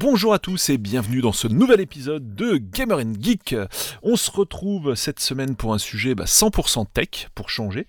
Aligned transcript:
Bonjour 0.00 0.32
à 0.32 0.38
tous 0.38 0.70
et 0.70 0.78
bienvenue 0.78 1.20
dans 1.20 1.30
ce 1.30 1.46
nouvel 1.46 1.78
épisode 1.78 2.34
de 2.34 2.56
Gamer 2.56 3.00
and 3.00 3.12
Geek. 3.20 3.54
On 4.02 4.16
se 4.16 4.30
retrouve 4.30 4.94
cette 4.94 5.20
semaine 5.20 5.56
pour 5.56 5.74
un 5.74 5.78
sujet 5.78 6.14
bah, 6.14 6.24
100% 6.24 6.86
tech 6.90 7.28
pour 7.34 7.50
changer, 7.50 7.86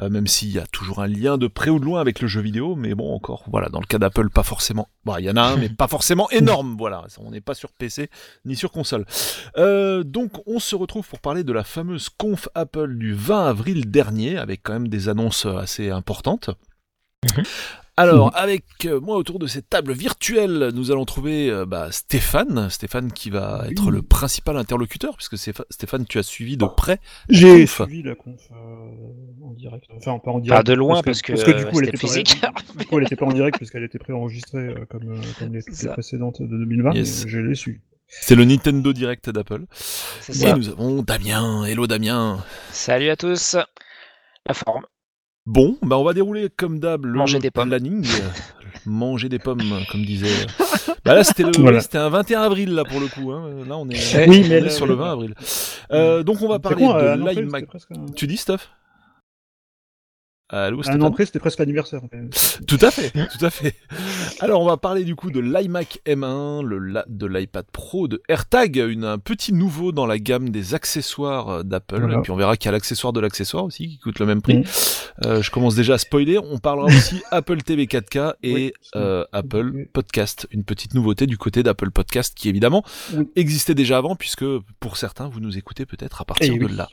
euh, 0.00 0.08
même 0.08 0.26
s'il 0.26 0.50
y 0.50 0.58
a 0.58 0.66
toujours 0.66 1.02
un 1.02 1.06
lien 1.06 1.36
de 1.36 1.48
près 1.48 1.68
ou 1.68 1.78
de 1.78 1.84
loin 1.84 2.00
avec 2.00 2.22
le 2.22 2.28
jeu 2.28 2.40
vidéo, 2.40 2.76
mais 2.76 2.94
bon 2.94 3.14
encore, 3.14 3.44
voilà, 3.50 3.68
dans 3.68 3.78
le 3.78 3.84
cas 3.84 3.98
d'Apple 3.98 4.30
pas 4.30 4.42
forcément. 4.42 4.88
Bon, 5.04 5.18
il 5.18 5.26
y 5.26 5.30
en 5.30 5.36
a 5.36 5.42
un, 5.42 5.58
mais 5.58 5.68
pas 5.68 5.86
forcément 5.86 6.30
énorme, 6.32 6.76
voilà. 6.78 7.04
On 7.18 7.30
n'est 7.30 7.42
pas 7.42 7.54
sur 7.54 7.72
PC 7.72 8.08
ni 8.46 8.56
sur 8.56 8.72
console. 8.72 9.04
Euh, 9.58 10.02
donc 10.02 10.40
on 10.46 10.60
se 10.60 10.74
retrouve 10.74 11.06
pour 11.06 11.20
parler 11.20 11.44
de 11.44 11.52
la 11.52 11.62
fameuse 11.62 12.08
conf 12.08 12.48
Apple 12.54 12.96
du 12.96 13.12
20 13.12 13.48
avril 13.48 13.90
dernier, 13.90 14.38
avec 14.38 14.62
quand 14.62 14.72
même 14.72 14.88
des 14.88 15.10
annonces 15.10 15.44
assez 15.44 15.90
importantes. 15.90 16.48
Alors, 18.00 18.30
avec 18.36 18.64
euh, 18.86 19.00
moi 19.00 19.16
autour 19.16 19.38
de 19.38 19.46
cette 19.46 19.68
table 19.68 19.92
virtuelle, 19.92 20.70
nous 20.74 20.90
allons 20.90 21.04
trouver 21.04 21.50
euh, 21.50 21.66
bah, 21.66 21.88
Stéphane. 21.92 22.70
Stéphane 22.70 23.12
qui 23.12 23.30
va 23.30 23.64
être 23.70 23.90
le 23.90 24.02
principal 24.02 24.56
interlocuteur, 24.56 25.16
puisque 25.16 25.34
Stépha- 25.34 25.64
Stéphane, 25.70 26.06
tu 26.06 26.18
as 26.18 26.22
suivi 26.22 26.56
de 26.56 26.64
près. 26.64 26.98
J'ai 27.28 27.66
suivi 27.66 28.02
la 28.02 28.14
conf 28.14 28.40
euh, 28.52 29.44
en 29.44 29.52
direct. 29.52 29.84
Enfin, 29.96 30.18
pas 30.18 30.30
en 30.30 30.38
direct. 30.38 30.58
Pas 30.64 30.70
de 30.70 30.74
loin 30.74 31.02
parce 31.02 31.22
que, 31.22 31.32
du 31.32 31.66
coup, 31.66 31.80
elle 31.80 31.88
était 31.88 31.92
pas- 31.92 31.98
physique. 31.98 32.40
du 32.78 32.86
coup, 32.86 32.98
elle 32.98 33.04
était 33.04 33.16
pas 33.16 33.26
en 33.26 33.32
direct 33.32 33.58
parce 33.58 33.70
qu'elle 33.70 33.84
était 33.84 33.98
préenregistrée 33.98 34.58
euh, 34.68 34.86
comme, 34.88 35.12
euh, 35.12 35.20
comme 35.38 35.52
les, 35.52 35.62
précédentes 35.88 36.40
de 36.40 36.46
2020. 36.46 36.94
Yes. 36.94 37.24
mais 37.24 37.30
je 37.30 37.38
l'ai 37.38 37.54
su. 37.54 37.82
C'est 38.08 38.34
le 38.34 38.44
Nintendo 38.44 38.92
Direct 38.92 39.30
d'Apple. 39.30 39.66
C'est 39.72 40.32
Et 40.34 40.38
ça. 40.48 40.56
nous 40.56 40.68
avons 40.68 41.02
Damien. 41.02 41.64
Hello 41.64 41.86
Damien. 41.86 42.44
Salut 42.72 43.08
à 43.08 43.16
tous. 43.16 43.56
La 44.46 44.54
forme. 44.54 44.84
Bon, 45.46 45.76
bah 45.82 45.96
on 45.98 46.04
va 46.04 46.12
dérouler 46.12 46.48
comme 46.54 46.78
d'hab 46.80 47.04
le 47.06 47.14
Manger 47.14 47.38
des 47.38 47.50
pommes. 47.50 47.68
planning. 47.70 48.04
Euh, 48.06 48.28
Manger 48.86 49.28
des 49.28 49.38
pommes, 49.38 49.62
comme 49.90 50.04
disait. 50.04 50.28
Bah 51.02 51.14
là, 51.14 51.24
c'était 51.24 51.44
le, 51.44 51.50
Voilà. 51.58 51.78
oui, 51.78 51.82
un 51.96 52.10
21 52.10 52.42
avril 52.42 52.74
là 52.74 52.84
pour 52.84 53.00
le 53.00 53.06
coup. 53.06 53.32
Hein. 53.32 53.48
Là, 53.66 53.78
on 53.78 53.88
est, 53.88 53.94
Oui, 54.28 54.44
on 54.44 54.48
mais 54.48 54.56
est 54.56 54.60
le- 54.60 54.68
sur 54.68 54.86
le 54.86 54.92
20 54.94 55.12
avril. 55.12 55.34
Euh, 55.92 56.22
donc, 56.22 56.42
on 56.42 56.48
va 56.48 56.58
parler 56.58 56.84
euh, 56.84 57.14
un 57.14 57.16
de 57.16 57.22
près, 57.22 57.34
l'iMac. 57.36 57.60
c'était 57.60 57.66
presque 57.66 58.14
Tu 58.16 58.26
dis, 58.26 58.36
Allô, 60.52 60.80
Un 60.88 61.00
an 61.02 61.10
près, 61.12 61.26
c'était 61.26 61.38
presque 61.38 61.58
l'anniversaire. 61.60 62.02
en 62.04 62.08
fait. 62.08 62.60
Tout 62.66 62.78
à 62.82 62.90
fait, 62.90 63.10
tout 63.10 63.44
à 63.44 63.50
fait. 63.50 63.74
Alors, 64.40 64.60
on 64.60 64.66
va 64.66 64.76
parler 64.76 65.04
du 65.04 65.14
coup 65.14 65.30
de 65.30 65.38
l'iMac 65.40 66.00
M1, 66.06 66.62
le 66.64 66.78
la- 66.78 67.04
de 67.08 67.26
l'iPad 67.26 67.64
Pro, 67.72 68.08
de 68.08 68.20
AirTag, 68.28 68.76
une, 68.76 69.04
un 69.04 69.18
petit 69.18 69.52
nouveau 69.52 69.92
dans 69.92 70.06
la 70.06 70.18
gamme 70.18 70.50
des 70.50 70.74
accessoires 70.74 71.48
euh, 71.48 71.62
d'Apple. 71.62 72.00
Voilà. 72.00 72.18
Et 72.18 72.22
puis 72.22 72.32
on 72.32 72.36
verra 72.36 72.56
qu'il 72.56 72.66
y 72.66 72.68
a 72.70 72.72
l'accessoire 72.72 73.12
de 73.12 73.20
l'accessoire 73.20 73.64
aussi, 73.64 73.88
qui 73.88 73.98
coûte 73.98 74.18
le 74.18 74.26
même 74.26 74.42
prix. 74.42 74.62
Euh, 75.24 75.40
je 75.42 75.50
commence 75.50 75.74
déjà 75.74 75.94
à 75.94 75.98
spoiler. 75.98 76.38
On 76.38 76.58
parlera 76.58 76.86
aussi 76.94 77.22
Apple 77.30 77.62
TV 77.62 77.86
4K 77.86 78.34
et 78.42 78.52
Oui, 78.54 78.72
euh, 78.96 79.24
Apple. 79.32 79.86
Podcast, 79.92 80.46
une 80.50 80.64
petite 80.64 80.94
nouveauté 80.94 81.26
du 81.26 81.38
côté 81.38 81.62
d'Apple 81.62 81.90
Podcast 81.90 82.34
qui 82.36 82.48
évidemment 82.48 82.82
Oui. 83.14 83.28
existait 83.36 83.74
déjà 83.74 83.98
avant, 83.98 84.16
puisque 84.16 84.44
pour 84.80 84.96
certains, 84.96 85.28
vous 85.28 85.40
nous 85.40 85.56
écoutez 85.58 85.86
peut-être 85.86 86.20
à 86.20 86.24
partir 86.24 86.52
Eh 86.54 86.58
de 86.58 86.64
oui. 86.66 86.74
là. 86.76 86.88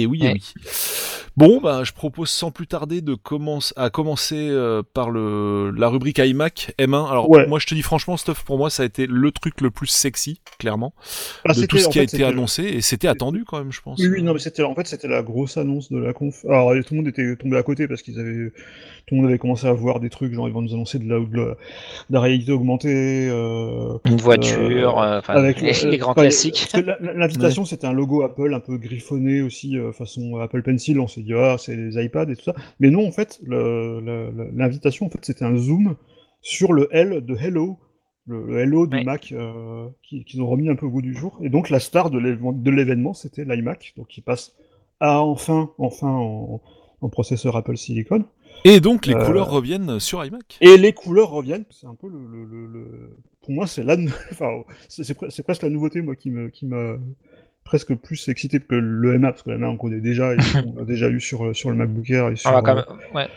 Et 0.00 0.06
oui, 0.06 0.20
et 0.24 0.32
oui. 0.32 0.52
Bon, 1.36 1.60
bah, 1.60 1.82
je 1.84 1.92
propose 1.92 2.30
sans 2.30 2.50
plus 2.50 2.66
tarder 2.66 3.00
de 3.00 3.14
commencer 3.14 3.72
à 3.76 3.90
commencer 3.90 4.48
euh, 4.50 4.82
par 4.92 5.10
le 5.10 5.70
la 5.70 5.88
rubrique 5.88 6.18
iMac 6.18 6.74
M1. 6.78 7.08
Alors 7.08 7.30
Ouais. 7.30 7.46
moi, 7.46 7.58
je 7.58 7.66
te 7.66 7.74
dis 7.74 7.82
franchement, 7.82 8.16
Stuff, 8.16 8.42
pour 8.44 8.58
moi, 8.58 8.70
ça 8.70 8.82
a 8.82 8.86
été 8.86 9.06
le 9.06 9.30
truc 9.30 9.60
le 9.60 9.70
plus 9.70 9.86
sexy, 9.86 10.40
clairement, 10.58 10.94
Ah, 11.44 11.52
de 11.52 11.64
tout 11.66 11.78
ce 11.78 11.88
qui 11.88 11.98
a 12.00 12.02
fait, 12.06 12.14
été 12.14 12.24
annoncé, 12.24 12.64
et 12.64 12.80
c'était 12.80 13.06
attendu 13.08 13.44
quand 13.46 13.58
même, 13.58 13.70
je 13.72 13.80
pense. 13.80 13.98
Oui, 14.00 14.08
oui, 14.08 14.22
non, 14.22 14.32
mais 14.32 14.40
c'était 14.40 14.62
en 14.64 14.74
fait 14.74 14.86
c'était 14.86 15.06
la 15.08 15.22
grosse 15.22 15.56
annonce 15.56 15.92
de 15.92 15.98
la 15.98 16.12
conf. 16.12 16.44
Alors 16.48 16.72
tout 16.84 16.94
le 16.94 16.96
monde 16.96 17.08
était 17.08 17.36
tombé 17.36 17.56
à 17.56 17.62
côté 17.62 17.86
parce 17.86 18.02
qu'ils 18.02 18.18
avaient 18.18 18.50
tout 19.06 19.14
le 19.14 19.20
monde 19.22 19.26
avait 19.30 19.38
commencé 19.38 19.66
à 19.66 19.72
voir 19.72 20.00
des 20.00 20.10
trucs 20.10 20.34
genre 20.34 20.48
ils 20.48 20.52
vont 20.54 20.60
nous 20.62 20.74
annoncer 20.74 20.98
de 20.98 21.08
la, 21.08 21.18
de 21.20 21.36
la, 21.36 21.44
de 21.44 21.56
la 22.10 22.20
réalité 22.20 22.52
augmentée. 22.52 23.28
euh, 23.30 23.96
Une 24.04 24.16
voiture, 24.16 25.00
euh, 25.00 25.18
enfin, 25.20 25.34
avec 25.34 25.60
les, 25.60 25.72
le- 25.72 25.90
les 25.90 25.98
grands 25.98 26.14
classiques. 26.14 26.68
L'invitation, 27.00 27.64
c'était 27.64 27.86
un 27.86 27.92
logo 27.92 28.22
Apple 28.22 28.52
un 28.54 28.60
peu 28.60 28.76
griffonné 28.76 29.40
aussi, 29.40 29.78
euh, 29.78 29.87
façon 29.92 30.36
Apple 30.36 30.62
Pencil. 30.62 30.98
On 31.00 31.06
s'est 31.08 31.22
dit, 31.22 31.34
ah, 31.34 31.56
c'est 31.58 31.76
les 31.76 32.02
iPads 32.02 32.30
et 32.30 32.36
tout 32.36 32.44
ça. 32.44 32.54
Mais 32.80 32.90
non, 32.90 33.06
en 33.06 33.12
fait, 33.12 33.40
l'invitation, 34.54 35.06
en 35.06 35.10
fait, 35.10 35.24
c'était 35.24 35.44
un 35.44 35.56
zoom 35.56 35.96
sur 36.40 36.72
le 36.72 36.88
L 36.92 37.24
de 37.24 37.34
Hello, 37.36 37.78
le, 38.26 38.44
le 38.46 38.58
Hello 38.58 38.86
du 38.86 38.96
Ouais. 38.98 39.04
Mac 39.04 39.32
euh, 39.32 39.88
qui- 40.02 40.24
qu'ils 40.24 40.40
ont 40.42 40.46
remis 40.46 40.68
un 40.68 40.76
peu 40.76 40.86
au 40.86 40.90
goût 40.90 41.02
du 41.02 41.14
jour. 41.14 41.38
Et 41.42 41.48
donc, 41.48 41.70
la 41.70 41.80
star 41.80 42.10
de 42.10 42.18
l'événement- 42.70 43.14
c'était 43.14 43.44
l'iMac, 43.44 43.94
donc 43.96 44.08
qui 44.08 44.20
passe 44.20 44.54
à 45.00 45.22
enfin, 45.22 45.70
enfin 45.78 46.08
en, 46.10 46.60
en 47.00 47.08
processeur 47.08 47.56
Apple 47.56 47.76
Silicon. 47.76 48.24
Et 48.64 48.80
donc, 48.80 49.06
les 49.06 49.14
Euh, 49.14 49.24
couleurs 49.24 49.50
reviennent 49.50 50.00
sur 50.00 50.24
iMac. 50.24 50.58
Et 50.60 50.76
les 50.76 50.92
couleurs 50.92 51.30
reviennent. 51.30 51.64
C'est 51.70 51.86
un 51.86 51.94
peu 51.94 52.08
le, 52.08 52.18
le- 52.26 52.44
le- 52.44 52.66
le- 52.66 53.16
Pour 53.42 53.52
moi, 53.52 53.66
c'est 53.66 53.84
la... 53.84 53.96
enfin, 54.32 54.62
c'est 54.88 55.04
c'est 55.04 55.16
pre- 55.16 55.30
c'est 55.30 55.42
presque 55.44 55.62
la 55.62 55.70
nouveauté, 55.70 56.00
moi, 56.02 56.16
qui 56.16 56.30
me 56.30 56.48
qui 56.48 56.66
m'a 56.66 56.96
presque 57.68 57.94
plus 57.94 58.28
excité 58.28 58.60
que 58.60 58.74
le 58.74 59.18
M1, 59.18 59.20
parce 59.30 59.42
que 59.42 59.50
le 59.50 59.58
M1 59.58 59.66
on 59.66 59.76
connaît 59.76 60.00
déjà, 60.00 60.32
et 60.32 60.38
on 60.66 60.74
l'a 60.78 60.84
déjà 60.86 61.10
eu 61.10 61.20
sur, 61.20 61.54
sur 61.54 61.68
le 61.68 61.76
MacBook 61.76 62.08
Air 62.08 62.28
et 62.30 62.36
sur, 62.36 62.50
quand 62.50 62.66
euh, 62.70 62.74
même, 62.76 62.84
ouais. 63.14 63.28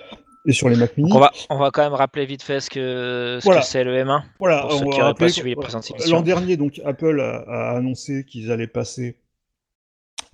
et 0.45 0.53
sur 0.53 0.69
les 0.69 0.77
Mac 0.77 0.95
Mini. 0.97 1.11
On, 1.13 1.19
va, 1.19 1.31
on 1.49 1.57
va 1.57 1.69
quand 1.69 1.83
même 1.83 1.93
rappeler 1.93 2.25
vite 2.25 2.41
fait 2.41 2.61
ce 2.61 2.69
que 2.69 3.39
ce 3.41 3.43
Voilà. 3.43 3.59
que 3.59 3.67
c'est 3.67 3.83
le 3.83 3.91
M1. 3.93 4.21
Voilà, 4.39 4.61
pour 4.61 4.71
ceux 4.71 4.85
on 4.85 4.89
qui 4.89 4.99
va 4.99 5.03
auraient 5.05 5.13
pas 5.15 5.27
suivi 5.27 5.53
les 5.53 5.75
émissions. 5.75 6.15
L'an 6.15 6.21
dernier, 6.21 6.55
donc, 6.55 6.79
Apple 6.85 7.19
a, 7.19 7.39
a 7.45 7.75
annoncé 7.77 8.23
qu'ils 8.23 8.51
allaient 8.53 8.67
passer, 8.67 9.17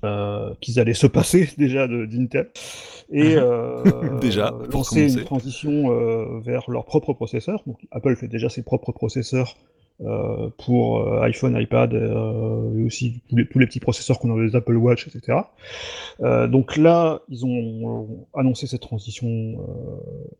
euh, 0.05 0.53
qu'ils 0.61 0.79
allaient 0.79 0.93
se 0.93 1.07
passer 1.07 1.49
déjà 1.57 1.87
de- 1.87 2.05
d'Intel 2.05 2.51
et 3.11 3.35
Mhm. 3.35 3.41
euh, 3.41 4.19
Déjà, 4.21 4.53
lancer 4.71 5.11
une 5.13 5.23
transition 5.23 5.91
euh, 5.91 6.39
vers 6.41 6.69
leur 6.69 6.85
propre 6.85 7.13
processeur. 7.13 7.63
Donc, 7.65 7.79
Apple 7.91 8.15
fait 8.15 8.27
déjà 8.27 8.49
ses 8.49 8.61
propres 8.63 8.91
processeurs 8.91 9.55
euh, 10.05 10.51
pour 10.63 10.99
euh, 10.99 11.23
iPhone, 11.23 11.59
iPad 11.59 11.91
euh, 11.95 12.77
et 12.77 12.83
aussi 12.83 13.23
tous 13.27 13.35
les, 13.35 13.47
tous 13.47 13.57
les 13.57 13.65
petits 13.65 13.79
processeurs 13.79 14.19
qu'on 14.19 14.37
a 14.37 14.47
des 14.47 14.55
Apple 14.55 14.75
Watch, 14.75 15.07
etc. 15.07 15.39
Donc 16.19 16.77
là, 16.77 17.21
ils 17.29 17.45
ont 17.45 18.27
annoncé 18.35 18.67
cette 18.67 18.81
transition 18.81 19.57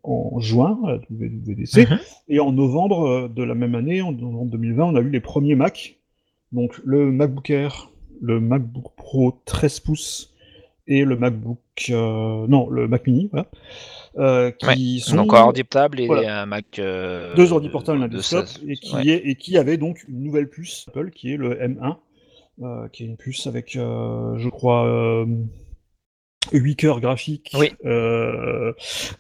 en 0.04 0.40
juin 0.40 0.80
à 0.86 0.92
la 0.92 0.98
WWDC. 1.10 1.90
Mhm. 1.90 2.00
Et 2.30 2.40
en 2.40 2.52
novembre 2.52 3.30
de 3.30 3.44
la 3.44 3.56
même 3.56 3.74
année, 3.74 4.02
en 4.02 4.12
novembre 4.12 4.52
2020, 4.52 4.84
on 4.86 4.96
a 4.96 5.02
eu 5.02 5.10
les 5.10 5.20
premiers 5.20 5.56
Mac. 5.56 5.98
Donc 6.52 6.80
le 6.84 7.12
MacBook 7.12 7.50
Air, 7.50 7.90
le 8.22 8.40
MacBook 8.40 8.94
Pro 8.96 9.42
13 9.46 9.80
pouces 9.80 10.36
et 10.88 11.04
le 11.04 11.18
MacBook... 11.18 11.60
euh, 11.90 12.48
non, 12.48 12.70
le 12.70 12.88
Mac 12.88 13.06
Mini, 13.08 13.30
voilà. 13.32 13.48
euh, 14.18 14.52
qui 14.52 15.00
sont 15.00 15.16
Donc, 15.18 15.34
un 15.34 15.42
ordi 15.42 15.64
portable 15.64 16.00
et 16.00 16.08
Voilà. 16.08 16.42
un 16.42 16.46
Mac. 16.46 16.80
euh, 16.80 17.36
deux 17.36 17.52
ordi 17.54 17.70
portables, 17.70 18.02
un 18.02 18.08
de 18.08 18.18
desktop, 18.18 18.48
16. 18.48 18.64
et 18.68 18.76
qui, 18.76 18.96
Ouais. 18.96 19.08
est, 19.08 19.28
et 19.30 19.36
qui 19.36 19.58
avait 19.58 19.78
donc 19.78 20.04
une 20.08 20.24
nouvelle 20.24 20.50
puce 20.50 20.86
Apple, 20.90 21.12
qui 21.12 21.34
est 21.34 21.38
le 21.38 21.56
M1, 21.56 21.98
euh, 22.62 22.88
qui 22.90 23.04
est 23.04 23.08
une 23.08 23.18
puce 23.18 23.48
avec, 23.48 23.74
je 23.74 24.50
crois, 24.50 24.88
euh, 24.88 25.26
8 26.54 26.76
cœurs 26.78 27.02
graphiques, 27.02 27.54
Oui. 27.60 27.72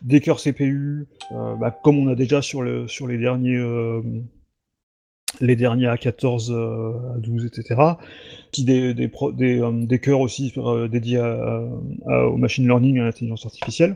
des 0.01 0.19
cœurs 0.21 0.39
CPU, 0.39 1.07
bah, 1.31 1.77
comme 1.83 1.99
on 1.99 2.07
a 2.07 2.15
déjà 2.15 2.41
sur, 2.41 2.61
le, 2.61 2.87
sur 2.87 3.07
les 3.07 3.17
derniers... 3.17 3.57
les 5.41 5.55
derniers 5.55 5.87
A14, 5.87 6.51
euh, 6.51 7.19
A12, 7.19 7.47
etc., 7.47 7.81
qui 8.51 8.63
des, 8.63 8.93
des, 8.93 9.09
euh, 9.61 9.97
cœurs 9.97 10.19
aussi 10.21 10.53
euh, 10.57 10.87
dédiés 10.87 11.17
à- 11.19 11.63
à- 12.07 12.25
au 12.27 12.37
machine 12.37 12.65
learning 12.65 12.97
et 12.97 13.01
à 13.01 13.03
l'intelligence 13.05 13.45
artificielle. 13.45 13.95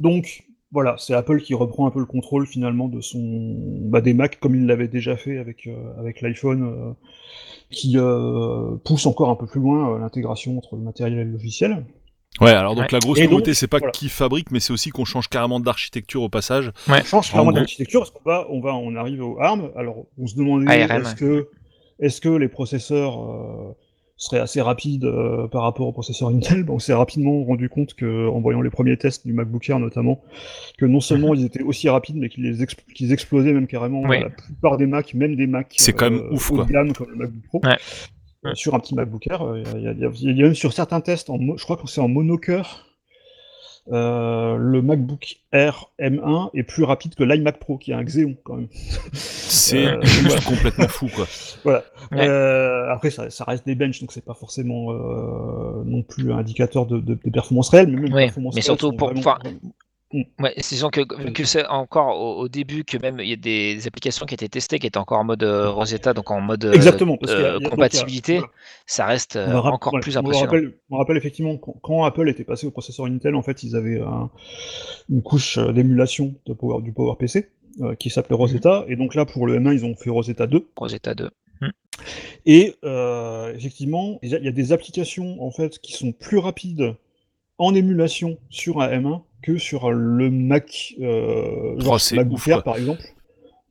Donc, 0.00 0.44
voilà, 0.72 0.96
c'est 0.98 1.14
Apple 1.14 1.40
qui 1.40 1.54
reprend 1.54 1.86
un 1.86 1.90
peu 1.90 2.00
le 2.00 2.06
contrôle 2.06 2.46
finalement 2.46 2.88
de 2.88 3.00
son 3.00 3.56
bah, 3.82 4.00
des 4.00 4.14
Mac 4.14 4.38
comme 4.40 4.54
il 4.54 4.66
l'avait 4.66 4.88
déjà 4.88 5.16
fait 5.16 5.38
avec, 5.38 5.68
l'iPhone, 6.20 6.94
qui 7.70 7.96
pousse 8.84 9.06
encore 9.06 9.30
un 9.30 9.36
peu 9.36 9.46
plus 9.46 9.60
loin 9.60 9.98
l'intégration 9.98 10.58
entre 10.58 10.76
le 10.76 10.82
matériel 10.82 11.18
et 11.18 11.24
le 11.24 11.30
logiciel. 11.30 11.84
Ouais, 12.40 12.50
alors 12.50 12.74
donc 12.74 12.84
Ouais. 12.84 12.88
la 12.92 12.98
grosse 12.98 13.18
Et 13.18 13.24
nouveauté, 13.24 13.54
c'est 13.54 13.66
pas 13.66 13.78
voilà. 13.78 13.92
qui 13.92 14.08
fabrique, 14.10 14.50
mais 14.50 14.60
c'est 14.60 14.72
aussi 14.72 14.90
qu'on 14.90 15.06
change 15.06 15.28
carrément 15.28 15.58
d'architecture 15.58 16.22
au 16.22 16.28
passage. 16.28 16.70
Ouais. 16.88 17.00
On 17.00 17.22
change 17.22 17.32
gros. 17.32 17.52
d'architecture 17.52 18.00
parce 18.00 18.10
qu'on 18.10 18.28
va, 18.28 18.46
on 18.50 18.60
va, 18.60 18.74
on 18.74 18.94
arrive 18.94 19.22
au 19.24 19.40
ARM. 19.40 19.70
Alors, 19.74 20.04
on 20.18 20.26
se 20.26 20.36
demandait 20.36 20.80
est-ce 20.82 21.14
que, 21.14 21.48
est-ce 21.98 22.20
que 22.20 22.28
les 22.28 22.48
processeurs 22.48 23.22
euh, 23.22 23.74
seraient 24.18 24.40
assez 24.40 24.60
rapides 24.60 25.04
euh, 25.06 25.48
par 25.48 25.62
rapport 25.62 25.86
aux 25.88 25.92
processeurs 25.92 26.28
Intel? 26.28 26.62
Bon, 26.64 26.74
On 26.74 26.78
s'est 26.78 26.92
rapidement 26.92 27.42
rendu 27.42 27.70
compte 27.70 27.94
que, 27.94 28.28
en 28.28 28.40
voyant 28.42 28.60
les 28.60 28.68
premiers 28.70 28.98
tests 28.98 29.26
du 29.26 29.32
MacBook 29.32 29.66
Air 29.70 29.78
notamment, 29.78 30.20
que 30.76 30.84
non 30.84 31.00
seulement 31.00 31.32
ils 31.32 31.42
étaient 31.46 31.62
aussi 31.62 31.88
rapides, 31.88 32.16
mais 32.16 32.28
qu'ils 32.28 33.12
explosaient 33.12 33.52
même 33.54 33.66
carrément 33.66 34.02
Oui. 34.02 34.20
la 34.20 34.28
plupart 34.28 34.76
des 34.76 34.84
Macs, 34.86 35.14
même 35.14 35.36
des 35.36 35.46
Macs 35.46 35.72
C'est 35.78 35.94
quand 35.94 36.10
même 36.10 36.20
euh, 36.20 36.32
ouf, 36.34 36.50
quoi. 36.50 36.66
gamme 36.66 36.92
comme 36.92 37.08
le 37.12 37.16
MacBook 37.16 37.44
Pro. 37.48 37.60
Ouais. 38.46 38.54
Sur 38.54 38.74
un 38.74 38.80
petit 38.80 38.94
MacBook 38.94 39.26
Air, 39.28 39.42
il 39.56 39.82
y, 39.82 39.86
a- 39.88 39.92
il 39.92 39.98
y 40.00 40.04
a- 40.04 40.10
il 40.20 40.36
y 40.38 40.42
a 40.42 40.44
même 40.46 40.54
sur 40.54 40.72
certains 40.72 41.00
tests, 41.00 41.30
en 41.30 41.38
je 41.56 41.62
crois 41.64 41.76
que 41.76 41.86
c'est 41.88 42.00
en 42.00 42.08
monocœur, 42.08 42.84
euh, 43.92 44.56
le 44.56 44.82
MacBook 44.82 45.36
Air 45.52 45.86
M1 46.00 46.50
est 46.54 46.64
plus 46.64 46.82
rapide 46.82 47.14
que 47.14 47.22
l'iMac 47.22 47.58
Pro, 47.60 47.78
qui 47.78 47.92
est 47.92 47.94
un 47.94 48.02
Xeon 48.02 48.34
quand 48.42 48.56
même. 48.56 48.68
C'est 49.12 49.86
Euh, 49.86 50.00
complètement 50.46 50.88
fou, 50.88 51.06
quoi. 51.14 51.26
Voilà. 51.64 51.84
Ouais. 52.12 52.28
Euh, 52.28 52.92
après, 52.92 53.10
ça, 53.10 53.30
ça 53.30 53.44
reste 53.44 53.64
des 53.66 53.74
benches, 53.76 54.00
donc 54.00 54.12
c'est 54.12 54.24
pas 54.24 54.34
forcément 54.34 54.90
euh, 54.92 55.82
non 55.84 56.02
plus 56.02 56.32
un 56.32 56.38
indicateur 56.38 56.86
de, 56.86 56.98
de, 56.98 57.14
de 57.14 57.30
performance 57.30 57.68
réelle, 57.70 57.88
mais 57.88 58.00
même 58.02 58.12
performance 58.26 58.54
mais 58.56 58.60
surtout 58.62 58.92
pour- 58.92 59.08
vraiment- 59.08 59.22
Ouais, 60.12 60.54
c'est 60.58 60.76
que, 60.90 61.20
vu 61.24 61.32
que 61.32 61.44
c'est 61.44 61.66
encore 61.66 62.20
au, 62.20 62.40
au 62.42 62.48
début 62.48 62.84
que 62.84 62.96
même 62.96 63.18
il 63.18 63.28
y 63.28 63.32
a 63.32 63.36
des, 63.36 63.74
des 63.74 63.86
applications 63.88 64.24
qui 64.24 64.34
étaient 64.34 64.48
testées 64.48 64.78
qui 64.78 64.86
étaient 64.86 64.98
encore 64.98 65.18
en 65.18 65.24
mode 65.24 65.42
euh, 65.42 65.68
Rosetta, 65.68 66.14
donc 66.14 66.30
en 66.30 66.40
mode 66.40 66.64
euh, 66.64 66.72
Exactement, 66.74 67.16
parce 67.16 67.32
euh, 67.32 67.54
a- 67.58 67.66
a- 67.66 67.70
compatibilité, 67.70 68.40
ça 68.86 69.04
reste 69.06 69.34
euh, 69.34 69.52
On 69.54 69.66
encore 69.66 69.94
ouais, 69.94 70.00
plus 70.00 70.16
on 70.16 70.20
impressionnant. 70.20 70.50
rappelle, 70.50 70.74
on 70.90 70.98
rappelle 70.98 71.16
effectivement 71.16 71.56
quand, 71.56 71.74
quand 71.82 72.04
Apple 72.04 72.28
était 72.28 72.44
passé 72.44 72.68
au 72.68 72.70
processeur 72.70 73.06
Intel, 73.06 73.34
en 73.34 73.42
fait, 73.42 73.64
ils 73.64 73.74
avaient 73.74 74.00
un- 74.00 74.30
une 75.10 75.22
couche 75.22 75.58
d'émulation 75.58 76.36
de 76.46 76.52
Power, 76.52 76.82
du 76.82 76.92
PowerPC 76.92 77.48
euh, 77.80 77.96
qui 77.96 78.08
s'appelait 78.08 78.36
Rosetta, 78.36 78.84
et 78.86 78.94
donc 78.94 79.16
là 79.16 79.24
pour 79.26 79.46
le 79.48 79.58
M1 79.58 79.74
ils 79.74 79.84
ont 79.84 79.96
fait 79.96 80.10
Rosetta 80.10 80.46
2. 80.46 80.68
Rosetta 80.76 81.14
2. 81.16 81.30
Et 82.44 82.76
euh, 82.84 83.52
effectivement, 83.54 84.18
il 84.22 84.30
y 84.30 84.44
y 84.44 84.48
a 84.48 84.52
des 84.52 84.72
applications 84.72 85.42
en 85.42 85.50
fait 85.50 85.78
qui 85.80 85.92
sont 85.94 86.12
plus 86.12 86.38
rapides 86.38 86.94
en 87.58 87.74
émulation 87.74 88.38
sur 88.50 88.80
un 88.80 88.88
M1 88.88 89.22
que 89.46 89.58
sur 89.58 89.90
le 89.92 90.30
Mac, 90.30 90.94
euh, 91.00 91.78
Oh, 91.84 91.98
genre 91.98 92.00
ouf, 92.32 92.48
par 92.64 92.76
exemple, 92.76 93.02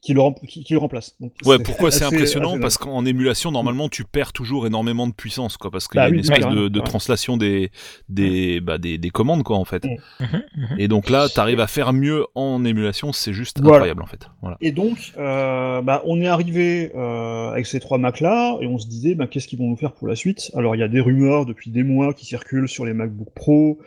qui 0.01 0.13
le, 0.13 0.21
rem- 0.21 0.35
qui, 0.47 0.63
qui 0.63 0.73
le 0.73 0.79
remplace. 0.79 1.15
Donc, 1.19 1.33
Ouais, 1.43 1.59
pourquoi 1.59 1.91
c'est 1.91 2.05
impressionnant? 2.05 2.53
assez 2.53 2.59
Parce 2.59 2.77
qu'en 2.77 3.05
émulation, 3.05 3.51
normalement, 3.51 3.89
tu 3.89 4.03
perds 4.03 4.33
toujours 4.33 4.65
énormément 4.65 5.05
de 5.07 5.13
puissance, 5.13 5.57
quoi, 5.57 5.69
parce 5.69 5.87
qu'il 5.87 6.01
y 6.01 6.03
Bah 6.03 6.07
a 6.07 6.09
une 6.09 6.17
oui, 6.17 6.21
espèce 6.21 6.47
de, 6.47 6.69
de 6.69 6.79
ouais. 6.79 6.85
translation 6.85 7.37
des, 7.37 7.71
des, 8.09 8.61
bah, 8.61 8.77
des, 8.77 8.97
des 8.97 9.09
commandes, 9.09 9.43
quoi, 9.43 9.57
en 9.57 9.65
fait. 9.65 9.83
Mm. 9.85 9.95
Mhm, 10.19 10.43
mhm. 10.57 10.77
Et 10.79 10.87
donc 10.87 11.09
là, 11.09 11.29
t'arrives 11.29 11.59
à 11.59 11.67
faire 11.67 11.93
mieux 11.93 12.25
en 12.35 12.65
émulation, 12.65 13.13
c'est 13.13 13.33
juste 13.33 13.59
Voilà. 13.61 13.75
incroyable, 13.75 14.01
en 14.03 14.07
fait. 14.07 14.29
Voilà. 14.41 14.59
Et 14.61 14.71
donc, 14.71 15.13
euh, 15.17 15.81
bah, 15.81 16.01
on 16.05 16.21
est 16.21 16.27
arrivé 16.27 16.91
euh, 16.95 17.51
avec 17.51 17.65
ces 17.65 17.79
trois 17.79 17.97
Macs 17.97 18.21
là, 18.21 18.57
et 18.61 18.67
on 18.67 18.77
se 18.79 18.87
disait, 18.87 19.15
bah, 19.15 19.27
qu'est-ce 19.27 19.47
qu'ils 19.47 19.59
vont 19.59 19.69
nous 19.69 19.77
faire 19.77 19.93
pour 19.93 20.07
la 20.07 20.15
suite? 20.15 20.51
Alors, 20.55 20.75
il 20.75 20.79
y 20.79 20.83
a 20.83 20.87
des 20.87 21.01
rumeurs 21.01 21.45
depuis 21.45 21.71
des 21.71 21.83
mois 21.83 22.13
qui 22.13 22.25
circulent 22.25 22.69
sur 22.69 22.85
les 22.85 22.93
MacBook 22.93 23.29
Pro. 23.35 23.79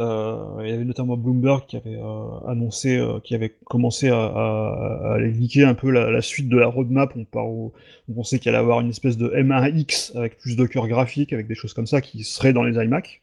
Euh, 0.00 0.62
il 0.62 0.68
y 0.70 0.72
avait 0.72 0.84
notamment 0.84 1.16
Bloomberg 1.18 1.66
qui 1.66 1.76
avait 1.76 1.96
euh, 1.96 2.48
annoncé, 2.48 2.96
euh, 2.96 3.20
qui 3.20 3.34
avait 3.34 3.50
commencé 3.66 4.08
à, 4.08 4.16
à, 4.18 5.16
un 5.18 5.74
peu 5.74 5.90
la, 5.90 6.10
la 6.10 6.22
suite 6.22 6.48
de 6.48 6.56
la 6.56 6.68
roadmap. 6.68 7.12
On, 7.16 7.24
part 7.24 7.46
au- 7.46 7.72
on 8.08 8.14
pensait 8.14 8.38
qu'il 8.38 8.48
allait 8.48 8.58
avoir 8.58 8.80
une 8.80 8.88
espèce 8.88 9.18
de 9.18 9.28
M1X 9.28 10.16
avec 10.16 10.38
plus 10.38 10.56
de 10.56 10.64
cœur 10.64 10.88
graphique, 10.88 11.32
avec 11.34 11.46
des 11.48 11.54
choses 11.54 11.74
comme 11.74 11.86
ça 11.86 12.00
qui 12.00 12.24
seraient 12.24 12.54
dans 12.54 12.62
les 12.62 12.82
iMac. 12.82 13.20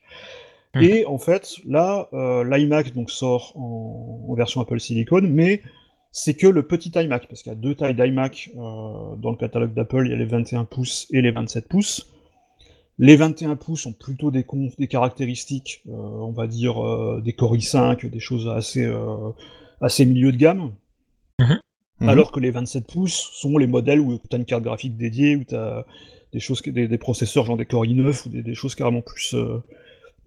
Mhm. 0.76 0.84
Et 0.84 1.06
en 1.08 1.18
fait, 1.18 1.56
là, 1.66 2.10
l'iMac 2.46 2.94
donc 2.94 3.10
sort 3.10 3.54
en, 3.56 4.28
en 4.30 4.34
version 4.36 4.62
Apple 4.62 4.80
Silicon, 4.80 5.22
mais 5.24 5.62
c'est 6.12 6.36
que 6.36 6.48
le 6.48 6.64
petit 6.64 6.92
iMac, 6.96 7.28
parce 7.28 7.42
qu'il 7.42 7.52
y 7.52 7.56
a 7.56 7.58
deux 7.58 7.74
tailles 7.74 7.96
d'iMac 7.96 8.52
dans 8.56 9.32
le 9.32 9.36
catalogue 9.38 9.74
d'Apple, 9.74 10.04
il 10.06 10.12
y 10.12 10.14
a 10.14 10.18
les 10.18 10.26
21 10.26 10.66
pouces 10.66 11.08
et 11.12 11.22
les 11.22 11.32
27 11.32 11.68
pouces. 11.68 12.12
Les 13.00 13.16
21 13.16 13.56
pouces 13.56 13.86
ont 13.86 13.94
plutôt 13.94 14.32
des, 14.32 14.44
con- 14.44 14.72
des 14.78 14.88
caractéristiques, 14.88 15.84
euh, 15.88 15.92
on 15.92 16.32
va 16.32 16.48
dire, 16.48 16.84
euh, 16.84 17.22
des 17.24 17.34
Core 17.34 17.56
i5, 17.56 18.10
des 18.10 18.20
choses 18.20 18.48
assez, 18.48 18.84
euh, 18.86 19.32
assez 19.82 20.06
milieu 20.06 20.32
de 20.32 20.38
gamme, 20.38 20.72
Mhm. 21.40 21.60
alors 22.10 22.32
que 22.32 22.40
les 22.40 22.52
27 22.52 22.88
pouces 22.88 23.30
sont 23.34 23.58
les 23.60 23.68
modèles 23.68 24.00
où 24.00 24.18
tu 24.18 24.36
as 24.36 24.40
une 24.40 24.46
carte 24.46 24.64
graphique 24.64 24.98
dédiée, 24.98 25.36
où 25.36 25.44
tu 25.44 25.56
as 25.56 25.86
des, 26.34 26.40
choses, 26.40 26.62
des, 26.64 26.88
des 26.88 26.98
processeurs 26.98 27.46
genre 27.46 27.58
des 27.58 27.66
Core 27.68 27.86
i9 27.86 28.26
ou 28.28 28.30
des, 28.30 28.42
des 28.44 28.56
choses 28.56 28.74
carrément 28.76 29.02
plus, 29.02 29.36
euh, 29.36 29.60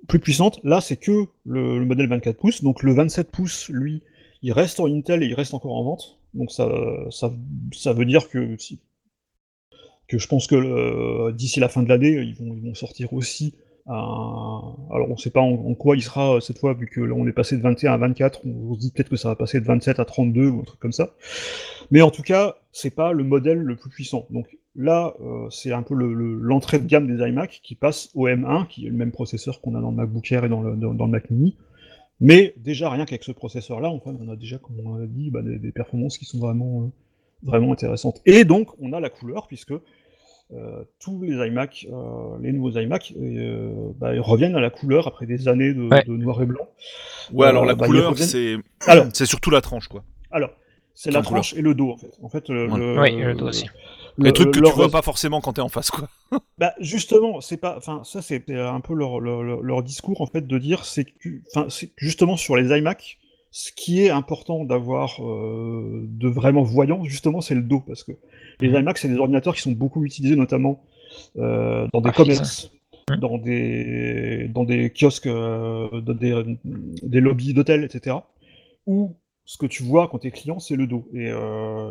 plus 0.08 0.20
puissantes. 0.20 0.60
Là, 0.64 0.80
c'est 0.80 0.96
que 0.96 1.26
le, 1.44 1.78
le 1.80 1.84
modèle 1.84 2.08
24 2.08 2.36
pouces, 2.38 2.62
donc 2.62 2.82
le 2.84 2.94
27 2.94 3.30
pouces, 3.32 3.68
lui, 3.68 4.02
il 4.42 4.52
reste 4.52 4.78
en 4.80 4.86
Intel 4.86 5.22
et 5.22 5.26
il 5.26 5.34
reste 5.34 5.54
encore 5.54 5.74
en 5.76 5.82
vente. 5.84 6.18
Donc 6.34 6.52
ça, 6.52 6.68
ça, 7.10 7.32
ça 7.72 7.92
veut 7.92 8.04
dire 8.06 8.28
que, 8.28 8.56
si- 8.58 8.78
que 10.10 10.18
je 10.18 10.26
pense 10.28 10.46
que 10.46 10.56
euh, 10.56 11.32
d'ici 11.32 11.60
la 11.60 11.68
fin 11.68 11.82
de 11.82 11.88
l'année, 11.88 12.12
ils 12.12 12.34
vont, 12.34 12.54
ils 12.54 12.62
vont 12.62 12.74
sortir 12.74 13.12
aussi 13.12 13.54
un... 13.86 14.76
Alors 14.90 15.08
on 15.08 15.16
sait 15.16 15.30
pas 15.30 15.40
en, 15.40 15.74
quoi 15.74 15.96
il 15.96 16.02
sera 16.02 16.36
euh, 16.36 16.40
cette 16.40 16.58
fois, 16.58 16.74
vu 16.74 16.86
que 16.86 17.00
là 17.00 17.14
on 17.16 17.26
est 17.26 17.32
passé 17.32 17.56
de 17.56 17.62
21 17.62 17.92
à 17.92 17.96
24, 17.96 18.40
on, 18.44 18.70
on 18.70 18.74
se 18.74 18.80
dit 18.80 18.92
peut-être 18.92 19.08
que 19.08 19.16
ça 19.16 19.28
va 19.28 19.36
passer 19.36 19.60
de 19.60 19.66
27 19.66 19.98
à 20.00 20.04
32 20.04 20.48
ou 20.48 20.60
un 20.60 20.64
truc 20.64 20.80
comme 20.80 20.92
ça. 20.92 21.14
Mais 21.90 22.02
en 22.02 22.10
tout 22.10 22.22
cas, 22.22 22.56
c'est 22.72 22.94
pas 22.94 23.12
le 23.12 23.24
modèle 23.24 23.58
le 23.58 23.76
plus 23.76 23.90
puissant. 23.90 24.26
Donc 24.30 24.46
là, 24.76 25.14
euh, 25.20 25.48
c'est 25.50 25.72
un 25.72 25.82
peu 25.82 25.94
le- 25.94 26.14
le- 26.14 26.38
l'entrée 26.38 26.78
de 26.78 26.86
gamme 26.86 27.06
des 27.06 27.26
iMac 27.26 27.60
qui 27.62 27.74
passe 27.74 28.10
au 28.14 28.28
M1, 28.28 28.66
qui 28.66 28.86
est 28.86 28.90
le 28.90 28.96
même 28.96 29.12
processeur 29.12 29.60
qu'on 29.60 29.74
a 29.74 29.80
dans 29.80 29.90
le 29.90 29.96
MacBook 29.96 30.30
Air 30.32 30.44
et 30.44 30.48
dans 30.48 30.62
le, 30.62 30.76
dans, 30.76 31.06
le 31.06 31.10
Mac 31.10 31.30
Mini. 31.30 31.56
Mais 32.20 32.54
déjà, 32.58 32.90
rien 32.90 33.06
qu'avec 33.06 33.24
ce 33.24 33.32
processeur-là, 33.32 33.90
on 33.90 34.28
a 34.28 34.36
déjà, 34.36 34.58
comme 34.58 34.78
on 34.84 35.02
a 35.02 35.06
dit, 35.06 35.30
bah, 35.30 35.40
des, 35.42 35.72
performances 35.72 36.18
qui 36.18 36.26
sont 36.26 36.38
vraiment, 36.38 36.92
vraiment 37.42 37.72
intéressantes. 37.72 38.20
Et 38.26 38.44
donc, 38.44 38.68
on 38.78 38.92
a 38.92 39.00
la 39.00 39.08
couleur, 39.08 39.48
puisque 39.48 39.72
tous 40.98 41.22
les 41.22 41.34
iMac, 41.46 41.86
euh, 41.92 42.36
les 42.40 42.52
nouveaux 42.52 42.70
iMac, 42.78 43.14
euh, 43.20 43.72
bah, 43.98 44.14
ils 44.14 44.20
reviennent 44.20 44.56
à 44.56 44.60
la 44.60 44.70
couleur 44.70 45.06
après 45.06 45.26
des 45.26 45.48
années 45.48 45.72
de, 45.74 45.82
Ouais. 45.88 46.02
de 46.04 46.12
noir 46.12 46.42
et 46.42 46.46
blanc. 46.46 46.68
Ouais, 47.32 47.46
alors 47.46 47.62
Euh, 47.64 47.66
la 47.66 47.74
bah, 47.74 47.86
couleur, 47.86 48.10
reviennent- 48.10 48.26
c'est 48.28 48.56
Alors, 48.88 49.06
c'est 49.12 49.26
surtout 49.26 49.50
la 49.50 49.60
tranche, 49.60 49.88
quoi. 49.88 50.02
alors 50.30 50.50
c'est 50.94 51.10
la 51.12 51.22
tranche 51.22 51.54
et 51.54 51.62
le 51.62 51.74
dos, 51.74 51.90
en 51.92 51.96
fait. 51.96 52.10
En 52.22 52.28
fait, 52.28 52.48
le, 52.50 52.68
Ouais. 52.68 52.78
le- 52.78 53.00
Oui, 53.00 53.16
le 53.22 53.34
dos 53.34 53.48
aussi. 53.48 53.66
le- 54.18 54.24
Les 54.24 54.32
trucs 54.32 54.50
que 54.50 54.58
leur 54.58 54.72
tu 54.72 54.76
vois 54.76 54.90
pas 54.90 55.02
forcément 55.02 55.40
quand 55.40 55.52
t'es 55.54 55.60
en 55.62 55.68
face, 55.68 55.90
quoi. 55.90 56.08
Bah 56.58 56.74
justement, 56.80 57.40
c'est 57.40 57.56
pas, 57.56 57.76
enfin 57.78 58.02
ça 58.04 58.20
c'est 58.20 58.50
un 58.50 58.80
peu 58.80 58.92
leur, 58.94 59.18
leur, 59.20 59.42
leur- 59.42 59.82
discours 59.82 60.20
en 60.20 60.26
fait 60.26 60.46
de 60.46 60.58
dire 60.58 60.84
c'est 60.84 61.04
que, 61.04 61.28
enfin 61.54 61.68
justement 61.96 62.36
sur 62.36 62.54
les 62.56 62.76
iMac, 62.76 63.18
ce 63.50 63.72
qui 63.72 64.02
est 64.04 64.10
important 64.10 64.64
d'avoir 64.64 65.16
euh, 65.24 66.06
de 66.08 66.28
vraiment 66.28 66.62
voyant 66.62 67.02
justement 67.04 67.40
c'est 67.40 67.54
le 67.56 67.62
dos 67.62 67.80
parce 67.80 68.04
que 68.04 68.12
les 68.60 68.68
Mhm. 68.68 68.80
iMac 68.80 68.98
c'est 68.98 69.08
des 69.08 69.16
ordinateurs 69.16 69.54
qui 69.56 69.62
sont 69.62 69.72
beaucoup 69.72 70.04
utilisés 70.04 70.36
notamment 70.36 70.82
euh, 71.36 71.88
dans 71.92 72.00
des 72.00 72.10
Ah, 72.10 72.12
commerces, 72.12 72.70
Mhm. 73.10 73.16
dans 73.18 73.38
des 73.38 74.48
dans 74.54 74.64
des 74.64 74.90
kiosques, 74.90 75.26
euh, 75.26 76.00
dans 76.00 76.14
des, 76.14 76.44
des 77.02 77.20
lobbies 77.20 77.52
d'hôtels 77.54 77.82
etc. 77.82 78.16
Où 78.86 79.16
ce 79.44 79.58
que 79.58 79.66
tu 79.66 79.82
vois 79.82 80.06
quand 80.06 80.18
t'es 80.20 80.30
client 80.30 80.60
c'est 80.60 80.76
le 80.76 80.86
dos 80.86 81.08
et, 81.12 81.30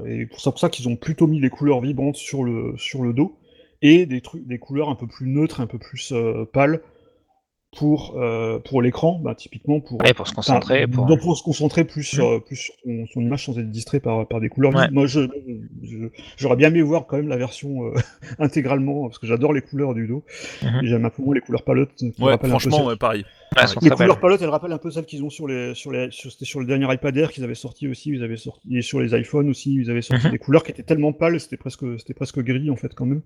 et 0.07 0.25
pour 0.27 0.39
ça 0.39 0.51
pour 0.51 0.59
ça 0.59 0.69
qu'ils 0.69 0.87
ont 0.87 0.95
plutôt 0.95 1.27
mis 1.27 1.41
les 1.41 1.49
couleurs 1.49 1.81
vibrantes 1.81 2.15
sur 2.15 2.45
le 2.45 2.73
sur 2.77 3.03
le 3.03 3.11
dos 3.11 3.37
et 3.81 4.05
des 4.05 4.21
trucs, 4.21 4.47
des 4.47 4.59
couleurs 4.59 4.89
un 4.89 4.95
peu 4.95 5.07
plus 5.07 5.27
neutres, 5.27 5.59
un 5.59 5.67
peu 5.67 5.77
plus 5.77 6.13
pâles 6.53 6.81
pour 7.77 8.15
euh, 8.17 8.57
pour 8.59 8.81
l'écran, 8.81 9.19
bah, 9.23 9.35
typiquement 9.35 9.79
pour 9.79 10.01
Ouais, 10.01 10.13
pour 10.13 10.27
se 10.27 10.33
concentrer. 10.33 10.87
Pour... 10.87 11.05
donc 11.05 11.19
pour 11.21 11.37
se 11.37 11.43
concentrer 11.43 11.83
plus 11.83 12.03
sur 12.03 12.43
plus 12.43 12.55
sur 12.55 12.73
son, 12.83 13.05
son 13.13 13.21
image 13.21 13.45
sans 13.45 13.57
être 13.59 13.69
distrait 13.69 13.99
par 13.99 14.27
par 14.27 14.39
des 14.39 14.49
couleurs. 14.49 14.73
Ouais. 14.73 14.85
vives. 14.85 14.93
Moi, 14.93 15.05
je 15.05 15.21
je- 15.83 16.07
j'aurais 16.37 16.55
bien 16.55 16.69
aimé 16.69 16.81
voir 16.81 17.05
quand 17.05 17.17
même 17.17 17.27
la 17.27 17.37
version 17.37 17.85
euh, 17.85 17.93
intégralement 18.39 19.03
parce 19.07 19.19
que 19.19 19.27
j'adore 19.27 19.53
les 19.53 19.61
couleurs 19.61 19.93
du 19.93 20.07
dos. 20.07 20.23
Mhm. 20.63 20.79
Et 20.83 20.87
J'aime 20.87 21.05
un 21.05 21.09
peu 21.11 21.21
moins 21.21 21.35
les 21.35 21.41
couleurs 21.41 21.63
palettes. 21.63 21.89
Ouais, 22.01 22.09
rappellent 22.31 22.31
un 22.31 22.37
peu 22.37 22.47
franchement, 22.49 22.77
celles- 22.77 22.85
ouais, 22.87 22.95
pareil. 22.95 23.25
Ouais, 23.55 23.63
les 23.81 23.89
couleurs 23.89 24.19
palettes, 24.19 24.41
elles 24.41 24.49
rappellent 24.49 24.71
un 24.71 24.77
peu 24.77 24.89
celles 24.91 25.05
qu'ils 25.05 25.23
ont 25.23 25.29
sur 25.29 25.47
les 25.47 25.73
sur 25.75 25.91
les 25.91 26.07
sur, 26.11 26.31
c'était 26.31 26.45
sur 26.45 26.59
le 26.59 26.65
dernier 26.65 26.91
iPad 26.91 27.15
Air 27.17 27.31
qu'ils 27.31 27.43
avaient 27.43 27.53
sorti 27.55 27.87
aussi, 27.87 28.09
ils 28.09 28.23
avaient 28.23 28.37
sorti 28.37 28.75
et 28.77 28.81
sur 28.81 28.99
les 28.99 29.15
iPhones 29.19 29.49
aussi, 29.49 29.75
ils 29.75 29.91
avaient 29.91 30.01
sorti 30.01 30.25
Mhm. 30.25 30.31
des 30.31 30.37
couleurs 30.39 30.63
qui 30.63 30.71
étaient 30.71 30.83
tellement 30.83 31.13
pâles, 31.13 31.39
c'était 31.39 31.57
presque 31.57 31.83
c'était 31.99 32.13
presque 32.15 32.39
gris 32.39 32.69
en 32.71 32.75
fait 32.75 32.93
quand 32.95 33.05
même. 33.05 33.21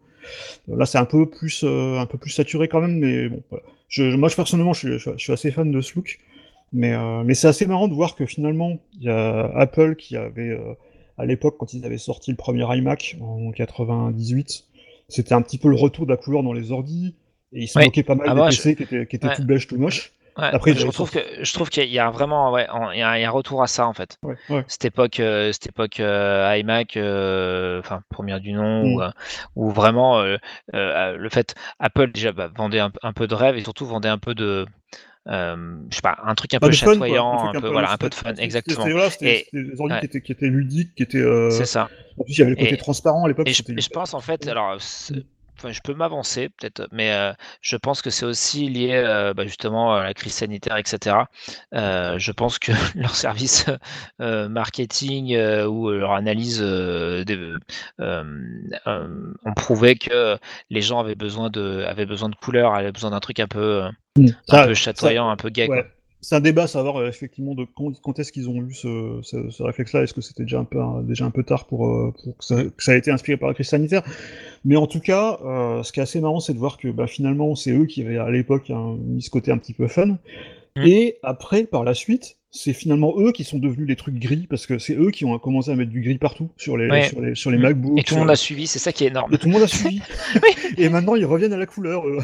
Là, 0.68 0.86
c'est 0.86 0.98
un 0.98 1.06
peu 1.06 1.30
plus 1.30 1.64
euh, 1.64 1.98
un 1.98 2.06
peu 2.06 2.18
plus 2.18 2.30
saturé 2.32 2.68
quand 2.68 2.82
même, 2.82 2.98
mais 3.00 3.30
bon. 3.30 3.42
Voilà. 3.50 3.64
Je, 3.94 4.10
je- 4.10 4.18
moi, 4.18 4.28
je, 4.28 4.36
personnellement, 4.36 4.74
je 4.74 4.80
suis, 4.80 4.98
je, 5.00 5.18
suis 5.18 5.32
assez 5.34 5.52
fan 5.52 5.70
de 5.72 5.80
ce 5.80 5.94
look, 5.96 6.20
mais 6.72 6.94
euh, 6.94 7.24
mais 7.24 7.36
c'est 7.36 7.48
assez 7.48 7.68
marrant 7.68 7.88
de 7.88 7.94
voir 7.94 8.16
que 8.16 8.26
finalement, 8.26 8.80
il 8.96 9.04
y 9.04 9.10
a 9.10 9.46
Apple 9.56 9.96
qui 9.96 10.18
avait 10.18 10.50
euh, 10.50 10.74
à 11.20 11.28
l'époque 11.28 11.58
quand 11.60 11.74
ils 11.76 11.86
avaient 11.86 12.00
sorti 12.00 12.32
le 12.32 12.38
premier 12.38 12.66
iMac 12.76 13.18
en 13.22 13.52
98, 13.52 14.66
c'était 15.10 15.34
un 15.34 15.44
petit 15.44 15.60
peu 15.60 15.70
le 15.70 15.76
retour 15.76 16.08
de 16.08 16.12
la 16.12 16.18
couleur 16.18 16.42
dans 16.42 16.54
les 16.54 16.72
ordis. 16.72 17.14
Et 17.56 17.62
ils 17.64 17.68
se 17.68 17.78
Ouais. 17.78 17.86
moquaient 17.86 18.02
pas 18.02 18.16
mal 18.16 18.28
Ah, 18.32 18.34
des 18.50 18.56
PC 18.56 18.76
qui 18.76 18.82
étaient, 18.82 19.06
qui 19.06 19.16
étaient 19.16 19.28
Ouais. 19.28 19.36
tout 19.36 19.46
beige, 19.46 19.68
tout 19.68 19.78
moche. 19.78 20.12
Ouais, 20.38 20.46
Après, 20.52 20.74
je 20.74 20.88
trouve 20.88 21.12
que 21.12 21.20
je 21.42 21.54
trouve 21.54 21.70
qu'il 21.70 21.90
y 21.90 22.00
a 22.00 22.10
vraiment 22.10 22.52
ouais, 22.52 22.68
en- 22.70 22.90
il 22.92 23.00
y 23.00 23.04
a, 23.04 23.18
il 23.20 23.22
y 23.22 23.24
a 23.24 23.28
un 23.28 23.32
retour 23.32 23.62
à 23.62 23.68
ça 23.68 23.86
en 23.88 23.94
fait. 23.94 24.18
Ouais. 24.24 24.64
Cette 24.68 24.86
époque, 24.86 25.20
euh, 25.20 25.52
cette 25.52 25.68
époque 25.68 26.00
euh, 26.00 26.56
iMac, 26.58 26.98
euh, 26.98 27.80
enfin 27.80 28.02
première 28.10 28.40
du 28.40 28.54
nom, 28.54 28.84
Mm. 28.84 28.94
où, 28.96 29.02
euh, 29.02 29.12
où 29.56 29.70
vraiment 29.72 30.20
euh, 30.22 30.38
euh, 30.74 31.16
le 31.18 31.30
fait 31.30 31.54
Apple 31.80 32.12
déjà 32.12 32.32
bah, 32.32 32.50
vendait 32.56 32.80
un, 32.80 32.92
un 33.04 33.14
peu 33.14 33.28
de 33.28 33.36
rêve 33.36 33.58
et 33.58 33.64
surtout 33.64 33.86
vendait 33.86 34.10
un 34.10 34.18
peu 34.18 34.34
de 34.34 34.66
euh, 35.30 35.78
je 35.90 35.96
sais 35.96 36.02
pas 36.02 36.18
un 36.26 36.36
truc 36.36 36.54
un 36.54 36.60
Pas 36.60 36.68
peu 36.68 36.72
de 36.74 36.78
fun, 36.78 36.94
chatoyant, 36.94 37.38
truc 37.38 37.56
un 37.56 37.62
peu 37.62 37.70
voilà 37.70 37.92
un 37.92 37.98
peu 37.98 38.10
de 38.10 38.16
fun 38.16 38.34
exactement. 38.36 38.86
C'était 38.86 38.92
voilà, 38.92 39.10
Et- 39.22 39.48
des 39.54 39.80
ordi 39.80 39.94
ouais. 39.94 40.00
qui, 40.00 40.06
étaient, 40.08 40.22
qui 40.22 40.32
étaient 40.32 40.48
ludiques, 40.48 40.96
qui 40.96 41.04
étaient. 41.04 41.18
euh, 41.20 41.50
C'est 41.52 41.66
ça. 41.66 41.90
En 42.20 42.24
plus, 42.24 42.34
il 42.34 42.40
y 42.40 42.42
avait 42.42 42.52
le 42.52 42.58
côté 42.58 42.74
Et- 42.74 42.78
transparent 42.78 43.24
à 43.24 43.28
l'époque. 43.28 43.48
Et 43.48 43.54
je, 43.54 43.64
je 43.78 43.90
pense 43.90 44.14
en 44.14 44.20
fait, 44.20 44.48
alors, 44.48 44.78
enfin, 45.64 45.72
je 45.72 45.80
peux 45.82 45.94
m'avancer 45.94 46.50
peut-être, 46.50 46.88
mais 46.92 47.12
euh, 47.14 47.32
je 47.62 47.78
pense 47.78 48.02
que 48.02 48.10
c'est 48.10 48.26
aussi 48.26 48.68
lié 48.70 48.92
euh, 48.94 49.34
bah, 49.34 49.46
justement 49.46 49.96
à 49.96 50.04
la 50.04 50.14
crise 50.14 50.34
sanitaire, 50.34 50.78
etc. 50.78 51.18
Euh, 51.74 52.20
je 52.20 52.32
pense 52.32 52.60
que 52.60 52.72
leur 52.96 53.16
service 53.16 53.66
euh, 54.22 54.50
marketing 54.50 55.34
euh, 55.36 55.66
ou 55.66 55.90
leur 55.92 56.12
analyse 56.14 56.60
euh, 56.62 57.24
des- 57.24 57.38
euh, 58.02 58.24
euh, 58.88 59.34
ont 59.46 59.54
prouvé 59.54 59.96
que 59.96 60.38
les 60.70 60.82
gens 60.82 61.00
avaient 61.00 61.16
besoin 61.16 61.50
de, 61.50 61.84
avaient 61.88 62.06
besoin 62.06 62.30
de 62.30 62.36
couleurs, 62.36 62.74
avaient 62.74 62.92
besoin 62.92 63.12
d'un 63.12 63.20
truc 63.20 63.40
un 63.40 63.48
peu, 63.48 63.84
euh, 63.84 63.90
Mm. 64.16 64.28
un 64.28 64.58
Ça- 64.58 64.68
peu 64.68 64.74
ça- 64.76 64.82
chatoyant, 64.82 65.30
un 65.30 65.38
peu 65.38 65.50
gay. 65.50 65.68
Ouais. 65.68 65.86
C'est 66.24 66.36
un 66.36 66.40
débat 66.40 66.64
à 66.64 66.68
savoir 66.68 66.96
euh, 66.96 67.10
effectivement 67.10 67.54
de 67.54 67.66
quand, 67.76 67.92
quand 68.02 68.18
est-ce 68.18 68.32
qu'ils 68.32 68.50
ont 68.50 68.56
eu 68.56 68.74
ce, 68.74 69.20
ce, 69.22 69.50
ce 69.50 69.62
réflexe-là. 69.62 70.04
Est-ce 70.04 70.14
que 70.14 70.22
c'était 70.22 70.44
déjà 70.44 70.60
un 70.60 70.64
peu 70.64 70.82
un- 70.82 71.02
déjà 71.04 71.26
un 71.26 71.32
peu 71.32 71.44
tard 71.44 71.66
pour, 71.66 71.88
euh, 71.88 72.14
pour 72.24 72.38
que, 72.38 72.46
ça, 72.46 72.64
que 72.64 72.84
ça 72.84 72.94
a 72.94 72.96
été 72.96 73.12
inspiré 73.12 73.38
par 73.38 73.50
la 73.50 73.54
crise 73.54 73.68
sanitaire? 73.68 74.04
Mais 74.66 74.78
en 74.78 74.88
tout 74.88 75.02
cas, 75.02 75.38
euh, 75.44 75.84
ce 75.84 75.92
qui 75.92 76.00
est 76.00 76.04
assez 76.04 76.22
marrant, 76.22 76.40
c'est 76.40 76.54
de 76.54 76.60
voir 76.60 76.78
que 76.78 76.88
bah, 76.88 77.08
finalement, 77.08 77.56
c'est 77.56 77.72
eux 77.72 77.86
qui 77.86 78.02
avaient 78.02 78.18
à 78.18 78.32
l'époque 78.32 78.72
mis 78.72 79.22
ce 79.22 79.30
côté 79.30 79.52
un 79.52 79.58
petit 79.58 79.74
peu 79.74 79.88
fun. 79.88 80.18
Mm. 80.76 80.84
Et 80.86 81.18
après, 81.22 81.66
par 81.66 81.84
la 81.84 81.94
suite, 81.94 82.38
c'est 82.56 82.74
finalement 82.74 83.16
eux 83.18 83.32
qui 83.32 83.44
sont 83.44 83.58
devenus 83.58 83.88
les 83.88 83.96
trucs 83.96 84.14
gris 84.20 84.46
parce 84.48 84.68
que 84.68 84.78
c'est 84.78 84.94
eux 84.96 85.10
qui 85.10 85.26
ont 85.26 85.38
commencé 85.40 85.72
à 85.72 85.76
mettre 85.76 85.90
du 85.90 86.02
gris 86.02 86.20
partout 86.20 86.52
sur 86.56 86.78
les 86.78 86.88
Ouais. 86.88 87.04
sur 87.10 87.20
les 87.20 87.34
sur 87.34 87.50
les. 87.50 87.58
MacBooks. 87.58 88.00
Et 88.00 88.04
tout 88.04 88.14
le 88.14 88.20
monde 88.22 88.30
a 88.30 88.36
suivi, 88.36 88.68
c'est 88.68 88.78
ça 88.78 88.92
qui 88.92 89.06
est 89.06 89.08
énorme. 89.08 89.34
et 89.34 89.38
tout 89.40 89.48
le 89.48 89.54
monde 89.54 89.64
a 89.64 89.68
suivi. 89.68 90.02
et 90.78 90.88
maintenant, 90.90 91.16
ils 91.16 91.26
reviennent 91.26 91.54
à 91.54 91.58
la 91.58 91.66
couleur. 91.66 92.04
eux. 92.08 92.20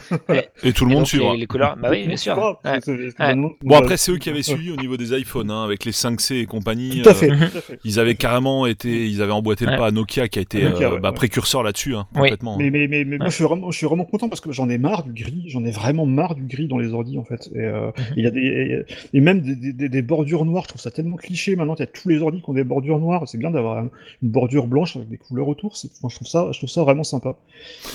Et 0.63 0.71
tout 0.71 0.85
le 0.85 0.91
monde 0.91 1.07
suivra. 1.07 1.33
les, 1.33 1.39
les 1.39 1.47
couleurs, 1.47 1.75
bah 1.81 1.89
oui, 1.91 2.05
bien 2.05 2.15
sûr. 2.17 2.37
Ouais. 2.63 3.35
Bon, 3.63 3.75
après, 3.75 3.97
c'est 3.97 4.11
eux 4.11 4.17
qui 4.17 4.29
avaient 4.29 4.43
suivi 4.43 4.71
au 4.71 4.75
niveau 4.75 4.97
des 4.97 5.17
iPhones, 5.19 5.49
hein, 5.49 5.63
avec 5.63 5.83
les 5.85 5.91
5C 5.91 6.35
et 6.41 6.45
compagnie. 6.45 7.01
Tout 7.01 7.09
à 7.09 7.11
euh, 7.11 7.15
fait. 7.15 7.29
Mhm. 7.29 7.49
tout 7.49 7.57
à 7.57 7.61
fait. 7.61 7.79
Ils 7.83 7.99
avaient 7.99 8.15
carrément 8.15 8.65
été, 8.67 9.07
ils 9.07 9.21
avaient 9.21 9.31
emboîté 9.31 9.65
le 9.65 9.77
pas 9.77 9.87
à 9.87 9.91
Nokia 9.91 10.27
qui 10.27 10.39
a 10.39 10.41
été 10.41 10.61
Nokia, 10.63 10.89
euh, 10.89 10.93
ouais, 10.95 10.99
bah, 10.99 11.11
précurseur 11.11 11.63
là-dessus, 11.63 11.95
hein, 11.95 12.05
Oui. 12.13 12.21
complètement. 12.21 12.57
Mais, 12.57 12.69
mais, 12.69 12.87
mais, 12.87 13.03
mais 13.05 13.17
moi, 13.17 13.29
je 13.29 13.35
suis, 13.35 13.43
vraiment, 13.43 13.71
je 13.71 13.77
suis 13.77 13.87
vraiment 13.87 14.05
content 14.05 14.29
parce 14.29 14.41
que 14.41 14.51
j'en 14.51 14.69
ai 14.69 14.77
marre 14.77 15.03
du 15.03 15.13
gris. 15.23 15.45
J'en 15.47 15.63
ai 15.65 15.71
vraiment 15.71 16.05
marre 16.05 16.35
du 16.35 16.43
gris 16.43 16.67
dans 16.67 16.77
les 16.77 16.93
ordi, 16.93 17.17
en 17.17 17.23
fait. 17.23 17.49
Et 17.55 17.59
euh, 17.59 17.91
il 18.15 18.23
y 18.23 18.27
a 18.27 18.31
des, 18.31 18.85
et, 19.13 19.17
et 19.17 19.21
même 19.21 19.41
des, 19.41 19.55
des- 19.55 19.73
des, 19.73 19.89
des 19.89 20.01
bordures 20.19 20.45
noires. 20.45 20.63
Je 20.63 20.69
trouve 20.69 20.81
ça 20.81 20.91
tellement 20.91 21.15
cliché. 21.15 21.55
Maintenant, 21.55 21.75
il 21.75 21.79
y 21.79 21.83
a 21.83 21.87
tous 21.87 22.09
les 22.09 22.21
ordi 22.21 22.41
qui 22.41 22.49
ont 22.49 22.53
des 22.53 22.63
bordures 22.63 22.99
noires. 22.99 23.23
C'est 23.27 23.37
bien 23.37 23.51
d'avoir 23.51 23.77
un- 23.79 23.89
une 24.21 24.29
bordure 24.29 24.67
blanche 24.67 24.95
avec 24.95 25.07
des 25.09 25.17
couleurs 25.17 25.47
autour. 25.47 25.75
Je 25.75 26.15
trouve 26.15 26.27
ça, 26.27 26.49
je 26.51 26.57
trouve 26.59 26.69
ça 26.69 26.83
vraiment 26.83 27.03
sympa. 27.03 27.35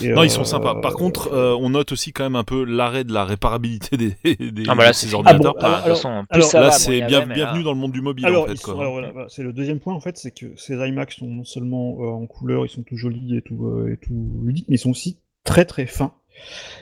Et, 0.03 0.09
Non, 0.09 0.21
euh, 0.23 0.25
ils 0.25 0.31
sont 0.31 0.45
sympas. 0.45 0.77
Par 0.77 0.95
contre, 0.95 1.33
euh, 1.33 1.55
on 1.61 1.71
note 1.71 1.93
aussi 1.93 2.13
quand 2.13 2.25
même 2.25 2.37
un 2.37 2.45
peu 2.45 2.65
l'arrêt 2.65 3.05
de 3.05 3.13
la 3.13 3.25
réparabilité 3.25 3.97
des, 3.97 4.15
des 4.51 4.65
Ah 4.69 4.75
bah 4.75 4.85
là, 4.85 4.91
de 4.91 4.95
ces 4.95 5.13
ordinateurs. 5.15 5.55
Ah 5.59 5.61
bon, 5.61 5.67
alors- 5.85 6.25
alors, 6.31 6.47
ça 6.49 6.61
là, 6.61 6.71
c'est 6.71 6.91
moins 6.91 6.99
il 6.99 7.05
y 7.05 7.07
bien, 7.07 7.19
avait, 7.19 7.27
mais 7.27 7.35
là- 7.37 7.45
bienvenue 7.45 7.65
dans 7.65 7.73
le 7.73 7.79
monde 7.79 7.93
du 7.93 8.01
mobile 8.01 8.25
Alors, 8.27 8.45
en 8.45 8.47
fait. 8.49 8.71
voilà, 8.73 8.91
voilà, 8.91 9.27
c'est 9.29 9.43
le 9.43 9.53
deuxième 9.53 9.81
point 9.81 9.95
en 9.95 10.01
fait, 10.01 10.17
c'est 10.17 10.31
que 10.31 10.47
ces 10.57 10.75
iMac 10.75 11.13
sont 11.13 11.27
non 11.27 11.45
seulement 11.45 11.97
euh, 12.01 12.07
en 12.07 12.27
couleur, 12.27 12.65
ils 12.65 12.69
sont 12.71 12.83
tout 12.83 12.97
jolis 12.97 13.37
et 13.37 13.43
tout, 13.43 13.67
euh, 13.67 13.93
et 13.93 13.97
tout 13.99 14.41
ludiques, 14.45 14.67
mais 14.69 14.77
ils 14.77 14.79
sont 14.79 14.91
aussi 14.91 15.19
très 15.45 15.65
très 15.65 15.87
fins. 15.87 16.13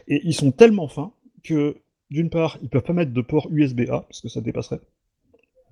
Et 0.08 0.20
ils 0.24 0.34
sont 0.34 0.52
tellement 0.52 0.88
fins 0.88 1.12
que 1.44 1.76
d'une 2.10 2.30
part, 2.30 2.58
ils 2.62 2.68
peuvent 2.68 2.82
pas 2.82 2.92
mettre 2.92 3.12
de 3.12 3.20
port 3.22 3.48
USB-A 3.50 4.00
parce 4.08 4.20
que 4.20 4.28
ça 4.28 4.40
dépasserait. 4.40 4.80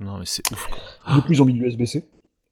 Non, 0.01 0.19
mais 0.19 0.25
c'est 0.27 0.51
ouf. 0.51 0.67
quoi. 0.69 1.15
Du 1.17 1.23
coup, 1.23 1.33
ils 1.33 1.43
ont 1.43 1.45
mis 1.45 1.55
de 1.55 1.59
l'USB-C, 1.63 2.05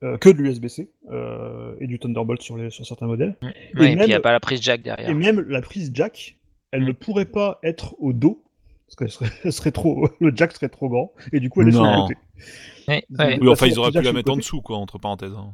euh, 0.04 0.16
que 0.18 0.28
de 0.28 0.36
l'USB-C 0.42 0.90
euh, 1.10 1.74
et 1.80 1.86
du 1.86 1.98
Thunderbolt 1.98 2.40
sur, 2.42 2.56
les, 2.56 2.70
sur 2.70 2.86
certains 2.86 3.06
modèles. 3.06 3.36
Ouais, 3.42 3.48
Et 3.48 3.68
et 3.70 3.74
puis 3.74 3.92
il 3.92 3.96
même- 3.98 4.06
n'y 4.06 4.14
a 4.14 4.20
pas 4.20 4.32
la 4.32 4.40
prise 4.40 4.60
jack 4.62 4.82
derrière. 4.82 5.08
Et 5.08 5.14
même 5.14 5.40
la 5.48 5.60
prise 5.62 5.90
jack, 5.94 6.36
elle 6.72 6.84
ne 6.84 6.92
pourrait 6.92 7.24
pas 7.24 7.58
être 7.62 7.96
au 7.98 8.12
dos 8.12 8.42
parce 8.86 8.96
qu'elle 8.96 9.10
serait, 9.10 9.30
elle 9.44 9.52
serait 9.52 9.72
trop, 9.72 10.08
le 10.20 10.32
jack 10.34 10.52
serait 10.52 10.68
trop 10.68 10.88
grand 10.88 11.12
et 11.32 11.40
du 11.40 11.50
coup 11.50 11.62
elle 11.62 11.68
est 11.68 11.72
sur 11.72 11.82
le 11.84 12.02
côté. 12.02 12.16
Ouais. 12.86 13.04
Oui, 13.10 13.48
enfin, 13.50 13.66
Jack 13.66 13.74
ils 13.74 13.78
auraient 13.78 13.90
pu 13.90 14.00
la 14.02 14.12
mettre 14.12 14.32
en 14.32 14.36
dessous, 14.36 14.62
quoi, 14.62 14.76
entre 14.78 14.98
parenthèses. 14.98 15.32
hein. 15.36 15.52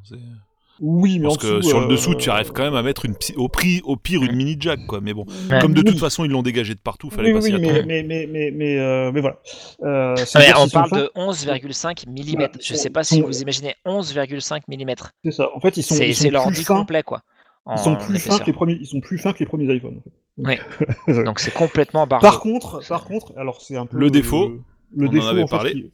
Oui, 0.80 1.18
mais 1.18 1.28
Parce 1.28 1.36
en 1.36 1.40
que 1.40 1.56
dessous, 1.58 1.68
sur 1.68 1.80
le 1.80 1.86
euh, 1.86 1.88
dessous, 1.90 2.14
tu 2.16 2.30
arrives 2.30 2.50
quand 2.52 2.64
même 2.64 2.74
à 2.74 2.82
mettre 2.82 3.04
une, 3.04 3.14
au, 3.36 3.48
prix, 3.48 3.80
au 3.84 3.96
pire 3.96 4.22
une 4.24 4.34
mini 4.34 4.56
jack, 4.58 4.80
quoi. 4.86 5.00
Mais 5.00 5.14
bon, 5.14 5.24
Ouais. 5.50 5.60
comme 5.60 5.72
de 5.72 5.80
Oui. 5.80 5.84
toute 5.84 5.98
façon, 6.00 6.24
ils 6.24 6.30
l'ont 6.30 6.42
dégagé 6.42 6.74
de 6.74 6.80
partout, 6.80 7.10
fallait 7.10 7.32
oui, 7.32 7.38
pas 7.40 7.44
oui, 7.44 7.52
mais, 7.60 7.68
attendre. 7.70 7.86
mais, 7.86 8.02
mais, 8.02 8.26
mais, 8.30 8.50
mais, 8.50 8.78
euh, 8.78 9.12
mais 9.12 9.20
voilà. 9.20 9.38
Euh, 9.84 10.16
c'est 10.16 10.38
Ouais, 10.38 10.46
dire 10.46 10.56
on 10.58 10.68
parle 10.68 10.90
de 10.90 11.10
11,5 11.14 12.06
mm. 12.08 12.32
Voilà, 12.34 12.50
Je 12.60 12.74
sais 12.74 12.90
pas 12.90 13.04
si 13.04 13.20
vous 13.20 13.40
imaginez 13.42 13.74
11,5 13.86 14.62
mm. 14.68 14.94
C'est 15.24 15.30
ça. 15.30 15.48
En 15.54 15.60
fait, 15.60 15.76
ils 15.76 15.82
sont, 15.82 15.94
C'est 15.94 16.30
fins. 16.64 16.78
complet, 16.78 17.02
quoi. 17.02 17.20
Ils 17.70 17.78
sont 17.78 17.96
plus 17.96 18.18
fins 18.18 18.38
que 18.38 18.46
les 18.46 18.52
premiers. 18.52 18.76
Ils 18.80 18.86
sont 18.86 19.00
plus 19.00 19.16
fins 19.18 19.32
que 19.32 19.38
les 19.38 19.46
premiers 19.46 19.72
iPhones. 19.74 19.98
en 19.98 20.02
fait. 20.02 20.10
Ouais. 20.36 20.58
Donc 21.24 21.38
c'est 21.38 21.54
complètement 21.54 22.08
barré. 22.08 22.20
Par 22.22 22.40
contre, 22.40 22.80
par 22.88 23.04
contre, 23.04 23.32
alors 23.36 23.60
c'est 23.62 23.76
un 23.76 23.86
peu 23.86 23.96
Le 23.96 24.10
défaut, 24.10 24.48
le 24.96 25.06
on 25.06 25.08
en 25.08 25.12
défaut 25.12 25.26
avait 25.28 25.42
en 25.44 25.46
fait, 25.46 25.50
parlé. 25.56 25.72
qui- 25.72 25.90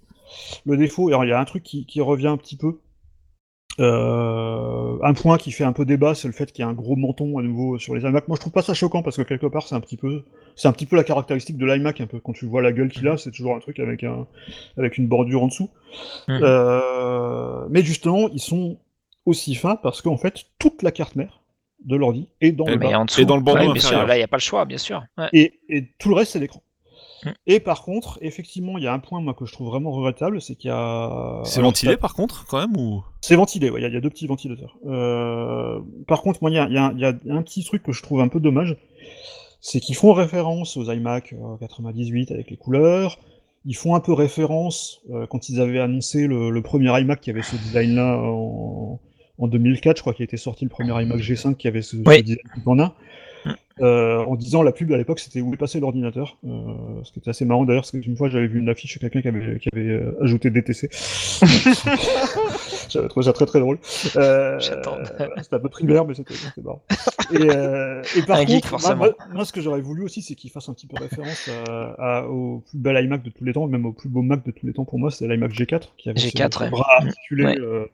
le 0.64 0.76
défaut. 0.78 1.08
Alors 1.08 1.24
il 1.26 1.28
y 1.28 1.32
a 1.32 1.38
un 1.38 1.44
truc 1.44 1.62
qui, 1.62 1.84
qui 1.84 2.00
revient 2.00 2.28
un 2.28 2.38
petit 2.38 2.56
peu. 2.56 2.78
Euh, 3.80 4.98
un 5.02 5.14
point 5.14 5.38
qui 5.38 5.52
fait 5.52 5.64
un 5.64 5.72
peu 5.72 5.84
débat, 5.86 6.14
c'est 6.14 6.28
le 6.28 6.34
fait 6.34 6.52
qu'il 6.52 6.62
y 6.62 6.66
a 6.66 6.68
un 6.68 6.74
gros 6.74 6.96
menton 6.96 7.38
à 7.38 7.42
nouveau 7.42 7.78
sur 7.78 7.94
les 7.94 8.02
iMac. 8.02 8.28
Moi, 8.28 8.36
je 8.36 8.40
trouve 8.40 8.52
pas 8.52 8.62
ça 8.62 8.74
choquant 8.74 9.02
parce 9.02 9.16
que 9.16 9.22
quelque 9.22 9.46
part, 9.46 9.66
c'est 9.66 9.74
un 9.74 9.80
petit 9.80 9.96
peu, 9.96 10.24
c'est 10.54 10.68
un 10.68 10.72
petit 10.72 10.86
peu 10.86 10.96
la 10.96 11.04
caractéristique 11.04 11.56
de 11.56 11.64
l'iMac. 11.64 12.00
Un 12.00 12.06
peu 12.06 12.20
quand 12.20 12.32
tu 12.32 12.44
vois 12.46 12.60
la 12.60 12.72
gueule 12.72 12.90
qu'il 12.90 13.08
a, 13.08 13.16
c'est 13.16 13.30
toujours 13.30 13.56
un 13.56 13.60
truc 13.60 13.78
avec 13.78 14.04
un, 14.04 14.26
avec 14.76 14.98
une 14.98 15.08
bordure 15.08 15.42
en 15.42 15.46
dessous. 15.46 15.70
Mhm. 16.28 16.40
Euh, 16.42 17.66
mais 17.70 17.82
justement, 17.82 18.28
ils 18.28 18.40
sont 18.40 18.78
aussi 19.24 19.54
fins 19.54 19.76
parce 19.76 20.02
qu'en 20.02 20.18
fait, 20.18 20.44
toute 20.58 20.82
la 20.82 20.90
carte 20.92 21.16
mère 21.16 21.40
de 21.84 21.96
l'ordi 21.96 22.28
est 22.42 22.52
dans 22.52 22.66
Eh 22.66 22.72
le 22.72 22.76
ben, 22.76 22.84
bas. 22.84 22.88
Mais 22.90 22.94
en 22.96 23.04
dessous, 23.06 23.20
Et 23.22 23.24
dans 23.24 23.36
le 23.36 23.42
bandeau 23.42 23.58
ouais, 23.60 23.64
bien 23.64 23.72
inférieur. 23.76 24.00
sûr, 24.00 24.06
là 24.06 24.16
il 24.16 24.18
n'y 24.18 24.24
a 24.24 24.28
pas 24.28 24.36
le 24.36 24.42
choix, 24.42 24.64
bien 24.66 24.78
sûr. 24.78 25.02
Ouais. 25.16 25.28
Et, 25.32 25.60
et 25.70 25.88
tout 25.98 26.10
le 26.10 26.16
reste, 26.16 26.32
c'est 26.32 26.38
l'écran. 26.38 26.62
Mm. 27.24 27.30
Et 27.46 27.60
par 27.60 27.82
contre, 27.82 28.18
effectivement, 28.22 28.78
il 28.78 28.84
y 28.84 28.86
a 28.86 28.92
un 28.92 28.98
point 28.98 29.20
moi, 29.20 29.34
que 29.34 29.44
je 29.46 29.52
trouve 29.52 29.68
vraiment 29.68 29.90
regrettable, 29.90 30.40
c'est 30.40 30.54
qu'il 30.54 30.68
y 30.68 30.72
a. 30.72 31.40
C'est 31.44 31.60
ventilé 31.60 31.96
par 31.96 32.14
contre, 32.14 32.46
quand 32.46 32.58
même 32.60 32.76
ou? 32.76 33.02
C'est 33.20 33.36
ventilé, 33.36 33.68
ouais, 33.70 33.80
il 33.80 33.82
y, 33.82 33.86
a- 33.86 33.88
il 33.88 33.94
y 33.94 33.96
a 33.96 34.00
deux 34.00 34.10
petits 34.10 34.26
ventilateurs. 34.26 34.78
Euh, 34.86 35.80
Par 36.06 36.22
contre, 36.22 36.38
moi, 36.42 36.50
il 36.50 36.54
y 36.54 36.58
a, 36.58 36.68
y 36.68 37.00
y 37.00 37.30
un 37.30 37.42
petit 37.42 37.64
truc 37.64 37.82
que 37.82 37.92
je 37.92 38.02
trouve 38.02 38.20
un 38.20 38.28
peu 38.28 38.40
dommage, 38.40 38.76
c'est 39.60 39.80
qu'ils 39.80 39.96
font 39.96 40.12
référence 40.14 40.76
aux 40.78 40.90
iMac 40.90 41.34
euh, 41.34 41.56
98 41.60 42.30
avec 42.30 42.50
les 42.50 42.56
couleurs. 42.56 43.18
Ils 43.66 43.76
font 43.76 43.94
un 43.94 44.00
peu 44.00 44.14
référence 44.14 45.02
euh, 45.10 45.26
quand 45.26 45.50
ils 45.50 45.60
avaient 45.60 45.80
annoncé 45.80 46.26
le, 46.26 46.48
le 46.50 46.62
premier 46.62 46.98
iMac 46.98 47.20
qui 47.20 47.28
avait 47.28 47.42
ce 47.42 47.56
design-là 47.56 48.16
en, 48.22 48.98
en 49.38 49.46
2004, 49.48 49.98
je 49.98 50.00
crois 50.02 50.14
qu'il 50.14 50.24
était 50.24 50.38
sorti 50.38 50.64
le 50.64 50.70
premier 50.70 50.92
iMac 51.02 51.18
G5 51.18 51.56
qui 51.56 51.68
avait 51.68 51.82
ce, 51.82 51.98
ce 51.98 52.02
Oui. 52.06 52.22
design 52.22 52.38
qu'on 52.64 52.78
a. 52.78 52.94
Euh, 53.80 54.18
en 54.24 54.36
disant 54.36 54.62
la 54.62 54.72
pub 54.72 54.92
à 54.92 54.96
l'époque 54.98 55.20
c'était 55.20 55.40
où 55.40 55.54
est 55.54 55.56
passé 55.56 55.80
l'ordinateur, 55.80 56.36
euh, 56.46 56.48
ce 57.02 57.12
qui 57.12 57.18
était 57.18 57.30
assez 57.30 57.44
marrant 57.44 57.64
d'ailleurs 57.64 57.82
parce 57.82 57.92
qu'une 57.92 58.16
fois 58.16 58.28
j'avais 58.28 58.46
vu 58.46 58.58
une 58.58 58.68
affiche 58.68 58.94
de 58.98 59.00
quelqu'un 59.08 59.22
qui 59.22 59.28
avait, 59.28 59.58
qui 59.58 59.68
avait 59.72 59.88
euh, 59.88 60.18
ajouté 60.22 60.50
DTC. 60.50 60.88
J'avais 62.88 63.08
trouvé 63.08 63.24
ça 63.26 63.32
très 63.32 63.46
très 63.46 63.60
drôle. 63.60 63.78
Euh, 64.16 64.58
J'attends. 64.58 64.96
c'était 65.42 65.56
un 65.56 65.60
peu 65.60 65.68
primaire 65.68 66.04
mais 66.04 66.14
c'était 66.14 66.34
marrant. 66.62 66.82
Et, 67.32 67.36
euh, 67.50 68.02
et 68.16 68.22
par 68.22 68.38
Un 68.38 68.44
contre, 68.44 68.52
geek, 68.52 68.62
moi- 68.64 68.78
forcément. 68.80 68.96
Moi, 69.04 69.14
moi, 69.32 69.44
ce 69.44 69.52
que 69.52 69.60
j'aurais 69.60 69.80
voulu 69.80 70.02
aussi 70.04 70.22
c'est 70.22 70.34
qu'il 70.34 70.50
fasse 70.50 70.68
un 70.68 70.74
petit 70.74 70.86
peu 70.86 70.96
référence 71.00 71.48
à- 71.68 72.18
à- 72.18 72.26
au 72.26 72.62
plus 72.68 72.78
bel 72.78 73.02
iMac 73.04 73.22
de 73.22 73.30
tous 73.30 73.44
les 73.44 73.52
temps, 73.52 73.66
même 73.68 73.86
au 73.86 73.92
plus 73.92 74.08
beau 74.08 74.22
Mac 74.22 74.44
de 74.44 74.50
tous 74.50 74.66
les 74.66 74.72
temps 74.72 74.84
pour 74.84 74.98
moi, 74.98 75.10
c'est 75.10 75.26
l'iMac 75.28 75.52
G4 75.52 75.92
qui 75.96 76.10
avait 76.10 76.18
ce- 76.18 76.26
G4, 76.28 76.52
ce 76.58 76.64
ouais. 76.64 76.70
bras 76.70 76.96
articulé 76.98 77.44
Ouais. 77.44 77.60
euh, 77.60 77.86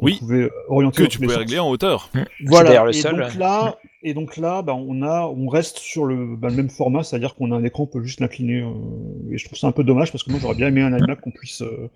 Oui. 0.00 0.16
pouvait 0.20 0.50
orienter 0.68 1.04
que 1.04 1.08
tu 1.08 1.18
pouvais 1.18 1.30
sens. 1.30 1.38
régler 1.38 1.58
en 1.58 1.68
hauteur. 1.70 2.10
Voilà. 2.46 2.84
le 2.84 2.90
et 2.90 2.92
seul. 2.92 3.16
Donc 3.20 3.34
là, 3.36 3.76
et 4.02 4.14
donc 4.14 4.36
là, 4.36 4.62
bah, 4.62 4.74
on 4.74 5.02
a, 5.02 5.26
on 5.26 5.48
reste 5.48 5.78
sur 5.78 6.04
le, 6.04 6.36
bah, 6.36 6.48
le 6.48 6.54
même 6.56 6.70
format, 6.70 7.02
c'est-à-dire 7.02 7.34
qu'on 7.34 7.50
a 7.52 7.56
un 7.56 7.64
écran, 7.64 7.84
on 7.84 7.86
peut 7.86 8.02
juste 8.02 8.20
l'incliner. 8.20 8.60
euh, 8.62 9.32
et 9.32 9.38
je 9.38 9.44
trouve 9.44 9.58
ça 9.58 9.66
un 9.66 9.72
peu 9.72 9.84
dommage 9.84 10.12
parce 10.12 10.22
que 10.24 10.30
moi 10.30 10.38
j'aurais 10.40 10.54
bien 10.54 10.68
aimé 10.68 10.82
un 10.82 10.96
iMac 10.96 11.20
qu'on 11.20 11.30
puisse. 11.32 11.62
euh, 11.62 11.90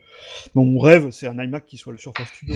mon 0.55 0.79
rêve, 0.79 1.11
c'est 1.11 1.27
un 1.29 1.39
iMac 1.43 1.65
qui 1.67 1.77
soit 1.77 1.93
le 1.93 1.99
Surface 1.99 2.29
Studio, 2.29 2.55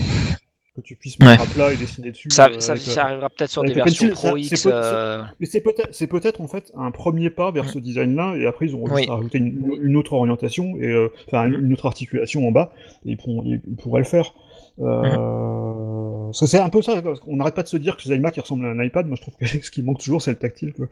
que 0.75 0.81
tu 0.81 0.95
puisses 0.95 1.17
mettre 1.19 1.41
à 1.41 1.45
plat 1.45 1.73
et 1.73 1.77
dessiner 1.77 2.11
dessus. 2.11 2.29
Ça, 2.29 2.49
euh, 2.49 2.59
ça, 2.59 2.73
avec, 2.73 2.83
ça 2.83 3.05
arrivera 3.05 3.29
peut-être 3.29 3.49
sur 3.49 3.63
des 3.63 3.73
versions 3.73 4.09
Pro 4.09 4.37
X. 4.37 4.67
euh, 4.67 5.23
Mais 5.39 5.45
c'est 5.47 5.61
peut-être, 5.61 5.89
c'est 5.95 6.07
peut-être 6.07 6.39
en 6.41 6.47
fait 6.47 6.71
un 6.75 6.91
premier 6.91 7.29
pas 7.31 7.49
vers 7.51 7.67
ce 7.69 7.79
design-là, 7.79 8.35
et 8.37 8.45
après 8.45 8.67
ils 8.67 8.75
ont 8.75 8.83
Oui. 8.83 9.07
rajouté 9.07 9.39
une, 9.39 9.77
une 9.81 9.95
autre 9.95 10.13
orientation 10.13 10.75
et 10.79 11.07
enfin 11.27 11.47
une 11.47 11.73
autre 11.73 11.85
articulation 11.87 12.47
en 12.47 12.51
bas, 12.51 12.71
et 13.05 13.11
ils, 13.11 13.17
pourront- 13.17 13.43
ils- 13.45 13.61
ils 13.67 13.75
pourraient 13.75 14.01
le 14.01 14.05
faire. 14.05 14.33
Euh, 14.79 16.06
parce 16.27 16.39
que 16.41 16.45
c'est 16.45 16.59
un 16.59 16.69
peu 16.69 16.81
ça, 16.81 17.01
qu'on 17.01 17.35
n'arrête 17.35 17.55
pas 17.55 17.63
de 17.63 17.67
se 17.67 17.77
dire 17.77 17.97
que 17.97 18.07
les 18.07 18.15
iMac 18.15 18.37
ils 18.37 18.41
ressemblent 18.41 18.65
à 18.65 18.69
un 18.69 18.83
iPad. 18.83 19.07
Moi 19.07 19.15
je 19.17 19.21
trouve 19.21 19.35
que 19.35 19.45
ce 19.63 19.71
qui 19.71 19.81
manque 19.83 19.99
toujours 19.99 20.21
c'est 20.21 20.31
le 20.31 20.37
tactile. 20.37 20.73
Quoi. 20.73 20.87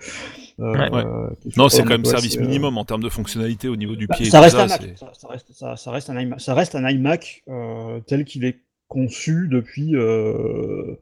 Euh, 0.60 0.72
Ouais. 0.74 0.90
Ouais. 0.92 1.04
est 1.48 1.58
Non, 1.58 1.70
c'est 1.70 1.84
quand 1.84 1.90
même 1.90 2.06
service 2.06 2.38
euh, 2.38 2.42
minimum 2.42 2.78
en 2.78 2.86
termes 2.86 3.04
de 3.04 3.10
fonctionnalité 3.10 3.68
au 3.68 3.76
niveau 3.76 3.96
du 3.96 4.08
bah, 4.08 4.16
pied. 4.16 4.26
ça 4.30 4.40
reste 4.42 4.56
ça, 4.58 4.64
un 4.64 4.68
Mac. 4.68 4.82
c'est- 4.82 4.98
Ça, 4.98 5.12
ça 5.14 5.28
reste, 5.28 5.52
ça, 5.54 5.76
ça 5.76 5.92
reste 5.92 6.10
un 6.10 6.20
iMac. 6.20 6.40
Ça 6.42 6.54
reste 6.54 6.76
un 6.76 6.88
iMac 6.90 7.44
euh, 7.50 8.00
tel 8.08 8.26
qu'il 8.26 8.46
est 8.46 8.58
conçu 8.88 9.48
depuis 9.52 9.96
euh, 9.96 10.96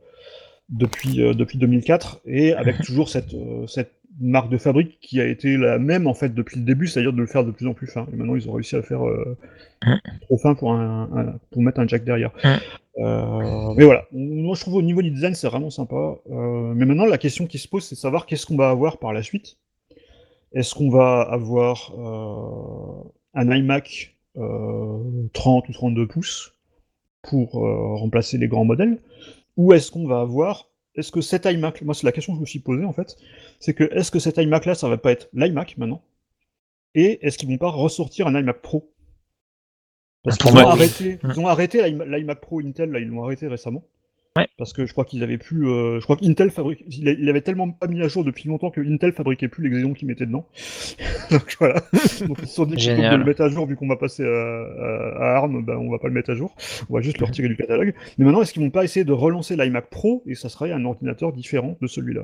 depuis 0.70 1.22
euh, 1.22 1.34
depuis 1.34 1.58
2004 1.58 2.22
et 2.25 2.54
avec 2.54 2.78
toujours 2.84 3.10
cette 3.10 3.34
euh, 3.34 3.68
cette 3.68 3.92
marque 4.20 4.50
de 4.50 4.58
fabrique 4.58 5.00
qui 5.01 5.20
a 5.20 5.25
été 5.25 5.58
la 5.58 5.79
même 5.79 6.05
en 6.08 6.13
fait 6.13 6.34
depuis 6.34 6.60
le 6.60 6.65
début, 6.65 6.88
c'est-à-dire 6.88 7.13
de 7.13 7.20
le 7.22 7.25
faire 7.27 7.43
de 7.43 7.51
plus 7.51 7.67
en 7.67 7.74
plus 7.74 7.88
fin. 7.88 8.05
Et 8.13 8.15
maintenant 8.15 8.36
ils 8.36 8.48
ont 8.50 8.53
réussi 8.53 8.75
à 8.75 8.79
le 8.79 8.84
faire 8.84 9.05
euh, 9.08 9.38
Mhm. 9.86 10.00
trop 10.22 10.38
fin 10.38 10.55
pour 10.55 10.72
un, 10.74 11.10
un- 11.13 11.39
pour 11.51 11.62
mettre 11.62 11.79
un 11.79 11.88
jack 11.88 12.03
derrière. 12.05 12.32
Mhm. 12.43 12.60
Euh, 13.00 13.74
mais 13.75 13.86
voilà, 13.86 14.05
moi 14.12 14.55
je 14.55 14.62
trouve 14.62 14.75
au 14.75 14.82
niveau 14.84 15.01
du 15.01 15.10
design 15.12 15.34
c'est 15.34 15.48
vraiment 15.48 15.70
sympa. 15.72 16.15
Euh, 16.32 16.74
mais 16.75 16.86
maintenant 16.86 17.05
la 17.05 17.17
question 17.17 17.48
qui 17.48 17.58
se 17.58 17.67
pose 17.67 17.84
c'est 17.84 17.96
de 17.96 18.00
savoir 18.00 18.25
qu'est-ce 18.25 18.46
qu'on 18.46 18.55
va 18.58 18.70
avoir 18.70 18.98
par 19.00 19.13
la 19.13 19.24
suite. 19.24 19.58
Est-ce 20.53 20.75
qu'on 20.75 20.89
va 20.91 21.22
avoir 21.22 21.91
un 23.34 23.51
iMac 23.55 24.15
euh, 24.38 25.27
30 25.34 25.67
ou 25.70 25.74
32 25.74 26.08
pouces 26.08 26.53
pour 27.24 27.53
remplacer 27.53 28.38
les 28.38 28.48
grands 28.48 28.65
modèles? 28.65 29.00
Ou 29.58 29.74
est-ce 29.74 29.91
qu'on 29.91 30.08
va 30.08 30.20
avoir. 30.20 30.70
Est-ce 30.96 31.12
que 31.12 31.22
cet 31.22 31.46
iMac, 31.46 31.82
moi 31.82 31.96
c'est 31.96 32.06
la 32.06 32.12
question 32.12 32.34
que 32.34 32.38
je 32.38 32.42
me 32.42 32.46
suis 32.46 32.60
posée 32.60 32.86
en 32.86 32.94
fait, 32.94 33.16
c'est 33.60 33.74
que 33.74 33.84
est-ce 33.86 34.12
que 34.12 34.20
cet 34.20 34.38
iMac 34.38 34.66
là 34.66 34.76
ça 34.76 34.88
va 34.90 34.98
pas 34.98 35.12
être 35.12 35.30
l'iMac 35.34 35.78
maintenant? 35.78 36.04
Et 36.96 37.26
est-ce 37.26 37.38
qu'ils 37.38 37.50
vont 37.50 37.58
pas 37.58 37.70
ressortir 37.70 38.28
un 38.28 38.40
iMac 38.40 38.62
Pro? 38.62 38.94
Parce 40.24 40.38
qu'ils 40.38 40.52
ont 40.52 40.54
oui. 40.54 41.18
ont 41.38 41.48
arrêté 41.48 41.90
l'iMac 41.90 42.40
Pro 42.40 42.60
Intel, 42.62 42.92
là 42.92 43.00
ils 43.00 43.08
l'ont 43.08 43.24
arrêté 43.24 43.48
récemment. 43.48 43.84
Ouais. 44.36 44.48
Parce 44.58 44.74
que 44.74 44.88
je 44.88 44.92
crois 44.94 45.06
qu'ils 45.06 45.22
avaient 45.22 45.38
plus. 45.38 45.68
euh, 45.68 46.00
je 46.00 46.04
crois 46.04 46.16
qu'Intel 46.18 46.50
fabrique. 46.50 46.84
Il, 46.90 47.30
avait 47.30 47.42
tellement 47.42 47.70
pas 47.70 47.86
mis 47.86 48.02
à 48.02 48.08
jour 48.08 48.24
depuis 48.24 48.50
longtemps 48.50 48.72
que 48.72 48.82
Intel 48.82 49.13
fabriquait 49.13 49.48
plus 49.48 49.70
les 49.70 49.80
Xeon 49.80 49.94
qu'ils 49.94 50.08
mettaient 50.08 50.25
dedans. 50.25 50.48
Donc 51.32 51.56
voilà. 51.60 51.75
Donc 52.28 52.40
ils 52.42 52.48
se 52.48 52.56
sont 52.56 52.66
dit 52.66 52.75
de 52.75 53.16
le 53.16 53.24
mettre 53.24 53.42
à 53.42 53.50
jour, 53.50 53.68
vu 53.68 53.75
qu'on 53.75 53.88
va 53.88 53.96
passer 53.96 54.24
à, 54.24 54.28
à, 54.28 55.34
à 55.34 55.38
ARM, 55.38 55.63
ben, 55.63 55.78
on 55.78 55.92
va 55.92 56.00
pas 56.00 56.08
le 56.08 56.16
mettre 56.16 56.32
à 56.32 56.36
jour. 56.36 56.56
On 56.90 56.96
va 56.96 57.02
juste 57.02 57.20
le 57.20 57.25
retirer 57.25 57.48
du 57.48 57.56
catalogue. 57.56 57.94
Mais 58.18 58.25
maintenant, 58.25 58.42
est-ce 58.42 58.54
qu'ils 58.54 58.63
vont 58.63 58.72
pas 58.72 58.84
essayer 58.84 59.04
de 59.06 59.13
relancer 59.13 59.56
l'iMac 59.56 59.90
Pro? 59.92 60.24
Et 60.25 60.34
ça 60.34 60.50
serait 60.50 60.72
un 60.72 60.84
ordinateur 60.84 61.32
différent 61.32 61.78
de 61.80 61.86
celui-là 61.88 62.24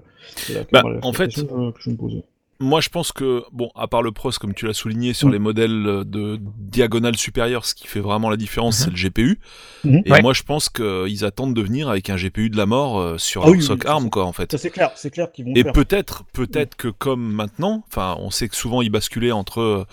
Bah, 0.71 0.81
en 1.03 1.13
fait, 1.13 1.27
que 1.27 1.41
je 1.79 1.89
me 1.91 1.95
pose. 1.95 2.23
Moi, 2.61 2.81
je 2.81 2.89
pense 2.89 3.13
que, 3.13 3.43
bon, 3.53 3.69
à 3.73 3.87
part 3.87 4.01
le 4.03 4.11
pros, 4.11 4.31
comme 4.31 4.53
tu 4.53 4.67
l'as 4.67 4.73
souligné, 4.73 5.13
sur 5.13 5.29
Mm. 5.29 5.31
les 5.31 5.39
modèles 5.39 5.87
euh, 5.87 6.03
de 6.03 6.37
diagonale 6.41 7.15
supérieure, 7.15 7.65
ce 7.65 7.73
qui 7.73 7.87
fait 7.87 8.01
vraiment 8.01 8.29
la 8.29 8.35
différence, 8.35 8.79
Mhm. 8.79 8.83
c'est 8.83 8.91
le 8.91 8.97
GPU. 8.97 9.39
Mhm. 9.85 10.01
Et 10.05 10.11
Ouais. 10.11 10.21
moi, 10.21 10.33
je 10.33 10.43
pense 10.43 10.67
qu'ils 10.67 11.23
attendent 11.23 11.53
de 11.53 11.61
venir 11.61 11.87
avec 11.87 12.09
un 12.09 12.17
GPU 12.17 12.49
de 12.49 12.57
la 12.57 12.65
mort 12.65 12.99
euh, 12.99 13.17
sur 13.17 13.43
Ah 13.43 13.45
leur 13.45 13.51
oui, 13.53 13.59
oui, 13.59 13.63
soc 13.65 13.85
ARM, 13.85 14.09
quoi, 14.09 14.25
en 14.25 14.33
fait. 14.33 14.51
Ça 14.51 14.57
c'est 14.57 14.71
clair, 14.71 14.91
c'est 14.95 15.09
clair 15.09 15.31
qu'ils 15.31 15.45
vont 15.45 15.53
Et 15.55 15.63
faire. 15.63 15.71
peut-être, 15.71 16.25
peut-être 16.33 16.75
que 16.75 16.89
comme 16.89 17.31
maintenant, 17.31 17.85
enfin, 17.87 18.17
on 18.19 18.29
sait 18.29 18.49
que 18.49 18.57
souvent 18.57 18.81
ils 18.81 18.89
basculaient 18.89 19.31
entre, 19.31 19.61
euh, 19.61 19.85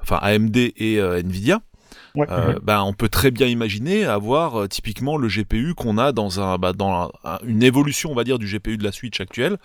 enfin, 0.00 0.20
AMD 0.22 0.56
et 0.76 1.00
euh, 1.00 1.18
Nvidia. 1.24 1.60
Ouais. 2.14 2.26
Euh, 2.30 2.56
ben, 2.62 2.82
on 2.82 2.92
peut 2.92 3.08
très 3.08 3.32
bien 3.32 3.48
imaginer 3.48 4.04
avoir 4.04 4.60
euh, 4.60 4.68
typiquement 4.68 5.16
le 5.16 5.26
GPU 5.28 5.74
qu'on 5.74 5.98
a 5.98 6.12
dans 6.12 6.38
un, 6.40 6.56
bah, 6.56 6.72
dans 6.72 6.92
un- 6.92 7.10
un- 7.24 7.38
une 7.44 7.64
évolution, 7.64 8.12
on 8.12 8.14
va 8.14 8.22
dire, 8.22 8.38
du 8.38 8.46
GPU 8.46 8.76
de 8.76 8.84
la 8.84 8.92
Switch 8.92 9.20
actuelle, 9.20 9.56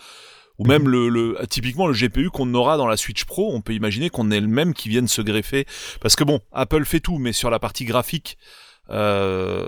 ou 0.59 0.65
même 0.65 0.87
le, 0.89 1.09
le, 1.09 1.37
typiquement 1.49 1.87
le 1.87 1.93
GPU 1.93 2.29
qu'on 2.29 2.53
aura 2.53 2.77
dans 2.77 2.87
la 2.87 2.97
Switch 2.97 3.25
Pro. 3.25 3.51
On 3.53 3.61
peut 3.61 3.73
imaginer 3.73 4.09
qu'on 4.09 4.31
ait 4.31 4.39
le 4.39 4.47
même 4.47 4.73
qui 4.73 4.89
vienne 4.89 5.07
se 5.07 5.21
greffer, 5.21 5.65
parce 6.01 6.15
que 6.15 6.23
bon, 6.23 6.39
Apple 6.51 6.85
fait 6.85 6.99
tout, 6.99 7.17
mais 7.17 7.31
sur 7.33 7.49
la 7.49 7.59
partie 7.59 7.85
graphique, 7.85 8.37
euh, 8.89 9.67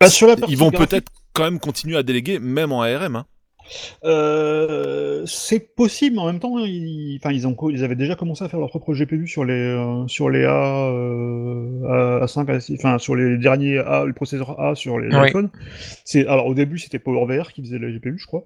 Bah, 0.00 0.08
sur 0.08 0.26
la 0.26 0.36
partie 0.36 0.52
ils 0.52 0.58
vont 0.58 0.70
graphique, 0.70 0.90
peut-être 0.90 1.12
quand 1.32 1.44
même 1.44 1.60
continuer 1.60 1.96
à 1.96 2.02
déléguer, 2.02 2.38
même 2.38 2.72
en 2.72 2.82
ARM. 2.82 3.16
Hein. 3.16 3.26
Euh, 4.04 5.24
c'est 5.26 5.74
possible, 5.74 6.16
mais 6.16 6.22
en 6.22 6.26
même 6.26 6.40
temps, 6.40 6.58
ils, 6.58 7.18
enfin, 7.20 7.32
ils, 7.32 7.46
ont, 7.46 7.56
ils 7.70 7.82
avaient 7.84 7.96
déjà 7.96 8.14
commencé 8.14 8.44
à 8.44 8.48
faire 8.48 8.60
leur 8.60 8.68
propre 8.68 8.94
GPU 8.94 9.26
sur 9.26 9.44
les, 9.44 9.54
euh, 9.54 10.06
sur 10.08 10.30
les 10.30 10.44
A, 10.44 10.88
euh, 10.92 12.20
A, 12.22 12.26
5 12.28 12.48
A6, 12.48 12.74
enfin, 12.78 12.98
sur 12.98 13.16
les 13.16 13.36
derniers 13.38 13.78
A, 13.78 14.04
le 14.04 14.12
processeur 14.12 14.60
A 14.60 14.74
sur 14.74 14.98
les 14.98 15.14
Oui. 15.14 15.28
iPhones. 15.28 15.50
C'est, 16.04 16.26
alors, 16.26 16.46
au 16.46 16.54
début, 16.54 16.78
c'était 16.78 16.98
PowerVR 16.98 17.52
qui 17.52 17.62
faisait 17.62 17.78
les 17.78 17.92
GPU, 17.92 18.18
je 18.18 18.26
crois. 18.26 18.44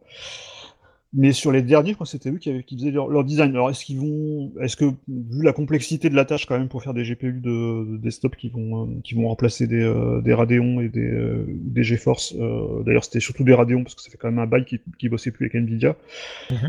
Mais 1.13 1.33
sur 1.33 1.51
les 1.51 1.63
derniers, 1.63 1.91
je 1.91 1.95
crois 1.95 2.05
que 2.05 2.11
c'était 2.13 2.31
eux 2.31 2.39
qui, 2.39 2.51
avaient- 2.51 2.63
qui 2.63 2.77
faisaient 2.77 2.93
leur, 2.93 3.09
leur 3.09 3.25
design. 3.25 3.51
Alors, 3.51 3.69
est-ce 3.69 3.85
qu'ils 3.85 3.99
vont, 3.99 4.53
est-ce 4.63 4.77
que, 4.77 4.85
vu 5.09 5.43
la 5.43 5.53
complexité 5.53 6.09
de 6.09 6.15
la 6.15 6.25
tâche 6.25 6.47
quand 6.47 6.57
même 6.57 6.69
pour 6.69 6.85
faire 6.85 6.95
des 6.95 7.03
GPU 7.03 7.33
de, 7.33 7.93
de 7.93 7.97
desktop 7.97 8.37
qui 8.37 8.49
vont, 8.49 8.85
euh, 8.85 8.87
qui 9.03 9.15
vont 9.17 9.27
remplacer 9.27 9.67
des, 9.67 9.83
euh, 9.83 10.21
des 10.21 10.33
Radeon 10.35 10.81
et 10.81 10.89
des, 10.89 11.01
euh, 11.01 11.45
des 11.49 11.83
GeForce, 11.83 12.37
euh, 12.39 12.85
d'ailleurs 12.85 13.03
c'était 13.03 13.19
surtout 13.19 13.43
des 13.43 13.55
Radeon 13.55 13.83
parce 13.83 13.97
que 13.97 14.03
ça 14.03 14.11
fait 14.11 14.19
quand 14.19 14.29
même 14.31 14.39
un 14.39 14.47
bail 14.47 14.65
qui, 14.65 14.79
qui 15.01 15.09
bossait 15.09 15.33
plus 15.33 15.47
avec 15.47 15.57
Nvidia, 15.57 15.97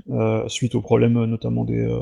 euh, 0.09 0.47
suite 0.47 0.73
aux 0.73 0.81
problèmes 0.81 1.23
notamment 1.25 1.63
des, 1.63 1.77
euh, 1.77 1.99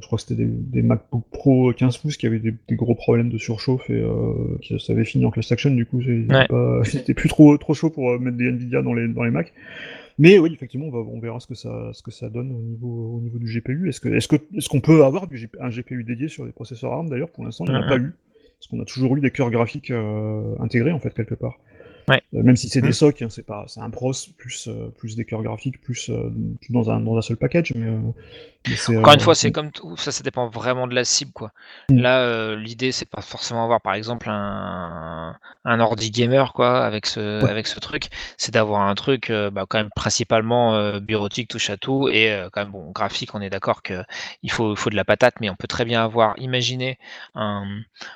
je 0.00 0.06
crois 0.06 0.16
que 0.18 0.22
c'était 0.22 0.44
des, 0.44 0.46
des 0.48 0.82
MacBook 0.82 1.24
Pro 1.32 1.72
15 1.72 1.96
pouces 1.98 2.16
qui 2.16 2.26
avaient 2.28 2.38
des, 2.38 2.54
des 2.68 2.76
gros 2.76 2.94
problèmes 2.94 3.30
de 3.30 3.38
surchauffe 3.38 3.90
et 3.90 3.94
euh, 4.00 4.56
qui 4.62 4.78
ça 4.78 4.92
avait 4.92 5.04
fini 5.04 5.24
en 5.26 5.32
class 5.32 5.50
action. 5.50 5.70
Du 5.70 5.86
coup, 5.86 6.00
Ouais. 6.00 6.46
c'était 6.84 7.14
plus 7.20 7.28
trop 7.28 7.58
trop 7.58 7.74
chaud 7.74 7.90
pour 7.90 8.18
mettre 8.20 8.36
des 8.36 8.48
Nvidia 8.48 8.80
dans 8.82 8.94
les 8.94 9.08
dans 9.08 9.24
les 9.24 9.30
Mac. 9.32 9.52
Mais 10.18 10.38
oui, 10.38 10.52
effectivement, 10.52 10.86
on, 10.86 10.90
va, 10.90 10.98
on 10.98 11.20
verra 11.20 11.40
ce 11.40 11.46
que 11.46 11.54
ça, 11.54 11.90
ce 11.92 12.02
que 12.02 12.10
ça 12.10 12.28
donne 12.28 12.52
au 12.52 12.60
niveau, 12.62 13.16
au 13.16 13.20
niveau 13.20 13.38
du 13.38 13.46
GPU. 13.46 13.88
Est-ce 13.88 14.00
que, 14.00 14.36
qu'on 14.68 14.80
peut 14.80 15.04
avoir 15.04 15.26
du 15.26 15.48
un 15.60 15.68
GPU 15.70 16.04
dédié 16.04 16.28
sur 16.28 16.44
les 16.44 16.52
processeurs 16.52 16.92
ARM 16.92 17.08
D'ailleurs, 17.08 17.30
pour 17.30 17.44
l'instant, 17.44 17.64
il 17.66 17.70
n'y 17.72 17.76
en 17.76 17.80
a 17.80 17.84
Mhm. 17.84 17.88
pas 17.88 17.98
eu. 17.98 18.12
Parce 18.58 18.68
qu'on 18.68 18.80
a 18.80 18.84
toujours 18.84 19.16
eu 19.16 19.20
des 19.20 19.30
cœurs 19.30 19.50
graphiques 19.50 19.90
euh, 19.90 20.54
intégrés, 20.60 20.92
en 20.92 21.00
fait, 21.00 21.14
quelque 21.14 21.34
part. 21.34 21.58
Ouais. 22.10 22.22
Euh, 22.34 22.42
même 22.42 22.56
si 22.56 22.68
c'est 22.68 22.80
des 22.82 22.92
SOC, 22.92 23.22
hein, 23.22 23.28
c'est 23.30 23.46
pas, 23.46 23.64
c'est 23.68 23.80
un 23.80 23.90
pros 23.90 24.12
plus, 24.36 24.68
euh, 24.68 24.88
plus 24.98 25.16
des 25.16 25.24
cœurs 25.24 25.42
graphiques, 25.42 25.80
plus 25.80 26.10
euh, 26.10 26.30
dans 26.68 26.90
un, 26.90 27.00
dans 27.00 27.16
un 27.16 27.22
seul 27.22 27.36
package. 27.36 27.72
Mais, 27.76 27.86
euh, 27.86 27.98
mais 28.68 28.76
c'est, 28.76 28.96
Encore 28.98 29.14
une 29.14 29.20
euh, 29.20 29.22
fois, 29.22 29.34
c'est 29.34 29.52
comme 29.52 29.70
tout, 29.70 29.96
ça, 29.96 30.12
ça 30.12 30.22
dépend 30.22 30.48
vraiment 30.48 30.86
de 30.86 30.94
la 30.94 31.04
cible, 31.04 31.32
quoi. 31.32 31.52
Mm. 31.88 31.96
Là, 31.98 32.20
euh, 32.20 32.56
l'idée, 32.56 32.92
c'est 32.92 33.08
pas 33.08 33.22
forcément 33.22 33.64
avoir, 33.64 33.80
par 33.80 33.94
exemple, 33.94 34.28
un, 34.28 35.36
un 35.64 35.80
ordi 35.80 36.10
gamer, 36.10 36.52
quoi, 36.52 36.84
avec 36.84 37.06
ce, 37.06 37.42
Ouais. 37.42 37.50
avec 37.50 37.66
ce 37.66 37.78
truc. 37.80 38.08
C'est 38.36 38.52
d'avoir 38.52 38.82
un 38.82 38.94
truc, 38.94 39.30
euh, 39.30 39.50
bah, 39.50 39.64
quand 39.68 39.78
même 39.78 39.90
principalement 39.94 40.74
euh, 40.74 41.00
bureautique, 41.00 41.48
touche 41.48 41.70
à 41.70 41.76
tout, 41.76 42.08
et 42.08 42.32
euh, 42.32 42.48
quand 42.52 42.62
même, 42.62 42.72
bon, 42.72 42.90
graphique, 42.90 43.34
on 43.34 43.40
est 43.40 43.50
d'accord 43.50 43.82
que 43.82 44.02
il 44.42 44.50
faut, 44.50 44.72
il 44.72 44.76
faut 44.76 44.90
de 44.90 44.96
la 44.96 45.04
patate, 45.04 45.34
mais 45.40 45.48
on 45.48 45.56
peut 45.56 45.68
très 45.68 45.84
bien 45.84 46.02
avoir, 46.04 46.34
imaginez 46.38 46.98
un, 47.34 47.64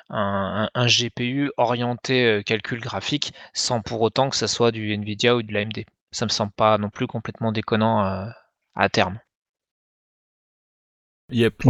un, 0.09 0.69
un- 0.75 0.81
un 0.81 0.87
GPU 0.87 1.51
orienté 1.57 2.25
euh, 2.25 2.41
calcul 2.43 2.79
graphique, 2.79 3.33
sans 3.53 3.81
pour 3.85 4.01
autant 4.01 4.29
que 4.29 4.35
ça 4.35 4.47
soit 4.47 4.71
du 4.71 4.93
Nvidia 4.93 5.35
ou 5.35 5.43
de 5.43 5.53
l'AMD. 5.53 5.85
Ça 6.11 6.25
me 6.25 6.29
semble 6.31 6.51
pas 6.51 6.77
non 6.77 6.89
plus 6.89 7.07
complètement 7.07 7.51
déconnant 7.51 8.05
euh, 8.05 8.25
à 8.75 8.89
terme. 8.89 9.19
Yep. 11.29 11.63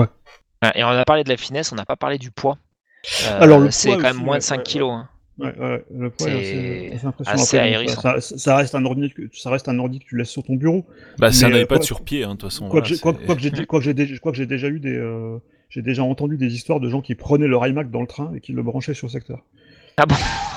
Ah, 0.62 0.78
Et 0.78 0.84
on 0.84 0.88
a 0.90 1.06
parlé 1.06 1.24
de 1.24 1.30
la 1.30 1.38
finesse, 1.38 1.72
on 1.72 1.76
n'a 1.76 1.86
pas 1.86 1.96
parlé 1.96 2.18
du 2.18 2.32
poids. 2.32 2.58
Euh, 3.24 3.42
Alors, 3.42 3.60
le 3.60 3.72
c'est 3.72 3.90
poids 3.90 3.98
quand 3.98 4.14
même 4.14 4.24
moins 4.24 4.34
ouais, 4.34 4.40
de 4.40 4.44
5 4.44 4.58
ouais, 4.58 4.64
kilos. 4.64 4.92
hein. 4.92 5.10
Ouais, 5.38 5.54
ouais, 5.58 5.86
le 5.92 6.10
poids 6.10 6.30
est 6.30 6.98
C'est 6.98 7.32
assez, 7.32 7.58
ahérissant. 7.60 8.02
ça, 8.02 8.22
ça- 8.22 8.38
ça 8.38 8.56
reste 8.56 8.74
un 8.76 8.86
ordi 8.86 9.10
que, 9.12 9.24
ça 9.34 9.50
reste 9.50 9.68
un 9.68 9.78
ordi 9.80 10.00
que 10.00 10.06
tu 10.06 10.18
laisses 10.18 10.30
sur 10.30 10.44
ton 10.44 10.56
bureau. 10.56 10.86
Bah, 11.20 11.32
c'est 11.32 11.46
un 11.46 11.54
euh, 11.54 11.62
iPad 11.64 11.84
sur 11.84 12.02
pied, 12.04 12.24
hein, 12.24 12.30
de 12.36 12.40
toute 12.40 12.50
façon. 12.50 12.70
Quoi 12.70 12.80
voilà, 12.80 12.84
que 12.84 12.94
j'ai- 12.96 13.00
quoi- 13.02 13.14
quoi 14.22 14.32
que 14.32 14.44
déjà 14.44 14.68
eu 14.70 14.80
des, 14.80 14.96
euh, 14.96 15.38
j'ai 15.70 15.82
déjà 15.82 16.04
entendu 16.04 16.38
des 16.38 16.54
histoires 16.56 16.80
de 16.80 16.90
gens 16.90 17.02
qui 17.02 17.16
prenaient 17.16 17.48
leur 17.48 17.68
iMac 17.68 17.92
dans 17.92 18.02
le 18.02 18.08
train 18.08 18.34
et 18.34 18.40
qui 18.40 18.54
le 18.54 18.64
branchaient 18.64 18.94
sur 18.94 19.08
le 19.08 19.12
secteur. 19.12 19.44
Ah 19.98 20.06
bon 20.06 20.16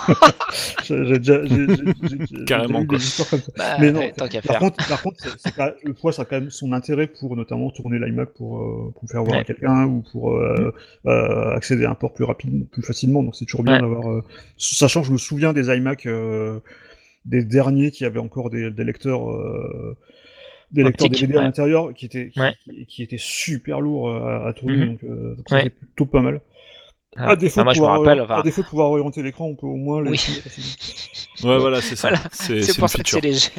J'ai 0.84 1.18
déjà, 1.18 1.44
j'ai- 1.44 1.66
j'ai- 1.68 1.76
j'ai- 2.08 2.18
j'ai 2.38 2.44
Carrément, 2.46 2.84
quoi. 2.86 2.96
des 2.98 3.04
histoires 3.04 3.28
comme 3.28 3.40
ça. 3.40 3.52
Bah, 3.56 3.76
Mais 3.78 3.92
non, 3.92 4.00
ouais, 4.00 4.12
tant 4.16 4.26
qu'à 4.26 4.40
Par 4.40 4.52
faire. 4.52 4.60
contre, 4.60 4.88
par 4.88 5.02
contre, 5.02 5.16
c'est- 5.38 5.84
le 5.84 5.92
poids, 5.92 6.12
ça 6.12 6.22
a 6.22 6.24
quand 6.24 6.40
même 6.40 6.50
son 6.50 6.72
intérêt 6.72 7.06
pour 7.08 7.36
notamment 7.36 7.70
tourner 7.70 7.98
l'iMac 7.98 8.30
pour, 8.30 8.58
euh, 8.58 8.92
pour 8.98 9.08
faire 9.08 9.22
voir 9.22 9.34
Ouais. 9.36 9.40
à 9.42 9.44
quelqu'un 9.44 9.84
ou 9.86 10.02
pour 10.10 10.32
euh, 10.34 10.72
euh, 11.06 11.54
accéder 11.54 11.84
à 11.84 11.90
un 11.90 11.94
port 11.94 12.14
plus 12.14 12.24
rapidement, 12.24 12.64
plus 12.72 12.82
facilement. 12.82 13.22
Donc 13.22 13.36
c'est 13.36 13.44
toujours 13.44 13.62
bien 13.64 13.74
Ouais. 13.74 13.80
d'avoir. 13.82 14.10
euh, 14.10 14.24
Sachant 14.56 15.02
que 15.02 15.08
je 15.08 15.12
me 15.12 15.18
souviens 15.18 15.52
des 15.52 15.68
iMac 15.68 16.06
euh, 16.06 16.58
des 17.26 17.44
derniers 17.44 17.90
qui 17.90 18.04
avaient 18.06 18.18
encore 18.20 18.48
des, 18.50 18.70
des 18.70 18.84
lecteurs. 18.84 19.30
euh, 19.30 19.96
des 20.70 20.84
lecteurs 20.84 21.08
DVD 21.08 21.36
à 21.38 21.42
l'intérieur 21.42 21.94
qui 21.94 22.04
étaient, 22.06 22.28
qui, 22.28 22.40
Ouais. 22.40 22.54
qui- 22.64 22.84
qui 22.86 23.02
étaient 23.02 23.16
super 23.18 23.80
lourds 23.80 24.14
à, 24.14 24.48
à 24.48 24.52
tourner, 24.52 24.84
donc, 24.84 25.02
euh, 25.04 25.34
donc 25.34 25.50
Ouais. 25.50 25.62
c'était 25.62 25.70
plutôt 25.70 26.04
pas 26.06 26.20
mal. 26.20 26.40
Ah. 27.18 27.30
À 27.30 27.36
défaut, 27.36 27.60
Ah, 27.60 27.64
moi, 27.64 27.72
me 27.72 27.76
pouvoir, 27.78 28.00
rappelle, 28.00 28.26
à 28.30 28.42
défaut 28.42 28.62
de 28.62 28.66
pouvoir 28.68 28.90
orienter 28.90 29.22
l'écran, 29.22 29.46
on 29.46 29.56
peut 29.56 29.66
au 29.66 29.76
moins 29.76 30.00
le 30.00 30.10
Oui. 30.10 30.20
Ouais, 31.44 31.58
voilà, 31.58 31.80
c'est 31.80 31.94
ça. 31.96 32.08
Voilà, 32.08 32.22
C'est 32.32 32.78
pour 32.78 32.88
ça 32.88 32.98
que 33.02 33.08
c'est 33.08 33.20
léger. 33.20 33.50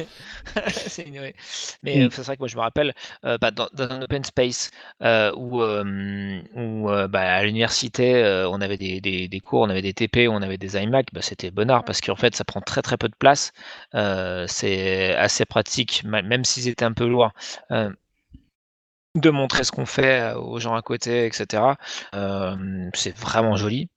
C'est 0.70 1.02
une- 1.06 1.18
ouais. 1.18 1.34
Mais 1.82 1.96
Mm. 1.96 2.02
euh, 2.02 2.08
c'est 2.10 2.22
vrai 2.22 2.36
que 2.36 2.40
moi 2.40 2.48
je 2.48 2.56
me 2.56 2.60
rappelle 2.62 2.94
euh, 3.24 3.36
bah, 3.38 3.50
dans, 3.50 3.68
dans 3.74 3.90
un 3.90 4.02
open 4.02 4.24
space 4.24 4.70
euh, 5.02 5.32
où, 5.36 5.62
euh, 5.62 6.40
où 6.56 6.90
euh, 6.90 7.08
bah, 7.08 7.20
à 7.20 7.42
l'université 7.44 8.14
euh, 8.16 8.48
on 8.48 8.60
avait 8.62 8.78
des, 8.78 9.00
des- 9.00 9.28
des 9.28 9.40
cours, 9.40 9.60
on 9.60 9.68
avait 9.70 9.82
des 9.82 9.92
TP, 9.92 10.28
on 10.28 10.40
avait 10.42 10.56
des 10.58 10.76
iMac, 10.76 11.08
bah, 11.12 11.20
c'était 11.22 11.50
bonnard 11.50 11.84
parce 11.84 12.00
qu'en 12.00 12.16
fait 12.16 12.34
ça 12.34 12.44
prend 12.44 12.60
très 12.62 12.80
très 12.82 12.96
peu 12.96 13.08
de 13.08 13.14
place. 13.18 13.52
Euh, 13.94 14.46
c'est 14.48 15.14
assez 15.14 15.44
pratique, 15.44 16.02
même 16.04 16.44
s'ils 16.44 16.68
étaient 16.68 16.84
un 16.86 16.92
peu 16.92 17.06
lourds. 17.06 17.32
De 19.14 19.30
montrer 19.30 19.64
ce 19.64 19.72
qu'on 19.72 19.86
fait 19.86 20.20
euh, 20.20 20.38
aux 20.38 20.60
gens 20.60 20.74
à 20.74 20.82
côté, 20.82 21.26
etc. 21.26 21.62
Euh, 22.14 22.56
c'est 22.94 23.16
vraiment 23.16 23.56
joli. 23.56 23.88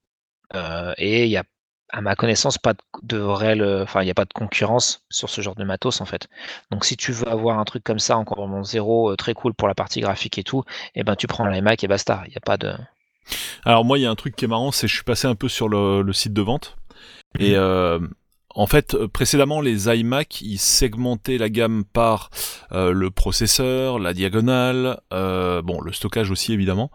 Euh, 0.55 0.93
et 0.97 1.25
il 1.25 1.29
y 1.29 1.37
a, 1.37 1.43
à 1.89 2.01
ma 2.01 2.15
connaissance, 2.15 2.57
pas 2.57 2.73
de, 2.73 2.79
de 3.03 3.19
réel, 3.19 3.63
enfin, 3.83 4.01
il 4.01 4.05
n'y 4.05 4.11
a 4.11 4.15
pas 4.15 4.25
de 4.25 4.33
concurrence 4.33 5.03
sur 5.09 5.29
ce 5.29 5.41
genre 5.41 5.55
de 5.55 5.63
matos 5.63 6.01
en 6.01 6.05
fait. 6.05 6.27
Donc, 6.71 6.85
si 6.85 6.97
tu 6.97 7.11
veux 7.11 7.27
avoir 7.27 7.59
un 7.59 7.65
truc 7.65 7.83
comme 7.83 7.99
ça, 7.99 8.17
encore 8.17 8.39
vraiment 8.39 8.63
zéro, 8.63 9.15
très 9.15 9.33
cool 9.33 9.53
pour 9.53 9.67
la 9.67 9.75
partie 9.75 10.01
graphique 10.01 10.37
et 10.37 10.43
tout, 10.43 10.63
et 10.95 11.03
ben 11.03 11.15
tu 11.15 11.27
prends 11.27 11.45
l'iMac 11.45 11.83
et 11.83 11.87
basta. 11.87 12.23
Il 12.25 12.29
n'y 12.29 12.37
a 12.37 12.41
pas 12.41 12.57
de. 12.57 12.73
Alors 13.63 13.85
moi, 13.85 13.99
il 13.99 14.01
y 14.01 14.05
a 14.05 14.11
un 14.11 14.15
truc 14.15 14.35
qui 14.35 14.45
est 14.45 14.47
marrant, 14.47 14.71
c'est 14.71 14.87
que 14.87 14.91
je 14.91 14.95
suis 14.95 15.03
passé 15.03 15.27
un 15.27 15.35
peu 15.35 15.47
sur 15.47 15.69
le, 15.69 16.01
le 16.01 16.13
site 16.13 16.33
de 16.33 16.41
vente. 16.41 16.75
Et 17.39 17.55
euh, 17.55 17.99
en 18.55 18.67
fait, 18.67 18.93
euh, 18.93 19.07
précédemment, 19.07 19.61
les 19.61 19.87
iMac, 19.89 20.41
ils 20.41 20.57
segmentaient 20.59 21.37
la 21.37 21.49
gamme 21.49 21.83
par 21.91 22.29
euh, 22.71 22.91
le 22.91 23.09
processeur, 23.11 23.99
la 23.99 24.13
diagonale, 24.13 24.99
euh, 25.11 25.61
bon, 25.61 25.81
le 25.81 25.91
stockage 25.91 26.29
aussi 26.31 26.53
évidemment, 26.53 26.91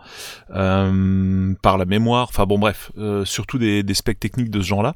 euh, 0.55 1.55
par 1.63 1.79
la 1.79 1.85
mémoire, 1.85 2.29
enfin 2.29 2.47
bon 2.47 2.59
bref, 2.59 2.91
euh, 2.99 3.25
surtout 3.25 3.59
des, 3.59 3.83
des 3.83 3.95
specs 3.95 4.21
techniques 4.21 4.51
de 4.51 4.61
ce 4.61 4.67
genre-là. 4.67 4.95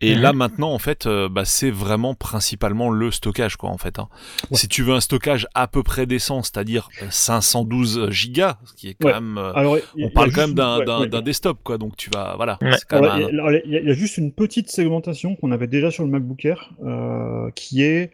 Et 0.00 0.14
Mhm. 0.14 0.22
là 0.22 0.32
maintenant, 0.32 0.72
en 0.72 0.78
fait, 0.78 1.06
euh, 1.06 1.28
bah, 1.28 1.44
c'est 1.44 1.70
vraiment 1.70 2.14
principalement 2.14 2.90
le 2.90 3.10
stockage, 3.10 3.56
quoi, 3.56 3.70
en 3.70 3.78
fait. 3.78 3.98
hein. 3.98 4.08
Ouais. 4.50 4.56
Si 4.56 4.68
tu 4.68 4.82
veux 4.82 4.94
un 4.94 5.00
stockage 5.00 5.46
à 5.54 5.66
peu 5.68 5.82
près 5.82 6.06
décent, 6.06 6.42
c'est-à-dire 6.42 6.88
euh, 7.02 7.06
512 7.10 8.10
gigas, 8.10 8.58
ce 8.64 8.72
qui 8.74 8.88
est 8.88 8.94
quand 9.00 9.08
Ouais. 9.08 9.14
même... 9.14 9.38
euh, 9.38 9.52
Alors, 9.54 9.76
on 10.00 10.10
parle 10.10 10.32
quand 10.32 10.42
même 10.46 10.54
d'un 10.54 10.78
ouais, 11.00 11.22
desktop, 11.22 11.58
quoi. 11.62 11.78
Donc 11.78 11.96
tu 11.96 12.10
vas, 12.10 12.34
voilà. 12.36 12.58
Y 12.62 13.62
il 13.66 13.72
y 13.86 13.90
a 13.90 13.94
juste 13.94 14.18
une 14.18 14.32
petite 14.32 14.70
segmentation 14.70 15.36
qu'on 15.36 15.50
avait 15.52 15.66
déjà 15.66 15.90
sur 15.90 16.03
le 16.04 16.10
MacBook 16.10 16.44
Air, 16.44 16.72
euh, 16.84 17.50
qui 17.54 17.82
est 17.82 18.12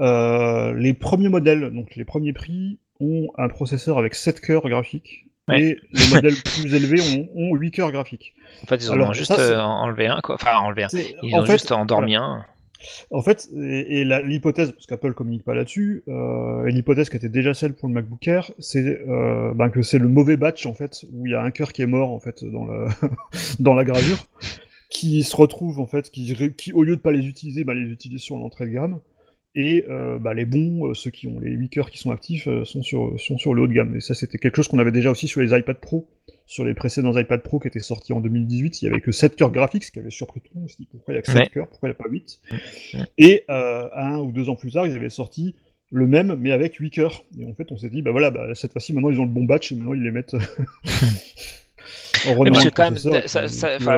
euh, 0.00 0.74
les 0.74 0.94
premiers 0.94 1.28
modèles, 1.28 1.70
donc 1.70 1.96
les 1.96 2.04
premiers 2.04 2.32
prix, 2.32 2.78
ont 3.00 3.28
un 3.36 3.48
processeur 3.48 3.98
avec 3.98 4.14
7 4.14 4.40
cœurs 4.40 4.68
graphiques, 4.68 5.26
Ouais. 5.48 5.62
et 5.62 5.78
les 5.92 6.08
modèles 6.14 6.34
plus 6.34 6.74
élevés 6.74 7.00
ont, 7.00 7.28
ont 7.36 7.54
8 7.54 7.70
cœurs 7.70 7.92
graphiques. 7.92 8.34
En 8.64 8.66
fait, 8.66 8.76
ils 8.76 8.90
en 8.90 8.94
Alors, 8.94 9.10
ont 9.10 9.12
juste 9.12 9.32
ça, 9.32 9.40
euh, 9.40 9.60
enlevé 9.60 10.08
un, 10.08 10.20
quoi. 10.20 10.34
Enfin, 10.34 10.56
enlevé 10.56 10.84
un. 10.84 10.88
Ils 11.22 11.34
en 11.34 11.42
ont 11.42 11.46
fait, 11.46 11.52
juste 11.52 11.70
endormi 11.70 12.16
un. 12.16 12.44
En 13.10 13.22
fait, 13.22 13.48
et, 13.56 14.04
l'hypothèse, 14.04 14.72
parce 14.72 14.86
qu'Apple 14.86 15.14
communique 15.14 15.44
pas 15.44 15.54
là-dessus, 15.54 16.02
euh, 16.08 16.66
et 16.66 16.72
l'hypothèse 16.72 17.08
qui 17.08 17.16
était 17.16 17.28
déjà 17.28 17.54
celle 17.54 17.74
pour 17.74 17.88
le 17.88 17.94
MacBook 17.94 18.26
Air, 18.28 18.50
c'est 18.58 19.00
euh, 19.08 19.52
ben, 19.54 19.70
que 19.70 19.82
c'est 19.82 19.98
le 19.98 20.08
mauvais 20.08 20.36
batch 20.36 20.66
en 20.66 20.74
fait, 20.74 21.04
où 21.12 21.26
il 21.26 21.32
y 21.32 21.34
a 21.34 21.42
un 21.42 21.50
cœur 21.50 21.72
qui 21.72 21.82
est 21.82 21.86
mort 21.86 22.10
en 22.10 22.20
fait 22.20 22.44
dans 22.44 22.66
la 22.66 22.88
dans 23.60 23.74
la 23.74 23.84
gravure, 23.84 24.18
qui 24.96 25.22
se 25.24 25.36
retrouve 25.36 25.78
en 25.78 25.86
fait, 25.86 26.10
qui, 26.10 26.72
au 26.72 26.82
lieu 26.82 26.96
de 26.96 27.00
pas 27.00 27.12
les 27.12 27.26
utiliser, 27.26 27.64
ben, 27.64 27.74
les 27.74 27.92
utilise 27.92 28.22
sur 28.22 28.38
l'entrée 28.38 28.64
de 28.64 28.70
gamme, 28.70 29.00
et 29.54 29.84
euh, 29.88 30.18
bah, 30.18 30.32
les 30.32 30.46
bons, 30.46 30.88
euh, 30.88 30.94
ceux 30.94 31.10
qui 31.10 31.26
ont 31.28 31.38
les 31.38 31.50
8 31.50 31.68
cœurs 31.68 31.90
qui 31.90 31.98
sont 31.98 32.10
actifs, 32.10 32.48
euh, 32.48 32.64
sont 32.64 32.82
sur 32.82 33.18
sont 33.18 33.36
sur 33.36 33.52
le 33.52 33.62
haut 33.62 33.66
de 33.66 33.72
gamme. 33.74 33.94
Et 33.96 34.00
ça, 34.00 34.14
c'était 34.14 34.38
quelque 34.38 34.56
chose 34.56 34.68
qu'on 34.68 34.78
avait 34.78 34.92
déjà 34.92 35.10
aussi 35.10 35.28
sur 35.28 35.40
les 35.42 35.56
iPad 35.58 35.78
Pro, 35.78 36.08
sur 36.46 36.64
les 36.64 36.74
précédents 36.74 37.16
iPad 37.16 37.42
Pro 37.42 37.58
qui 37.58 37.68
étaient 37.68 37.80
sortis 37.80 38.12
en 38.14 38.20
2018, 38.20 38.80
il 38.80 38.84
y 38.86 38.88
avait 38.88 39.00
que 39.00 39.12
7 39.12 39.36
cœurs 39.36 39.50
graphiques, 39.50 39.84
ce 39.84 39.90
qui 39.92 39.98
avait 39.98 40.10
surpris 40.10 40.40
tout 40.40 40.52
le 40.54 40.60
monde. 40.60 40.66
On 40.66 40.68
s'est 40.68 40.76
dit 40.78 40.88
pourquoi 40.90 41.12
il 41.12 41.16
y 41.16 41.18
a 41.18 41.22
que 41.22 41.30
7 41.30 41.36
Ouais. 41.36 41.48
cœurs, 41.48 41.68
pourquoi 41.68 41.88
il 41.88 41.92
n'y 41.92 41.96
a 41.96 42.02
pas 42.02 42.08
8 42.08 42.40
Ouais. 42.94 43.00
Et 43.18 43.44
euh, 43.50 43.88
un 43.94 44.18
ou 44.18 44.32
deux 44.32 44.48
ans 44.48 44.56
plus 44.56 44.72
tard, 44.72 44.86
ils 44.86 44.94
avaient 44.94 45.10
sorti 45.10 45.54
le 45.90 46.06
même, 46.06 46.36
mais 46.38 46.52
avec 46.52 46.74
8 46.74 46.90
cœurs. 46.90 47.24
Et 47.38 47.46
en 47.46 47.54
fait, 47.54 47.70
on 47.70 47.76
s'est 47.76 47.90
dit, 47.90 48.00
bah 48.02 48.12
voilà, 48.12 48.30
bah, 48.30 48.54
cette 48.54 48.72
fois-ci, 48.72 48.94
maintenant 48.94 49.10
ils 49.10 49.20
ont 49.20 49.24
le 49.26 49.30
bon 49.30 49.44
batch, 49.44 49.72
et 49.72 49.74
maintenant 49.74 49.94
ils 49.94 50.02
les 50.02 50.10
mettent. 50.10 50.36
euh, 52.24 52.34
Oui, 52.38 52.50
parce 52.50 52.64
que 52.64 52.70
quand 52.70 52.84
même, 52.90 52.96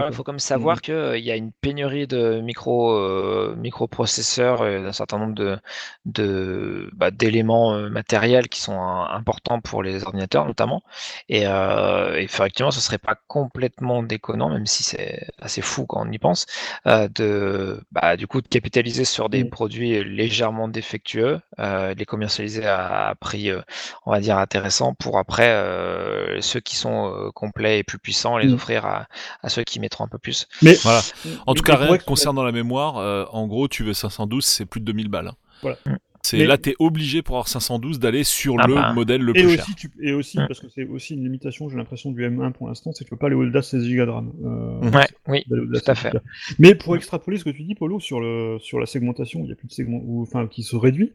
il 0.08 0.12
faut 0.12 0.22
quand 0.22 0.32
même 0.32 0.38
savoir 0.38 0.80
qu'il 0.82 1.18
y 1.20 1.30
a 1.30 1.36
une 1.36 1.52
pénurie 1.52 2.06
de 2.06 2.40
micro, 2.40 2.90
euh, 2.92 3.54
microprocesseurs 3.56 4.66
et 4.66 4.82
d'un 4.82 4.92
certain 4.92 5.18
nombre 5.18 5.34
de, 5.34 5.58
de, 6.06 6.90
bah, 6.94 7.10
d'éléments 7.10 7.74
euh, 7.74 7.88
matériels 7.90 8.48
qui 8.48 8.60
sont 8.60 8.74
euh, 8.80 9.04
importants 9.10 9.60
pour 9.60 9.82
les 9.82 10.04
ordinateurs 10.04 10.46
notamment. 10.46 10.82
Et 11.28 11.46
euh, 11.46 12.16
effectivement, 12.18 12.70
ce 12.70 12.80
serait 12.80 12.98
pas 12.98 13.16
complètement 13.26 14.02
déconnant, 14.02 14.50
même 14.50 14.66
si 14.66 14.82
c'est 14.82 15.26
assez 15.40 15.62
fou 15.62 15.86
quand 15.86 16.06
on 16.06 16.10
y 16.10 16.18
pense, 16.18 16.46
euh, 16.86 17.08
de, 17.14 17.80
bah, 17.92 18.16
du 18.16 18.26
coup, 18.26 18.40
de 18.42 18.48
capitaliser 18.48 19.04
sur 19.04 19.28
des 19.28 19.44
Mm. 19.44 19.50
produits 19.50 20.04
légèrement 20.04 20.68
défectueux, 20.68 21.40
euh, 21.58 21.94
les 21.94 22.04
commercialiser 22.06 22.66
à, 22.66 23.08
à 23.08 23.14
prix, 23.14 23.50
euh, 23.50 23.60
on 24.06 24.10
va 24.12 24.20
dire, 24.20 24.38
intéressant 24.38 24.94
pour 24.94 25.18
après 25.18 25.48
euh, 25.48 26.40
ceux 26.40 26.60
qui 26.60 26.76
sont 26.76 27.12
euh, 27.12 27.30
complets 27.32 27.77
et 27.78 27.82
plus 27.84 27.98
puissants, 27.98 28.36
les 28.38 28.48
Mm. 28.48 28.54
offrir 28.54 28.84
à, 28.86 29.06
à 29.42 29.48
ceux 29.48 29.64
qui 29.64 29.80
mettront 29.80 30.04
un 30.04 30.08
peu 30.08 30.18
plus. 30.18 30.46
Mais 30.62 30.74
Voilà. 30.82 31.00
En 31.46 31.54
tout 31.54 31.62
mais 31.66 31.72
cas, 31.72 31.76
rien 31.76 31.98
concernant 31.98 32.42
la 32.42 32.52
mémoire, 32.52 32.98
euh, 32.98 33.24
en 33.32 33.46
gros, 33.46 33.68
tu 33.68 33.84
veux 33.84 33.94
512, 33.94 34.44
c'est 34.44 34.66
plus 34.66 34.80
de 34.80 34.86
2000 34.86 35.08
balles. 35.08 35.28
hein. 35.28 35.34
Voilà. 35.62 35.76
Mm. 35.86 35.96
C'est 36.20 36.36
Mais- 36.38 36.46
là, 36.46 36.58
t'es 36.58 36.74
obligé 36.80 37.22
pour 37.22 37.36
avoir 37.36 37.46
512 37.48 38.00
d'aller 38.00 38.24
sur 38.24 38.56
Ah 38.58 38.66
le 38.66 38.74
bah. 38.74 38.92
modèle 38.92 39.22
le 39.22 39.36
Et 39.38 39.42
plus 39.44 39.54
cher. 39.56 39.66
tu, 39.76 39.88
et 40.02 40.12
aussi 40.12 40.38
Mm. 40.38 40.46
parce 40.48 40.58
que 40.60 40.66
c'est 40.68 40.84
aussi 40.84 41.14
une 41.14 41.22
limitation, 41.22 41.68
j'ai 41.70 41.76
l'impression, 41.76 42.10
du 42.10 42.22
M1 42.24 42.50
pour 42.52 42.66
l'instant, 42.68 42.90
c'est 42.92 43.04
que 43.04 43.08
tu 43.08 43.10
peux 43.10 43.16
pas 43.16 43.28
aller 43.28 43.36
au-delà 43.36 43.60
de 43.60 43.64
16 43.64 43.88
Go 43.88 44.04
de 44.04 44.10
RAM. 44.10 44.32
Euh. 44.44 44.90
Ouais, 44.90 45.06
oui, 45.28 45.44
tout 45.48 45.90
à 45.90 45.94
16 45.94 45.98
fait. 46.12 46.18
Mais 46.58 46.74
pour 46.74 46.96
extrapoler 46.96 47.38
ce 47.38 47.44
que 47.44 47.50
tu 47.50 47.62
dis, 47.62 47.76
Polo, 47.76 48.00
sur, 48.00 48.20
le, 48.20 48.58
sur 48.60 48.80
la 48.80 48.86
segmentation, 48.86 49.40
il 49.44 49.48
y 49.48 49.52
a 49.52 49.54
plus 49.54 49.68
de 49.68 49.72
segment, 49.72 50.00
ou, 50.04 50.22
enfin, 50.22 50.48
qui 50.48 50.64
se 50.64 50.74
réduit, 50.76 51.12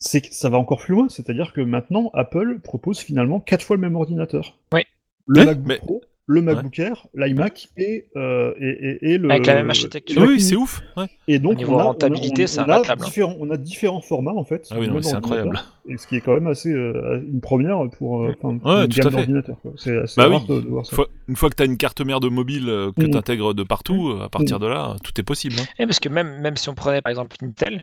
c'est 0.00 0.20
que 0.20 0.28
ça 0.32 0.48
va 0.48 0.58
encore 0.58 0.80
plus 0.80 0.94
loin. 0.94 1.08
C'est-à-dire 1.08 1.52
que 1.52 1.60
maintenant, 1.60 2.10
Apple 2.12 2.58
propose 2.62 2.98
finalement 2.98 3.38
quatre 3.40 3.62
fois 3.64 3.76
le 3.76 3.82
même 3.82 3.94
ordinateur. 3.96 4.56
Oui. 4.74 4.82
Le 5.28 5.40
Ouais, 5.40 5.46
MacBook 5.46 5.66
mais- 5.68 5.76
Pro, 5.78 6.00
le 6.30 6.42
MacBook 6.42 6.78
Air, 6.78 7.06
l'iMac 7.14 7.68
et, 7.78 8.04
euh, 8.16 8.52
et, 8.60 8.68
et, 8.68 9.12
et 9.12 9.18
le. 9.18 9.30
Avec 9.30 9.46
la 9.46 9.54
même 9.54 9.70
architecture. 9.70 10.20
Oui, 10.20 10.40
c'est 10.40 10.56
ouf. 10.56 10.82
ouais. 10.98 11.06
Et 11.26 11.38
donc, 11.38 11.52
Au 11.52 11.56
niveau 11.56 11.74
on 11.76 11.78
a, 11.78 11.82
rentabilité, 11.84 12.42
on 12.42 12.44
a, 12.44 12.46
c'est 12.48 12.60
on 12.60 12.64
a 12.68 12.76
hein. 12.92 12.96
différents, 13.02 13.36
on 13.40 13.50
a 13.50 13.56
différents 13.56 14.00
formats 14.02 14.32
en 14.34 14.44
fait. 14.44 14.66
Ah 14.70 14.76
oui, 14.78 14.90
c'est 15.00 15.14
incroyable. 15.14 15.58
Et 15.88 15.96
ce 15.96 16.06
qui 16.06 16.16
est 16.16 16.20
quand 16.20 16.34
même 16.34 16.46
assez 16.46 16.70
euh, 16.70 17.22
une 17.26 17.40
première 17.40 17.78
pour, 17.96 18.24
euh, 18.24 18.34
Ouais, 18.42 18.50
une 18.52 18.60
tout 18.60 18.68
à 18.68 18.86
gamme 18.86 18.88
fait. 19.04 19.10
d'ordinateurs. 19.10 19.56
quoi. 19.62 19.72
C'est 19.76 19.96
assez 19.96 20.20
Bah 20.20 20.28
rare 20.28 20.42
oui. 20.50 20.56
de, 20.56 20.60
de 20.60 20.68
voir 20.68 20.84
ça. 20.84 20.90
Une 20.92 20.96
fois, 20.96 21.08
une 21.28 21.36
fois 21.36 21.48
que 21.48 21.54
tu 21.56 21.62
as 21.62 21.66
une 21.66 21.78
carte 21.78 22.02
mère 22.02 22.20
de 22.20 22.28
mobile 22.28 22.68
euh, 22.68 22.92
que 22.92 23.06
Mm. 23.06 23.10
tu 23.10 23.16
intègres 23.16 23.54
de 23.54 23.62
partout, 23.62 24.10
euh, 24.10 24.24
à 24.24 24.28
partir 24.28 24.58
de 24.58 24.66
là, 24.66 24.96
tout 25.02 25.18
est 25.18 25.24
possible. 25.24 25.54
hein. 25.58 25.64
Et 25.78 25.86
parce 25.86 25.98
que 26.00 26.10
même, 26.10 26.40
même 26.42 26.56
si 26.58 26.68
on 26.68 26.74
prenait 26.74 27.00
par 27.00 27.08
exemple 27.10 27.36
Intel, 27.42 27.82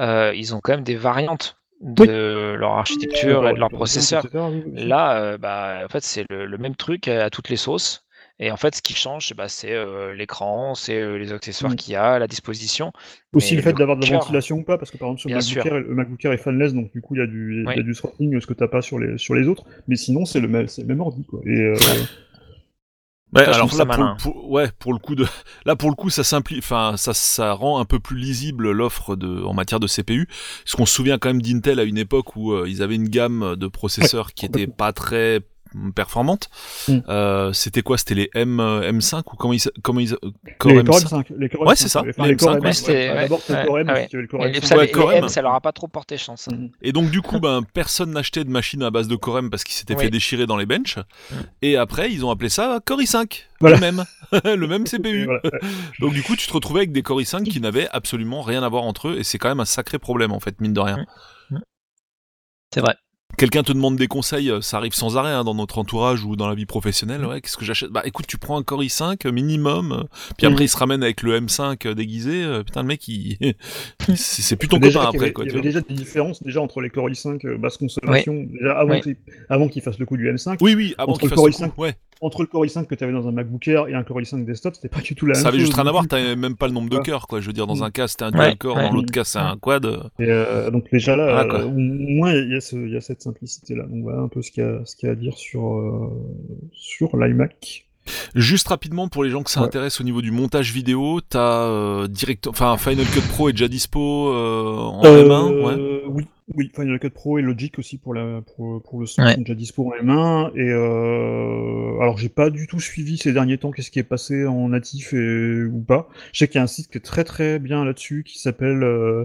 euh, 0.00 0.32
ils 0.36 0.54
ont 0.54 0.60
quand 0.62 0.72
même 0.74 0.84
des 0.84 0.96
variantes 0.96 1.56
de 1.80 2.54
leur 2.58 2.72
architecture 2.72 3.48
et 3.48 3.52
de 3.54 3.58
leur 3.58 3.70
processeur. 3.70 4.26
oui. 4.34 4.62
Là, 4.74 5.18
euh, 5.20 5.38
bah, 5.38 5.80
en 5.84 5.88
fait, 5.88 6.02
c'est 6.02 6.24
le, 6.30 6.46
le 6.46 6.58
même 6.58 6.74
truc 6.76 7.08
à 7.08 7.30
toutes 7.30 7.48
les 7.48 7.56
sauces. 7.56 8.02
Et 8.38 8.50
en 8.50 8.58
fait, 8.58 8.74
ce 8.74 8.82
qui 8.82 8.92
change, 8.92 9.32
bah, 9.34 9.48
c'est 9.48 9.72
euh, 9.72 10.12
l'écran, 10.12 10.74
c'est 10.74 11.00
euh, 11.00 11.16
les 11.16 11.32
accessoires 11.32 11.72
Mm. 11.72 11.76
qu'il 11.76 11.92
y 11.94 11.96
a, 11.96 12.12
à 12.14 12.18
la 12.18 12.26
disposition. 12.26 12.92
Aussi 13.32 13.56
le 13.56 13.62
fait 13.62 13.72
d'avoir 13.72 13.96
de 13.96 14.04
la 14.06 14.18
ventilation 14.18 14.58
ou 14.58 14.62
pas, 14.62 14.76
parce 14.76 14.90
que 14.90 14.98
par 14.98 15.08
exemple 15.08 15.20
sur 15.20 15.30
le 15.30 15.36
MacBook. 15.36 15.66
Air, 15.66 15.74
le 15.88 15.94
MacBook 15.94 16.24
Air 16.24 16.32
est 16.32 16.36
fanless, 16.38 16.74
donc 16.74 16.92
du 16.92 17.00
coup 17.00 17.14
il 17.14 17.18
y 17.20 17.22
a 17.22 17.26
du, 17.26 17.60
il 17.60 17.64
y 17.64 17.66
a 17.66 17.76
Oui. 17.78 17.84
du 17.84 17.94
throttling, 17.94 18.38
ce 18.40 18.46
que 18.46 18.52
t'as 18.52 18.68
pas 18.68 18.82
sur 18.82 18.98
les, 18.98 19.16
sur 19.16 19.34
les 19.34 19.48
autres. 19.48 19.64
Mais 19.88 19.96
sinon 19.96 20.26
c'est 20.26 20.40
le 20.40 20.48
même, 20.48 20.68
c'est 20.68 20.82
le 20.82 20.88
même 20.88 21.00
ordi 21.00 21.24
quoi. 21.24 21.40
Et 21.46 21.60
euh, 21.60 21.76
Ouais, 23.36 23.44
Ça, 23.44 23.50
alors 23.56 23.68
là, 23.78 23.84
pour- 24.18 24.50
ouais, 24.50 24.70
pour 24.78 24.92
le 24.92 24.98
coup 24.98 25.14
de, 25.14 25.26
là 25.64 25.76
pour 25.76 25.88
le 25.90 25.94
coup, 25.94 26.10
ça 26.10 26.24
simplifie, 26.24 26.60
enfin, 26.60 26.94
ça, 26.96 27.14
ça 27.14 27.52
rend 27.52 27.78
un 27.80 27.84
peu 27.84 27.98
plus 28.00 28.16
lisible 28.16 28.70
l'offre 28.70 29.16
de, 29.16 29.42
en 29.44 29.54
matière 29.54 29.80
de 29.80 29.86
CPU. 29.86 30.28
Parce 30.64 30.74
qu'on 30.76 30.86
se 30.86 30.94
souvient 30.94 31.18
quand 31.18 31.28
même 31.28 31.42
d'Intel 31.42 31.78
à 31.80 31.84
une 31.84 31.98
époque 31.98 32.36
où 32.36 32.52
euh, 32.52 32.66
ils 32.68 32.82
avaient 32.82 32.94
une 32.96 33.08
gamme 33.08 33.56
de 33.56 33.66
processeurs 33.66 34.32
qui 34.34 34.46
était 34.46 34.66
pas 34.66 34.92
très 34.92 35.40
mm, 35.74 35.90
performante. 35.92 36.48
Mm. 36.88 36.98
Euh, 37.08 37.52
c'était 37.52 37.82
quoi? 37.82 37.98
C'était 37.98 38.14
les 38.14 38.30
M, 38.34 38.60
euh, 38.60 38.90
M5 38.92 39.18
ou 39.32 39.36
comment 39.36 39.52
ils, 39.52 39.60
comment 39.82 40.00
ils, 40.00 40.16
Core 40.58 40.72
les 40.72 40.84
Core 40.84 40.98
M5 41.00 41.08
M5, 41.08 41.24
les 41.38 41.48
Core 41.48 41.62
Ouais, 41.66 41.74
M5, 41.74 41.76
c'est 41.76 41.88
ça, 41.88 42.00
enfin, 42.08 42.22
les 42.24 42.30
les 42.30 42.36
Core 42.36 42.54
M5, 42.54 42.58
M5, 42.60 42.64
ouais, 42.64 42.72
c'était- 42.72 42.92
ouais. 42.92 43.14
ouais, 43.14 43.22
D'abord 43.22 43.40
c'était 43.40 43.52
le 43.52 43.58
ouais, 43.58 43.66
Core 43.66 43.78
M, 43.78 43.88
ouais. 43.88 44.08
le 44.12 44.26
Core 44.26 44.46
Et 44.46 44.52
les, 44.52 44.60
M5. 44.60 44.64
ça, 44.66 44.76
Ouais, 44.76 44.86
les- 44.86 44.90
Core 44.92 45.10
les 45.10 45.16
M. 45.16 45.24
M, 45.24 45.28
ça 45.28 45.42
leur 45.42 45.54
a 45.54 45.60
pas 45.60 45.72
trop 45.72 45.88
porté 45.88 46.16
chance. 46.16 46.48
hein. 46.50 46.56
Mhm. 46.56 46.70
Et 46.82 46.92
donc 46.92 47.10
du 47.10 47.22
coup, 47.22 47.40
ben 47.40 47.62
personne 47.74 48.10
n'achetait 48.12 48.44
de 48.44 48.50
machine 48.50 48.82
à 48.82 48.90
base 48.90 49.08
de 49.08 49.16
Core 49.16 49.38
M 49.38 49.50
parce 49.50 49.64
qu'ils 49.64 49.74
s'étaient 49.74 49.94
Oui. 49.96 50.04
fait 50.04 50.10
déchirer 50.10 50.46
dans 50.46 50.56
les 50.56 50.66
benches. 50.66 50.98
Mm. 51.30 51.34
Et 51.62 51.76
après, 51.76 52.12
ils 52.12 52.24
ont 52.24 52.30
appelé 52.30 52.48
ça 52.48 52.80
Core 52.84 53.00
i5, 53.00 53.44
Voilà. 53.60 53.76
le 53.76 53.80
même, 53.80 54.04
le 54.44 54.66
même 54.66 54.84
CPU. 54.86 55.24
voilà, 55.24 55.40
ouais. 55.44 55.50
Donc 56.00 56.12
du 56.12 56.22
coup, 56.22 56.36
tu 56.36 56.46
te 56.46 56.52
retrouvais 56.52 56.80
avec 56.80 56.92
des 56.92 57.02
Core 57.02 57.20
i5 57.20 57.44
qui 57.44 57.60
n'avaient 57.60 57.88
absolument 57.90 58.42
rien 58.42 58.62
à 58.62 58.68
voir 58.68 58.84
entre 58.84 59.08
eux, 59.08 59.18
et 59.18 59.24
c'est 59.24 59.38
quand 59.38 59.48
même 59.48 59.60
un 59.60 59.64
sacré 59.64 59.98
problème 59.98 60.32
en 60.32 60.40
fait, 60.40 60.60
mine 60.60 60.72
de 60.72 60.80
rien. 60.80 61.04
C'est 62.74 62.80
vrai. 62.80 62.94
Quelqu'un 63.38 63.62
te 63.62 63.70
demande 63.72 63.96
des 63.96 64.06
conseils, 64.06 64.50
euh, 64.50 64.62
ça 64.62 64.78
arrive 64.78 64.94
sans 64.94 65.18
arrêt 65.18 65.30
hein, 65.32 65.44
dans 65.44 65.54
notre 65.54 65.76
entourage 65.78 66.24
ou 66.24 66.36
dans 66.36 66.48
la 66.48 66.54
vie 66.54 66.64
professionnelle. 66.64 67.24
Ouais, 67.26 67.42
qu'est-ce 67.42 67.58
que 67.58 67.66
j'achète? 67.66 67.90
Bah 67.90 68.00
écoute, 68.06 68.26
tu 68.26 68.38
prends 68.38 68.58
un 68.58 68.62
Core 68.62 68.82
i5 68.82 69.26
euh, 69.26 69.30
minimum, 69.32 69.92
euh, 69.92 70.04
puis 70.38 70.46
après 70.46 70.60
Mhm. 70.60 70.62
il 70.64 70.68
se 70.68 70.76
ramène 70.78 71.02
avec 71.02 71.22
le 71.22 71.38
M5 71.38 71.86
euh, 71.86 71.94
déguisé. 71.94 72.44
putain, 72.64 72.80
le 72.80 72.88
mec, 72.88 73.06
il... 73.08 73.36
c'est 74.16 74.56
plus 74.56 74.68
ton 74.68 74.78
Déjà 74.78 75.00
copain 75.00 75.04
y 75.12 75.16
après 75.16 75.24
avait- 75.26 75.32
quoi. 75.34 75.44
Il 75.44 75.48
y 75.50 75.52
avait 75.52 75.60
déjà 75.60 75.80
des 75.82 75.94
différences 75.94 76.42
déjà 76.42 76.62
entre 76.62 76.80
les 76.80 76.88
Core 76.88 77.10
i5 77.10 77.44
euh, 77.46 77.58
basse 77.58 77.76
consommation, 77.76 78.44
déjà 78.50 78.72
avant 78.78 78.92
Oui. 79.66 79.70
qu'il 79.70 79.82
fasse 79.82 79.98
le 79.98 80.06
coup 80.06 80.16
du 80.16 80.30
M5. 80.32 80.56
Oui, 80.62 80.74
oui, 80.74 80.94
avant 80.96 81.12
qu'il 81.14 81.24
le 81.24 81.28
fasse 81.28 81.36
Core 81.36 81.46
le 81.48 81.52
i5 81.52 81.70
coup, 81.72 81.82
ouais. 81.82 81.94
Entre 82.22 82.40
le 82.40 82.46
Core 82.46 82.64
i5 82.64 82.86
que 82.86 82.94
tu 82.94 83.04
avais 83.04 83.12
dans 83.12 83.28
un 83.28 83.32
MacBook 83.32 83.68
Air 83.68 83.88
et 83.88 83.94
un 83.94 84.02
Core 84.02 84.20
i5 84.22 84.44
desktop, 84.46 84.74
c'était 84.74 84.88
pas 84.88 85.00
du 85.02 85.14
tout 85.14 85.26
la 85.26 85.34
même 85.34 85.42
Ça 85.42 85.48
avait 85.48 85.58
chose. 85.58 85.66
juste 85.66 85.74
rien 85.76 85.86
à 85.86 85.90
voir, 85.92 86.06
t'avais 86.08 86.34
même 86.34 86.56
pas 86.56 86.66
le 86.66 86.72
nombre 86.72 86.88
de 86.88 86.98
cœurs, 86.98 87.26
quoi. 87.26 87.40
Je 87.40 87.46
veux 87.46 87.52
dire, 87.52 87.66
dans 87.66 87.76
Mm. 87.76 87.82
un 87.82 87.90
cas 87.90 88.08
c'était 88.08 88.24
un 88.24 88.30
Ouais, 88.32 88.46
dual 88.46 88.56
core, 88.58 88.76
ouais. 88.76 88.82
dans 88.84 88.92
l'autre 88.92 89.12
cas 89.12 89.24
c'est 89.24 89.38
un 89.38 89.56
quad. 89.58 89.84
Et 90.18 90.24
euh, 90.30 90.70
donc 90.70 90.90
déjà 90.90 91.14
là, 91.14 91.44
Voilà, 91.44 91.54
euh, 91.60 91.66
au 91.66 91.72
moins 91.76 92.32
il 92.32 92.50
y, 92.52 92.54
a 92.56 92.60
ce- 92.60 92.76
il 92.76 92.90
y 92.92 92.96
a 92.96 93.00
cette 93.02 93.20
simplicité 93.22 93.74
là. 93.74 93.84
Donc 93.84 94.02
voilà 94.02 94.20
un 94.20 94.28
peu 94.28 94.40
ce 94.40 94.50
qu'il 94.50 94.62
y 94.64 94.66
a, 94.66 94.80
ce 94.86 94.96
qu'il 94.96 95.08
y 95.08 95.10
a 95.10 95.12
à 95.12 95.16
dire 95.16 95.36
sur 95.36 95.74
euh, 95.74 96.08
sur 96.72 97.16
l'iMac. 97.16 97.82
Juste 98.36 98.68
rapidement 98.68 99.08
pour 99.08 99.24
les 99.24 99.30
gens 99.30 99.42
que 99.42 99.50
ça 99.50 99.60
Ouais. 99.60 99.66
intéresse 99.66 100.00
au 100.00 100.04
niveau 100.04 100.22
du 100.22 100.30
montage 100.30 100.72
vidéo, 100.72 101.20
t'as 101.28 101.64
euh, 101.64 102.06
direct, 102.06 102.46
enfin 102.46 102.76
Final 102.76 103.04
Cut 103.06 103.20
Pro 103.32 103.48
est 103.48 103.52
déjà 103.52 103.66
dispo 103.68 104.28
euh, 104.32 104.76
en 104.78 105.02
M1, 105.02 105.64
ouais. 105.64 106.02
Oui, 106.08 106.26
oui, 106.54 106.70
Final 106.74 106.98
Cut 107.00 107.10
Pro 107.10 107.38
et 107.38 107.42
Logic 107.42 107.76
aussi 107.78 107.98
pour 107.98 108.14
la 108.14 108.40
pour, 108.54 108.80
pour 108.82 109.00
le 109.00 109.06
son 109.06 109.22
Ouais. 109.22 109.34
sont 109.34 109.40
déjà 109.40 109.54
dispo 109.54 109.92
en 109.92 109.96
M1. 110.02 110.52
Et 110.54 110.70
euh, 110.70 111.98
alors 112.00 112.18
j'ai 112.18 112.28
pas 112.28 112.50
du 112.50 112.66
tout 112.68 112.78
suivi 112.80 113.18
ces 113.18 113.32
derniers 113.32 113.58
temps 113.58 113.72
qu'est-ce 113.72 113.90
qui 113.90 113.98
est 113.98 114.04
passé 114.04 114.46
en 114.46 114.68
natif 114.68 115.12
et 115.12 115.64
ou 115.64 115.80
pas. 115.80 116.08
Je 116.32 116.38
sais 116.38 116.46
qu'il 116.48 116.56
y 116.56 116.60
a 116.60 116.62
un 116.62 116.68
site 116.68 116.88
qui 116.90 116.98
est 116.98 117.00
très 117.00 117.24
très 117.24 117.58
bien 117.58 117.84
là-dessus 117.84 118.22
qui 118.24 118.38
s'appelle 118.38 118.82
euh, 118.84 119.24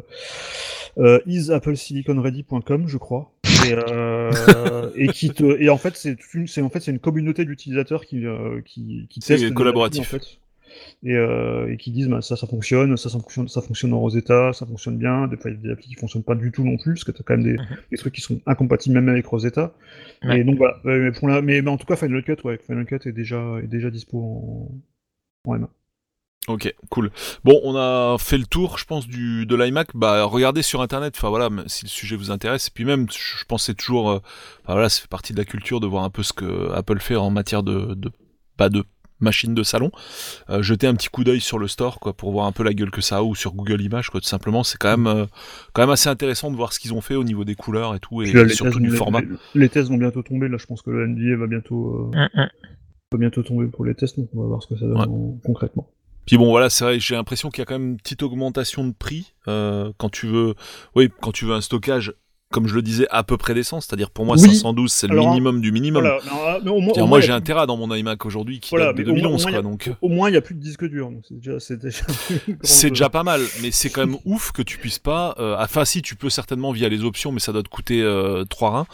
euh, 0.98 1.20
isappleSiliconReady.com, 1.28 2.88
je 2.88 2.98
crois. 2.98 3.32
Et, 3.68 3.74
euh, 3.74 4.90
et 4.96 5.08
qui 5.10 5.30
te 5.30 5.44
et 5.62 5.70
en 5.70 5.78
fait 5.78 5.96
c'est 5.96 6.18
une 6.34 6.48
c'est 6.48 6.62
en 6.64 6.70
fait 6.70 6.80
c'est 6.80 6.92
une 6.92 7.00
communauté 7.00 7.46
d'utilisateurs 7.46 8.06
qui 8.08 8.26
euh, 8.26 8.62
qui 8.66 9.06
qui 9.10 9.22
C'est 9.22 9.36
testent 9.36 9.46
des 9.50 9.54
collaboratif. 9.54 10.02
en 10.02 10.18
fait 10.18 10.40
et, 11.04 11.16
euh, 11.16 11.72
et 11.72 11.78
qui 11.78 11.92
disent 11.92 12.08
bah, 12.08 12.22
ça 12.22 12.36
ça 12.36 12.48
fonctionne, 12.48 12.96
ça 12.98 13.10
ça 13.10 13.20
fonctionne, 13.20 13.48
ça 13.48 13.62
fonctionne 13.62 13.94
en 13.94 14.00
Rosetta, 14.00 14.54
ça 14.54 14.66
fonctionne 14.66 14.98
bien. 14.98 15.28
Des 15.28 15.38
fois 15.38 15.52
il 15.52 15.56
y 15.56 15.60
a 15.60 15.62
des 15.64 15.72
applis 15.72 15.88
qui 15.90 15.96
fonctionnent 15.96 16.24
pas 16.24 16.36
du 16.36 16.52
tout 16.52 16.64
non 16.64 16.78
plus 16.78 16.94
parce 16.94 17.04
que 17.04 17.12
t'as 17.12 17.24
quand 17.24 17.36
même 17.38 17.44
des, 17.44 17.54
Mhm. 17.54 17.68
des 17.92 17.98
trucs 17.98 18.14
qui 18.14 18.22
sont 18.22 18.40
incompatibles 18.46 18.96
même 18.96 19.10
avec 19.10 19.26
Rosetta. 19.26 19.74
Ouais. 20.24 20.40
Et 20.40 20.44
donc 20.44 20.58
voilà. 20.58 20.78
Mais, 20.84 21.12
pour 21.12 21.28
la- 21.28 21.42
mais, 21.42 21.62
mais 21.62 21.70
en 21.70 21.78
tout 21.78 21.86
cas 21.86 21.96
Final 21.96 22.24
Cut 22.24 22.38
ouais, 22.44 22.60
Final 22.66 22.86
Cut 22.86 23.00
est 23.06 23.12
déjà 23.12 23.58
est 23.64 23.68
déjà 23.68 23.90
dispo 23.90 24.18
en, 25.46 25.52
en 25.52 25.56
M1. 25.58 25.68
Ok, 26.48 26.74
cool. 26.90 27.12
Bon, 27.44 27.62
on 27.64 27.76
a 27.76 28.18
fait 28.18 28.40
le 28.40 28.48
tour, 28.48 28.80
je 28.80 28.86
pense, 28.86 29.08
du 29.08 29.46
de 29.46 29.56
l'iMac. 29.56 29.90
Bah, 29.94 30.24
regardez 30.24 30.64
sur 30.64 30.82
internet. 30.82 31.14
Enfin 31.16 31.30
voilà, 31.30 31.50
si 31.68 31.86
le 31.86 31.90
sujet 31.90 32.16
vous 32.16 32.32
intéresse. 32.32 32.68
Et 32.70 32.72
puis 32.74 32.84
même, 32.84 33.06
je 33.12 33.46
pense 33.46 33.66
c'est 33.66 33.76
toujours, 33.76 34.10
euh, 34.10 34.16
enfin 34.64 34.74
voilà, 34.74 34.90
fait 34.90 35.08
partie 35.08 35.34
de 35.34 35.38
la 35.38 35.46
culture 35.46 35.80
de 35.80 35.86
voir 35.86 36.04
un 36.04 36.10
peu 36.10 36.24
ce 36.24 36.34
que 36.34 36.72
Apple 36.72 37.00
fait 37.00 37.16
en 37.16 37.30
matière 37.30 37.62
de, 37.62 37.94
de 37.94 38.10
pas 38.58 38.70
de 38.70 38.84
machine 39.22 39.54
de 39.54 39.64
salon. 39.64 39.92
Euh, 40.50 40.62
jeter 40.62 40.88
un 40.88 40.96
petit 40.96 41.10
coup 41.10 41.24
d'œil 41.24 41.40
sur 41.42 41.60
le 41.60 41.68
store, 41.68 42.00
quoi, 42.00 42.14
pour 42.14 42.32
voir 42.32 42.46
un 42.46 42.52
peu 42.52 42.64
la 42.64 42.74
gueule 42.74 42.92
que 42.92 43.02
ça 43.02 43.18
a 43.18 43.24
ou 43.24 43.36
sur 43.36 43.54
Google 43.54 43.82
Images, 43.82 44.10
quoi. 44.10 44.20
Tout 44.22 44.28
simplement, 44.28 44.64
c'est 44.64 44.78
quand 44.78 44.90
même, 44.98 45.08
euh, 45.08 45.26
quand 45.74 45.84
même 45.84 45.90
assez 45.92 46.10
intéressant 46.10 46.52
de 46.52 46.56
voir 46.56 46.74
ce 46.74 46.80
qu'ils 46.80 46.94
ont 46.94 47.02
fait 47.02 47.16
au 47.16 47.24
niveau 47.24 47.44
des 47.46 47.56
couleurs 47.56 47.96
et 47.96 48.00
tout, 48.00 48.22
et, 48.22 48.32
là, 48.32 48.48
surtout 48.50 48.80
tests 48.80 48.82
du 48.82 48.92
format. 48.92 49.22
Les, 49.22 49.28
les 49.56 49.70
tests 49.70 49.90
vont 49.90 49.98
bientôt 49.98 50.22
tomber. 50.24 50.48
Là 50.50 50.58
je 50.58 50.66
pense 50.66 50.82
que 50.82 50.90
le 50.92 51.08
NDA 51.08 51.38
va 51.38 51.48
bientôt 51.48 52.12
euh, 52.14 52.18
Mm, 52.36 52.42
mm. 52.42 52.48
va 53.14 53.18
bientôt 53.18 53.44
tomber 53.44 53.68
pour 53.68 53.86
les 53.86 53.96
tests. 53.96 54.18
Donc 54.20 54.30
on 54.34 54.42
va 54.42 54.48
voir 54.48 54.64
ce 54.64 54.68
que 54.68 54.76
ça 54.76 54.86
donne 54.86 54.98
Ouais. 54.98 55.08
en- 55.08 55.38
concrètement. 55.46 55.88
Puis 56.26 56.38
bon, 56.38 56.50
voilà, 56.50 56.70
c'est 56.70 56.84
vrai, 56.86 57.00
j'ai 57.00 57.16
l'impression 57.16 57.50
qu'il 57.50 57.60
y 57.60 57.64
a 57.64 57.66
quand 57.66 57.80
même 57.80 57.90
une 57.92 57.98
petite 57.98 58.22
augmentation 58.24 58.86
de 58.88 58.94
prix 58.94 59.34
euh, 59.48 59.92
quand 59.98 60.10
tu 60.10 60.28
veux, 60.28 60.54
oui, 60.96 61.10
quand 61.20 61.32
tu 61.32 61.46
veux 61.46 61.54
un 61.54 61.62
stockage 61.62 62.14
comme 62.52 62.68
je 62.68 62.76
le 62.76 62.82
disais, 62.82 63.08
à 63.10 63.24
peu 63.24 63.38
près 63.38 63.54
décent. 63.54 63.82
C'est-à-dire 63.82 64.10
pour 64.12 64.26
moi, 64.26 64.36
Oui. 64.38 64.42
512, 64.56 64.92
c'est 64.92 65.08
le 65.08 65.14
Alors, 65.14 65.30
minimum 65.30 65.62
du 65.62 65.72
minimum. 65.72 66.04
Voilà, 66.04 66.20
non, 66.26 66.60
mais 66.64 66.70
au 66.72 66.80
moins, 66.82 66.94
Dire, 66.94 67.04
au 67.04 67.08
moi, 67.08 67.20
j'ai 67.22 67.32
un 67.32 67.42
Tera 67.42 67.66
dans 67.66 67.78
mon 67.78 67.94
iMac 67.96 68.26
aujourd'hui 68.26 68.60
qui 68.60 68.70
Voilà, 68.72 68.88
date 68.94 68.98
de 68.98 69.04
mais 69.04 69.10
au 69.10 69.14
moins- 69.14 69.22
2011, 69.24 69.42
au 69.42 69.44
moins, 69.50 69.52
quoi. 69.54 69.62
Donc, 69.62 69.90
Au 70.02 70.10
moins, 70.10 70.30
il 70.30 70.34
n'y 70.34 70.38
a 70.38 70.42
plus 70.42 70.56
de 70.56 70.60
disque 70.60 70.86
dur. 70.86 71.12
C'est 71.28 71.36
déjà, 71.38 71.60
c'est 71.60 71.82
déjà 71.82 72.04
grande- 72.48 72.90
déjà 72.92 73.10
pas 73.10 73.24
mal, 73.24 73.42
mais 73.62 73.72
c'est 73.72 73.90
quand 73.90 74.06
même 74.06 74.18
ouf 74.26 74.52
que 74.52 74.62
tu 74.62 74.78
puisses 74.78 75.00
pas. 75.00 75.36
euh, 75.40 75.56
enfin, 75.60 75.86
si 75.86 76.02
tu 76.02 76.16
peux 76.16 76.30
certainement 76.30 76.72
via 76.72 76.90
les 76.90 77.04
options, 77.04 77.32
mais 77.32 77.40
ça 77.40 77.52
doit 77.54 77.64
te 77.64 77.70
coûter 77.70 78.02
euh, 78.02 78.44
3 78.46 78.72
reins. 78.72 78.86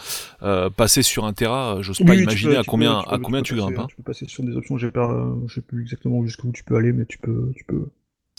euh, 0.44 0.70
passer 0.70 1.02
sur 1.02 1.26
un 1.26 1.34
Tera, 1.34 1.78
euh, 1.78 1.82
j'ose 1.82 2.00
Oui, 2.02 2.06
pas 2.06 2.14
tu 2.16 2.22
imaginer 2.24 2.54
peux- 2.54 2.60
à 2.60 2.64
tu 2.64 2.70
combien, 2.70 3.02
peux- 3.04 3.14
à 3.16 3.18
combien 3.20 3.42
tu 3.42 3.54
peux 3.56 3.60
grimpes. 3.62 3.80
hein. 3.80 3.86
Tu 3.90 3.96
peux 3.96 4.04
passer 4.04 4.26
sur 4.28 4.44
des 4.44 4.56
options, 4.56 4.78
j'ai 4.78 4.92
pas, 4.92 5.12
euh, 5.12 5.34
je 5.48 5.56
sais 5.56 5.62
plus 5.62 5.82
exactement 5.82 6.24
jusqu'où 6.24 6.52
tu 6.52 6.64
peux 6.64 6.76
aller, 6.76 6.92
mais 6.94 7.06
tu 7.06 7.18
peux, 7.18 7.52
tu 7.56 7.64
peux. 7.64 7.88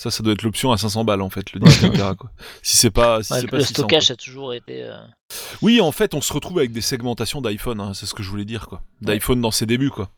Ça, 0.01 0.13
ça 0.13 0.23
doit 0.23 0.33
être 0.35 0.43
l'option 0.45 0.71
à 0.71 0.79
500 0.79 1.03
balles 1.05 1.23
en 1.23 1.29
fait, 1.29 1.53
le 1.55 1.59
disque 1.61 1.83
un 1.83 1.91
Tera, 1.91 2.15
quoi. 2.15 2.31
Si 2.63 2.77
c'est 2.77 2.93
pas, 2.93 3.21
si 3.25 3.33
Ouais, 3.33 3.41
c'est 3.41 3.47
pas 3.49 3.57
le 3.57 3.65
600, 3.65 3.75
stockage 3.83 4.07
quoi. 4.07 4.13
a 4.13 4.17
toujours 4.17 4.55
été. 4.55 4.85
euh, 4.85 4.97
Oui, 5.61 5.81
en 5.81 5.91
fait, 5.91 6.15
on 6.15 6.21
se 6.21 6.33
retrouve 6.33 6.59
avec 6.59 6.71
des 6.71 6.81
segmentations 6.83 7.41
d'iPhone, 7.41 7.81
hein, 7.81 7.95
c'est 7.95 8.07
ce 8.07 8.15
que 8.15 8.23
je 8.23 8.31
voulais 8.31 8.45
dire, 8.45 8.69
quoi. 8.69 8.83
d'iPhone 9.01 9.41
dans 9.41 9.51
ses 9.51 9.67
débuts, 9.67 9.91
quoi. 9.91 10.11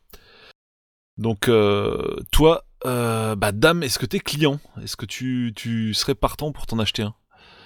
Donc, 1.17 1.47
euh, 1.49 2.15
toi, 2.31 2.63
euh, 2.85 3.35
bah, 3.35 3.51
dame, 3.51 3.81
est-ce 3.83 3.97
que 3.97 4.05
t'es 4.05 4.19
client? 4.19 4.59
Est-ce 4.83 4.95
que 4.95 5.05
tu, 5.07 5.51
tu 5.55 5.93
serais 5.95 6.15
partant 6.15 6.51
pour 6.51 6.67
t'en 6.67 6.77
acheter 6.77 7.01
un? 7.01 7.15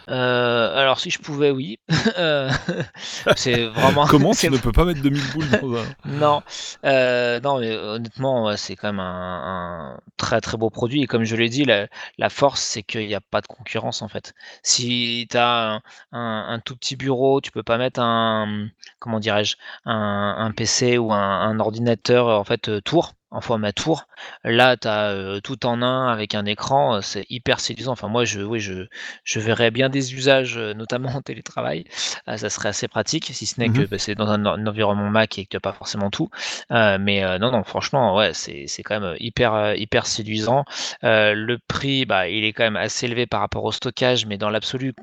Euh, 0.09 0.77
alors 0.77 0.99
si 0.99 1.09
je 1.09 1.19
pouvais, 1.19 1.51
oui. 1.51 1.79
Euh, 2.17 2.49
c'est 3.35 3.65
vraiment. 3.65 4.05
Comment 4.05 4.31
tu 4.33 4.49
ne 4.49 4.57
peux 4.57 4.71
pas 4.71 4.85
mettre 4.85 5.01
2000 5.01 5.21
boules 5.33 5.49
dans 5.49 5.75
un... 5.75 5.85
Non, 6.05 6.43
euh, 6.85 7.39
non, 7.41 7.59
mais 7.59 7.75
honnêtement, 7.75 8.45
ouais, 8.45 8.57
c'est 8.57 8.75
quand 8.75 8.89
même 8.89 8.99
un, 8.99 9.95
un 9.95 9.99
très 10.17 10.39
très 10.39 10.55
beau 10.55 10.69
produit. 10.69 11.03
Et 11.03 11.07
comme 11.07 11.23
je 11.23 11.35
l'ai 11.35 11.49
dit, 11.49 11.65
la, 11.65 11.87
la 12.17 12.29
force, 12.29 12.61
c'est 12.61 12.83
qu'il 12.83 13.07
n'y 13.07 13.15
a 13.15 13.21
pas 13.21 13.41
de 13.41 13.47
concurrence 13.47 14.01
en 14.01 14.07
fait. 14.07 14.33
Si 14.63 15.27
tu 15.29 15.37
as 15.37 15.81
un, 16.11 16.59
tout 16.63 16.77
petit 16.77 16.95
bureau, 16.95 17.41
tu 17.41 17.51
peux 17.51 17.63
pas 17.63 17.77
mettre 17.77 17.99
un, 17.99 18.67
comment 18.99 19.19
dirais-je, 19.19 19.55
un, 19.85 20.51
PC 20.55 20.97
ou 20.97 21.11
un, 21.11 21.59
ordinateur 21.59 22.27
en 22.27 22.43
fait 22.43 22.83
tour, 22.83 23.13
en 23.31 23.41
format 23.41 23.73
tour. 23.73 24.05
Là, 24.43 24.77
tu 24.77 24.87
as 24.87 25.39
tout 25.43 25.65
en 25.65 25.81
un 25.81 26.07
avec 26.11 26.35
un 26.35 26.45
écran, 26.45 26.95
euh, 26.95 27.01
c'est 27.01 27.25
hyper 27.29 27.59
séduisant. 27.59 27.91
Enfin, 27.93 28.07
moi, 28.07 28.23
je, 28.25 28.41
oui, 28.41 28.59
je, 28.59 28.85
je 29.23 29.39
verrais 29.39 29.71
bien 29.71 29.89
des 29.89 30.13
usages, 30.13 30.57
euh, 30.57 30.73
notamment 30.73 31.09
en 31.09 31.21
télétravail. 31.21 31.85
Euh, 32.27 32.37
ça 32.37 32.49
serait 32.49 32.69
assez 32.69 32.87
pratique, 32.87 33.25
si 33.33 33.45
ce 33.45 33.59
n'est 33.59 33.69
que 33.69 33.81
Mhm. 33.81 33.87
bah, 33.87 33.97
c'est 33.97 34.15
dans 34.15 34.29
un, 34.29 34.45
un 34.45 34.67
environnement 34.67 35.09
Mac 35.09 35.37
et 35.37 35.45
que 35.45 35.49
tu 35.49 35.55
n'as 35.57 35.61
pas 35.61 35.73
forcément 35.73 36.09
tout. 36.09 36.29
Euh, 36.71 36.97
mais 36.99 37.23
euh, 37.23 37.37
non, 37.39 37.51
non, 37.51 37.63
franchement, 37.63 38.15
ouais, 38.15 38.33
c'est 38.33 38.67
quand 38.83 38.99
même 38.99 39.15
hyper, 39.19 39.53
euh, 39.53 39.75
hyper 39.75 40.05
séduisant. 40.07 40.63
Euh, 41.03 41.33
le 41.33 41.57
prix, 41.67 42.05
bah, 42.05 42.27
il 42.29 42.43
est 42.45 42.53
quand 42.53 42.63
même 42.63 42.75
assez 42.77 43.05
élevé 43.05 43.25
par 43.27 43.39
rapport 43.41 43.63
au 43.63 43.71
stockage, 43.71 44.25
mais 44.25 44.37
dans 44.37 44.49
l'absolu, 44.49 44.93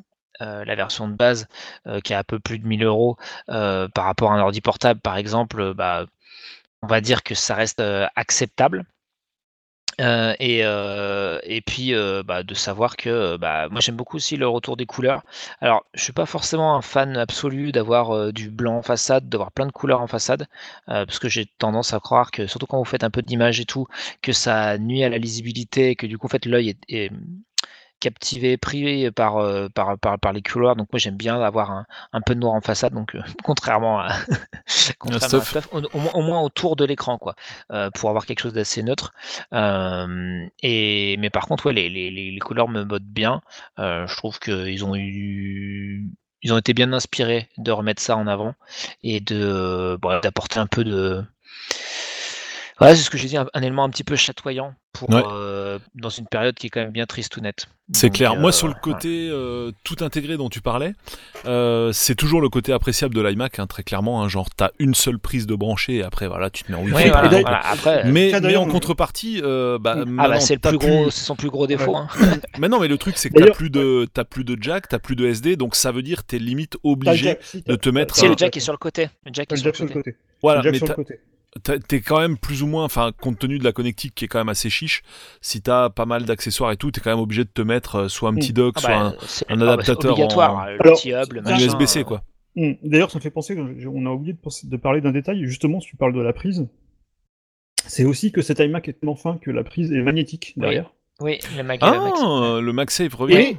euh, 0.41 0.65
la 0.65 0.75
version 0.75 1.09
de 1.09 1.15
base 1.15 1.47
euh, 1.87 2.01
qui 2.01 2.13
est 2.13 2.17
un 2.17 2.25
peu 2.25 2.39
plus 2.41 2.59
de 2.59 2.67
1000 2.67 2.85
euros 2.85 3.17
euh, 3.51 3.89
par 3.89 4.05
rapport 4.07 4.33
à 4.33 4.37
un 4.37 4.41
ordi 4.41 4.61
portable, 4.61 5.01
par 5.01 5.17
exemple, 5.17 5.61
euh, 5.61 5.75
bah, 5.75 6.07
on 6.83 6.87
va 6.87 7.01
dire 7.01 7.23
que 7.23 7.35
ça 7.35 7.55
reste 7.55 7.81
euh, 7.81 8.07
acceptable. 8.17 8.85
Euh, 10.01 10.35
et, 10.41 10.61
euh, 10.65 11.39
et 11.43 11.61
puis 11.61 11.93
bah, 12.25 12.43
de 12.43 12.55
savoir 12.55 12.97
que 12.97 13.37
bah, 13.37 13.69
moi 13.69 13.81
j'aime 13.81 13.95
beaucoup 13.95 14.17
aussi 14.17 14.39
le 14.39 14.49
retour 14.49 14.79
des 14.79 14.87
couleurs. 14.87 15.23
Alors 15.61 15.85
je 15.93 16.03
suis 16.03 16.15
pas 16.15 16.25
forcément 16.25 16.75
un 16.77 16.81
fan 16.81 17.17
absolu 17.19 17.73
d'avoir 17.73 18.33
du 18.33 18.51
blanc 18.51 18.79
en 18.79 18.83
façade, 18.83 19.29
d'avoir 19.29 19.53
plein 19.53 19.67
de 19.67 19.73
couleurs 19.73 20.01
en 20.01 20.07
façade, 20.07 20.47
parce 20.87 21.19
que 21.19 21.29
j'ai 21.29 21.45
tendance 21.59 21.93
à 21.93 22.01
croire 22.01 22.31
que 22.31 22.47
surtout 22.47 22.67
quand 22.67 22.79
vous 22.79 22.87
faites 22.87 23.05
un 23.05 23.11
peu 23.11 23.21
d'image 23.21 23.61
et 23.61 23.67
tout, 23.67 23.87
que 24.23 24.33
ça 24.33 24.79
nuit 24.79 25.05
à 25.05 25.11
la 25.11 25.19
lisibilité, 25.19 25.91
et 25.91 25.95
que 25.95 26.07
du 26.07 26.17
coup 26.17 26.27
en 26.27 26.31
fait 26.31 26.47
l'œil 26.47 26.75
est 26.89 27.13
captivé, 28.03 28.57
pris 28.57 29.11
par, 29.13 29.37
euh, 29.37 29.69
par, 29.69 29.97
par, 29.97 30.19
par 30.19 30.33
les 30.33 30.43
couleurs. 30.43 30.75
Donc 30.75 30.89
moi 30.93 30.99
j'aime 30.99 31.17
bien 31.17 31.41
avoir 31.41 31.71
un, 31.71 31.87
un 32.13 32.21
peu 32.21 32.35
de 32.35 32.41
noir 32.41 32.53
en 32.55 32.61
façade, 32.61 32.93
donc 32.93 33.15
euh, 33.15 33.23
contrairement 33.45 34.01
à, 34.01 34.09
contrairement 34.99 35.25
à 35.25 35.29
stuff. 35.29 35.49
Stuff, 35.49 35.69
au, 35.73 35.81
au 35.81 35.99
moins- 36.01 36.13
au 36.15 36.23
moins 36.23 36.41
autour 36.41 36.75
de 36.75 36.85
l'écran 36.85 37.17
quoi, 37.17 37.37
euh, 37.71 37.91
pour 37.91 38.11
avoir 38.11 38.27
quelque 38.27 38.41
chose 38.41 38.53
d'assez 38.53 38.83
neutre. 38.83 39.15
Et 39.53 41.17
mais 41.19 41.31
par 41.31 41.47
contre 41.47 41.67
ouais 41.67 41.73
les, 41.73 41.89
les, 41.89 42.11
les, 42.11 42.39
couleurs 42.41 42.69
me 42.69 42.83
bottent 42.85 43.03
bien. 43.05 43.41
Je 43.79 44.17
trouve 44.17 44.41
qu'ils 44.41 44.85
ont 44.85 44.97
eu 44.97 46.09
ils 46.43 46.53
ont 46.53 46.59
été 46.59 46.75
bien 46.75 46.93
inspirés 46.93 47.49
de 47.57 47.71
remettre 47.71 48.03
ça 48.03 48.17
en 48.17 48.27
avant 48.27 48.55
et 49.05 49.21
de 49.21 49.97
bon, 50.03 50.19
d'apporter 50.21 50.59
un 50.59 50.67
peu 50.67 50.83
de 50.83 51.25
voilà 52.83 52.97
c'est 52.97 53.03
ce 53.03 53.11
que 53.11 53.19
j'ai 53.19 53.29
dit 53.29 53.37
un, 53.37 53.47
un 53.55 53.61
élément 53.63 53.85
un 53.85 53.91
petit 53.91 54.05
peu 54.05 54.17
chatoyant 54.17 54.75
pour 54.93 55.09
Ouais. 55.11 55.23
euh, 55.33 55.79
dans 55.95 56.11
une 56.11 56.27
période 56.27 56.55
qui 56.55 56.67
est 56.67 56.71
quand 56.71 56.81
même 56.81 56.91
bien 56.91 57.07
triste 57.07 57.35
ou 57.37 57.41
nette. 57.41 57.67
C'est 57.95 58.11
clair. 58.11 58.33
euh, 58.33 58.39
Moi, 58.39 58.53
sur 58.53 58.67
le 58.69 58.75
voilà. 58.75 58.99
côté 58.99 59.29
euh, 59.31 59.73
tout 59.85 59.97
intégré 60.01 60.37
dont 60.37 60.51
tu 60.51 60.61
parlais, 60.61 60.93
euh, 61.47 61.93
c'est 61.93 62.15
toujours 62.15 62.41
le 62.43 62.49
côté 62.51 62.73
appréciable 62.75 63.15
de 63.15 63.21
l'iMac, 63.23 63.59
hein, 63.59 63.67
très 63.67 63.83
clairement. 63.83 64.23
hein, 64.23 64.29
genre, 64.29 64.49
t'as 64.55 64.69
une 64.79 64.95
seule 64.95 65.19
prise 65.19 65.47
de 65.47 65.55
brancher 65.55 65.97
et 65.97 66.03
après, 66.03 66.29
voilà, 66.29 66.51
tu 66.51 66.65
te 66.65 66.71
mets 66.71 66.77
en 66.79 66.83
Wi-Fi. 66.83 66.95
Oui, 67.05 67.11
par 67.11 67.23
voilà, 67.29 67.41
voilà. 67.41 67.61
Après, 67.67 68.05
Mais, 68.05 68.35
en 68.57 68.63
on- 68.65 68.69
contrepartie, 68.69 69.41
euh, 69.43 69.79
bah, 69.79 70.05
ah 70.19 70.29
bah 70.29 70.41
c'est 70.41 70.59
plus 70.59 70.77
gros, 70.79 71.11
son 71.11 71.37
plus 71.37 71.49
gros 71.51 71.67
défaut. 71.67 71.97
hein. 71.97 72.09
Mais 72.59 72.69
non, 72.69 72.79
mais 72.81 72.89
le 72.89 72.99
truc, 72.99 73.17
c'est 73.17 73.31
que 73.31 73.43
t'as 73.43 73.51
plus 73.53 73.71
de, 73.71 74.07
t'as 74.13 74.25
plus 74.25 74.45
de 74.45 74.57
jack, 74.61 74.89
t'as 74.89 74.99
plus 74.99 75.17
de 75.17 75.27
SD, 75.27 75.57
donc 75.57 75.75
ça 75.75 75.91
veut 75.91 76.03
dire 76.03 76.19
que 76.23 76.27
t'es 76.29 76.39
limite 76.39 76.77
obligé. 76.85 77.25
jack, 77.31 77.39
si, 77.43 77.63
de 77.63 77.77
te 77.77 77.89
mettre 77.89 78.15
Si 78.15 78.27
un- 78.27 78.31
le 78.31 78.35
jack 78.39 78.55
est 78.57 78.61
sur 78.61 78.73
le 78.75 78.79
côté, 78.79 79.09
le 79.25 79.33
jack 79.33 79.51
est 79.53 79.57
le 79.57 79.61
sur 79.61 79.67
le 79.69 79.73
jack 79.73 79.77
sur 79.77 79.85
le 79.87 79.89
côté. 79.93 80.13
côté. 80.13 80.17
Voilà, 80.43 80.61
Le 80.63 80.73
jack 80.75 80.83
mais 80.99 81.05
t'es 81.89 82.01
quand 82.01 82.19
même 82.21 82.39
plus 82.39 82.63
ou 82.63 82.67
moins, 82.67 82.85
enfin, 82.85 83.13
compte 83.21 83.39
tenu 83.39 83.59
de 83.59 83.65
la 83.65 83.73
connectique 83.73 84.15
qui 84.15 84.25
est 84.25 84.29
quand 84.29 84.39
même 84.39 84.49
assez 84.49 84.71
chiche, 84.71 85.03
si 85.41 85.61
t'as 85.63 85.91
pas 85.91 86.07
mal 86.07 86.25
d'accessoires 86.25 86.73
et 86.73 86.77
tout, 86.77 86.91
t'es 86.91 87.01
quand 87.01 87.11
même 87.11 87.19
obligé 87.21 87.45
de 87.45 87.51
te 87.51 87.63
mettre 87.63 87.97
euh, 87.97 88.09
soit 88.09 88.31
un 88.31 88.35
petit 88.35 88.53
Mm. 88.53 88.55
dock, 88.55 88.75
Ah 88.79 88.81
soit 88.81 88.91
bah, 88.91 88.97
un, 89.01 89.13
ah 89.49 89.57
bah, 89.57 89.73
adaptateur 89.75 90.13
obligatoire, 90.13 90.55
en- 90.57 90.61
hein, 90.61 90.67
le 90.71 90.81
Alors, 90.83 90.97
petit 91.01 91.11
hub, 91.11 91.33
le 91.33 91.43
machin. 91.43 91.65
USB-C, 91.65 92.05
quoi. 92.05 92.23
Hum, 92.57 92.77
D'ailleurs, 92.83 93.11
ça 93.11 93.19
me 93.19 93.23
fait 93.23 93.31
penser, 93.31 93.57
on 93.59 94.07
a 94.07 94.11
oublié 94.11 94.33
de, 94.35 94.39
penser- 94.39 94.69
de 94.69 94.77
parler 94.77 95.01
d'un 95.01 95.13
détail, 95.13 95.45
justement, 95.47 95.81
si 95.81 95.89
tu 95.89 95.97
parles 95.97 96.13
de 96.15 96.21
la 96.21 96.33
prise, 96.33 96.67
c'est 97.87 98.05
aussi 98.05 98.33
que 98.33 98.43
cet 98.43 98.59
iMac 98.61 98.89
est 98.89 98.95
tellement 98.95 99.17
fin 99.17 99.39
que 99.39 99.51
la 99.51 99.65
prise 99.65 99.93
est 99.93 100.03
magnétique 100.03 100.53
Oui. 100.57 100.63
derrière. 100.63 100.93
Oui, 101.21 101.39
le 101.57 101.63
Mac 101.63 101.83
et 101.83 101.87
le 101.87 102.01
Mac. 102.01 102.13
Ah, 102.17 102.59
le 102.61 102.73
MagSafe 102.73 103.15
revient. 103.15 103.35
Et, 103.37 103.57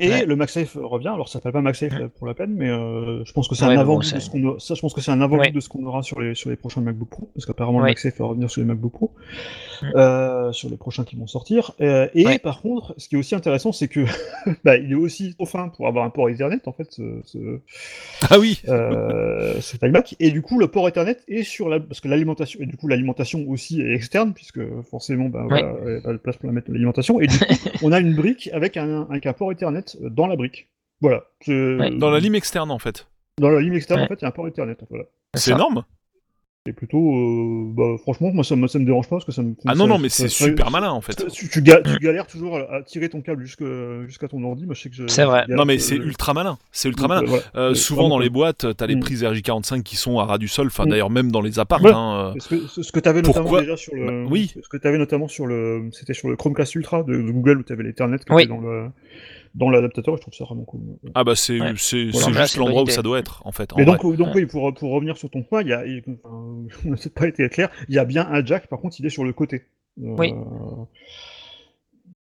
et 0.00 0.08
Ouais. 0.08 0.26
le 0.26 0.34
MagSafe 0.36 0.76
revient, 0.80 1.08
alors 1.08 1.28
ça 1.28 1.34
s'appelle 1.34 1.52
pas 1.52 1.60
MagSafe 1.60 1.92
Ouais. 1.92 2.08
pour 2.18 2.26
la 2.26 2.34
peine, 2.34 2.54
mais 2.54 2.68
euh, 2.68 3.24
je 3.24 3.32
pense 3.32 3.46
que 3.48 3.54
c'est 3.54 3.64
Ouais, 3.66 3.74
un 3.76 3.78
avant 3.78 3.94
bon, 3.94 3.98
de 4.00 4.04
ce 4.04 4.28
qu'on 4.30 4.42
aura- 4.44 4.58
ça, 4.60 4.74
je 4.74 4.80
pense 4.80 4.92
que 4.94 5.00
c'est 5.00 5.10
un 5.12 5.20
avant 5.20 5.38
Ouais. 5.38 5.50
de 5.52 5.60
ce 5.60 5.68
qu'on 5.68 5.84
aura 5.86 6.02
sur 6.02 6.20
les 6.20 6.34
sur 6.34 6.50
les 6.50 6.56
prochains 6.56 6.80
MacBook 6.80 7.08
Pro, 7.08 7.28
parce 7.34 7.46
qu'apparemment 7.46 7.78
le. 7.80 7.86
MagSafe 7.86 8.18
va 8.18 8.26
revenir 8.26 8.50
sur 8.50 8.60
les 8.60 8.66
MacBook 8.66 8.92
Pro, 8.92 9.10
Euh, 9.94 10.52
sur 10.52 10.68
les 10.70 10.76
prochains 10.76 11.04
qui 11.04 11.16
vont 11.16 11.26
sortir. 11.26 11.72
Euh, 11.80 12.08
et 12.14 12.24
Ouais. 12.26 12.38
par 12.38 12.60
contre, 12.62 12.94
ce 12.98 13.08
qui 13.08 13.14
est 13.14 13.18
aussi 13.18 13.34
intéressant, 13.34 13.72
c'est 13.72 13.88
que 13.88 14.04
bah, 14.64 14.76
il 14.76 14.92
est 14.92 14.96
aussi 14.96 15.34
trop 15.34 15.46
fin 15.46 15.68
pour 15.68 15.86
avoir 15.88 16.04
un 16.04 16.10
port 16.10 16.28
Ethernet 16.28 16.60
en 16.66 16.72
fait, 16.72 16.90
ce, 16.92 17.20
ce- 17.24 17.60
Ah 18.30 18.38
oui. 18.38 18.62
euh, 18.68 19.60
cet 19.60 19.82
iMac. 19.82 20.14
Et 20.20 20.30
du 20.30 20.42
coup, 20.42 20.58
le 20.58 20.68
port 20.68 20.88
Ethernet 20.88 21.18
est 21.28 21.42
sur 21.42 21.68
la, 21.68 21.80
parce 21.80 22.00
que 22.00 22.08
l'alimentation, 22.08 22.60
et 22.60 22.66
du 22.66 22.76
coup, 22.76 22.88
l'alimentation 22.88 23.44
aussi 23.48 23.80
est 23.80 23.94
externe, 23.94 24.32
puisque 24.34 24.60
forcément, 24.90 25.28
ben, 25.28 25.42
Ouais. 25.46 25.62
voilà, 25.62 25.74
il 25.86 25.92
n'y 25.92 25.98
a 25.98 26.00
pas 26.00 26.12
de 26.12 26.18
place 26.18 26.36
pour 26.36 26.46
la 26.46 26.52
mettre 26.52 26.70
l'alimentation. 26.70 27.20
Et 27.20 27.26
du 27.26 27.38
coup, 27.38 27.44
on 27.82 27.92
a 27.92 28.00
une 28.00 28.14
brique 28.14 28.50
avec 28.52 28.76
un, 28.76 29.06
avec 29.10 29.26
un 29.26 29.32
port 29.32 29.52
Ethernet 29.52 29.84
dans 30.00 30.26
la 30.26 30.36
brique. 30.36 30.68
Voilà. 31.00 31.24
Ouais. 31.48 31.90
Dans 31.96 32.10
la 32.10 32.20
lime 32.20 32.34
externe, 32.34 32.70
en 32.70 32.78
fait. 32.78 33.06
Dans 33.38 33.50
la 33.50 33.60
ligne 33.60 33.74
externe, 33.74 34.00
Ouais. 34.00 34.04
en 34.06 34.08
fait, 34.08 34.20
il 34.20 34.22
y 34.22 34.24
a 34.24 34.28
un 34.28 34.32
port 34.32 34.46
Ethernet. 34.48 34.76
Voilà. 34.88 35.04
C'est 35.34 35.50
énorme. 35.52 35.84
Et 36.66 36.72
plutôt, 36.72 37.14
euh, 37.14 37.64
bah, 37.74 37.98
franchement, 38.00 38.30
moi, 38.32 38.42
ça 38.42 38.56
me, 38.56 38.66
ça 38.68 38.78
me 38.78 38.86
dérange 38.86 39.06
pas, 39.06 39.16
parce 39.16 39.26
que 39.26 39.32
ça 39.32 39.42
me. 39.42 39.54
Ah 39.66 39.72
ça- 39.72 39.78
non, 39.78 39.86
non, 39.86 39.98
mais 39.98 40.08
c'est 40.08 40.28
super 40.28 40.70
malin, 40.70 40.92
en 40.92 41.02
fait. 41.02 41.26
Tu, 41.30 41.46
tu 41.50 41.60
ga- 41.60 41.82
tu 41.82 41.98
galères 41.98 42.26
toujours 42.26 42.56
à, 42.56 42.76
à 42.76 42.82
tirer 42.82 43.10
ton 43.10 43.20
câble 43.20 43.42
jusque- 43.44 43.62
jusqu'à 44.06 44.28
ton 44.28 44.42
ordi. 44.44 44.64
Moi, 44.64 44.74
je 44.74 44.80
sais 44.80 44.88
que 44.88 44.96
je. 44.96 45.06
C'est 45.06 45.24
vrai. 45.26 45.40
galère, 45.42 45.58
Non, 45.58 45.66
mais 45.66 45.74
euh, 45.74 45.78
c'est 45.78 45.96
ultra 45.96 46.32
malin. 46.32 46.56
C'est 46.72 46.88
ultra 46.88 47.06
malin. 47.06 47.20
euh, 47.24 47.40
voilà. 47.54 47.74
Souvent 47.74 48.08
dans 48.08 48.18
les 48.18 48.30
boîtes, 48.30 48.74
t'as 48.78 48.86
les 48.86 48.96
Mm. 48.96 49.00
prises 49.00 49.22
RJ45 49.24 49.82
qui 49.82 49.96
sont 49.96 50.18
à 50.18 50.24
ras 50.24 50.38
du 50.38 50.48
sol, 50.48 50.68
enfin 50.68 50.86
Mm. 50.86 50.88
d'ailleurs 50.88 51.10
même 51.10 51.30
dans 51.30 51.42
les 51.42 51.58
apparts. 51.58 51.82
Ouais. 51.84 51.92
hein, 51.92 52.32
euh. 52.34 52.40
Ce 52.40 52.48
que, 52.48 52.66
ce- 52.66 52.82
ce 52.82 52.92
que 52.92 53.00
tu 53.00 53.08
avais 53.10 53.20
notamment 53.20 53.42
Pourquoi 53.42 53.60
déjà 53.60 53.76
sur 53.76 53.94
le. 53.94 54.06
Bah, 54.24 54.28
oui. 54.30 54.50
Ce 54.62 54.66
que 54.70 54.78
tu 54.78 54.88
avais 54.88 54.96
notamment 54.96 55.28
sur 55.28 55.44
le. 55.46 55.90
C'était 55.92 56.14
sur 56.14 56.30
le 56.30 56.36
Chromecast 56.36 56.74
Ultra 56.76 57.02
de, 57.02 57.12
de 57.14 57.30
Google 57.30 57.58
où 57.58 57.62
tu 57.62 57.74
avais 57.74 57.82
l'Ethernet 57.82 58.16
qui 58.20 58.32
Oui. 58.32 58.44
était 58.44 58.48
dans 58.54 58.60
le 58.62 58.86
dans 59.54 59.70
l'adaptateur. 59.70 60.16
Je 60.16 60.20
trouve 60.22 60.34
ça 60.34 60.44
vraiment 60.44 60.64
cool. 60.64 60.80
Ah 61.14 61.24
bah 61.24 61.34
c'est 61.36 61.60
Ouais. 61.60 61.72
c'est 61.76 62.06
Voilà. 62.10 62.42
juste 62.42 62.56
l'endroit 62.56 62.82
où 62.82 62.86
ça 62.88 63.02
doit 63.02 63.18
être 63.18 63.42
en 63.46 63.52
fait. 63.52 63.72
en 63.72 63.76
Mais 63.76 63.84
vrai. 63.84 63.98
donc, 64.02 64.16
donc 64.16 64.34
oui, 64.34 64.46
pour, 64.46 64.72
pour 64.74 64.90
revenir 64.92 65.16
sur 65.16 65.30
ton 65.30 65.42
point, 65.42 65.62
il 65.62 65.68
y 65.68 65.72
a, 65.72 65.86
il- 65.86 66.02
n'a 66.84 66.96
peut-être 66.96 67.14
pas 67.14 67.28
été 67.28 67.48
clair. 67.48 67.70
Il 67.88 67.94
y 67.94 67.98
a 67.98 68.04
bien 68.04 68.26
un 68.30 68.44
jack, 68.44 68.66
par 68.66 68.80
contre, 68.80 68.96
il 68.98 69.06
est 69.06 69.10
sur 69.10 69.24
le 69.24 69.32
côté. 69.32 69.62
Euh, 70.02 70.14
Oui. 70.18 70.32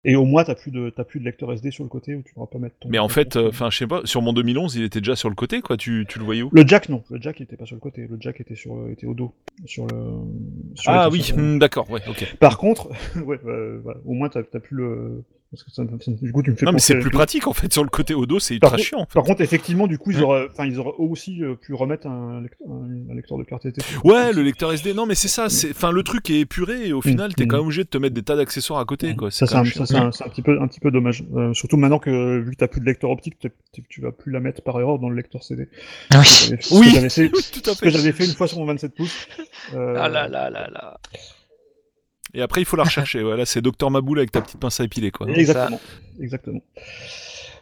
Et 0.08 0.14
au 0.14 0.24
moins, 0.24 0.44
t'as 0.44 0.54
plus 0.54 0.70
de 0.70 0.88
t'as 0.90 1.02
plus 1.02 1.18
de 1.18 1.24
lecteur 1.24 1.52
SD 1.52 1.72
sur 1.72 1.82
le 1.82 1.88
côté 1.90 2.14
où 2.14 2.22
tu 2.22 2.32
pourras 2.32 2.46
pas 2.46 2.58
mettre 2.58 2.76
ton. 2.78 2.88
Mais 2.88 3.00
en 3.00 3.08
fait, 3.08 3.30
ton- 3.30 3.48
enfin 3.48 3.70
je 3.70 3.78
sais 3.78 3.88
pas, 3.88 4.02
sur 4.04 4.22
mon 4.22 4.32
2011, 4.32 4.76
il 4.76 4.84
était 4.84 5.00
déjà 5.00 5.16
sur 5.16 5.28
le 5.28 5.34
côté 5.34 5.62
quoi. 5.62 5.76
Tu 5.76 6.06
tu 6.08 6.20
le 6.20 6.24
voyais 6.24 6.42
où? 6.42 6.50
Le 6.52 6.64
jack, 6.64 6.88
non. 6.88 7.02
Le 7.10 7.20
jack 7.20 7.40
était 7.40 7.56
pas 7.56 7.66
sur 7.66 7.74
le 7.74 7.80
côté. 7.80 8.06
Le 8.08 8.16
jack 8.20 8.40
était 8.40 8.54
sur 8.54 8.88
était 8.88 9.06
au 9.08 9.14
dos. 9.14 9.34
Sur 9.64 9.88
le. 9.88 9.96
sur 10.76 10.92
Ah 10.92 11.08
oui, 11.10 11.32
hmm, 11.36 11.58
d'accord, 11.58 11.90
ouais, 11.90 12.00
ok. 12.08 12.36
Par 12.38 12.56
contre, 12.56 12.88
ouais, 13.26 13.40
euh, 13.46 13.80
voilà, 13.82 13.98
au 14.04 14.12
moins 14.12 14.28
t'as 14.28 14.44
t'as 14.44 14.60
plus 14.60 14.76
le 14.76 15.24
Parce 15.52 15.62
que 15.62 15.70
ça, 15.70 15.84
ça- 16.00 16.10
du 16.10 16.32
coup, 16.32 16.42
tu 16.42 16.50
me 16.50 16.56
fais 16.56 16.66
Non, 16.66 16.72
mais 16.72 16.80
c'est 16.80 16.98
plus 16.98 17.10
pratique 17.10 17.46
en 17.46 17.52
fait. 17.52 17.72
Sur 17.72 17.84
le 17.84 17.88
côté 17.88 18.14
Odo, 18.14 18.40
c'est 18.40 18.58
Par 18.58 18.70
ultra 18.72 18.76
contre- 18.76 18.88
chiant. 18.88 18.98
en 19.00 19.06
fait. 19.06 19.14
Par 19.14 19.22
contre, 19.24 19.40
effectivement, 19.42 19.86
du 19.86 19.96
coup, 19.96 20.10
ils 20.10 20.20
auraient, 20.22 20.48
enfin, 20.50 20.66
ils 20.66 20.78
auraient 20.80 20.92
aussi 20.98 21.42
euh, 21.42 21.54
pu 21.54 21.72
remettre 21.72 22.08
un 22.08 22.40
lecteur, 22.42 22.66
un, 22.68 23.10
un 23.10 23.14
lecteur 23.14 23.38
de 23.38 23.44
carte 23.44 23.62
TT. 23.62 23.80
Ouais, 24.04 24.32
le 24.32 24.42
lecteur 24.42 24.72
SD. 24.72 24.92
Non, 24.92 25.06
mais 25.06 25.14
c'est 25.14 25.28
ça. 25.28 25.48
C'est, 25.48 25.70
enfin, 25.70 25.92
le 25.92 26.02
truc 26.02 26.28
est 26.30 26.40
épuré 26.40 26.88
et 26.88 26.92
au 26.92 27.00
final, 27.00 27.32
t'es 27.34 27.44
Mm. 27.44 27.48
quand 27.48 27.56
même 27.58 27.66
obligé 27.66 27.84
de 27.84 27.88
te 27.88 27.96
mettre 27.98 28.14
des 28.14 28.22
tas 28.24 28.34
d'accessoires 28.36 28.80
à 28.80 28.84
côté, 28.84 29.14
quoi. 29.14 29.30
Ça, 29.30 29.46
c'est 29.46 29.54
un, 29.54 29.64
ça, 29.64 29.86
c'est 29.86 29.96
un, 29.96 30.10
c'est 30.10 30.24
un 30.24 30.28
petit 30.28 30.42
peu, 30.42 30.60
un 30.60 30.66
petit 30.66 30.80
peu 30.80 30.90
dommage. 30.90 31.24
Euh, 31.36 31.54
surtout 31.54 31.76
maintenant 31.76 32.00
que 32.00 32.40
vu 32.40 32.50
que 32.50 32.56
t'as 32.56 32.68
plus 32.68 32.80
de 32.80 32.86
lecteur 32.86 33.10
optique, 33.10 33.36
tu 33.88 34.00
vas 34.00 34.10
plus 34.12 34.32
la 34.32 34.40
mettre 34.40 34.62
par 34.62 34.78
erreur 34.80 34.98
dans 34.98 35.08
le 35.08 35.16
lecteur 35.16 35.44
CD. 35.44 35.68
Oui. 36.12 36.18
Ce 36.24 36.50
que 36.50 36.74
Oui. 36.74 36.90
j'avais 36.92 37.08
fait, 37.08 37.30
Oui, 37.32 37.40
tout 37.52 37.70
à 37.70 37.74
ce 37.74 37.80
que 37.80 37.88
fait. 37.88 37.96
j'avais 37.96 38.12
fait 38.12 38.24
une 38.26 38.34
fois 38.34 38.48
sur 38.48 38.58
mon 38.58 38.64
27 38.66 38.94
pouces. 38.94 39.28
Euh, 39.74 39.94
Ah 39.96 40.08
là 40.08 40.26
là 40.28 40.50
là 40.50 40.68
là. 40.72 40.98
Et 42.36 42.42
après, 42.42 42.60
il 42.60 42.64
faut 42.64 42.76
la 42.76 42.84
rechercher. 42.84 43.22
Voilà, 43.22 43.44
c'est 43.46 43.60
Docteur 43.62 43.90
Maboul 43.90 44.18
avec 44.18 44.30
ta 44.30 44.40
petite 44.42 44.60
pince 44.60 44.78
à 44.78 44.84
épiler, 44.84 45.10
quoi. 45.10 45.26
Exactement. 45.28 45.80
Exactement. 46.20 46.60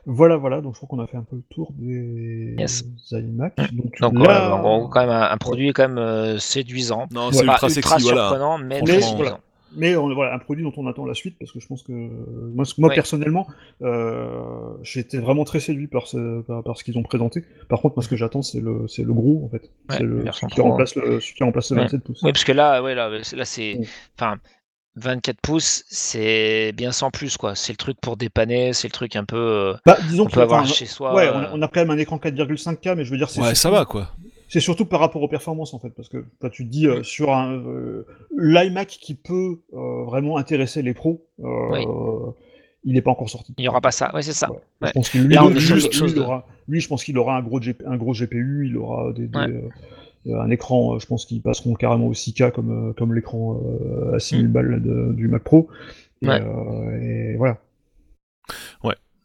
Voilà, 0.06 0.36
voilà. 0.36 0.60
Donc 0.60 0.74
je 0.74 0.78
crois 0.80 0.88
qu'on 0.88 1.02
a 1.02 1.06
fait 1.06 1.16
un 1.16 1.22
peu 1.22 1.36
le 1.36 1.42
tour 1.48 1.72
des 1.78 2.54
Yes. 2.58 2.84
iMac. 3.12 3.54
Donc, 3.72 3.98
Donc 4.00 4.26
là, 4.26 4.58
gros, 4.60 4.88
quand 4.88 5.00
même 5.00 5.08
un, 5.10 5.30
un 5.30 5.36
produit 5.38 5.72
quand 5.72 5.88
même 5.88 5.98
euh, 5.98 6.38
séduisant. 6.38 7.06
Non, 7.12 7.32
c'est 7.32 7.46
Pas 7.46 7.52
ultra 7.52 7.68
sexy, 7.70 8.02
voilà. 8.02 8.20
surprenant, 8.28 8.58
mais 8.58 8.80
voilà. 9.16 9.38
Mais 9.76 9.96
on- 9.96 10.12
voilà, 10.14 10.34
un 10.34 10.38
produit 10.38 10.62
dont 10.62 10.72
on 10.76 10.86
attend 10.86 11.04
la 11.04 11.14
suite 11.14 11.36
parce 11.38 11.50
que 11.50 11.58
je 11.58 11.66
pense 11.66 11.82
que 11.82 11.90
moi, 11.92 12.64
moi 12.78 12.90
Ouais. 12.90 12.94
personnellement, 12.94 13.48
euh, 13.82 14.40
j'ai 14.82 15.00
été 15.00 15.18
vraiment 15.18 15.42
très 15.44 15.58
séduit 15.58 15.88
par 15.88 16.06
ce, 16.06 16.42
par, 16.42 16.62
par 16.62 16.76
ce 16.78 16.84
qu'ils 16.84 16.96
ont 16.98 17.02
présenté. 17.02 17.42
Par 17.68 17.80
contre, 17.80 17.96
moi, 17.96 18.04
ce 18.04 18.08
que 18.08 18.14
j'attends, 18.14 18.42
c'est 18.42 18.60
le, 18.60 18.86
c'est 18.88 19.02
le 19.02 19.12
gros 19.12 19.42
en 19.44 19.48
fait. 19.48 19.62
Ouais, 19.90 19.96
c'est 19.96 20.02
le 20.04 20.20
version 20.20 20.48
celui 20.48 20.54
qui 20.54 20.60
remplace 20.60 20.94
le, 20.94 21.18
celui 21.20 21.34
qui 21.34 21.42
remplace 21.44 21.70
le 21.70 21.76
Ouais. 21.78 21.82
27 21.84 22.04
pouces. 22.04 22.22
Oui, 22.22 22.30
parce 22.32 22.44
que 22.44 22.52
là, 22.52 22.82
ouais, 22.84 22.94
là, 22.94 23.08
là 23.08 23.44
c'est, 23.44 23.80
enfin, 24.16 24.36
24 24.96 25.38
pouces, 25.40 25.84
c'est 25.88 26.72
bien 26.76 26.92
sans 26.92 27.10
plus 27.10 27.36
quoi. 27.36 27.54
C'est 27.54 27.72
le 27.72 27.76
truc 27.76 27.96
pour 28.00 28.16
dépanner, 28.16 28.72
c'est 28.72 28.88
le 28.88 28.92
truc 28.92 29.16
un 29.16 29.24
peu 29.24 29.36
euh, 29.36 29.74
Bah, 29.86 29.96
disons 30.08 30.24
qu'on 30.24 30.30
que 30.30 30.34
peut 30.36 30.42
avoir 30.42 30.66
chez 30.66 30.86
soi. 30.86 31.14
Ouais, 31.14 31.26
euh, 31.26 31.32
on 31.52 31.62
a, 31.62 31.66
on 31.66 31.68
quand 31.68 31.80
même 31.80 31.90
un 31.90 31.98
écran 31.98 32.16
4,5K, 32.18 32.94
mais 32.96 33.04
je 33.04 33.10
veux 33.10 33.16
dire, 33.18 33.28
c'est 33.30 33.40
Ouais, 33.40 33.46
surtout- 33.54 33.60
ça 33.60 33.70
va, 33.70 33.84
quoi. 33.84 34.10
C'est 34.48 34.60
surtout 34.60 34.84
par 34.84 35.00
rapport 35.00 35.22
aux 35.22 35.28
performances 35.28 35.74
en 35.74 35.78
fait, 35.80 35.90
parce 35.90 36.08
que 36.08 36.24
toi, 36.38 36.48
tu 36.50 36.64
te 36.64 36.70
dis 36.70 36.86
euh, 36.86 37.02
sur 37.02 37.32
un 37.34 37.54
euh, 37.54 38.06
l'iMac 38.36 38.86
qui 38.88 39.14
peut 39.14 39.58
euh, 39.72 40.04
vraiment 40.04 40.36
intéresser 40.36 40.82
les 40.82 40.94
pros, 40.94 41.26
euh, 41.42 41.44
Oui. 41.72 41.84
il 42.84 42.92
n'est 42.92 43.00
pas 43.02 43.10
encore 43.10 43.30
sorti. 43.30 43.52
Il 43.58 43.62
n'y 43.62 43.68
aura 43.68 43.80
pas 43.80 43.90
ça. 43.90 44.14
Ouais, 44.14 44.22
c'est 44.22 44.32
ça. 44.34 44.50
Ouais. 44.50 44.58
Ouais. 44.82 44.88
Je 44.88 44.92
pense 44.92 45.08
que 45.10 45.18
lui, 45.18 45.34
Là, 45.34 45.44
on 45.44 45.48
lui, 45.48 45.58
lui, 45.58 45.90
chose 45.90 46.14
de- 46.14 46.20
aura- 46.20 46.46
je 46.68 46.86
pense 46.86 47.02
qu'il 47.02 47.18
aura 47.18 47.36
un 47.36 47.42
gros, 47.42 47.58
GP 47.60 47.82
un 47.86 47.96
gros 47.96 48.12
GPU, 48.12 48.66
il 48.68 48.76
aura 48.76 49.12
des, 49.12 49.26
des, 49.26 49.36
Ouais. 49.38 49.48
euh, 49.48 49.68
un 50.32 50.50
écran, 50.50 50.94
euh, 50.94 50.98
je 50.98 51.06
pense 51.06 51.26
qu'ils 51.26 51.42
passeront 51.42 51.74
carrément 51.74 52.06
au 52.06 52.14
6K 52.14 52.50
comme, 52.52 52.90
euh, 52.90 52.92
comme 52.92 53.14
l'écran 53.14 53.60
euh, 53.64 54.14
à 54.14 54.18
6000 54.18 54.48
balles 54.48 54.70
là, 54.70 54.78
de- 54.78 55.12
du 55.12 55.28
Mac 55.28 55.42
Pro. 55.42 55.68
Et, 56.22 56.26
Mm. 56.26 56.30
Ouais. 56.30 56.40
euh, 56.42 57.00
et 57.32 57.36
voilà. 57.36 57.58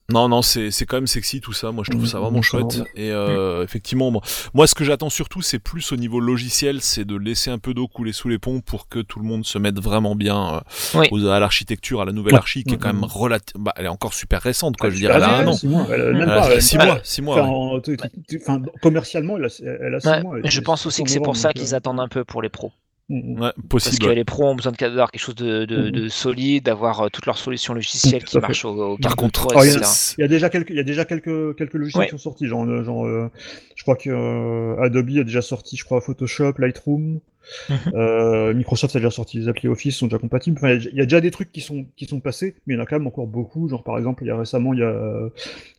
Non, 0.10 0.28
non, 0.28 0.42
c'est 0.42 0.72
c'est 0.72 0.86
quand 0.86 0.98
même 0.98 1.08
sexy 1.08 1.40
tout 1.42 1.54
ça. 1.54 1.72
Moi, 1.72 1.84
je 1.86 1.92
trouve 1.92 2.04
Mm, 2.04 2.08
ça 2.08 2.20
vraiment 2.20 2.40
mm, 2.40 2.44
chouette. 2.44 2.72
ça 2.72 2.80
va. 2.80 2.86
Et 2.96 3.12
euh, 3.12 3.64
effectivement, 3.64 4.12
moi, 4.12 4.22
moi, 4.54 4.68
ce 4.68 4.76
que 4.76 4.84
j'attends 4.84 5.10
surtout, 5.10 5.42
c'est 5.42 5.60
plus 5.60 5.92
au 5.92 5.96
niveau 5.98 6.20
logiciel, 6.20 6.82
c'est 6.82 7.06
de 7.06 7.16
laisser 7.16 7.50
un 7.52 7.60
peu 7.60 7.74
d'eau 7.74 7.88
couler 7.88 8.12
sous 8.14 8.28
les 8.30 8.40
ponts 8.40 8.62
pour 8.62 8.88
que 8.90 9.00
tout 9.00 9.20
le 9.20 9.26
monde 9.26 9.46
se 9.46 9.58
mette 9.58 9.80
vraiment 9.80 10.16
bien 10.16 10.56
euh, 10.56 10.60
Oui. 11.00 11.08
aux- 11.12 11.28
à 11.28 11.40
l'architecture, 11.40 12.02
à 12.02 12.06
la 12.06 12.12
nouvelle 12.12 12.34
Ouais. 12.34 12.40
archi, 12.40 12.64
qui 12.64 12.74
est 12.74 12.78
Mm, 12.78 12.80
quand 12.80 12.94
même 12.94 13.02
mm. 13.02 13.06
relative. 13.06 13.56
Bah, 13.60 13.74
elle 13.78 13.86
est 13.86 13.90
encore 13.90 14.14
super 14.14 14.42
récente, 14.42 14.78
quoi. 14.78 14.90
je 14.90 14.96
veux 14.96 15.02
Elle 15.04 15.08
dire, 15.08 15.16
elle 15.16 15.24
a 15.24 15.38
un 15.40 15.48
an. 15.48 15.54
six 15.54 15.68
mois, 15.68 15.86
elle 15.92 16.02
a 16.02 16.06
même 16.12 16.16
Elle 16.22 16.26
pas, 16.28 16.42
a 16.44 16.52
elle 16.52 16.58
a 16.58 16.62
six 16.62 16.78
mois, 16.78 17.00
six 17.04 17.22
enfin, 17.28 18.60
ouais. 18.62 18.72
commercialement, 18.82 19.38
elle 19.38 19.46
a, 19.46 19.50
elle 19.82 19.96
a 19.96 20.00
six 20.00 20.08
Ouais. 20.08 20.24
mois. 20.24 20.36
elle 20.44 20.50
je 20.52 20.62
pense 20.62 20.86
aussi 20.86 21.04
que 21.04 21.10
c'est 21.10 21.20
pour 21.20 21.36
ça 21.38 21.54
qu'ils 21.54 21.76
attendent 21.76 22.00
un 22.00 22.08
peu 22.08 22.24
pour 22.24 22.42
les 22.42 22.50
pros. 22.50 22.72
Mm, 23.10 23.16
mm. 23.34 23.42
Ouais, 23.42 23.52
Parce 23.70 23.86
possible. 23.86 24.06
que 24.08 24.12
les 24.12 24.24
pros 24.24 24.46
ont 24.46 24.56
besoin 24.56 24.72
de 24.72 24.78
d'avoir 24.78 25.12
quelque 25.12 25.22
chose 25.22 25.36
de, 25.36 25.66
de, 25.66 25.90
de 25.90 26.08
solide, 26.10 26.64
d'avoir 26.66 27.02
euh, 27.02 27.08
toutes 27.12 27.26
leurs 27.26 27.38
solutions 27.38 27.74
logicielles 27.74 28.24
qui 28.24 28.38
marchent 28.40 28.66
au, 28.66 28.94
au 28.94 28.98
Par 28.98 29.16
contre, 29.16 29.48
Oh, 29.56 29.62
il 29.64 29.72
y 29.72 30.24
a- 30.24 30.26
y 30.26 30.28
déjà 30.30 30.50
quelques, 30.50 30.70
il 30.70 30.76
y 30.78 30.80
a 30.80 30.84
déjà 30.84 31.06
quelques, 31.06 31.56
quelques 31.58 31.74
logiciels 31.74 32.02
Ouais. 32.02 32.06
qui 32.08 32.12
sont 32.12 32.18
sortis. 32.18 32.46
Genre, 32.48 32.64
euh, 32.66 32.84
genre 32.84 33.06
euh, 33.06 33.30
je 33.76 33.84
crois 33.84 33.96
que 33.96 34.10
euh, 34.10 34.82
Adobe 34.82 35.10
a 35.20 35.24
déjà 35.24 35.42
sorti, 35.42 35.76
je 35.78 35.84
crois, 35.84 36.02
Photoshop, 36.02 36.54
Lightroom. 36.60 37.20
Mhm. 37.68 37.78
Euh, 37.96 38.54
Microsoft 38.54 38.96
a 38.96 39.00
déjà 39.00 39.10
sorti 39.10 39.40
les 39.40 39.48
applis 39.48 39.68
Office, 39.70 39.96
sont 39.98 40.06
déjà 40.06 40.20
compatibles. 40.20 40.58
Enfin, 40.60 40.70
il 40.74 40.84
y 40.84 40.88
a- 40.88 40.90
il 40.92 40.98
y 40.98 41.02
a 41.02 41.06
déjà 41.06 41.20
des 41.20 41.32
trucs 41.32 41.52
qui 41.52 41.62
sont, 41.62 41.86
qui 41.98 42.06
sont 42.06 42.20
passés, 42.20 42.54
mais 42.68 42.76
il 42.76 42.78
y 42.78 42.80
en 42.80 42.84
a 42.84 42.86
quand 42.86 42.98
même 42.98 43.08
encore 43.08 43.26
beaucoup. 43.26 43.68
Genre, 43.68 43.84
par 43.84 43.98
exemple, 43.98 44.24
il 44.24 44.28
y 44.28 44.30
a 44.32 44.38
récemment, 44.38 44.74
il 44.74 44.80
y 44.82 44.84
a 44.84 44.94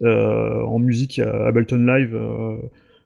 euh, 0.03 0.63
en 0.65 0.79
musique, 0.81 1.19
il 1.19 1.21
y 1.21 1.23
a 1.23 1.47
Ableton 1.47 1.77
Live. 1.87 2.19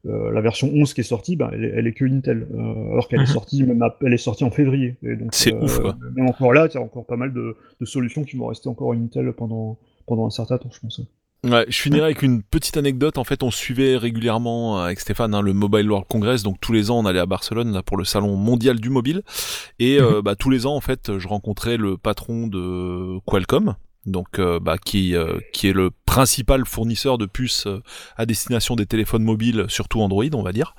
Euh, 0.06 0.30
la 0.32 0.40
version 0.40 0.70
11 0.72 0.92
qui 0.94 1.00
est 1.00 1.04
sortie, 1.04 1.36
ben, 1.36 1.50
elle, 1.52 1.64
est, 1.64 1.72
elle 1.76 1.86
est 1.86 1.92
que 1.92 2.04
Intel, 2.04 2.46
euh, 2.54 2.92
alors 2.92 3.08
qu'elle 3.08 3.20
Mhm. 3.20 3.24
est 3.26 3.32
sortie, 3.32 3.62
même 3.64 3.82
à- 3.82 3.96
elle 4.04 4.12
est 4.12 4.18
sortie 4.18 4.44
en 4.44 4.50
février. 4.50 4.96
C'est 5.32 5.54
euh, 5.54 5.60
ouf, 5.62 5.80
quoi. 5.80 5.96
Même 6.14 6.26
encore 6.28 6.52
là, 6.52 6.66
il 6.70 6.74
y 6.74 6.78
a 6.78 6.80
encore 6.82 7.06
pas 7.06 7.16
mal 7.16 7.32
de, 7.32 7.56
de 7.80 7.84
solutions 7.86 8.24
qui 8.24 8.36
vont 8.36 8.46
rester 8.46 8.68
encore 8.68 8.92
Intel 8.92 9.32
pendant, 9.32 9.78
pendant 10.06 10.26
un 10.26 10.30
certain 10.30 10.58
temps, 10.58 10.70
je 10.72 10.80
pense. 10.80 11.00
Ouais, 11.44 11.66
je 11.68 11.78
finirai 11.78 12.04
avec 12.06 12.22
une 12.22 12.42
petite 12.42 12.78
anecdote. 12.78 13.18
En 13.18 13.24
fait, 13.24 13.42
on 13.42 13.50
suivait 13.50 13.98
régulièrement 13.98 14.78
avec 14.78 14.98
Stéphane 14.98 15.34
hein, 15.34 15.42
le 15.42 15.52
Mobile 15.52 15.90
World 15.90 16.06
Congress. 16.08 16.42
Donc 16.42 16.56
tous 16.58 16.72
les 16.72 16.90
ans, 16.90 17.00
on 17.00 17.04
allait 17.04 17.18
à 17.18 17.26
Barcelone 17.26 17.70
là 17.72 17.82
pour 17.82 17.98
le 17.98 18.04
salon 18.04 18.34
mondial 18.36 18.80
du 18.80 18.88
mobile. 18.88 19.20
Et 19.78 20.00
euh, 20.00 20.22
bah, 20.22 20.36
tous 20.36 20.48
les 20.48 20.64
ans, 20.64 20.74
en 20.74 20.80
fait, 20.80 21.18
je 21.18 21.28
rencontrais 21.28 21.76
le 21.76 21.98
patron 21.98 22.46
de 22.46 23.18
Qualcomm. 23.26 23.74
Donc, 24.06 24.38
euh, 24.38 24.58
bah, 24.60 24.76
qui 24.78 25.14
euh, 25.16 25.38
qui 25.52 25.68
est 25.68 25.72
le 25.74 25.90
principal 26.14 26.64
fournisseur 26.64 27.18
de 27.18 27.26
puces 27.26 27.66
euh, 27.66 27.82
à 28.16 28.24
destination 28.24 28.76
des 28.76 28.86
téléphones 28.86 29.24
mobiles, 29.24 29.64
surtout 29.66 30.00
Android, 30.00 30.32
on 30.34 30.44
va 30.44 30.52
dire. 30.52 30.76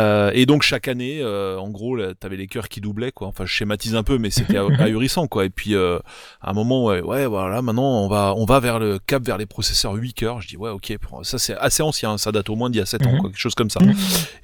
Euh, 0.00 0.30
et 0.34 0.46
donc 0.46 0.62
chaque 0.62 0.88
année, 0.88 1.20
euh, 1.20 1.58
en 1.58 1.68
gros, 1.70 1.98
t'avais 2.14 2.36
les 2.36 2.46
cœurs 2.46 2.68
qui 2.68 2.80
doublaient, 2.80 3.12
quoi. 3.12 3.28
Enfin, 3.28 3.44
je 3.44 3.52
schématise 3.52 3.94
un 3.94 4.02
peu, 4.02 4.18
mais 4.18 4.30
c'était 4.30 4.56
ah- 4.58 4.82
ahurissant, 4.82 5.26
quoi. 5.26 5.44
Et 5.44 5.50
puis 5.50 5.74
euh, 5.74 5.98
à 6.40 6.50
un 6.50 6.52
moment, 6.54 6.84
ouais, 6.86 7.00
ouais, 7.02 7.26
voilà, 7.26 7.60
maintenant 7.62 8.04
on 8.04 8.08
va, 8.08 8.34
on 8.36 8.44
va 8.44 8.60
vers 8.60 8.78
le 8.78 8.98
cap 8.98 9.22
vers 9.24 9.36
les 9.38 9.46
processeurs 9.46 9.92
8 9.94 10.14
cœurs. 10.14 10.40
Je 10.40 10.48
dis 10.48 10.56
ouais, 10.56 10.70
ok, 10.70 10.96
ça 11.22 11.38
c'est 11.38 11.56
assez 11.56 11.82
ancien, 11.82 12.16
ça 12.18 12.32
date 12.32 12.48
au 12.50 12.56
moins 12.56 12.70
d'il 12.70 12.78
y 12.78 12.82
a 12.82 12.86
7 12.86 13.06
ans, 13.06 13.12
Mhm. 13.12 13.18
quoi, 13.20 13.30
quelque 13.30 13.38
chose 13.40 13.54
comme 13.54 13.70
ça. 13.70 13.80
Mhm. 13.84 13.94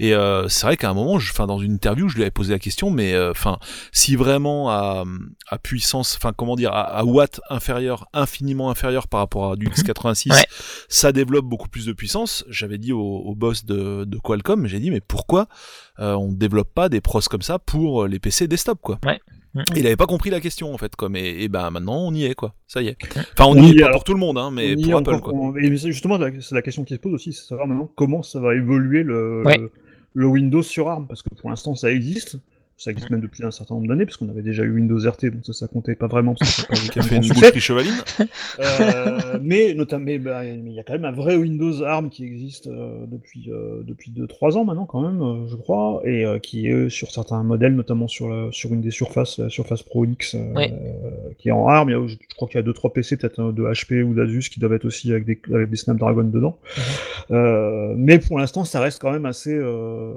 Et 0.00 0.14
euh, 0.14 0.48
c'est 0.48 0.66
vrai 0.66 0.76
qu'à 0.76 0.90
un 0.90 0.94
moment, 0.94 1.18
je, 1.18 1.32
enfin, 1.32 1.46
dans 1.46 1.58
une 1.58 1.72
interview, 1.72 2.08
je 2.08 2.16
lui 2.16 2.22
avais 2.22 2.30
posé 2.30 2.52
la 2.52 2.58
question, 2.58 2.90
mais 2.90 3.14
euh, 3.14 3.30
enfin, 3.30 3.58
si 3.92 4.16
vraiment 4.16 4.70
à, 4.70 5.04
à 5.48 5.58
puissance, 5.58 6.16
enfin, 6.16 6.32
comment 6.36 6.56
dire, 6.56 6.72
à, 6.72 6.82
à 6.82 7.04
watts 7.04 7.40
inférieur, 7.50 8.06
infiniment 8.12 8.70
inférieur 8.70 9.08
par 9.08 9.20
rapport 9.20 9.52
à 9.52 9.56
du 9.56 9.68
x86, 9.68 10.32
Ouais. 10.32 10.44
ça 10.88 11.12
développe 11.12 11.44
beaucoup 11.46 11.68
plus 11.68 11.86
de 11.86 11.92
puissance. 11.92 12.44
J'avais 12.48 12.78
dit 12.78 12.92
au, 12.92 13.00
au 13.00 13.34
boss 13.34 13.64
de, 13.64 14.04
de 14.04 14.18
Qualcomm, 14.18 14.66
j'ai 14.66 14.80
dit 14.80 14.90
mais 14.90 15.00
pourquoi 15.00 15.45
euh, 16.00 16.14
on 16.14 16.28
ne 16.30 16.34
développe 16.36 16.72
pas 16.74 16.88
des 16.88 17.00
pros 17.00 17.20
comme 17.30 17.42
ça 17.42 17.58
pour 17.58 18.06
les 18.06 18.18
PC 18.18 18.48
desktop 18.48 18.78
quoi 18.82 18.98
Ouais. 19.04 19.18
Mm. 19.54 19.62
Il 19.76 19.86
avait 19.86 19.96
pas 19.96 20.04
compris 20.06 20.28
la 20.28 20.40
question 20.40 20.74
en 20.74 20.76
fait 20.76 20.94
comme 20.96 21.16
et, 21.16 21.42
et 21.44 21.48
ben 21.48 21.70
maintenant 21.70 21.96
on 21.96 22.12
y 22.12 22.24
est 22.26 22.34
quoi. 22.34 22.54
Ça 22.66 22.82
y 22.82 22.88
est. 22.88 22.96
Enfin 23.16 23.46
on, 23.50 23.52
On 23.52 23.62
y 23.62 23.68
y 23.68 23.70
est 23.70 23.80
pas 23.80 23.86
alors. 23.86 23.96
pour 23.98 24.04
tout 24.04 24.12
le 24.12 24.18
monde 24.20 24.36
hein, 24.36 24.50
mais 24.52 24.74
On 24.74 24.78
y 24.78 24.82
pour 24.90 24.98
Apple 24.98 25.14
encore- 25.14 25.22
quoi. 25.22 25.32
on- 25.34 25.56
Et 25.56 25.74
justement, 25.76 26.18
la- 26.18 26.30
c'est 26.42 26.54
la 26.54 26.60
question 26.62 26.84
qui 26.84 26.92
se 26.94 26.98
pose 27.00 27.14
aussi, 27.14 27.32
c'est 27.32 27.40
de 27.42 27.46
savoir 27.46 27.66
maintenant 27.66 27.90
comment 27.96 28.22
ça 28.22 28.38
va 28.40 28.54
évoluer 28.54 29.02
le, 29.02 29.42
Ouais. 29.46 29.56
le, 29.56 29.72
le 30.12 30.26
Windows 30.26 30.62
sur 30.62 30.88
ARM, 30.90 31.06
parce 31.06 31.22
que 31.22 31.30
pour 31.34 31.48
l'instant 31.48 31.74
ça 31.74 31.90
existe, 31.90 32.36
ça 32.78 32.90
existe 32.90 33.10
même 33.10 33.20
depuis 33.20 33.42
un 33.44 33.50
certain 33.50 33.74
nombre 33.74 33.86
d'années, 33.88 34.04
parce 34.04 34.16
qu'on 34.18 34.28
avait 34.28 34.42
déjà 34.42 34.62
eu 34.62 34.70
Windows 34.70 34.98
RT, 34.98 35.26
donc 35.30 35.44
ça, 35.46 35.52
ça 35.54 35.66
comptait 35.66 35.94
pas 35.94 36.08
vraiment, 36.08 36.34
parce 36.34 36.62
que 36.64 36.76
ça 36.76 37.02
fait 37.02 37.16
une 37.16 37.28
boucherie 37.28 37.60
chevaline. 37.60 37.92
Euh, 38.58 39.38
mais 39.42 39.74
notamment, 39.74 40.10
bah, 40.20 40.44
il 40.44 40.72
y 40.72 40.80
a 40.80 40.82
quand 40.82 40.94
même 40.94 41.04
un 41.04 41.12
vrai 41.12 41.36
Windows 41.36 41.82
ARM 41.82 42.08
qui 42.10 42.24
existe 42.24 42.66
euh, 42.68 43.04
depuis 43.06 43.50
euh, 43.50 43.82
depuis 43.84 44.10
deux 44.10 44.26
trois 44.26 44.56
ans 44.56 44.64
maintenant 44.64 44.86
quand 44.86 45.02
même, 45.02 45.20
euh, 45.20 45.46
je 45.48 45.56
crois, 45.56 46.00
et 46.04 46.24
euh, 46.24 46.38
qui 46.38 46.68
est 46.68 46.88
sur 46.88 47.10
certains 47.10 47.42
modèles, 47.42 47.74
notamment 47.74 48.08
sur 48.08 48.28
la, 48.28 48.48
sur 48.52 48.72
une 48.72 48.80
des 48.80 48.90
surfaces, 48.90 49.38
la 49.38 49.48
Surface 49.50 49.82
Pro 49.82 50.04
X, 50.06 50.34
euh, 50.34 50.52
Oui. 50.54 50.64
qui 51.38 51.48
est 51.48 51.52
en 51.52 51.66
ARM. 51.68 51.88
Il 51.90 51.92
y 51.92 51.94
a- 51.94 52.06
je 52.06 52.16
crois 52.36 52.48
qu'il 52.48 52.56
y 52.56 52.60
a 52.60 52.62
deux 52.62 52.72
trois 52.72 52.92
PC 52.92 53.16
peut-être 53.16 53.52
de 53.52 53.62
HP 53.64 54.02
ou 54.02 54.14
d'Asus 54.14 54.48
qui 54.50 54.58
doivent 54.60 54.72
être 54.74 54.84
aussi 54.86 55.10
avec 55.10 55.24
des 55.26 55.38
avec 55.52 55.68
des 55.70 55.76
Snapdragon 55.76 56.24
dedans. 56.24 56.58
Euh, 57.30 57.94
mais 57.96 58.18
pour 58.18 58.38
l'instant, 58.38 58.64
ça 58.64 58.80
reste 58.80 59.00
quand 59.00 59.12
même 59.12 59.26
assez 59.26 59.54
euh, 59.54 60.12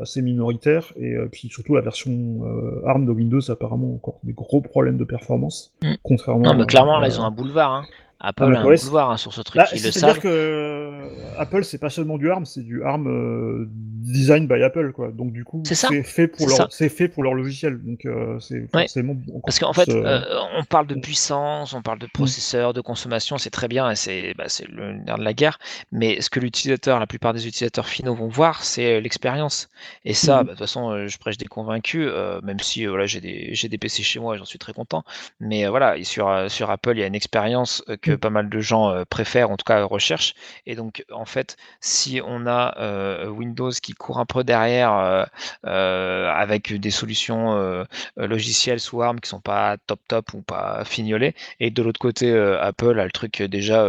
assez 0.00 0.22
minoritaire, 0.22 0.92
et 0.98 1.14
euh, 1.14 1.28
puis 1.30 1.48
surtout 1.48 1.71
la 1.74 1.80
version 1.82 2.12
euh, 2.44 2.82
ARM 2.86 3.06
de 3.06 3.12
Windows 3.12 3.40
a 3.48 3.52
apparemment 3.52 3.94
encore 3.94 4.18
des 4.22 4.32
gros 4.32 4.60
problèmes 4.60 4.96
de 4.98 5.04
performance, 5.04 5.72
Mm. 5.82 5.92
contrairement. 6.02 6.42
Non, 6.44 6.54
mais 6.54 6.62
à- 6.62 6.66
clairement, 6.66 6.98
là, 6.98 7.06
à- 7.06 7.08
ils 7.08 7.20
ont 7.20 7.24
un 7.24 7.30
boulevard. 7.30 7.72
Hein. 7.72 7.84
Apple 8.24 8.54
Ah, 8.54 8.60
a 8.60 8.62
un 8.62 8.64
boulevard 8.64 9.10
hein, 9.10 9.16
sur 9.16 9.32
ce 9.32 9.40
truc, 9.42 9.56
Bah, 9.60 9.66
ils 9.74 9.82
le 9.82 9.90
C'est-à-dire 9.90 10.22
que 10.22 10.28
euh, 10.28 11.08
Apple, 11.38 11.64
c'est 11.64 11.78
pas 11.78 11.90
seulement 11.90 12.18
du 12.18 12.30
ARM, 12.30 12.46
c'est 12.46 12.62
du 12.62 12.84
ARM 12.84 13.08
euh, 13.08 13.66
design 13.68 14.46
by 14.46 14.62
Apple, 14.62 14.92
quoi. 14.92 15.10
Donc 15.10 15.32
du 15.32 15.44
coup, 15.44 15.62
C'est 15.64 16.02
fait 16.04 16.28
pour 16.28 16.46
leur, 16.48 16.72
c'est 16.72 16.88
fait 16.88 17.08
pour 17.08 17.24
leur 17.24 17.34
logiciel. 17.34 17.80
Donc 17.82 18.06
euh, 18.06 18.38
c'est 18.38 18.60
Ouais. 18.74 18.82
forcément 18.82 19.12
encore 19.28 19.40
Parce 19.44 19.58
qu'en 19.58 19.72
fait, 19.72 19.88
euh, 19.88 20.20
on 20.56 20.62
parle 20.64 20.86
de 20.86 20.94
puissance, 20.94 21.72
on 21.74 21.82
parle 21.82 21.98
de 21.98 22.06
processeur, 22.06 22.72
de 22.72 22.80
consommation, 22.80 23.38
c'est 23.38 23.50
très 23.50 23.68
bien 23.68 23.92
c'est 23.96 24.34
bah, 24.38 24.44
le 24.68 24.92
nerf 24.92 25.18
de 25.18 25.24
la 25.24 25.34
guerre. 25.34 25.58
Mais 25.90 26.20
ce 26.20 26.30
que 26.30 26.38
l'utilisateur, 26.40 27.00
la 27.00 27.06
plupart 27.08 27.32
des 27.32 27.46
utilisateurs 27.48 27.88
finaux 27.88 28.14
vont 28.14 28.28
voir, 28.28 28.62
c'est 28.62 29.00
l'expérience. 29.00 29.68
Et 30.04 30.14
ça, 30.14 30.38
Mhm. 30.40 30.46
bah, 30.46 30.52
de 30.52 30.58
toute 30.58 30.58
façon, 30.60 31.06
je 31.08 31.18
prêche 31.18 31.38
des 31.38 31.46
convaincus, 31.46 32.08
même 32.42 32.60
si 32.60 32.86
voilà, 32.86 33.06
j'ai 33.06 33.20
des, 33.20 33.52
des 33.68 33.78
PC 33.78 34.02
chez 34.02 34.20
moi 34.20 34.34
et 34.34 34.38
j'en 34.38 34.44
suis 34.44 34.58
très 34.58 34.72
content. 34.72 35.04
Mais 35.40 35.66
voilà, 35.66 35.96
et 35.96 36.04
sur, 36.04 36.50
sur 36.50 36.70
Apple, 36.70 36.92
il 36.94 37.00
y 37.00 37.02
a 37.02 37.06
une 37.06 37.14
expérience 37.14 37.82
euh, 37.88 37.96
que 38.12 38.16
Mhm. 38.16 38.20
pas 38.20 38.30
mal 38.30 38.48
de 38.48 38.60
gens 38.60 38.90
euh, 38.90 39.04
préfèrent, 39.08 39.50
en 39.50 39.56
tout 39.56 39.64
cas 39.64 39.82
recherchent. 39.84 40.34
Et 40.66 40.74
donc, 40.76 41.04
en 41.12 41.24
fait, 41.24 41.56
si 41.80 42.20
on 42.24 42.46
a 42.46 42.74
euh, 42.78 43.28
Windows 43.28 43.70
qui 43.70 43.92
qui 43.92 43.94
court 43.94 44.18
un 44.20 44.26
peu 44.26 44.42
derrière 44.44 45.26
avec 45.64 46.72
des 46.72 46.90
solutions 46.90 47.84
logicielles 48.16 48.80
sous 48.80 49.02
ARM 49.02 49.20
qui 49.20 49.28
sont 49.28 49.40
pas 49.40 49.76
top 49.86 50.00
top 50.08 50.34
ou 50.34 50.42
pas 50.42 50.84
fignolées. 50.84 51.34
Et 51.60 51.70
de 51.70 51.82
l'autre 51.82 52.00
côté, 52.00 52.32
Apple 52.60 52.98
a 53.00 53.04
le 53.04 53.10
truc 53.10 53.42
déjà 53.42 53.84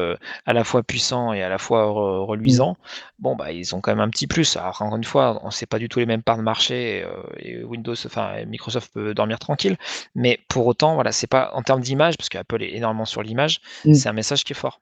à 0.46 0.54
la 0.54 0.64
fois 0.64 0.84
puissant 0.84 1.32
et 1.34 1.44
à 1.44 1.50
la 1.50 1.58
fois 1.58 1.86
reluisant. 1.86 2.78
Bon, 3.24 3.38
bah, 3.38 3.54
ils 3.54 3.74
ont 3.74 3.80
quand 3.80 3.92
même 3.92 4.02
un 4.02 4.10
petit 4.10 4.28
plus. 4.28 4.58
Alors, 4.58 4.82
encore 4.82 4.98
une 4.98 5.06
fois, 5.06 5.40
on 5.44 5.50
sait 5.50 5.66
pas 5.66 5.80
du 5.80 5.88
tout 5.88 6.00
les 6.00 6.06
mêmes 6.06 6.22
parts 6.22 6.36
de 6.36 6.42
marché 6.42 7.06
et, 7.40 7.64
Windows, 7.64 7.96
enfin, 8.06 8.44
Microsoft 8.46 8.92
peut 8.94 9.14
dormir 9.14 9.40
tranquille. 9.40 9.78
Mais 10.14 10.42
pour 10.50 10.68
autant, 10.68 10.96
voilà, 10.96 11.14
c'est 11.14 11.28
pas 11.28 11.52
en 11.54 11.62
termes 11.62 11.80
d'image, 11.80 12.18
parce 12.18 12.28
qu'Apple 12.28 12.62
est 12.62 12.74
énormément 12.74 13.06
sur 13.06 13.24
l'image, 13.24 13.62
mm. 13.86 13.94
c'est 13.94 14.10
un 14.10 14.14
message 14.14 14.44
qui 14.44 14.52
est 14.52 14.58
fort. 14.58 14.82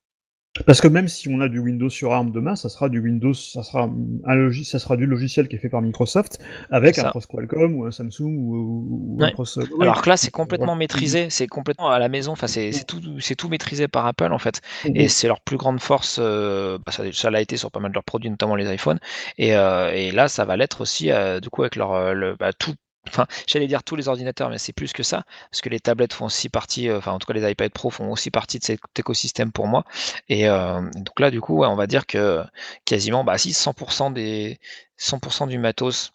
Parce 0.65 0.81
que 0.81 0.89
même 0.89 1.07
si 1.07 1.29
on 1.29 1.39
a 1.39 1.47
du 1.47 1.59
Windows 1.59 1.89
sur 1.89 2.11
ARM 2.11 2.31
demain, 2.31 2.57
ça 2.57 2.67
sera 2.67 2.89
du 2.89 2.99
Windows, 2.99 3.33
ça 3.33 3.63
sera 3.63 3.83
un 3.83 4.51
ça 4.63 4.79
sera 4.79 4.97
du 4.97 5.05
logiciel 5.05 5.47
qui 5.47 5.55
est 5.55 5.59
fait 5.59 5.69
par 5.69 5.81
Microsoft 5.81 6.39
avec 6.69 6.99
un 6.99 7.09
cross 7.09 7.25
Qualcomm 7.25 7.75
ou 7.75 7.85
un 7.85 7.91
Samsung 7.91 8.35
ou, 8.37 9.17
un 9.21 9.31
cross. 9.31 9.59
Alors 9.79 10.01
que 10.01 10.09
là, 10.09 10.17
c'est 10.17 10.29
complètement 10.29 10.75
maîtrisé, 10.75 11.29
c'est 11.29 11.47
complètement 11.47 11.89
à 11.89 11.99
la 11.99 12.09
maison. 12.09 12.33
Enfin, 12.33 12.47
c'est 12.47 12.85
tout, 12.85 12.99
c'est 13.21 13.35
tout 13.35 13.47
maîtrisé 13.47 13.87
par 13.87 14.05
Apple 14.05 14.33
en 14.33 14.39
fait, 14.39 14.59
mhm. 14.85 14.97
et 14.97 15.07
c'est 15.07 15.27
leur 15.27 15.39
plus 15.39 15.55
grande 15.55 15.79
force. 15.79 16.19
Euh, 16.21 16.77
bah, 16.85 16.91
ça, 17.13 17.31
l'a 17.31 17.39
été 17.39 17.55
sur 17.55 17.71
pas 17.71 17.79
mal 17.79 17.91
de 17.91 17.95
leurs 17.95 18.03
produits, 18.03 18.29
notamment 18.29 18.55
les 18.55 18.73
iPhones, 18.73 18.99
et, 19.37 19.55
euh, 19.55 19.91
et 19.93 20.11
là, 20.11 20.27
ça 20.27 20.43
va 20.43 20.57
l'être 20.57 20.81
aussi 20.81 21.11
euh, 21.11 21.39
du 21.39 21.49
coup 21.49 21.61
avec 21.61 21.77
leur 21.77 22.13
le, 22.13 22.35
bah, 22.35 22.51
tout 22.51 22.75
enfin, 23.07 23.27
j'allais 23.47 23.67
dire 23.67 23.83
tous 23.83 23.95
les 23.95 24.07
ordinateurs, 24.07 24.49
mais 24.49 24.57
c'est 24.57 24.73
plus 24.73 24.93
que 24.93 25.03
ça, 25.03 25.23
parce 25.49 25.61
que 25.61 25.69
les 25.69 25.79
tablettes 25.79 26.13
font 26.13 26.25
aussi 26.25 26.49
partie, 26.49 26.89
euh, 26.89 26.97
enfin, 26.97 27.11
en 27.11 27.19
tout 27.19 27.27
cas, 27.27 27.33
les 27.33 27.49
iPad 27.51 27.71
Pro 27.71 27.89
font 27.89 28.11
aussi 28.11 28.31
partie 28.31 28.59
de 28.59 28.63
cet 28.63 28.79
écosystème 28.97 29.51
pour 29.51 29.67
moi. 29.67 29.83
Et 30.29 30.47
euh, 30.49 30.81
donc 30.95 31.19
là, 31.19 31.31
du 31.31 31.41
coup, 31.41 31.63
on 31.63 31.75
va 31.75 31.87
dire 31.87 32.05
que 32.05 32.43
quasiment, 32.85 33.23
bah, 33.23 33.37
si 33.37 33.53
100% 33.53 34.11
des 34.11 34.59
100% 34.97 35.47
du 35.47 35.57
matos 35.57 36.13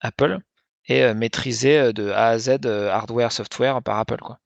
Apple 0.00 0.38
est 0.86 1.02
euh, 1.02 1.14
maîtrisé 1.14 1.92
de 1.92 2.10
A 2.10 2.28
à 2.28 2.38
Z, 2.38 2.66
hardware, 2.66 3.32
software 3.32 3.82
par 3.82 3.98
Apple, 3.98 4.18
quoi. 4.18 4.38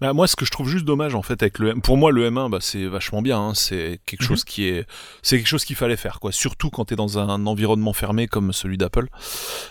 Bah, 0.00 0.12
moi, 0.12 0.26
ce 0.26 0.36
que 0.36 0.44
je 0.44 0.50
trouve 0.50 0.68
juste 0.68 0.84
dommage 0.84 1.14
en 1.14 1.22
fait 1.22 1.42
avec 1.42 1.58
le 1.58 1.70
M, 1.70 1.80
pour 1.80 1.96
moi 1.96 2.12
le 2.12 2.28
M1, 2.30 2.50
bah, 2.50 2.58
c'est 2.60 2.86
vachement 2.86 3.22
bien. 3.22 3.38
Hein. 3.38 3.54
c'est 3.54 4.00
quelque 4.06 4.22
mhm. 4.22 4.28
chose 4.28 4.44
qui 4.44 4.68
est, 4.68 4.86
c'est 5.22 5.36
quelque 5.36 5.48
chose 5.48 5.64
qu'il 5.64 5.76
fallait 5.76 5.96
faire 5.96 6.20
quoi. 6.20 6.32
Surtout 6.32 6.70
quand 6.70 6.86
t'es 6.86 6.96
dans 6.96 7.18
un 7.18 7.46
environnement 7.46 7.92
fermé 7.92 8.26
comme 8.26 8.52
celui 8.52 8.78
d'Apple, 8.78 9.06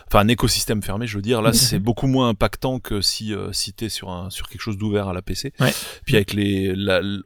enfin 0.08 0.20
un 0.20 0.28
écosystème 0.28 0.82
fermé, 0.82 1.08
je 1.08 1.16
veux 1.16 1.22
dire. 1.22 1.42
Là, 1.42 1.50
mhm. 1.50 1.56
c'est 1.56 1.80
beaucoup 1.80 2.08
moins 2.08 2.30
impactant 2.30 2.80
que 2.80 3.02
si 3.02 3.34
euh, 3.34 3.52
si 3.52 3.74
t'es 3.74 3.90
sur 3.90 4.10
un 4.10 4.30
sur 4.30 4.50
quelque 4.50 4.62
chose 4.62 4.78
d'ouvert 4.78 5.08
à 5.08 5.14
la 5.14 5.22
PC. 5.22 5.54
Puis 6.06 6.16
avec 6.16 6.34
les, 6.34 6.74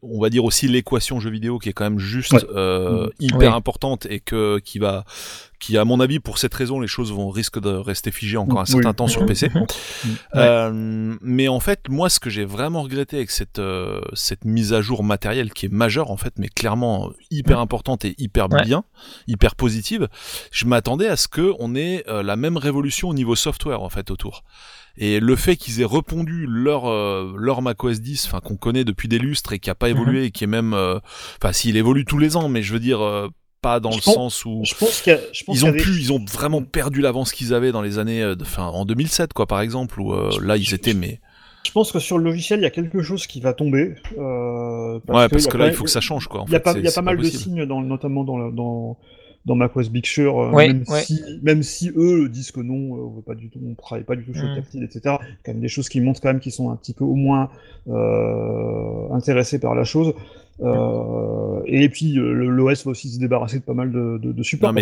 on 0.01 0.21
va 0.21 0.29
dire 0.29 0.43
aussi 0.45 0.67
l'équation 0.67 1.19
jeu 1.19 1.29
vidéo 1.29 1.59
qui 1.59 1.69
est 1.69 1.73
quand 1.73 1.85
même 1.85 1.99
juste 1.99 2.45
euh, 2.55 3.05
mhm. 3.05 3.11
hyper 3.19 3.53
importante 3.53 4.05
et 4.09 4.19
que 4.19 4.59
qui 4.59 4.79
va 4.79 5.05
qui 5.59 5.77
à 5.77 5.85
mon 5.85 5.99
avis 5.99 6.19
pour 6.19 6.37
cette 6.37 6.53
raison 6.53 6.79
les 6.79 6.87
choses 6.87 7.11
vont 7.11 7.29
risquent 7.29 7.59
de 7.59 7.69
rester 7.69 8.11
figées 8.11 8.37
encore 8.37 8.59
un 8.59 8.65
certain 8.65 8.93
temps 8.93 9.07
sur 9.07 9.25
PC. 9.25 9.49
Euh, 10.35 11.15
mais 11.21 11.47
en 11.47 11.59
fait 11.59 11.89
moi 11.89 12.09
ce 12.09 12.19
que 12.19 12.29
j'ai 12.29 12.45
vraiment 12.45 12.83
regretté 12.83 13.17
avec 13.17 13.31
cette 13.31 13.59
euh, 13.59 14.01
cette 14.13 14.45
mise 14.45 14.73
à 14.73 14.81
jour 14.81 15.03
matérielle 15.03 15.51
qui 15.51 15.65
est 15.65 15.71
majeure 15.71 16.11
en 16.11 16.17
fait 16.17 16.33
mais 16.37 16.49
clairement 16.49 17.11
hyper 17.31 17.59
importante 17.59 18.05
et 18.05 18.13
hyper 18.17 18.49
bien, 18.49 18.83
hyper 19.27 19.55
positive, 19.55 20.07
je 20.51 20.65
m'attendais 20.65 21.07
à 21.07 21.15
ce 21.15 21.27
que 21.27 21.53
on 21.59 21.75
ait 21.75 22.03
euh, 22.07 22.23
la 22.23 22.35
même 22.35 22.57
révolution 22.57 23.09
au 23.09 23.13
niveau 23.13 23.35
software 23.35 23.81
en 23.81 23.89
fait 23.89 24.11
autour. 24.11 24.43
Et 24.97 25.19
le 25.19 25.35
fait 25.35 25.55
qu'ils 25.55 25.81
aient 25.81 25.85
répondu 25.85 26.45
leur 26.47 26.89
euh, 26.89 27.33
leur 27.37 27.61
macOS 27.61 27.99
10, 27.99 28.25
enfin 28.27 28.39
qu'on 28.39 28.57
connaît 28.57 28.83
depuis 28.83 29.07
des 29.07 29.19
lustres 29.19 29.53
et 29.53 29.59
qui 29.59 29.69
a 29.69 29.75
pas 29.75 29.89
évolué 29.89 30.25
et 30.25 30.31
qui 30.31 30.43
est 30.43 30.47
même, 30.47 30.73
enfin 30.73 31.53
s'il 31.53 31.77
évolue 31.77 32.05
tous 32.05 32.19
les 32.19 32.35
ans, 32.35 32.49
mais 32.49 32.61
je 32.61 32.73
veux 32.73 32.79
dire 32.79 33.29
pas 33.61 33.79
dans 33.79 33.89
le 33.89 34.01
sens 34.01 34.45
où 34.45 34.61
je 34.63 34.75
pense 34.75 35.03
ils 35.47 35.65
ont 35.65 35.73
pu, 35.73 35.89
ils 35.99 36.13
ont 36.13 36.23
vraiment 36.23 36.61
perdu 36.61 37.01
l'avance 37.01 37.31
qu'ils 37.31 37.53
avaient 37.53 37.71
dans 37.71 37.81
les 37.81 37.97
années, 37.99 38.33
enfin 38.41 38.65
en 38.65 38.85
2007 38.85 39.33
quoi 39.33 39.45
par 39.45 39.61
exemple 39.61 39.99
où 39.99 40.13
euh, 40.13 40.31
là 40.41 40.57
ils 40.57 40.73
étaient 40.73 40.93
mais. 40.93 41.19
Je 41.65 41.71
pense 41.71 41.91
que 41.91 41.99
sur 41.99 42.17
le 42.17 42.23
logiciel 42.23 42.59
il 42.59 42.63
y 42.63 42.67
a 42.67 42.69
quelque 42.69 43.01
chose 43.01 43.27
qui 43.27 43.41
va 43.41 43.53
tomber. 43.53 43.95
Euh, 44.17 44.99
parce 45.05 45.19
ouais 45.19 45.29
parce 45.29 45.47
que, 45.47 45.57
là 45.57 45.67
il 45.67 45.73
faut 45.73 45.83
que 45.83 45.89
ça 45.89 46.01
change 46.01 46.27
quoi. 46.27 46.45
Il 46.47 46.53
y 46.53 46.55
a 46.55 46.59
pas, 46.59 46.77
y 46.77 46.87
a 46.87 46.91
pas 46.91 47.01
mal 47.01 47.17
de 47.17 47.23
signes 47.23 47.65
dans, 47.65 47.81
notamment 47.81 48.23
dans, 48.23 48.49
dans 48.49 48.97
dans 49.47 49.55
macOS 49.55 49.89
Big 49.89 50.05
Sur, 50.05 50.39
euh, 50.39 50.51
même, 50.51 50.83
Si, 50.85 51.23
même 51.41 51.63
si 51.63 51.89
eux 51.95 52.27
disent 52.27 52.51
que 52.51 52.59
non, 52.59 52.75
on 52.75 53.09
veut 53.15 53.21
pas 53.21 53.33
du 53.33 53.49
tout, 53.49 53.59
on 53.65 53.73
travaille 53.75 54.03
pas 54.03 54.17
du 54.17 54.25
tout 54.25 54.33
sur 54.33 54.43
le 54.43 54.51
mm. 54.51 54.55
tactile, 54.55 54.83
etc. 54.83 55.15
Quand 55.43 55.53
même 55.53 55.61
des 55.61 55.69
choses 55.69 55.87
qui 55.87 56.01
montrent 56.01 56.19
quand 56.19 56.27
même 56.27 56.41
qu'ils 56.41 56.51
sont 56.51 56.69
un 56.69 56.75
petit 56.75 56.93
peu 56.93 57.05
au 57.05 57.15
moins 57.15 57.49
euh, 57.87 59.09
intéressés 59.13 59.57
par 59.57 59.73
la 59.73 59.85
chose. 59.85 60.13
Euh, 60.59 61.61
et 61.65 61.87
puis 61.89 62.13
l'OS 62.13 62.83
va 62.85 62.91
aussi 62.91 63.09
se 63.09 63.19
débarrasser 63.19 63.59
de 63.59 63.63
pas 63.63 63.75
mal 63.75 63.91
de, 63.91 64.17
de, 64.17 64.31
de 64.31 64.43
supports 64.43 64.73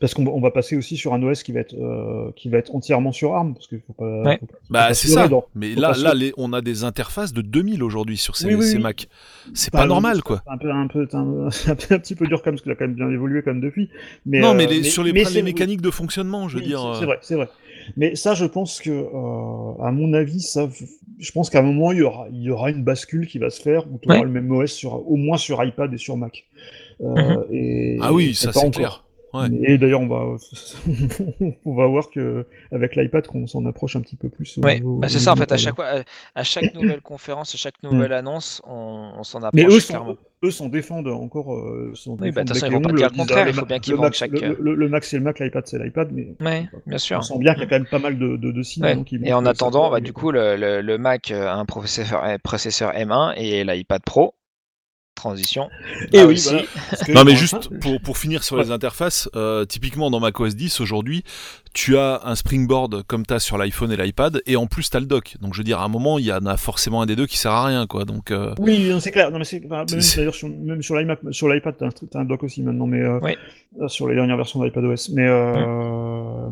parce 0.00 0.12
qu'on 0.14 0.40
va, 0.40 0.50
passer 0.50 0.76
aussi 0.76 0.96
sur 0.96 1.14
un 1.14 1.22
OS 1.22 1.42
qui 1.42 1.52
va 1.52 1.60
être 1.60 1.74
euh, 1.74 2.30
qui 2.36 2.48
va 2.50 2.58
être 2.58 2.74
entièrement 2.74 3.12
sur 3.12 3.34
ARM 3.34 3.54
parce 3.54 3.68
qu'il 3.68 3.80
faut 3.86 3.92
pas. 3.92 4.36
bah 4.68 4.92
c'est 4.92 5.08
ça. 5.08 5.28
mais 5.54 5.74
là 5.74 5.92
là 5.96 6.12
on 6.36 6.52
a 6.52 6.60
des 6.60 6.84
interfaces 6.84 7.32
de 7.32 7.40
2000 7.40 7.82
aujourd'hui 7.82 8.16
sur 8.16 8.36
ces, 8.36 8.60
ces 8.60 8.78
Mac. 8.78 9.08
C'est 9.54 9.72
pas, 9.72 9.86
normal 9.86 10.22
quoi. 10.22 10.42
Un 10.46 10.58
peu 10.58 10.70
un 10.70 10.88
peu 10.88 11.08
un, 11.12 11.46
un, 11.68 11.74
petit 11.98 12.14
peu 12.14 12.26
dur 12.26 12.42
comme 12.42 12.54
parce 12.54 12.62
qu'il 12.62 12.72
a 12.72 12.74
quand 12.74 12.86
même 12.86 12.96
bien 12.96 13.10
évolué 13.10 13.42
comme 13.42 13.60
depuis. 13.60 13.88
Mais 14.26 14.40
non 14.40 14.54
mais, 14.54 14.66
euh, 14.66 14.82
sur 14.82 15.04
les, 15.04 15.12
les 15.12 15.42
mécaniques 15.42 15.82
de 15.82 15.90
fonctionnement 15.90 16.48
je 16.48 16.58
veux 16.58 16.64
dire. 16.64 16.96
C'est 16.98 17.06
vrai 17.06 17.18
c'est 17.22 17.36
vrai. 17.36 17.48
Mais 17.96 18.14
ça, 18.16 18.34
je 18.34 18.44
pense 18.44 18.80
que, 18.80 18.90
euh, 18.90 19.82
à 19.82 19.92
mon 19.92 20.12
avis, 20.12 20.40
ça, 20.40 20.68
je 21.18 21.32
pense 21.32 21.50
qu'à 21.50 21.60
un 21.60 21.62
moment, 21.62 21.92
il 21.92 21.98
y 21.98 22.02
aura, 22.02 22.26
il 22.32 22.42
y 22.42 22.50
aura 22.50 22.70
une 22.70 22.82
bascule 22.82 23.26
qui 23.26 23.38
va 23.38 23.50
se 23.50 23.60
faire 23.60 23.86
où 23.90 23.98
tu 23.98 24.08
auras 24.08 24.22
le 24.22 24.30
même 24.30 24.50
OS 24.50 24.72
sur, 24.72 25.08
au 25.10 25.16
moins 25.16 25.36
sur 25.36 25.62
iPad 25.62 25.92
et 25.92 25.98
sur 25.98 26.16
Mac. 26.16 26.46
Euh, 27.00 27.14
mhm. 27.14 27.44
et, 27.50 27.98
ah 28.00 28.12
oui, 28.12 28.34
ça 28.34 28.52
c'est 28.52 28.70
clair. 28.70 29.04
Et 29.62 29.78
d'ailleurs, 29.78 30.00
on 30.00 30.08
va, 30.08 30.24
on 31.64 31.74
va 31.74 31.86
voir 31.86 32.10
que 32.10 32.46
avec 32.72 32.96
l'iPad, 32.96 33.26
qu'on 33.26 33.46
s'en 33.46 33.64
approche 33.64 33.94
un 33.94 34.00
petit 34.00 34.16
peu 34.16 34.28
plus. 34.28 34.58
Ouais, 34.58 34.82
bah, 34.84 35.08
c'est 35.08 35.20
ça 35.20 35.32
en 35.32 35.36
fait. 35.36 35.50
À 35.52 35.56
chaque, 35.56 35.76
fois, 35.76 36.02
à 36.34 36.44
chaque 36.44 36.74
nouvelle 36.80 37.00
conférence, 37.00 37.54
à 37.54 37.58
chaque 37.58 37.80
nouvelle 37.82 38.12
annonce, 38.12 38.60
on, 38.66 39.22
s'en 39.22 39.38
approche. 39.42 39.52
Mais 39.54 39.64
eux 39.64 39.78
clairement. 39.78 40.16
eux 40.44 40.50
s'en 40.50 40.68
défendent 40.68 41.08
encore. 41.08 41.54
Euh, 41.54 41.92
oui, 42.06 42.32
bah, 42.32 42.42
de 42.42 42.48
toute 42.48 42.58
façon, 42.58 42.66
ils 42.66 42.72
vont 42.72 42.80
pas 42.80 42.92
dire 42.92 43.08
le 43.12 43.16
contraire. 43.16 43.48
Il 43.48 43.54
faut 43.54 43.66
bien 43.66 43.78
qu'ils 43.78 43.94
vendent 43.94 44.14
chaque. 44.14 44.32
Le, 44.32 44.88
Mac, 44.88 45.04
c'est 45.04 45.18
le 45.18 45.22
Mac, 45.22 45.38
l'iPad, 45.38 45.66
c'est 45.66 45.78
l'iPad, 45.78 46.10
mais. 46.12 46.34
Ouais, 46.40 46.68
bien 46.86 46.98
sûr. 46.98 47.18
On 47.18 47.22
sent 47.22 47.38
bien 47.38 47.54
qu'il 47.54 47.62
y 47.62 47.66
a 47.66 47.68
quand 47.68 47.76
même 47.76 47.86
pas 47.86 47.98
mal 48.00 48.18
de, 48.18 48.36
de, 48.36 48.50
de 48.50 48.62
signes. 48.62 48.84
Hein, 48.84 49.04
et 49.24 49.32
en 49.32 49.46
attendant, 49.46 49.90
bah, 49.90 50.00
du 50.00 50.12
coup, 50.12 50.32
le, 50.32 50.56
le, 50.80 50.98
Mac 50.98 51.30
a 51.30 51.54
un 51.54 51.64
processeur, 51.64 52.24
processeur 52.42 52.92
M1 52.92 53.34
et 53.36 53.64
l'iPad 53.64 54.02
Pro 54.04 54.34
transition. 55.20 55.68
Et 56.12 56.22
oui, 56.22 56.42
non 57.08 57.24
mais 57.24 57.36
juste 57.36 57.68
pour, 57.80 58.00
pour 58.00 58.18
finir 58.18 58.42
sur 58.42 58.56
les 58.56 58.70
interfaces, 58.70 59.28
euh, 59.36 59.64
typiquement 59.64 60.10
dans 60.10 60.20
macOS 60.20 60.56
10 60.56 60.80
aujourd'hui, 60.80 61.24
tu 61.74 61.98
as 61.98 62.22
un 62.24 62.34
Springboard 62.34 63.02
comme 63.06 63.26
tu 63.26 63.34
as 63.34 63.38
sur 63.38 63.58
l'iPhone 63.58 63.92
et 63.92 63.96
l'iPad, 63.96 64.40
et 64.46 64.56
en 64.56 64.66
plus 64.66 64.90
tu 64.90 64.96
as 64.96 65.00
le 65.00 65.06
dock. 65.06 65.36
Donc 65.40 65.54
je 65.54 65.58
veux 65.58 65.64
dire, 65.64 65.80
à 65.80 65.84
un 65.84 65.88
moment, 65.88 66.18
il 66.18 66.24
y 66.24 66.32
en 66.32 66.46
a 66.46 66.56
forcément 66.56 67.02
un 67.02 67.06
des 67.06 67.16
deux 67.16 67.26
qui 67.26 67.36
sert 67.36 67.52
à 67.52 67.66
rien, 67.66 67.86
quoi. 67.86 68.04
Donc 68.04 68.30
euh, 68.30 68.54
oui, 68.58 68.92
c'est 69.00 69.10
clair. 69.10 69.30
Non 69.30 69.38
mais 69.38 69.44
c'est 69.44 69.60
d'ailleurs 69.60 70.34
sur, 70.34 70.48
même 70.48 70.82
sur 70.82 70.96
l'iMac, 70.96 71.20
sur 71.30 71.48
l'iPad, 71.48 71.74
t'as 71.78 71.86
un, 71.86 72.20
un, 72.20 72.24
dock 72.24 72.42
aussi 72.42 72.62
maintenant, 72.62 72.86
mais 72.86 73.00
euh, 73.00 73.88
sur 73.88 74.08
les 74.08 74.14
dernières 74.14 74.36
versions 74.36 74.62
d'iPadOS. 74.62 75.12
Mais 75.12 75.28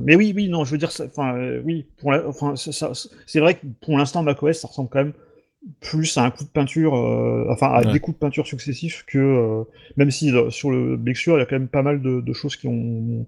mais 0.00 0.14
oui, 0.14 0.32
oui, 0.36 0.48
non, 0.48 0.64
je 0.64 0.72
veux 0.72 0.78
dire, 0.78 0.90
enfin 1.06 1.34
oui, 1.64 1.86
pour 1.98 2.12
c'est 2.56 3.40
vrai 3.40 3.54
que 3.54 3.66
pour 3.80 3.96
l'instant 3.96 4.22
macOS, 4.22 4.60
ça 4.60 4.68
ressemble 4.68 4.90
quand 4.90 5.04
même 5.04 5.14
plus 5.80 6.16
à 6.16 6.24
un 6.24 6.30
coup 6.30 6.44
de 6.44 6.48
peinture, 6.48 6.94
euh, 6.94 7.46
enfin 7.50 7.72
à 7.72 7.84
des 7.84 8.00
coups 8.00 8.16
de 8.16 8.20
peinture 8.20 8.46
successifs 8.46 9.04
que 9.06 9.18
euh, 9.18 9.64
même 9.96 10.11
si 10.11 10.30
euh, 10.32 10.50
sur 10.50 10.70
le 10.70 10.96
Big 10.96 11.16
Sur 11.16 11.36
il 11.36 11.40
y 11.40 11.42
a 11.42 11.46
quand 11.46 11.59
même 11.59 11.68
pas 11.68 11.82
mal 11.82 12.00
de, 12.00 12.20
de, 12.20 12.32
choses 12.32 12.56
qui 12.56 12.68
ont 12.68 13.26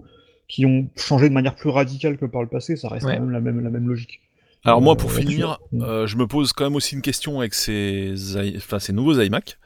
qui 0.48 0.64
ont 0.64 0.88
changé 0.96 1.28
de 1.28 1.34
manière 1.34 1.56
plus 1.56 1.70
radicale 1.70 2.16
que 2.16 2.26
par 2.26 2.42
le 2.42 2.48
passé, 2.48 2.76
ça 2.76 2.88
reste 2.88 3.06
quand 3.06 3.12
même 3.12 3.30
la 3.30 3.40
même 3.40 3.60
la 3.60 3.70
même 3.70 3.88
logique. 3.88 4.20
Alors 4.62 4.82
moi, 4.82 4.94
pour 4.94 5.10
finir, 5.10 5.58
euh, 5.80 6.06
je 6.06 6.18
me 6.18 6.26
pose 6.26 6.52
quand 6.52 6.64
même 6.64 6.76
aussi 6.76 6.94
une 6.94 7.00
question 7.00 7.40
avec 7.40 7.54
ces, 7.54 8.12
enfin, 8.58 8.78
ces 8.78 8.92
nouveaux 8.92 9.18
iMac. 9.18 9.58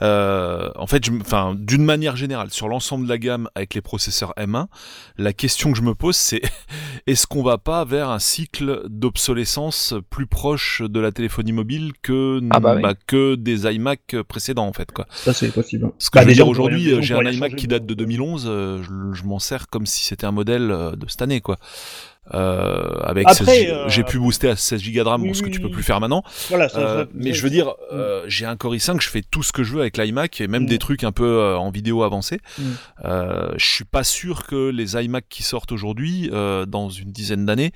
Euh, 0.00 0.70
en 0.74 0.86
fait, 0.86 1.02
enfin, 1.20 1.54
d'une 1.54 1.84
manière 1.84 2.16
générale, 2.16 2.50
sur 2.50 2.68
l'ensemble 2.68 3.04
de 3.04 3.10
la 3.10 3.18
gamme 3.18 3.50
avec 3.54 3.74
les 3.74 3.82
processeurs 3.82 4.32
M1, 4.38 4.68
la 5.18 5.34
question 5.34 5.70
que 5.70 5.76
je 5.76 5.82
me 5.82 5.94
pose, 5.94 6.16
c'est 6.16 6.40
est-ce 7.06 7.26
qu'on 7.26 7.42
va 7.42 7.58
pas 7.58 7.84
vers 7.84 8.08
un 8.08 8.18
cycle 8.18 8.84
d'obsolescence 8.88 9.94
plus 10.08 10.26
proche 10.26 10.80
de 10.80 10.98
la 10.98 11.12
téléphonie 11.12 11.52
mobile 11.52 11.92
que 12.00 12.40
ah 12.50 12.60
bah 12.60 12.76
bah, 12.76 12.94
que 13.06 13.34
des 13.34 13.66
iMac 13.66 14.16
précédents, 14.26 14.66
en 14.66 14.72
fait, 14.72 14.92
quoi. 14.92 15.06
Ça 15.10 15.34
c'est 15.34 15.52
possible. 15.52 15.90
Ce 15.98 16.08
que 16.08 16.18
bah, 16.18 16.22
je 16.22 16.28
veux 16.28 16.34
dire 16.34 16.48
aujourd'hui, 16.48 17.02
j'ai 17.02 17.14
un 17.14 17.22
iMac 17.22 17.54
qui 17.54 17.66
date 17.66 17.84
de 17.84 17.92
2011, 17.92 18.46
euh, 18.46 18.82
je, 18.82 19.14
je 19.14 19.24
m'en 19.24 19.38
sers 19.38 19.68
comme 19.68 19.84
si 19.84 20.06
c'était 20.06 20.24
un 20.24 20.32
modèle 20.32 20.68
de 20.68 21.06
cette 21.06 21.20
année, 21.20 21.42
quoi. 21.42 21.58
Euh, 22.34 23.00
avec 23.02 23.26
euh, 23.26 23.88
j'ai 23.88 24.04
pu 24.04 24.20
booster 24.20 24.48
à 24.48 24.54
16 24.54 24.84
Go 24.84 25.02
de 25.02 25.08
RAM, 25.08 25.34
ce 25.34 25.42
que 25.42 25.48
tu 25.48 25.60
peux 25.60 25.70
plus 25.70 25.82
faire 25.82 25.98
maintenant. 25.98 26.22
Voilà, 26.48 26.68
euh, 26.76 27.04
mais 27.12 27.32
je 27.32 27.42
veux 27.42 27.50
dire, 27.50 27.74
euh, 27.92 28.22
j'ai 28.28 28.46
un 28.46 28.56
Core 28.56 28.76
i5, 28.76 29.00
je 29.00 29.08
fais 29.08 29.22
tout 29.22 29.42
ce 29.42 29.52
que 29.52 29.64
je 29.64 29.74
veux 29.74 29.80
avec 29.80 29.96
l'iMac 29.96 30.40
et 30.40 30.46
même 30.46 30.62
mm. 30.62 30.66
des 30.66 30.78
trucs 30.78 31.02
un 31.02 31.10
peu 31.10 31.24
euh, 31.24 31.58
en 31.58 31.70
vidéo 31.70 32.04
avancée. 32.04 32.38
Mm. 32.58 32.62
je 33.56 33.66
suis 33.66 33.84
pas 33.84 34.04
sûr 34.04 34.46
que 34.46 34.70
les 34.70 34.94
iMac 34.94 35.24
qui 35.28 35.42
sortent 35.42 35.72
aujourd'hui, 35.72 36.30
dans 36.30 36.90
une 36.90 37.10
dizaine 37.10 37.44
d'années, 37.44 37.72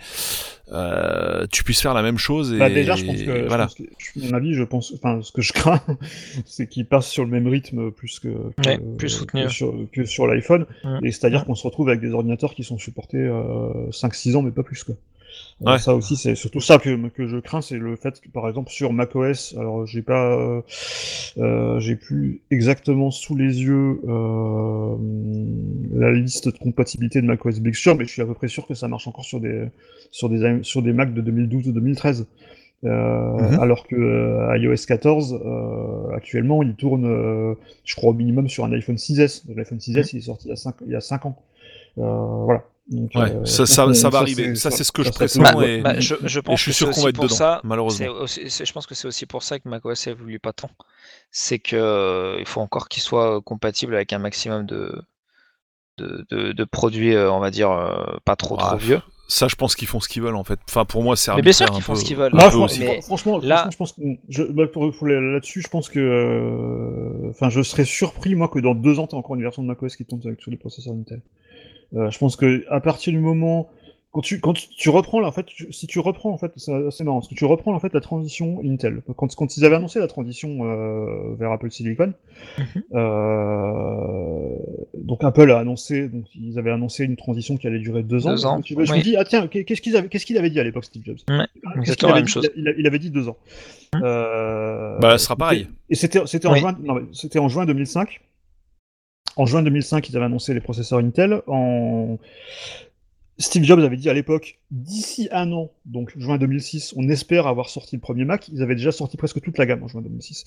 euh, 1.37 1.47
tu 1.51 1.63
puisses 1.65 1.81
faire 1.81 1.95
la 1.95 2.03
même 2.03 2.19
chose. 2.19 2.53
Et, 2.53 2.59
Bah, 2.59 2.69
déjà, 2.71 2.97
je 2.97 3.05
pense 3.05 3.17
que, 3.23 3.43
je 3.43 3.47
voilà. 3.49 3.65
pense 3.67 3.75
que- 3.75 3.83
je- 3.99 4.21
mon 4.27 4.33
avis, 4.35 4.55
je 4.55 4.63
pense, 4.65 4.93
enfin, 4.95 5.21
ce 5.23 5.33
que 5.33 5.43
je 5.43 5.53
crains, 5.53 5.81
c'est 6.47 6.67
qu'il 6.69 6.87
passe 6.87 7.09
sur 7.09 7.25
le 7.25 7.31
même 7.31 7.47
rythme 7.47 7.91
plus 7.91 8.19
que, 8.19 8.29
que- 8.29 8.69
Ouais, 8.69 8.79
plus 8.99 9.09
soutenu. 9.09 9.45
que 9.45 9.49
sur, 9.49 9.75
que 9.93 10.05
sur 10.05 10.27
l'iPhone. 10.27 10.67
Et 11.03 11.13
c'est-à-dire 11.13 11.45
qu'on 11.45 11.55
se 11.55 11.65
retrouve 11.67 11.89
avec 11.89 12.01
des 12.01 12.13
ordinateurs 12.13 12.55
qui 12.55 12.65
sont 12.65 12.79
supportés 12.79 13.19
euh, 13.19 13.91
5-6 13.91 14.35
ans, 14.37 14.43
mais 14.43 14.51
pas 14.51 14.63
plus, 14.63 14.83
quoi. 14.85 14.95
Ouais. 15.61 15.79
Ça 15.79 15.95
aussi, 15.95 16.17
c'est 16.17 16.35
surtout 16.35 16.61
ça 16.61 16.79
que, 16.79 17.09
que 17.09 17.27
je 17.27 17.39
crains, 17.39 17.63
c'est 17.63 17.79
le 17.79 17.97
fait 17.97 18.21
que, 18.21 18.29
par 18.29 18.47
exemple, 18.47 18.71
sur 18.71 18.93
macOS, 18.93 19.55
alors 19.59 19.87
j'ai 19.87 20.03
pas, 20.03 20.37
euh, 20.37 20.61
euh, 21.39 21.81
j'ai 21.81 21.97
plus 21.97 22.43
exactement 22.51 23.11
sous 23.11 23.35
les 23.35 23.63
yeux 23.63 24.01
euh, 24.07 24.97
la 25.95 26.13
liste 26.13 26.49
de 26.49 26.59
compatibilité 26.59 27.23
de 27.23 27.27
macOS 27.27 27.61
Big 27.61 27.75
Sur, 27.75 27.97
mais 27.97 28.05
je 28.05 28.11
suis 28.11 28.23
à 28.23 28.27
peu 28.27 28.35
près 28.35 28.49
sûr 28.49 28.67
que 28.67 28.75
ça 28.75 28.87
marche 28.87 29.09
encore 29.09 29.25
sur 29.25 29.41
des, 29.41 29.67
sur 30.11 30.29
des, 30.29 30.59
sur 30.63 30.83
des 30.83 30.93
Mac 30.93 31.15
de 31.15 31.23
2012 31.23 31.69
ou 31.69 31.73
2013. 31.73 32.27
Euh, 32.85 33.37
Mhm. 33.39 33.59
Alors 33.61 33.87
que 33.87 33.97
euh, 33.97 34.59
iOS 34.59 34.87
14, 34.87 35.41
euh, 35.45 36.15
actuellement, 36.15 36.63
il 36.63 36.75
tourne, 36.75 37.07
euh, 37.07 37.55
je 37.85 37.95
crois, 37.97 38.11
au 38.11 38.15
minimum 38.15 38.49
sur 38.49 38.65
un 38.65 38.73
iPhone 38.73 38.97
6S. 38.99 39.45
L'iPhone 39.55 39.79
6S, 39.81 40.11
il 40.13 40.19
est 40.19 40.21
sorti 40.23 40.49
il 40.49 40.51
y 40.51 40.53
a 40.53 40.57
5, 40.57 40.75
il 40.87 40.93
y 40.93 40.97
a 40.97 41.01
5 41.01 41.27
ans. 41.27 41.37
Euh, 41.99 42.45
voilà. 42.45 42.65
Donc, 42.89 43.11
Ouais, 43.17 43.33
euh, 43.35 43.45
ça, 43.45 43.67
ça, 43.67 43.85
va 44.11 44.19
arriver. 44.21 44.55
Ça, 44.55 44.71
c'est 44.71 44.85
ce 44.85 44.93
que 44.93 45.03
je 45.03 45.11
pressens. 45.11 45.43
et- 45.63 45.81
Bah, 45.81 45.99
je, 45.99 46.15
je 46.23 46.39
pense 46.41 46.59
je 46.61 46.63
suis 46.63 46.71
que 46.71 46.77
sûr 46.77 46.91
qu'on 46.93 47.03
va 47.03 47.09
être 47.09 47.17
pour 47.17 47.25
dedans, 47.25 47.35
ça, 47.35 47.61
malheureusement. 47.65 48.07
aussi- 48.21 48.43
je 48.49 48.73
pense 48.73 48.87
que 48.87 48.95
c'est 48.95 49.09
aussi 49.09 49.27
pour 49.27 49.43
ça 49.43 49.59
que 49.59 49.69
macOS 49.69 50.07
a 50.07 50.15
voulu 50.15 50.39
pas 50.39 50.53
tant. 50.53 50.71
C'est 51.33 51.59
que 51.59 51.75
euh, 51.77 52.37
il 52.39 52.47
faut 52.47 52.61
encore 52.61 52.89
qu'il 52.89 53.03
soit 53.03 53.39
euh, 53.39 53.41
compatible 53.41 53.95
avec 53.97 54.13
un 54.13 54.19
maximum 54.19 54.67
de, 54.67 55.03
de, 55.99 56.25
de- 56.31 56.53
de 56.53 56.65
produits, 56.65 57.17
on 57.17 57.41
va 57.41 57.51
dire, 57.51 57.71
pas 58.25 58.37
trop 58.37 58.57
trop 58.57 58.69
Ah, 58.73 58.77
vieux. 58.77 59.01
Ça, 59.29 59.49
je 59.49 59.57
pense 59.57 59.75
qu'ils 59.75 59.89
font 59.89 59.99
ce 59.99 60.09
qu'ils 60.09 60.23
veulent 60.23 60.37
en 60.37 60.45
fait. 60.45 60.61
Enfin, 60.69 60.85
pour 60.85 61.03
moi, 61.03 61.17
c'est 61.17 61.35
Mais 61.35 61.43
bien 61.43 61.51
sûr 61.53 61.69
qu'ils 61.73 61.83
font 61.83 61.97
ce 61.97 62.05
qu'ils 62.05 62.17
veulent. 62.17 62.33
un 62.33 62.37
Moi, 62.37 62.45
peu 62.45 62.51
fran- 62.53 62.65
aussi. 62.67 62.79
mais- 62.79 63.03
franchement, 63.03 63.41
là- 63.43 63.63
franchement, 63.69 63.71
je 63.73 63.77
pense 63.77 63.93
que 63.95 64.03
je, 64.29 64.43
bah, 64.45 64.69
pour, 64.69 64.93
pour 64.97 65.07
les- 65.09 65.21
là-dessus, 65.33 65.61
je 65.63 65.69
pense 65.69 65.89
que, 65.89 65.99
euh, 65.99 67.31
enfin, 67.31 67.49
je 67.51 67.61
serais 67.63 67.85
surpris 67.85 68.37
moi 68.37 68.47
que 68.49 68.61
dans 68.61 68.77
deux 68.77 69.01
ans, 69.01 69.09
t'as 69.09 69.17
encore 69.17 69.35
une 69.35 69.43
version 69.43 69.63
de 69.63 69.67
macOS 69.67 69.97
qui 69.97 70.05
tourne 70.05 70.21
avec 70.25 70.39
tous 70.39 70.51
les 70.51 70.57
processeurs 70.57 70.95
Intel. 70.95 71.23
Euh, 71.95 72.11
je 72.11 72.19
pense 72.19 72.37
que 72.37 72.65
à 72.71 72.81
partir 72.81 73.13
du 73.13 73.19
moment 73.21 73.69
quand 74.13 74.23
tu 74.23 74.41
quand 74.41 74.55
tu, 74.55 74.69
tu 74.71 74.89
reprends 74.89 75.21
là, 75.21 75.29
en 75.29 75.33
fait, 75.33 75.45
tu- 75.45 75.71
si 75.75 75.87
tu 75.87 75.99
reprends 76.01 76.31
en 76.31 76.39
fait, 76.39 76.51
c'est 76.57 76.73
assez 76.73 77.05
marrant, 77.05 77.19
parce 77.19 77.29
que 77.29 77.35
tu 77.35 77.45
reprends 77.45 77.75
en 77.75 77.79
fait 77.81 77.93
la 77.93 78.01
transition 78.01 78.61
Intel. 78.65 79.03
Quand 79.15 79.35
quand 79.35 79.57
ils 79.59 79.65
avaient 79.67 79.77
annoncé 79.77 79.99
la 79.99 80.07
transition 80.07 80.59
euh, 80.65 81.35
vers 81.39 81.53
Apple 81.53 81.71
Silicon, 81.71 82.15
Mhm. 82.59 82.83
euh, 82.95 84.57
donc 84.95 85.23
Apple 85.23 85.51
a 85.51 85.59
annoncé, 85.59 86.09
donc 86.09 86.25
ils 86.35 86.59
avaient 86.59 86.71
annoncé 86.71 87.05
une 87.05 87.17
transition 87.17 87.57
qui 87.57 87.67
allait 87.67 87.79
durer 87.79 88.03
deux 88.03 88.27
ans. 88.27 88.31
Deux 88.31 88.47
ans, 88.47 88.61
Je, 88.65 88.75
me- 88.75 88.85
je 88.85 88.93
me 88.93 88.97
oui. 88.97 89.03
dis 89.03 89.17
ah 89.17 89.25
tiens, 89.25 89.47
qu'est-ce 89.49 89.81
qu'ils 89.81 89.97
avaient, 89.97 90.09
qu'est-ce 90.09 90.27
qu'il 90.27 90.39
avait 90.39 90.51
dit 90.51 90.61
à 90.61 90.65
l'époque 90.65 90.85
Steve 90.85 91.03
Jobs? 91.05 91.19
Ouais, 91.29 91.37
Qu'est-ce 91.39 91.61
qu'il 91.73 91.81
exactement 91.81 92.09
la 92.11 92.15
avait 92.15 92.21
même 92.23 92.29
chose. 92.29 92.51
il, 92.57 92.69
a- 92.69 92.73
il 92.79 92.87
avait 92.87 92.99
dit 92.99 93.11
deux 93.11 93.29
ans. 93.29 93.37
Hum. 93.95 94.01
Euh, 94.05 94.99
Bah, 94.99 95.19
ce 95.19 95.25
sera 95.27 95.37
pareil. 95.37 95.69
Et 95.91 95.95
c'était 95.95 96.21
c'était 96.27 96.49
en 96.49 96.53
Oui. 96.53 96.61
juin, 96.61 96.77
non, 96.83 96.95
mais 96.95 97.03
c'était 97.13 97.39
en 97.39 97.49
juin 97.49 97.67
2005. 97.67 98.21
En 99.37 99.45
juin 99.47 99.63
2005, 99.63 100.09
ils 100.09 100.17
avaient 100.17 100.25
annoncé 100.27 100.55
les 100.55 100.61
processeurs 100.61 100.99
Intel. 100.99 101.43
En 101.47 102.19
Steve 103.39 103.65
Jobs 103.65 103.81
avait 103.81 103.99
dit 103.99 104.09
à 104.09 104.15
l'époque, 104.15 104.59
d'ici 104.71 105.29
un 105.31 105.53
an, 105.53 105.71
donc 105.85 106.11
juin 106.19 106.39
2006, 106.39 106.95
on 106.97 107.07
espère 107.11 107.47
avoir 107.47 107.69
sorti 107.69 107.97
le 107.97 108.01
premier 108.01 108.25
Mac. 108.25 108.49
Ils 108.49 108.63
avaient 108.63 108.75
déjà 108.77 108.93
sorti 108.93 109.19
presque 109.19 109.43
toute 109.43 109.59
la 109.59 109.67
gamme 109.67 109.83
en 109.83 109.89
juin 109.89 110.01
2006. 110.01 110.45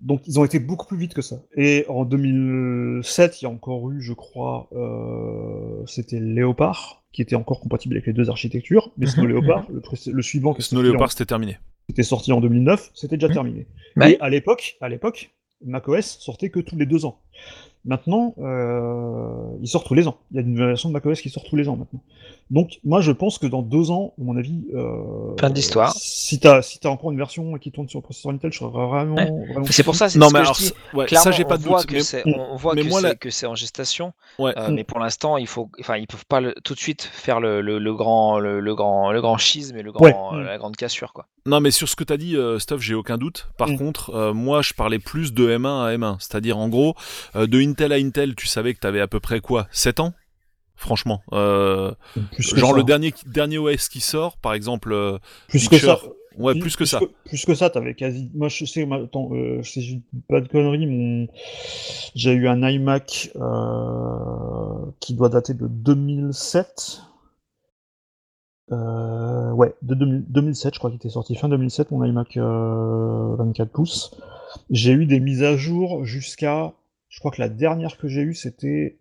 Donc 0.00 0.22
ils 0.26 0.40
ont 0.40 0.44
été 0.46 0.58
beaucoup 0.58 0.86
plus 0.86 0.96
vite 0.96 1.12
que 1.12 1.20
ça. 1.20 1.42
Et 1.56 1.84
en 1.90 2.06
2007, 2.06 3.42
il 3.42 3.44
y 3.44 3.48
a 3.48 3.50
encore 3.50 3.90
eu, 3.90 4.00
je 4.00 4.14
crois, 4.14 4.70
euh, 4.72 5.84
c'était 5.86 6.18
Léopard, 6.20 7.04
qui 7.12 7.20
était 7.20 7.36
encore 7.36 7.60
compatible 7.60 7.96
avec 7.96 8.06
les 8.06 8.14
deux 8.14 8.30
architectures. 8.30 8.92
Mais 8.96 9.06
Snow 9.06 9.24
Mhm, 9.24 9.28
Leopard, 9.28 9.66
le, 10.06 10.22
suivant 10.22 10.54
qui 10.54 10.60
est 10.60 10.64
Snow 10.64 10.80
en- 10.96 11.08
c'était 11.08 11.26
terminé. 11.26 11.58
qui 11.86 11.92
était 11.92 12.02
sorti 12.02 12.32
en 12.32 12.40
2009, 12.40 12.90
c'était 12.94 13.18
déjà 13.18 13.28
Mhm. 13.28 13.34
terminé. 13.34 13.66
Ouais. 13.96 14.12
Et 14.12 14.20
à 14.20 14.30
l'époque, 14.30 14.76
à 14.80 14.88
l'époque, 14.88 15.32
macOS 15.64 16.16
sortait 16.18 16.48
que 16.48 16.60
tous 16.60 16.76
les 16.76 16.86
deux 16.86 17.04
ans. 17.04 17.20
Maintenant, 17.86 18.34
euh, 18.38 19.56
il 19.62 19.68
sort 19.68 19.84
tous 19.84 19.94
les 19.94 20.08
ans. 20.08 20.18
Il 20.32 20.36
y 20.36 20.38
a 20.40 20.42
une 20.42 20.56
version 20.56 20.88
de 20.88 20.94
macOS 20.94 21.20
qui 21.20 21.30
sort 21.30 21.44
tous 21.44 21.56
les 21.56 21.68
ans 21.68 21.76
maintenant. 21.76 22.00
Donc, 22.50 22.78
moi, 22.84 23.00
je 23.00 23.10
pense 23.10 23.38
que 23.38 23.46
dans 23.46 23.62
deux 23.62 23.90
ans, 23.90 24.14
à 24.18 24.22
mon 24.22 24.36
avis, 24.36 24.64
euh, 24.72 25.34
Fin 25.40 25.50
d'histoire. 25.50 25.92
Si 25.96 26.38
t'as 26.38 26.62
si 26.62 26.78
t'as 26.78 26.88
encore 26.90 27.10
une 27.10 27.18
version 27.18 27.54
qui 27.58 27.72
tourne 27.72 27.88
sur 27.88 27.98
le 27.98 28.02
processeur 28.04 28.30
Intel, 28.32 28.52
je 28.52 28.58
serais 28.58 28.70
vraiment. 28.70 29.14
Ouais. 29.16 29.24
vraiment 29.52 29.66
C'est 29.68 29.82
pour 29.82 29.96
ça, 29.96 30.08
c'est 30.08 30.18
Non, 30.20 30.28
ce 30.28 30.32
mais 30.32 30.38
que 30.38 30.44
alors, 30.44 30.54
je 30.54 30.60
dis. 30.60 30.66
ça- 30.68 30.96
ouais, 30.96 31.06
Clairement, 31.06 31.24
ça, 31.24 31.30
j'ai 31.32 31.44
pas 31.44 31.56
on 31.56 31.58
de 31.58 31.62
voit 31.64 31.80
doute. 31.80 31.86
que 31.88 31.94
mais- 31.94 32.02
c'est, 32.02 32.22
on 32.24 32.54
voit 32.56 32.74
mais 32.74 32.82
que 32.84 32.90
c'est, 32.90 33.02
la- 33.02 33.14
que 33.16 33.30
c'est 33.30 33.46
en 33.46 33.56
gestation, 33.56 34.12
Ouais. 34.38 34.52
euh, 34.56 34.68
mais 34.70 34.84
pour 34.84 35.00
l'instant, 35.00 35.36
il 35.38 35.48
faut, 35.48 35.68
enfin, 35.80 35.96
ils 35.96 36.06
peuvent 36.06 36.24
pas 36.26 36.40
le- 36.40 36.54
tout 36.62 36.74
de 36.74 36.78
suite 36.78 37.02
faire 37.02 37.40
le, 37.40 37.60
le, 37.60 37.80
le 37.80 37.94
grand, 37.94 38.38
le, 38.38 38.60
le 38.60 38.74
grand, 38.76 39.10
le 39.10 39.20
grand 39.20 39.38
schisme 39.38 39.76
et 39.76 39.82
le 39.82 39.90
grand, 39.90 40.04
Ouais. 40.04 40.14
euh, 40.34 40.42
Mm. 40.42 40.44
la 40.46 40.58
grande 40.58 40.76
cassure, 40.76 41.12
quoi. 41.12 41.26
Non, 41.46 41.58
mais 41.60 41.72
sur 41.72 41.88
ce 41.88 41.96
que 41.96 42.04
t'as 42.04 42.16
dit, 42.16 42.36
euh, 42.36 42.60
Stuff, 42.60 42.80
j'ai 42.80 42.94
aucun 42.94 43.18
doute. 43.18 43.48
Par 43.58 43.68
Mm. 43.70 43.78
contre, 43.78 44.10
euh, 44.14 44.32
moi, 44.32 44.62
je 44.62 44.72
parlais 44.72 45.00
plus 45.00 45.32
de 45.34 45.48
M1 45.48 45.84
à 45.84 45.92
M1. 45.94 46.16
C'est-à-dire, 46.20 46.58
en 46.58 46.68
gros, 46.68 46.94
euh, 47.34 47.48
de 47.48 47.60
Intel 47.60 47.92
à 47.92 47.96
Intel, 47.96 48.36
tu 48.36 48.46
savais 48.46 48.72
que 48.72 48.78
t'avais 48.78 49.00
à 49.00 49.08
peu 49.08 49.18
près 49.18 49.40
quoi 49.40 49.66
7 49.72 49.98
ans? 49.98 50.12
Franchement. 50.76 51.22
Euh, 51.32 51.92
genre 52.38 52.70
ça. 52.70 52.76
le 52.76 52.84
dernier, 52.84 53.12
dernier 53.26 53.58
OS 53.58 53.88
qui 53.88 54.00
sort, 54.00 54.36
par 54.36 54.54
exemple. 54.54 54.92
euh, 54.92 55.18
Plus 55.48 55.68
que 55.68 55.78
ça. 55.78 55.98
Ouais, 56.38 56.54
plus 56.58 56.76
que 56.76 56.84
ça. 56.84 57.00
plus 57.24 57.46
que 57.46 57.54
ça, 57.54 57.70
t'avais 57.70 57.94
quasi. 57.94 58.30
Moi, 58.34 58.48
je 58.48 58.66
sais, 58.66 58.86
attends, 58.92 59.30
euh, 59.32 59.62
je 59.62 59.70
sais 59.80 60.00
pas 60.28 60.42
de 60.42 60.48
conneries, 60.48 61.30
j'ai 62.14 62.32
eu 62.32 62.46
un 62.46 62.62
iMac 62.68 63.30
qui 65.00 65.14
doit 65.14 65.28
dater 65.30 65.54
de 65.54 65.66
2007. 65.66 67.00
Euh, 68.72 69.52
ouais, 69.52 69.74
de 69.82 69.94
2000 69.94 70.24
2007, 70.28 70.74
je 70.74 70.78
crois 70.78 70.90
qu'il 70.90 70.96
était 70.96 71.08
sorti 71.08 71.36
fin 71.36 71.48
2007, 71.48 71.90
mon 71.92 72.04
iMac 72.04 72.36
euh, 72.36 73.36
24 73.36 73.70
pouces. 73.70 74.10
J'ai 74.70 74.92
eu 74.92 75.06
des 75.06 75.20
mises 75.20 75.42
à 75.42 75.56
jour 75.56 76.04
jusqu'à. 76.04 76.72
Je 77.08 77.18
crois 77.20 77.30
que 77.30 77.40
la 77.40 77.48
dernière 77.48 77.96
que 77.96 78.08
j'ai 78.08 78.22
eue, 78.22 78.34
c'était. 78.34 78.98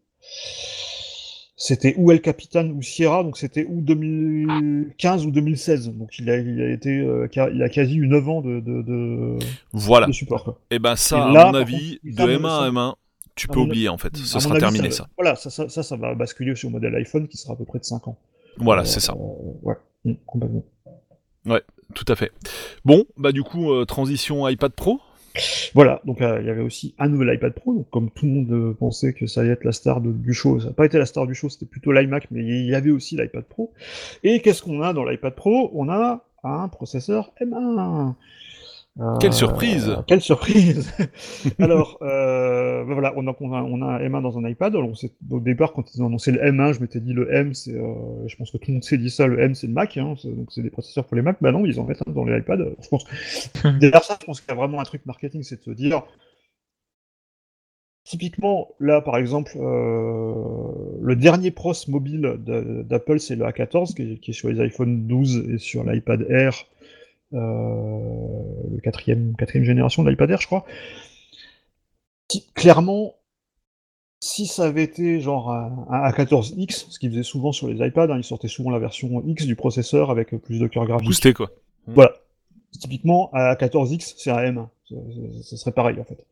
C'était 1.58 1.95
ou 1.97 2.12
El 2.12 2.20
Capitan 2.22 2.68
ou 2.68 2.82
Sierra, 2.82 3.24
donc 3.24 3.38
c'était 3.38 3.66
ou 3.70 3.80
2015 3.82 5.26
ou 5.26 5.32
2016. 5.32 5.89
Donc 5.93 6.20
il 6.20 6.30
a, 6.30 6.38
il 6.38 6.62
a 6.62 6.70
été, 6.70 6.99
euh, 6.99 7.28
il 7.53 7.64
a 7.64 7.70
quasi 7.70 7.95
eu 7.95 8.08
9 8.08 8.30
ans 8.30 8.41
de, 8.41 8.60
de, 8.60 8.82
de, 8.82 9.39
Voilà. 9.72 10.08
de 10.08 10.12
support. 10.12 10.43
Quoi. 10.43 10.60
Et 10.70 10.80
ben 10.80 10.95
ça, 10.97 11.18
Et 11.18 11.38
à 11.38 11.45
mon 11.47 11.53
avis, 11.53 11.99
contre, 12.03 12.14
de 12.16 12.18
ça, 12.18 12.28
M1 12.28 12.45
à 12.45 12.60
ça- 12.60 12.70
M1, 12.72 12.93
tu 13.36 13.47
peux 13.47 13.60
oublier 13.60 13.88
en 13.89 13.97
fait. 13.97 14.16
Ce 14.18 14.39
sera 14.39 14.56
avis, 14.56 14.60
terminé 14.60 14.91
ça. 14.91 15.08
Voilà, 15.18 15.36
ça, 15.38 15.49
ça, 15.49 15.95
va 15.95 16.14
basculer 16.14 16.56
sur 16.56 16.68
le 16.70 16.74
modèle 16.74 16.93
iPhone 16.95 17.28
qui 17.28 17.38
sera 17.38 17.53
à 17.53 17.56
peu 17.56 17.66
près 17.66 17.80
de 17.80 17.86
5 17.86 18.08
ans. 18.10 18.18
Voilà, 18.58 18.82
Euh, 18.82 18.86
c'est 18.86 18.99
ça. 18.99 19.14
euh, 19.14 19.51
ouais, 19.64 19.76
mm, 20.03 20.14
complètement. 20.26 20.64
Tout 21.93 22.06
à 22.08 22.16
fait. 22.16 22.32
Bon, 22.84 23.06
bah 23.16 23.32
du 23.32 23.43
coup, 23.43 23.86
transition 23.86 24.47
iPad 24.49 24.72
Pro. 24.74 24.99
Voilà, 25.74 26.02
donc 26.06 26.22
euh, 26.22 26.40
il 26.42 26.48
y 26.48 26.50
avait 26.50 26.62
aussi 26.62 26.96
un 27.00 27.10
nouvel 27.10 27.36
iPad 27.36 27.54
Pro, 27.54 27.74
donc 27.74 27.90
comme 27.90 28.10
tout 28.12 28.26
le 28.26 28.32
monde 28.32 28.52
euh, 28.52 28.74
pensait 28.74 29.14
que 29.14 29.28
ça 29.28 29.42
allait 29.42 29.52
être 29.52 29.64
la 29.64 29.72
star 29.72 30.02
du 30.02 30.34
show, 30.34 30.60
ça 30.60 30.68
n'a 30.68 30.74
pas 30.74 30.86
été 30.86 30.98
la 30.98 31.06
star 31.06 31.28
du 31.28 31.36
show, 31.36 31.50
c'était 31.50 31.66
plutôt 31.66 31.92
l'iMac, 31.92 32.28
mais 32.32 32.42
il 32.42 32.66
y 32.66 32.76
avait 32.76 32.92
aussi 32.92 33.18
l'iPad 33.18 33.44
Pro. 33.44 33.74
Et 34.24 34.42
qu'est-ce 34.42 34.64
qu'on 34.64 34.82
a 34.82 34.94
dans 34.94 35.04
l'iPad 35.04 35.36
Pro? 35.36 35.72
On 35.74 35.90
a 35.90 36.24
un 36.44 36.68
processeur 36.68 37.32
M1. 37.42 38.14
Euh, 38.98 39.18
Quelle 39.20 39.34
surprise 39.34 39.98
Quelle 40.08 40.22
surprise 40.22 40.89
Alors, 41.60 41.98
euh, 42.02 42.86
ben 42.86 42.93
voilà, 42.93 43.14
on 43.18 43.28
a, 43.28 43.36
on, 43.41 43.52
a, 43.54 43.62
on 43.62 43.82
a 43.82 43.86
un 43.86 44.00
M1 44.00 44.22
dans 44.22 44.38
un 44.38 44.48
iPad. 44.48 44.74
Alors, 44.74 44.88
on 44.89 44.96
s'est- 44.96 45.12
au 45.30 45.41
départ, 45.41 45.74
quand 45.74 45.93
ils 45.93 46.02
ont 46.02 46.08
annoncé 46.08 46.32
le 46.32 46.39
M1, 46.41 46.72
je 46.72 46.80
m'étais 46.80 47.02
dit 47.02 47.12
le 47.12 47.30
M, 47.34 47.54
c'est, 47.54 47.74
euh, 47.76 47.93
je 48.28 48.36
pense 48.38 48.52
que 48.52 48.58
tout 48.58 48.66
le 48.70 48.76
monde 48.76 48.84
s'est 48.86 48.98
dit 48.98 49.10
ça, 49.10 49.28
le 49.28 49.38
M, 49.41 49.54
c'est 49.54 49.68
le 49.68 49.74
Mac, 49.74 49.98
hein, 49.98 50.16
c'est- 50.18 50.32
donc 50.32 50.50
c'est 50.54 50.62
des 50.62 50.70
processeurs 50.70 51.06
pour 51.06 51.18
les 51.18 51.22
Mac. 51.24 51.38
Bah 51.41 51.52
non, 51.52 51.66
ils 51.66 51.78
en 51.80 51.84
mettent 51.84 52.04
un 52.08 52.12
dans 52.12 52.24
les 52.24 52.38
iPads. 52.39 52.58
Je 52.82 52.88
pense, 52.88 53.04
derrière 53.82 54.04
ça, 54.04 54.18
je 54.22 54.26
pense 54.26 54.39
qu'il 54.39 54.50
y 54.50 54.54
a 54.54 54.56
vraiment 54.56 54.80
un 54.80 54.84
truc 54.86 55.06
marketing, 55.06 55.43
c'est 55.43 55.58
de 55.58 55.64
se 55.64 55.72
dire, 55.72 56.04
Typiquement, 58.04 58.70
là, 58.80 59.02
par 59.02 59.18
exemple, 59.18 59.54
euh, 59.56 60.34
le 61.02 61.16
dernier 61.16 61.50
pros 61.50 61.74
mobile 61.88 62.36
de- 62.38 62.84
d'Apple, 62.84 63.20
c'est 63.20 63.36
le 63.36 63.46
A14, 63.46 63.96
qui 63.96 64.04
est, 64.14 64.18
qui 64.20 64.30
est 64.30 64.34
sur 64.34 64.48
les 64.50 64.60
iPhone 64.62 65.08
12 65.08 65.43
et 65.50 65.58
sur 65.58 65.84
l'iPad 65.84 66.22
Air, 66.30 66.54
euh, 66.54 66.75
le 67.32 68.80
quatrième, 68.82 69.36
quatrième 69.38 69.66
génération 69.66 70.04
de 70.04 70.10
l'iPad 70.10 70.32
Air, 70.32 70.42
je 70.42 70.48
crois. 70.48 70.66
Qui- 72.28 72.46
clairement, 72.54 73.14
si 74.20 74.48
ça 74.48 74.66
avait 74.66 74.84
été 74.84 75.20
genre 75.22 75.52
un, 75.52 75.86
un 75.90 76.10
A14X, 76.10 76.88
ce 76.90 77.00
qu'ils 77.00 77.12
faisaient 77.12 77.24
souvent 77.24 77.52
sur 77.52 77.68
les 77.68 77.86
iPads, 77.86 78.12
hein, 78.12 78.18
ils 78.18 78.24
sortaient 78.24 78.48
souvent 78.48 78.72
la 78.72 78.80
version 78.80 79.22
X 79.26 79.46
du 79.46 79.56
processeur 79.56 80.10
avec 80.10 80.30
plus 80.42 80.60
de 80.60 80.68
cœur 80.68 80.86
graphique. 80.86 81.08
Boosté 81.08 81.34
quoi. 81.34 81.52
Voilà. 81.88 82.14
Typiquement, 82.80 83.30
à 83.34 83.56
14X, 83.56 84.16
c'est 84.18 84.32
un 84.32 84.38
M1. 84.40 84.68
Ce- 84.86 84.96
ce- 85.44 85.56
serait 85.58 85.72
pareil, 85.72 86.00
en 86.00 86.04
fait. 86.04 86.26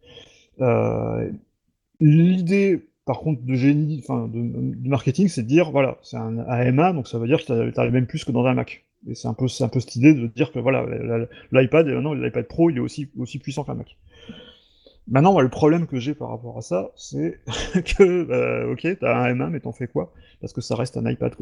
Euh, 0.62 1.30
L'idée, 2.00 2.86
par 3.06 3.20
contre, 3.20 3.42
de 3.44 3.54
génie, 3.54 4.00
enfin, 4.04 4.28
de, 4.28 4.42
de 4.42 4.90
marketing, 4.90 5.28
c'est 5.30 5.44
de 5.44 5.48
dire, 5.48 5.72
voilà, 5.72 5.98
c'est 6.04 6.18
un, 6.18 6.40
un 6.40 6.60
M1, 6.72 6.96
donc 6.96 7.08
ça 7.08 7.18
veut 7.18 7.28
dire 7.28 7.40
que 7.40 7.46
t'as 7.46 7.72
t'as 7.72 7.90
même 7.90 8.08
plus 8.08 8.26
que 8.26 8.32
dans 8.32 8.46
un 8.46 8.54
Mac. 8.56 8.84
Et 9.08 9.16
c'est 9.16 9.28
un 9.28 9.34
peu, 9.34 9.48
un 9.60 9.68
peu 9.68 9.80
cette 9.80 9.96
idée 9.96 10.14
de 10.14 10.28
dire 10.28 10.52
que, 10.52 10.60
voilà, 10.60 10.86
l'iPad, 11.52 11.88
et 11.88 11.94
maintenant, 11.94 12.14
l'iPad 12.14 12.48
Pro, 12.48 12.70
il 12.70 12.78
est 12.78 12.82
aussi, 12.82 13.10
aussi 13.18 13.40
puissant 13.40 13.64
qu'un 13.64 13.76
Mac. 13.76 13.98
Maintenant, 15.08 15.38
le 15.40 15.50
problème 15.50 15.86
que 15.86 16.00
j'ai 16.00 16.14
par 16.14 16.30
rapport 16.30 16.58
à 16.58 16.62
ça, 16.62 16.92
c'est 16.96 17.40
que, 17.98 18.24
bah, 18.24 18.72
ok, 18.72 19.00
t'as 19.00 19.18
un 19.18 19.34
M1, 19.34 19.50
mais 19.50 19.60
t'en 19.60 19.74
fais 19.74 19.88
quoi? 19.88 20.14
Parce 20.40 20.54
que 20.54 20.62
ça 20.62 20.76
reste 20.76 20.96
un 20.96 21.10
iPad. 21.10 21.34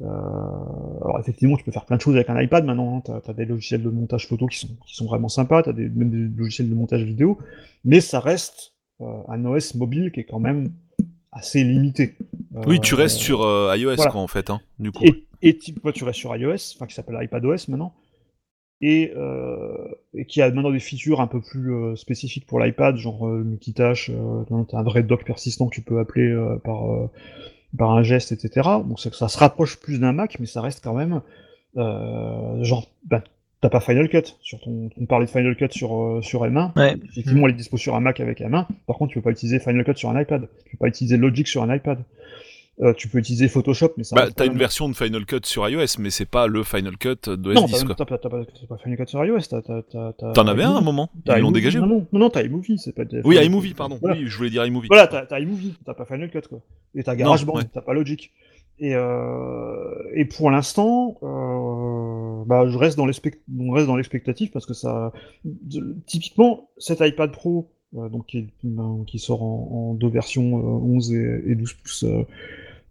Euh, 0.00 0.06
alors 0.06 1.18
effectivement, 1.20 1.56
tu 1.56 1.64
peux 1.64 1.72
faire 1.72 1.84
plein 1.84 1.96
de 1.96 2.00
choses 2.00 2.16
avec 2.16 2.30
un 2.30 2.40
iPad 2.40 2.64
maintenant. 2.64 2.96
Hein. 2.96 3.20
T'as 3.22 3.30
as 3.30 3.34
des 3.34 3.44
logiciels 3.44 3.82
de 3.82 3.90
montage 3.90 4.26
photo 4.26 4.46
qui 4.46 4.58
sont, 4.58 4.68
qui 4.86 4.96
sont 4.96 5.04
vraiment 5.04 5.28
sympas, 5.28 5.62
t'as 5.62 5.74
même 5.74 6.10
des 6.10 6.38
logiciels 6.38 6.70
de 6.70 6.74
montage 6.74 7.02
vidéo, 7.02 7.38
mais 7.84 8.00
ça 8.00 8.18
reste 8.18 8.72
euh, 9.02 9.22
un 9.28 9.44
OS 9.44 9.74
mobile 9.74 10.10
qui 10.10 10.20
est 10.20 10.24
quand 10.24 10.40
même 10.40 10.72
assez 11.32 11.62
limité. 11.64 12.16
Oui, 12.66 12.80
tu 12.80 12.94
Euh, 12.94 12.98
restes 12.98 13.18
sur 13.18 13.42
euh, 13.42 13.76
iOS, 13.76 13.94
voilà. 13.96 14.10
quoi, 14.10 14.20
en 14.20 14.26
fait, 14.26 14.50
hein, 14.50 14.60
du 14.78 14.90
coup. 14.92 15.04
Et, 15.04 15.24
et 15.42 15.56
tu, 15.58 15.72
toi, 15.74 15.92
tu 15.92 16.04
restes 16.04 16.18
sur 16.18 16.34
iOS, 16.36 16.74
enfin 16.76 16.86
qui 16.86 16.94
s'appelle 16.94 17.18
iPadOS 17.22 17.68
maintenant, 17.68 17.94
et, 18.80 19.12
euh, 19.16 19.76
et 20.14 20.24
qui 20.26 20.42
a 20.42 20.50
maintenant 20.50 20.70
des 20.72 20.80
features 20.80 21.20
un 21.20 21.26
peu 21.26 21.40
plus 21.40 21.72
euh, 21.72 21.96
spécifiques 21.96 22.46
pour 22.46 22.58
l'iPad, 22.60 22.96
genre 22.96 23.28
euh, 23.28 23.44
multitâche, 23.44 24.10
euh, 24.10 24.64
t'as 24.68 24.78
un 24.78 24.82
vrai 24.82 25.02
dock 25.02 25.24
persistant 25.24 25.66
que 25.68 25.74
tu 25.74 25.82
peux 25.82 25.98
appeler 26.00 26.28
euh, 26.30 26.56
par, 26.56 26.90
euh, 26.90 27.06
par 27.78 27.90
un 27.92 28.02
geste, 28.02 28.32
etc. 28.32 28.68
Donc 28.86 28.98
ça, 28.98 29.12
ça 29.12 29.28
se 29.28 29.38
rapproche 29.38 29.78
plus 29.78 30.00
d'un 30.00 30.12
Mac, 30.12 30.38
mais 30.40 30.46
ça 30.46 30.60
reste 30.62 30.82
quand 30.82 30.94
même 30.94 31.20
euh, 31.76 32.62
genre, 32.64 32.86
ben, 33.04 33.22
t'as 33.60 33.68
pas 33.68 33.80
Final 33.80 34.08
Cut 34.08 34.22
sur 34.40 34.60
ton, 34.60 34.90
on 35.00 35.06
parlait 35.06 35.26
de 35.26 35.30
Final 35.30 35.56
Cut 35.56 35.68
sur 35.70 35.94
euh, 36.02 36.22
sur 36.22 36.44
M1. 36.44 36.72
Ouais. 36.78 36.96
Effectivement, 37.10 37.46
il 37.48 37.50
est 37.54 37.56
dispo 37.58 37.76
sur 37.76 37.94
un 37.94 38.00
Mac 38.00 38.20
avec 38.20 38.40
M1. 38.40 38.66
Par 38.86 38.96
contre, 38.96 39.12
tu 39.12 39.18
peux 39.18 39.24
pas 39.24 39.30
utiliser 39.30 39.58
Final 39.60 39.84
Cut 39.84 39.96
sur 39.96 40.10
un 40.10 40.20
iPad. 40.20 40.48
Tu 40.64 40.76
peux 40.76 40.78
pas 40.78 40.88
utiliser 40.88 41.16
Logic 41.16 41.46
sur 41.46 41.62
un 41.62 41.74
iPad. 41.74 41.98
Euh, 42.82 42.94
tu 42.94 43.08
peux 43.08 43.18
utiliser 43.18 43.46
Photoshop, 43.48 43.92
mais 43.98 44.04
ça. 44.04 44.16
Bah, 44.16 44.28
t'as 44.34 44.46
une 44.46 44.52
même- 44.52 44.58
version 44.58 44.88
de 44.88 44.94
Final 44.94 45.26
Cut 45.26 45.40
sur 45.44 45.68
iOS, 45.68 45.98
mais 45.98 46.08
c'est 46.08 46.24
pas 46.24 46.46
le 46.46 46.62
Final 46.62 46.96
Cut 46.96 47.16
de 47.28 47.52
Non, 47.52 47.66
S10, 47.66 47.86
t'as 47.88 47.94
t'as 47.94 48.04
pas, 48.06 48.16
t'as 48.16 48.28
pas, 48.30 48.42
t'as 48.46 48.66
pas 48.66 48.78
Final 48.82 48.96
Cut 48.96 49.06
sur 49.06 49.22
iOS. 49.22 49.40
T'en 50.32 50.46
avais 50.46 50.62
un 50.62 50.68
à 50.68 50.70
un 50.70 50.72
iMovie. 50.76 50.84
moment 50.86 51.10
T'as 51.26 51.36
Ils 51.36 51.42
l'ont 51.42 51.50
dégagé 51.50 51.78
Non, 51.78 51.86
non, 51.86 52.06
non, 52.10 52.18
non, 52.20 52.30
t'as 52.30 52.42
iMovie, 52.42 52.78
c'est 52.78 52.94
pas. 52.94 53.02
Oui, 53.24 53.36
iMovie, 53.36 53.74
pardon. 53.74 53.98
Voilà. 54.00 54.16
Oui, 54.16 54.24
je 54.28 54.34
voulais 54.38 54.48
dire 54.48 54.64
iMovie. 54.64 54.88
Voilà, 54.88 55.06
t'as, 55.08 55.26
t'as 55.26 55.40
iMovie, 55.40 55.74
t'as 55.84 55.92
pas 55.92 56.06
Final 56.06 56.30
Cut, 56.30 56.40
quoi. 56.48 56.60
Et 56.94 57.02
t'as 57.02 57.14
GarageBand, 57.16 57.56
ouais. 57.56 57.64
t'as 57.70 57.82
pas 57.82 57.92
Logic. 57.92 58.32
Et, 58.78 58.94
euh, 58.94 59.92
et 60.14 60.24
pour 60.24 60.50
l'instant, 60.50 61.18
euh, 61.22 61.26
bah, 62.46 62.68
je 62.68 62.76
reste 62.76 62.96
dans, 62.96 63.06
on 63.06 63.70
reste 63.72 63.86
dans 63.86 63.96
l'expectative 63.96 64.50
parce 64.50 64.66
que 64.66 64.74
ça. 64.74 65.12
typiquement, 66.06 66.70
cet 66.78 67.00
iPad 67.00 67.32
Pro, 67.32 67.70
euh, 67.96 68.08
donc 68.08 68.26
qui, 68.26 68.38
est- 68.38 68.48
ben, 68.62 69.04
qui 69.06 69.18
sort 69.18 69.42
en, 69.42 69.94
deux 69.94 70.08
versions, 70.08 70.58
euh, 70.58 70.62
11 70.62 71.12
et, 71.12 71.42
et 71.46 71.54
12 71.54 71.74
pouces, 71.74 72.04
euh, 72.04 72.24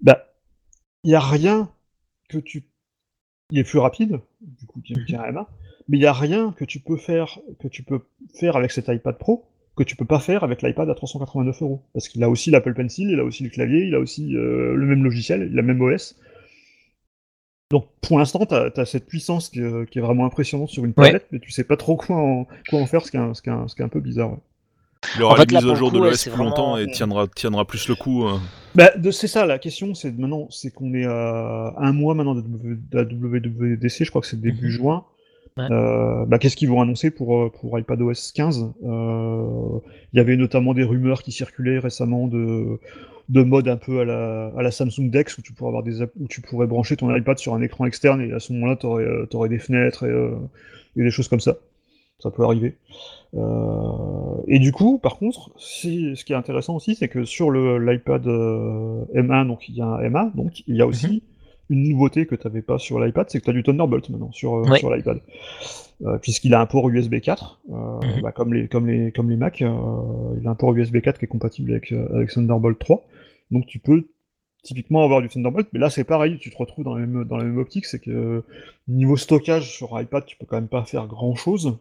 bah, 0.02 0.28
il 1.04 1.10
n'y 1.10 1.16
a 1.16 1.20
rien 1.20 1.70
que 2.30 2.38
tu. 2.38 2.66
Il 3.52 3.60
est 3.60 3.64
plus 3.64 3.80
rapide, 3.80 4.20
du 4.42 4.66
coup, 4.68 4.80
qu'il 4.82 4.98
y 5.10 5.16
a 5.16 5.24
un 5.24 5.32
M1, 5.32 5.48
mais 5.88 5.98
il 5.98 6.02
n'y 6.02 6.06
a 6.06 6.14
rien 6.14 6.54
que 6.56 6.66
tu 6.66 6.80
peux 6.80 6.98
faire 6.98 7.40
que 7.60 7.68
tu 7.68 7.84
peux 7.84 8.02
faire 8.36 8.56
avec 8.56 8.72
cet 8.72 8.90
iPad 8.90 9.18
Pro 9.18 9.46
que 9.80 9.84
tu 9.84 9.96
peux 9.96 10.06
pas 10.06 10.20
faire 10.20 10.44
avec 10.44 10.62
l'iPad 10.62 10.90
à 10.90 10.94
389 10.94 11.62
euros. 11.62 11.82
Parce 11.94 12.10
qu'il 12.10 12.22
a 12.24 12.30
aussi 12.30 12.52
l'Apple 12.52 12.74
Pencil, 12.74 13.10
il 13.10 13.20
a 13.20 13.24
aussi 13.24 13.44
le 13.44 13.50
clavier, 13.50 13.86
il 13.86 13.96
a 13.96 14.00
aussi 14.00 14.36
euh, 14.36 14.76
le 14.76 14.86
même 14.86 15.04
logiciel, 15.06 15.48
il 15.50 15.58
a 15.58 15.62
le 15.62 15.68
même 15.68 15.82
OS. 15.82 16.20
Donc 17.72 17.86
pour 18.02 18.18
l'instant, 18.18 18.46
tu 18.48 18.56
as, 18.56 18.86
cette 18.86 19.06
puissance 19.06 19.50
qui, 19.50 19.60
est- 19.60 19.90
qui 19.92 20.00
est 20.00 20.02
vraiment 20.02 20.26
impressionnante 20.26 20.70
sur 20.70 20.84
une 20.86 20.94
Ouais. 20.98 21.06
tablette, 21.06 21.28
mais 21.32 21.40
tu 21.40 21.52
sais 21.52 21.64
pas 21.64 21.78
trop 21.78 21.96
quoi 21.96 22.16
en, 22.18 22.48
quoi 22.68 22.80
en 22.80 22.86
faire, 22.88 23.06
ce 23.06 23.12
qui 23.12 23.18
est 23.18 23.20
un, 23.20 23.34
ce 23.36 23.42
qui 23.44 23.50
est 23.50 23.52
un- 23.54 23.68
ce 23.68 23.76
qui 23.76 23.82
est 23.82 23.86
un 23.86 23.90
peu 23.90 24.00
bizarre. 24.00 24.32
ouais. 24.32 24.38
Il 25.16 25.24
aura 25.24 25.34
En 25.36 25.38
fait, 25.38 25.44
une 25.44 25.54
là, 25.54 25.60
mise 25.62 25.70
le 25.70 25.76
jour 25.76 25.92
de 25.92 25.98
coup, 25.98 26.04
ouais, 26.04 26.10
l'OS 26.10 26.20
c'est 26.20 26.30
plus 26.32 26.40
longtemps 26.44 26.76
et 26.78 26.82
vraiment- 26.82 26.94
tiendra, 26.94 27.28
tiendra 27.28 27.66
plus 27.66 27.88
le 27.88 27.96
coup. 27.96 28.26
euh. 28.28 28.38
Bah, 28.76 28.90
c'est 29.12 29.28
ça, 29.28 29.46
la 29.46 29.58
question, 29.60 29.94
c'est 29.94 30.12
de 30.12 30.20
maintenant, 30.20 30.48
c'est 30.50 30.74
qu'on 30.74 30.94
est 30.96 31.06
à 31.06 31.74
un 31.78 31.94
mois 31.94 32.16
maintenant 32.16 32.36
de, 32.36 32.44
la 32.92 33.04
WWDC, 33.04 34.04
je 34.04 34.10
crois 34.10 34.22
que 34.22 34.28
c'est 34.28 34.42
début 34.42 34.66
Mhm. 34.66 34.72
juin. 34.72 35.04
Ouais. 35.58 35.66
Euh, 35.72 36.26
bah, 36.26 36.38
qu'est-ce 36.40 36.56
qu'ils 36.58 36.70
vont 36.70 36.82
annoncer 36.82 37.12
pour, 37.12 37.38
euh, 37.38 37.50
pour 37.62 37.78
iPadOS 37.80 38.32
15 38.34 38.72
Euh, 38.86 39.80
Il 40.14 40.18
y 40.18 40.20
avait 40.20 40.36
notamment 40.38 40.74
des 40.74 40.84
rumeurs 40.84 41.22
qui 41.24 41.32
circulaient 41.32 41.78
récemment 41.80 42.28
de, 42.28 42.80
de 43.30 43.44
mode 43.44 43.68
un 43.68 43.78
peu 43.78 44.00
à 44.02 44.06
la, 44.06 44.52
à 44.58 44.62
la 44.64 44.72
Samsung 44.72 45.10
Dex 45.12 45.38
où 45.38 45.42
tu 45.42 45.54
pourrais 45.54 45.70
avoir 45.70 45.84
des 45.84 46.02
où 46.02 46.28
tu 46.28 46.42
pourrais 46.42 46.68
brancher 46.68 46.98
ton 46.98 47.16
iPad 47.16 47.38
sur 47.38 47.54
un 47.54 47.62
écran 47.62 47.86
externe 47.86 48.22
et 48.22 48.34
à 48.34 48.40
ce 48.40 48.52
moment-là, 48.54 48.76
tu 48.76 48.86
aurais, 48.88 49.50
des 49.50 49.60
fenêtres 49.60 50.04
et, 50.06 50.10
euh, 50.12 50.32
et 50.98 51.04
des 51.04 51.12
choses 51.12 51.28
comme 51.28 51.40
ça. 51.40 51.56
Ça 52.20 52.32
peut 52.32 52.44
arriver. 52.44 52.76
Euh, 53.36 54.42
et 54.48 54.60
du 54.60 54.72
coup, 54.72 54.98
par 54.98 55.18
contre, 55.18 55.52
si, 55.58 56.16
ce 56.16 56.26
qui 56.26 56.34
est 56.34 56.36
intéressant 56.36 56.76
aussi, 56.76 56.96
c'est 56.96 57.08
que 57.08 57.24
sur 57.24 57.52
l'iPad 57.52 58.28
euh, 58.28 59.06
M1, 59.14 59.48
donc 59.48 59.70
il 59.70 59.76
y 59.76 59.82
a 59.82 59.86
un 59.86 60.02
M1, 60.02 60.36
donc 60.36 60.64
il 60.68 60.76
y 60.76 60.82
a 60.82 60.88
aussi 60.88 61.24
une 61.70 61.88
nouveauté 61.88 62.26
que 62.26 62.34
tu 62.36 62.48
n'avais 62.48 62.64
pas 62.64 62.80
sur 62.80 63.00
l'iPad, 63.00 63.28
c'est 63.30 63.40
que 63.40 63.44
tu 63.46 63.50
as 63.52 63.54
du 63.54 63.62
Thunderbolt 63.64 64.10
maintenant 64.10 64.32
sur, 64.32 64.56
euh, 64.56 64.76
sur 64.80 64.94
l'iPad. 64.94 65.20
Euh, 66.06 66.18
Puisqu'il 66.18 66.54
a 66.56 66.62
un 66.62 66.66
port 66.66 66.90
USB 66.90 67.20
4, 67.20 67.60
euh, 67.70 67.74
Mhm. 68.16 68.22
bah, 68.24 68.32
comme, 68.32 68.54
les, 68.54 68.68
comme, 68.68 68.88
les, 68.88 69.12
comme 69.12 69.30
les 69.30 69.36
Mac, 69.38 69.62
euh, 69.62 69.70
il 70.42 70.48
a 70.48 70.50
un 70.52 70.56
port 70.56 70.74
USB 70.74 71.00
4 71.02 71.20
qui 71.20 71.26
est 71.26 71.28
compatible 71.28 71.72
avec, 71.72 71.92
euh, 71.92 72.08
avec 72.16 72.32
Thunderbolt 72.32 72.80
3. 72.80 73.04
Donc 73.52 73.66
tu 73.66 73.80
peux 73.80 74.08
typiquement 74.64 75.04
avoir 75.04 75.22
du 75.22 75.30
Thunderbolt, 75.30 75.70
mais 75.74 75.80
là 75.80 75.90
c'est 75.90 76.04
pareil, 76.04 76.38
tu 76.40 76.50
te 76.50 76.58
retrouves 76.58 76.84
dans 76.84 76.96
la 76.96 77.06
même, 77.06 77.24
dans 77.24 77.38
la 77.38 77.46
même 77.46 77.58
optique, 77.58 77.86
c'est 77.86 78.00
que 78.00 78.44
niveau 78.88 79.16
stockage 79.18 79.72
sur 79.72 80.00
iPad, 80.00 80.26
tu 80.26 80.36
peux 80.38 80.46
quand 80.46 80.58
même 80.58 80.68
pas 80.68 80.84
faire 80.84 81.08
grand 81.08 81.36
chose. 81.36 81.78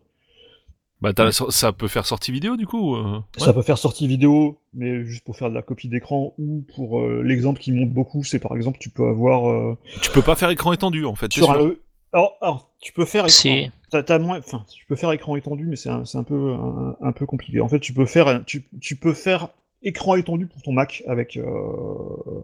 Bah, 1.00 1.12
ça 1.50 1.72
peut 1.72 1.86
faire 1.86 2.06
sortie 2.06 2.32
vidéo, 2.32 2.56
du 2.56 2.66
coup 2.66 2.96
euh, 2.96 3.18
ouais. 3.18 3.20
Ça 3.36 3.52
peut 3.52 3.62
faire 3.62 3.78
sortie 3.78 4.08
vidéo, 4.08 4.58
mais 4.74 5.04
juste 5.04 5.24
pour 5.24 5.36
faire 5.36 5.48
de 5.48 5.54
la 5.54 5.62
copie 5.62 5.88
d'écran, 5.88 6.34
ou 6.38 6.64
pour 6.74 7.00
euh, 7.00 7.22
l'exemple 7.22 7.60
qui 7.60 7.70
monte 7.70 7.90
beaucoup, 7.90 8.24
c'est 8.24 8.40
par 8.40 8.56
exemple, 8.56 8.78
tu 8.80 8.90
peux 8.90 9.06
avoir 9.06 9.48
euh, 9.48 9.78
Tu 10.02 10.10
peux 10.10 10.22
pas 10.22 10.34
faire 10.34 10.50
écran 10.50 10.72
étendu, 10.72 11.04
en 11.04 11.14
fait. 11.14 11.32
sur 11.32 11.52
un. 11.52 11.72
Alors, 12.12 12.36
alors, 12.40 12.70
tu 12.80 12.92
peux 12.92 13.04
faire 13.04 13.26
écran. 13.26 13.28
Si. 13.28 13.70
Moins, 14.20 14.38
enfin, 14.38 14.64
tu 14.68 14.86
peux 14.86 14.96
faire 14.96 15.12
écran 15.12 15.36
étendu, 15.36 15.66
mais 15.66 15.76
c'est 15.76 15.88
un, 15.88 16.04
c'est 16.04 16.18
un 16.18 16.24
peu, 16.24 16.52
un, 16.52 16.96
un 17.00 17.12
peu 17.12 17.26
compliqué. 17.26 17.60
En 17.60 17.68
fait, 17.68 17.78
tu 17.78 17.92
peux 17.92 18.06
faire, 18.06 18.44
tu, 18.44 18.64
tu 18.80 18.96
peux 18.96 19.14
faire 19.14 19.50
écran 19.82 20.16
étendu 20.16 20.46
pour 20.46 20.60
ton 20.62 20.72
Mac 20.72 21.02
avec, 21.06 21.36
euh, 21.36 22.42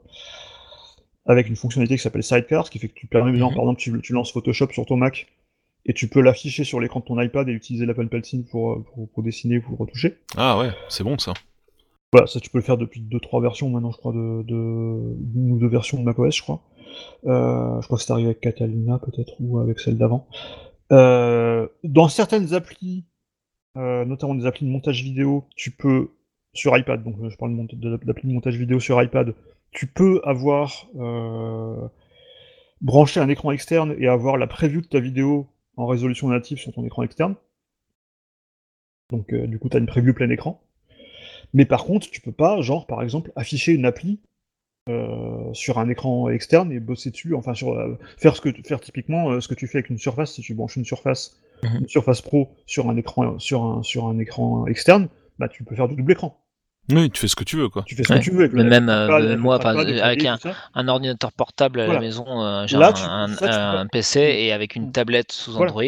avec 1.27 1.49
une 1.49 1.57
fonctionnalité 1.57 1.97
qui 1.97 2.03
s'appelle 2.03 2.23
Sidecar, 2.23 2.67
ce 2.67 2.71
qui 2.71 2.79
fait 2.79 2.89
que 2.89 2.95
tu 2.95 3.07
permets, 3.07 3.37
genre, 3.39 3.51
Mhm. 3.51 3.57
par 3.57 3.65
exemple, 3.65 3.81
tu, 3.81 4.01
tu 4.03 4.13
lances 4.13 4.33
Photoshop 4.33 4.69
sur 4.73 4.87
ton 4.87 4.97
Mac 4.97 5.27
et 5.87 5.93
tu 5.95 6.09
peux 6.09 6.21
l'afficher 6.21 6.65
sur 6.65 6.81
l'écran 6.81 7.01
de 7.01 7.05
ton 7.05 7.21
iPad 7.21 7.49
et 7.49 7.53
utiliser 7.53 7.87
l'Apple 7.87 8.09
Pencil 8.09 8.45
pour, 8.45 8.73
euh, 8.73 8.85
pour, 8.95 9.09
pour 9.11 9.23
dessiner, 9.23 9.61
pour 9.61 9.79
retoucher. 9.79 10.17
Ah 10.37 10.59
ouais, 10.59 10.71
c'est 10.89 11.05
bon, 11.05 11.19
ça. 11.19 11.33
Voilà, 12.13 12.27
ça 12.29 12.39
tu 12.41 12.49
peux 12.51 12.59
le 12.59 12.65
faire 12.65 12.77
depuis 12.79 13.01
2-3 13.01 13.41
versions 13.43 13.69
maintenant, 13.71 13.91
je 13.91 13.97
crois, 13.99 14.13
de, 14.13 14.43
de 14.45 14.55
une 14.55 15.53
ou 15.53 15.59
deux 15.59 15.67
versions 15.69 15.99
de 15.99 16.05
macOS, 16.05 16.37
je 16.37 16.43
crois. 16.43 16.63
Euh, 17.27 17.81
je 17.81 17.87
crois 17.87 17.99
que 17.99 18.05
c'est 18.05 18.13
arrivé 18.13 18.29
avec 18.29 18.41
Catalina 18.41 19.01
peut-être 19.01 19.33
ou 19.41 19.59
avec 19.59 19.81
celle 19.81 19.99
d'avant. 19.99 20.29
Euh, 20.93 21.67
dans 21.83 22.09
certaines 22.09 22.55
applis, 22.55 23.05
notamment 23.75 24.37
des 24.37 24.47
applis 24.47 24.65
de 24.65 24.71
montage 24.71 25.03
vidéo, 25.03 25.45
tu 25.57 25.73
peux 25.73 26.11
sur 26.55 26.77
iPad, 26.77 27.03
donc 27.03 27.17
euh, 27.23 27.29
je 27.31 27.37
parle 27.37 27.53
de 27.53 27.57
mont- 27.57 27.69
de- 27.71 28.33
montage 28.33 28.57
vidéo 28.57 28.81
sur 28.81 29.03
iPad, 29.03 29.35
tu 29.73 29.87
peux 29.87 30.21
avoir 30.25 30.87
euh, 30.97 31.89
branché 32.81 33.21
un 33.21 33.29
écran 33.29 33.51
externe 33.51 33.95
et 33.99 34.07
avoir 34.09 34.37
la 34.39 34.47
preview 34.47 34.81
de 34.81 34.87
ta 34.87 35.01
vidéo 35.01 35.47
en 35.77 35.87
résolution 35.87 36.29
native 36.29 36.59
sur 36.59 36.73
ton 36.73 36.85
écran 36.85 37.03
externe. 37.03 37.35
Donc 39.11 39.33
euh, 39.33 39.47
du 39.47 39.59
coup, 39.59 39.69
tu 39.69 39.77
as 39.77 39.81
une 39.81 39.87
preview 39.87 40.15
plein 40.15 40.31
écran. 40.31 40.61
Mais 41.53 41.65
par 41.67 41.85
contre, 41.85 42.11
tu 42.11 42.21
peux 42.21 42.33
pas, 42.33 42.61
genre, 42.63 42.87
par 42.87 43.03
exemple, 43.03 43.33
afficher 43.37 43.73
une 43.73 43.85
appli 43.85 44.21
euh, 44.89 45.53
sur 45.53 45.79
un 45.79 45.89
écran 45.89 46.29
externe 46.29 46.73
et 46.73 46.81
bosser 46.81 47.11
dessus, 47.11 47.35
enfin, 47.35 47.55
sur, 47.55 47.73
euh, 47.73 47.99
faire, 48.19 48.37
ce 48.37 48.41
que, 48.41 48.51
faire 48.67 48.81
typiquement 48.81 49.31
euh, 49.31 49.41
ce 49.41 49.49
que 49.49 49.55
tu 49.55 49.67
fais 49.67 49.79
avec 49.79 49.91
une 49.91 49.99
surface, 49.99 50.33
si 50.33 50.43
tu 50.43 50.55
branches 50.55 50.77
une 50.77 50.85
surface, 50.85 51.41
Mhm. 51.63 51.79
une 51.83 51.89
surface 51.89 52.21
pro 52.21 52.51
sur 52.67 52.91
un 52.91 52.97
écran, 52.97 53.39
sur 53.39 53.63
un, 53.65 53.83
sur 53.83 54.07
un 54.07 54.19
écran 54.19 54.67
externe, 54.67 55.09
bah, 55.39 55.49
tu 55.49 55.65
peux 55.65 55.75
faire 55.75 55.89
du 55.89 55.97
double 55.97 56.13
écran. 56.13 56.44
Oui, 56.91 57.11
tu 57.11 57.21
fais 57.21 57.29
ce 57.29 57.37
que 57.37 57.45
tu 57.45 57.57
veux, 57.57 57.69
quoi. 57.69 57.83
Tu 57.87 57.95
fais 57.95 58.05
ce 58.05 58.13
Ouais. 58.13 58.19
que 58.19 58.25
tu 58.25 58.31
veux 58.31 58.41
avec 58.41 58.53
le 58.53 58.63
même, 58.65 58.89
euh, 58.89 59.09
même 59.19 59.29
le 59.31 59.37
moi, 59.39 59.55
avec 59.57 60.27
un- 60.75 60.89
ordinateur 60.89 61.33
portable 61.33 61.81
à 61.81 61.85
Voilà. 61.87 62.01
la 62.01 62.07
maison, 62.07 62.25
euh, 62.45 62.67
j'ai 62.67 62.77
Là, 62.77 62.89
un, 62.89 62.93
tu- 62.93 63.45
un- 63.45 63.79
un 63.79 63.87
PC 63.87 64.21
et 64.21 64.53
avec 64.53 64.77
une 64.77 64.89
Mm. 64.89 64.93
tablette 64.93 65.33
sous 65.33 65.53
Voilà. 65.53 65.71
Android, 65.71 65.83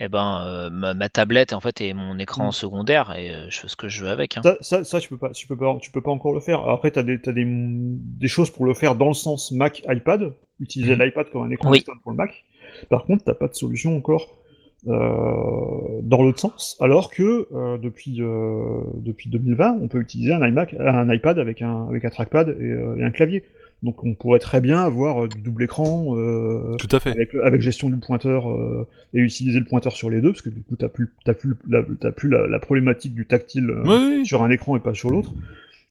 et 0.00 0.08
ben 0.08 0.42
euh, 0.44 0.70
ma, 0.70 0.92
ma 0.92 1.08
tablette 1.08 1.52
en 1.52 1.60
fait 1.60 1.80
est 1.80 1.94
mon 1.94 2.18
écran 2.18 2.48
Mm. 2.48 2.52
secondaire 2.52 3.14
et 3.16 3.30
euh, 3.30 3.46
je 3.48 3.60
fais 3.60 3.68
ce 3.68 3.76
que 3.76 3.88
je 3.88 4.04
veux 4.04 4.10
avec. 4.10 4.36
hein. 4.36 4.40
Ça, 4.42 4.56
ça, 4.60 4.82
ça, 4.84 4.98
tu 5.00 5.08
peux 5.08 5.18
pas, 5.18 5.30
tu 5.30 5.46
peux 5.46 5.56
pas, 5.56 5.76
tu 5.80 5.92
peux 5.92 6.00
pas 6.02 6.10
encore 6.10 6.34
le 6.34 6.40
faire. 6.40 6.68
Après, 6.68 6.90
tu 6.90 6.98
as, 6.98 7.04
des, 7.04 7.20
t'as 7.20 7.30
des, 7.32 7.44
des 7.46 8.28
choses 8.28 8.50
pour 8.50 8.64
le 8.66 8.74
faire 8.74 8.96
dans 8.96 9.08
le 9.08 9.14
sens 9.14 9.52
Mac, 9.52 9.82
iPad, 9.88 10.32
utiliser 10.58 10.96
Mhm. 10.96 11.02
l'iPad 11.04 11.30
comme 11.30 11.44
un 11.44 11.50
écran 11.50 11.70
Oui. 11.70 11.76
externe 11.78 11.98
pour 12.02 12.10
le 12.10 12.16
Mac. 12.16 12.44
Par 12.90 13.04
contre, 13.04 13.22
t'as 13.22 13.34
pas 13.34 13.46
de 13.46 13.54
solution 13.54 13.96
encore 13.96 14.22
euh, 14.22 14.43
dans 14.86 16.22
l'autre 16.22 16.40
sens, 16.40 16.76
alors 16.80 17.10
que 17.10 17.46
euh, 17.54 17.78
depuis, 17.78 18.20
euh, 18.20 18.80
depuis 18.96 19.30
2020, 19.30 19.78
on 19.80 19.88
peut 19.88 20.00
utiliser 20.00 20.32
un 20.32 20.46
iMac, 20.46 20.74
un 20.78 21.12
iPad 21.12 21.38
avec 21.38 21.62
un, 21.62 21.86
avec 21.88 22.04
un 22.04 22.10
trackpad 22.10 22.50
et, 22.60 22.64
euh, 22.64 22.96
et 22.98 23.04
un 23.04 23.10
clavier. 23.10 23.44
Donc 23.82 24.02
on 24.04 24.14
pourrait 24.14 24.38
très 24.38 24.60
bien 24.62 24.78
avoir 24.82 25.24
euh, 25.24 25.28
du 25.28 25.42
double 25.42 25.64
écran 25.64 26.16
euh, 26.16 26.76
Tout 26.78 26.88
à 26.96 27.00
fait. 27.00 27.10
avec, 27.10 27.34
avec 27.34 27.60
gestion 27.60 27.90
du 27.90 27.96
pointeur 27.98 28.50
euh, 28.50 28.86
et 29.12 29.18
utiliser 29.20 29.58
le 29.58 29.66
pointeur 29.66 29.92
sur 29.92 30.08
les 30.10 30.20
deux, 30.22 30.30
parce 30.32 30.42
que 30.42 30.48
du 30.50 30.62
coup, 30.62 30.76
t'as 30.76 30.88
plus, 30.88 31.08
t'as 31.24 31.34
plus, 31.34 31.54
la, 31.68 31.82
t'as 32.00 32.12
plus 32.12 32.28
la, 32.30 32.46
la 32.46 32.58
problématique 32.58 33.14
du 33.14 33.26
tactile 33.26 33.70
euh, 33.70 33.82
Oui, 33.84 34.16
oui. 34.20 34.26
sur 34.26 34.42
un 34.42 34.50
écran 34.50 34.76
et 34.76 34.80
pas 34.80 34.94
sur 34.94 35.10
l'autre. 35.10 35.32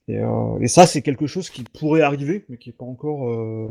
Et, 0.08 0.18
euh, 0.18 0.58
et 0.60 0.66
ça, 0.68 0.86
c'est 0.86 1.02
quelque 1.02 1.26
chose 1.26 1.50
qui 1.50 1.64
pourrait 1.78 2.02
arriver, 2.02 2.44
mais 2.48 2.56
qui 2.56 2.70
est 2.70 2.76
pas 2.76 2.84
encore, 2.84 3.30
euh, 3.30 3.68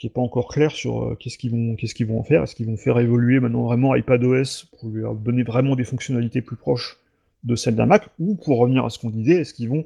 qui 0.00 0.06
est 0.06 0.10
pas 0.10 0.22
encore 0.22 0.48
clair 0.48 0.70
sur 0.70 1.02
euh, 1.02 1.14
qu'est-ce 1.14 1.36
qu'ils 1.36 1.50
vont, 1.50 1.76
qu'est-ce 1.76 1.94
qu'ils 1.94 2.06
vont 2.06 2.18
en 2.18 2.22
faire. 2.22 2.42
Est-ce 2.42 2.54
qu'ils 2.54 2.64
vont 2.64 2.78
faire 2.78 2.98
évoluer 2.98 3.38
maintenant 3.38 3.64
vraiment 3.64 3.94
iPadOS 3.94 4.64
pour 4.78 4.88
lui 4.88 5.02
donner 5.22 5.42
vraiment 5.42 5.76
des 5.76 5.84
fonctionnalités 5.84 6.40
plus 6.40 6.56
proches 6.56 6.98
de 7.44 7.54
celle 7.54 7.76
d'un 7.76 7.84
Mac, 7.84 8.08
ou 8.18 8.34
pour 8.34 8.58
revenir 8.58 8.86
à 8.86 8.90
ce 8.90 8.98
qu'on 8.98 9.10
disait, 9.10 9.42
est-ce 9.42 9.52
qu'ils 9.52 9.68
vont 9.68 9.84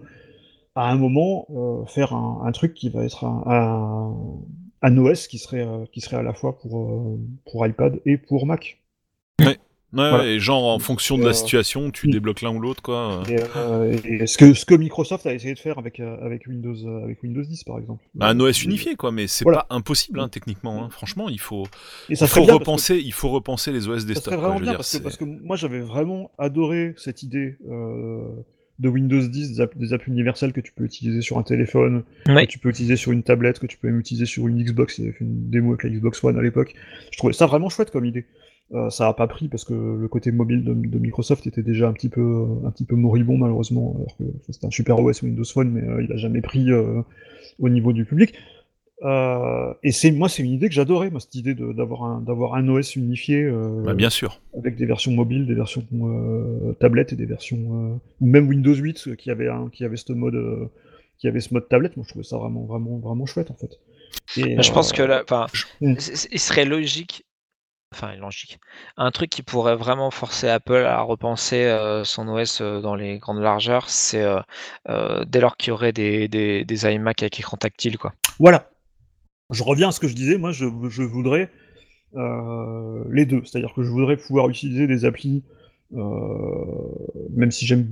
à 0.76 0.88
un 0.88 0.96
moment 0.96 1.46
euh, 1.50 1.84
faire 1.86 2.12
un, 2.14 2.50
truc 2.52 2.74
qui 2.74 2.90
va 2.90 3.04
être 3.04 3.24
un, 3.24 4.14
un, 4.82 4.96
OS 4.98 5.26
qui 5.26 5.38
serait, 5.38 5.66
euh, 5.66 5.84
qui 5.92 6.00
serait 6.00 6.16
à 6.16 6.22
la 6.22 6.32
fois 6.32 6.58
pour, 6.58 7.18
pour 7.50 7.66
iPad 7.66 8.00
et 8.06 8.16
pour 8.16 8.46
Mac? 8.46 8.78
Ouais, 9.94 10.10
voilà. 10.10 10.26
et 10.26 10.40
genre 10.40 10.64
en 10.64 10.78
fonction 10.78 11.16
de 11.16 11.24
la 11.24 11.32
situation, 11.32 11.90
tu 11.90 12.08
débloques 12.08 12.42
l'un 12.42 12.54
ou 12.54 12.60
l'autre, 12.60 12.82
quoi. 12.82 13.22
Et, 13.28 13.36
euh, 13.56 13.96
et 14.04 14.26
ce, 14.26 14.36
que, 14.36 14.52
ce 14.52 14.64
que 14.64 14.74
Microsoft 14.74 15.26
a 15.26 15.32
essayé 15.32 15.54
de 15.54 15.58
faire 15.58 15.78
avec, 15.78 16.00
avec, 16.00 16.46
Windows, 16.46 16.74
avec 17.02 17.22
Windows 17.22 17.42
10, 17.42 17.64
par 17.64 17.78
exemple. 17.78 18.04
Bah, 18.14 18.28
un 18.28 18.40
OS 18.40 18.64
unifié, 18.64 18.96
quoi, 18.96 19.12
mais 19.12 19.26
c'est 19.26 19.44
voilà. 19.44 19.66
pas 19.68 19.74
impossible, 19.74 20.20
hein, 20.20 20.28
techniquement. 20.28 20.84
Hein. 20.84 20.88
Franchement, 20.90 21.28
il 21.28 21.40
faut, 21.40 21.66
et 22.08 22.16
ça 22.16 22.24
il, 22.24 22.28
faut 22.28 22.42
repenser, 22.42 22.98
que... 22.98 23.04
il 23.04 23.12
faut 23.12 23.30
repenser 23.30 23.72
les 23.72 23.88
OS 23.88 24.04
desktop. 24.04 24.24
Ça 24.24 24.30
serait 24.30 24.36
vraiment 24.36 24.54
quoi, 24.54 24.62
bien, 24.62 24.72
dire, 24.72 24.78
parce, 24.78 24.98
que, 24.98 25.02
parce, 25.02 25.16
que, 25.16 25.24
moi, 25.24 25.56
j'avais 25.56 25.80
vraiment 25.80 26.30
adoré 26.38 26.94
cette 26.96 27.22
idée 27.22 27.56
de 28.78 28.88
Windows 28.88 29.20
10, 29.20 29.52
des, 29.52 29.60
app 29.60 29.76
des 29.76 29.92
apps 29.92 30.06
universelles 30.06 30.52
que 30.52 30.60
tu 30.60 30.72
peux 30.72 30.84
utiliser 30.84 31.20
sur 31.20 31.38
un 31.38 31.42
téléphone, 31.42 32.04
ouais. 32.26 32.46
que 32.46 32.50
tu 32.50 32.58
peux 32.58 32.68
utiliser 32.68 32.96
sur 32.96 33.12
une 33.12 33.22
tablette, 33.22 33.58
que 33.58 33.66
tu 33.66 33.78
peux 33.78 33.88
même 33.88 34.00
utiliser 34.00 34.26
sur 34.26 34.48
une 34.48 34.62
Xbox. 34.62 34.98
Il 34.98 35.02
y 35.02 35.08
avait 35.08 35.16
fait 35.16 35.24
une 35.24 35.50
démo 35.50 35.70
avec 35.70 35.84
la 35.84 35.90
Xbox 35.90 36.22
One 36.24 36.38
à 36.38 36.42
l'époque. 36.42 36.74
Je 37.10 37.18
trouvais 37.18 37.32
ça 37.32 37.46
vraiment 37.46 37.68
chouette 37.68 37.90
comme 37.90 38.04
idée. 38.04 38.26
Euh, 38.72 38.88
ça 38.90 39.08
a 39.08 39.12
pas 39.12 39.26
pris 39.26 39.48
parce 39.48 39.64
que 39.64 39.74
le 39.74 40.08
côté 40.08 40.32
mobile 40.32 40.64
de, 40.64 40.72
de, 40.72 40.98
Microsoft 40.98 41.46
était 41.46 41.62
déjà 41.62 41.86
un 41.86 41.92
petit 41.92 42.08
peu, 42.08 42.46
un 42.64 42.70
petit 42.70 42.86
peu 42.86 42.96
moribond 42.96 43.36
malheureusement, 43.36 43.94
alors 43.96 44.16
que 44.16 44.24
c'était 44.50 44.66
un 44.66 44.70
super 44.70 44.98
OS 44.98 45.22
Windows 45.22 45.44
Phone, 45.44 45.70
mais 45.70 45.82
euh, 45.82 46.02
il 46.02 46.12
a 46.12 46.16
jamais 46.16 46.40
pris 46.40 46.72
euh, 46.72 47.02
au 47.58 47.68
niveau 47.68 47.92
du 47.92 48.04
public. 48.04 48.34
Euh, 49.02 49.74
et 49.82 49.92
c'est 49.92 50.10
moi, 50.12 50.28
c'est 50.28 50.42
une 50.42 50.52
idée 50.52 50.68
que 50.68 50.74
j'adorais, 50.74 51.10
moi, 51.10 51.20
cette 51.20 51.34
idée 51.34 51.54
d'avoir 51.54 52.04
un, 52.04 52.20
d'avoir 52.20 52.54
un 52.54 52.66
OS 52.68 52.96
unifié. 52.96 53.42
Euh, 53.42 53.82
bah, 53.84 53.94
bien 53.94 54.10
sûr. 54.10 54.40
Avec 54.56 54.76
des 54.76 54.86
versions 54.86 55.12
mobiles, 55.12 55.46
des 55.46 55.54
versions 55.54 55.84
euh, 55.92 56.72
tablettes 56.80 57.12
et 57.12 57.16
des 57.16 57.26
versions, 57.26 58.00
ou 58.20 58.26
même 58.26 58.48
Windows 58.48 58.74
8 58.74 59.16
qui 59.16 59.30
avait 59.30 59.48
un, 59.48 59.68
qui 59.70 59.84
avait 59.84 59.96
ce 59.96 60.12
mode, 60.12 60.70
qui 61.18 61.28
avait 61.28 61.40
ce 61.40 61.52
mode 61.52 61.68
tablette. 61.68 61.96
Moi, 61.96 62.04
je 62.06 62.10
trouvais 62.10 62.24
ça 62.24 62.38
vraiment, 62.38 62.64
vraiment, 62.64 62.98
vraiment 62.98 63.26
chouette 63.26 63.50
en 63.50 63.54
fait. 63.54 63.78
Et, 64.36 64.62
je 64.62 64.72
pense 64.72 64.92
que 64.92 65.02
là, 65.02 65.22
enfin, 65.22 65.46
il 65.80 66.00
serait 66.00 66.64
logique 66.64 67.26
enfin 67.94 68.14
logique. 68.16 68.58
Un 68.96 69.10
truc 69.10 69.30
qui 69.30 69.42
pourrait 69.42 69.76
vraiment 69.76 70.10
forcer 70.10 70.48
Apple 70.48 70.84
à 70.84 71.00
repenser 71.00 71.64
euh, 71.64 72.04
son 72.04 72.28
OS 72.28 72.60
euh, 72.60 72.80
dans 72.80 72.94
les 72.94 73.18
grandes 73.18 73.40
largeurs, 73.40 73.88
c'est 73.88 74.24
euh, 74.88 75.24
dès 75.26 75.40
lors 75.40 75.56
qu'il 75.56 75.68
y 75.68 75.72
aurait 75.72 75.92
des, 75.92 76.28
des, 76.28 76.86
iMac 76.86 77.22
avec 77.22 77.38
écran 77.38 77.56
tactile. 77.56 77.98
Quoi. 77.98 78.12
Voilà. 78.38 78.70
Je 79.50 79.62
reviens 79.62 79.88
à 79.88 79.92
ce 79.92 80.00
que 80.00 80.08
je 80.08 80.14
disais, 80.14 80.38
moi 80.38 80.52
je, 80.52 80.66
je 80.88 81.02
voudrais 81.02 81.50
les 83.10 83.26
deux. 83.26 83.42
C'est-à-dire 83.44 83.72
que 83.74 83.82
je 83.82 83.88
voudrais 83.88 84.16
pouvoir 84.16 84.48
utiliser 84.48 84.86
des 84.86 85.04
applis 85.04 85.42
même 87.36 87.50
si 87.50 87.66
j'aime, 87.66 87.86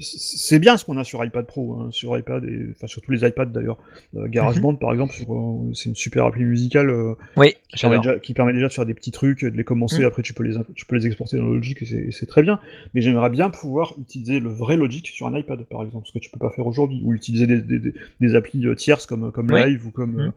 c'est 0.00 0.58
bien 0.58 0.76
ce 0.76 0.84
qu'on 0.84 0.96
a 0.96 1.04
sur 1.04 1.24
iPad 1.24 1.46
Pro, 1.46 1.74
hein, 1.74 1.88
sur 1.90 2.16
iPad 2.18 2.44
et 2.44 2.68
enfin 2.70 2.86
sur 2.86 3.02
tous 3.02 3.10
les 3.12 3.26
iPads 3.26 3.46
d'ailleurs. 3.46 3.78
Euh, 4.16 4.28
GarageBand 4.28 4.72
mm 4.72 4.76
-hmm. 4.76 4.78
par 4.78 4.92
exemple, 4.92 5.14
euh, 5.28 5.72
c'est 5.74 5.88
une 5.88 5.94
super 5.94 6.24
appli 6.26 6.44
musicale 6.44 6.90
euh, 6.90 7.14
oui, 7.36 7.54
qui, 7.68 7.80
permet 7.80 7.98
déjà, 7.98 8.18
qui, 8.18 8.34
permet 8.34 8.52
déjà, 8.52 8.68
de 8.68 8.72
faire 8.72 8.86
des 8.86 8.94
petits 8.94 9.10
trucs, 9.10 9.44
de 9.44 9.56
les 9.56 9.64
commencer. 9.64 10.02
Mm. 10.02 10.06
Après, 10.06 10.22
tu 10.22 10.34
peux 10.34 10.44
les, 10.44 10.56
tu 10.74 10.84
peux 10.86 10.96
les 10.96 11.06
exporter 11.06 11.36
dans 11.36 11.46
Logic 11.46 11.80
et 11.82 12.10
c'est 12.10 12.26
très 12.26 12.42
bien. 12.42 12.60
Mais 12.94 13.00
j'aimerais 13.00 13.30
bien 13.30 13.50
pouvoir 13.50 13.94
utiliser 13.98 14.40
le 14.40 14.50
vrai 14.50 14.76
Logic 14.76 15.06
sur 15.06 15.26
un 15.26 15.36
iPad 15.38 15.60
par 15.64 15.82
exemple, 15.82 16.06
ce 16.08 16.12
que 16.12 16.18
tu 16.18 16.30
peux 16.30 16.38
pas 16.38 16.50
faire 16.50 16.66
aujourd'hui, 16.66 17.00
ou 17.04 17.12
utiliser 17.14 17.46
des, 17.46 17.60
des, 17.60 17.78
des, 17.78 17.94
des 18.20 18.34
applis 18.34 18.64
tierces 18.76 19.06
comme 19.06 19.32
comme 19.32 19.50
oui. 19.50 19.64
Live 19.64 19.86
ou 19.86 19.90
comme 19.90 20.16
mm. 20.26 20.32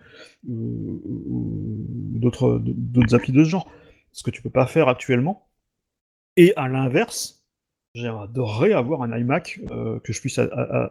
d'autres 2.23 2.61
d'autres 2.63 3.15
applis 3.15 3.33
de 3.33 3.43
ce 3.43 3.49
genre, 3.49 3.67
ce 4.11 4.23
que 4.23 4.31
tu 4.31 4.41
peux 4.41 4.55
pas 4.61 4.67
faire 4.75 4.87
actuellement. 4.87 5.35
Et 6.37 6.53
à 6.55 6.67
l'inverse, 6.67 7.43
j'adorerais 7.93 8.73
avoir 8.73 9.01
un 9.03 9.17
iMac 9.17 9.59
euh, 9.71 9.99
que 9.99 10.13
je 10.13 10.19
puisse 10.21 10.39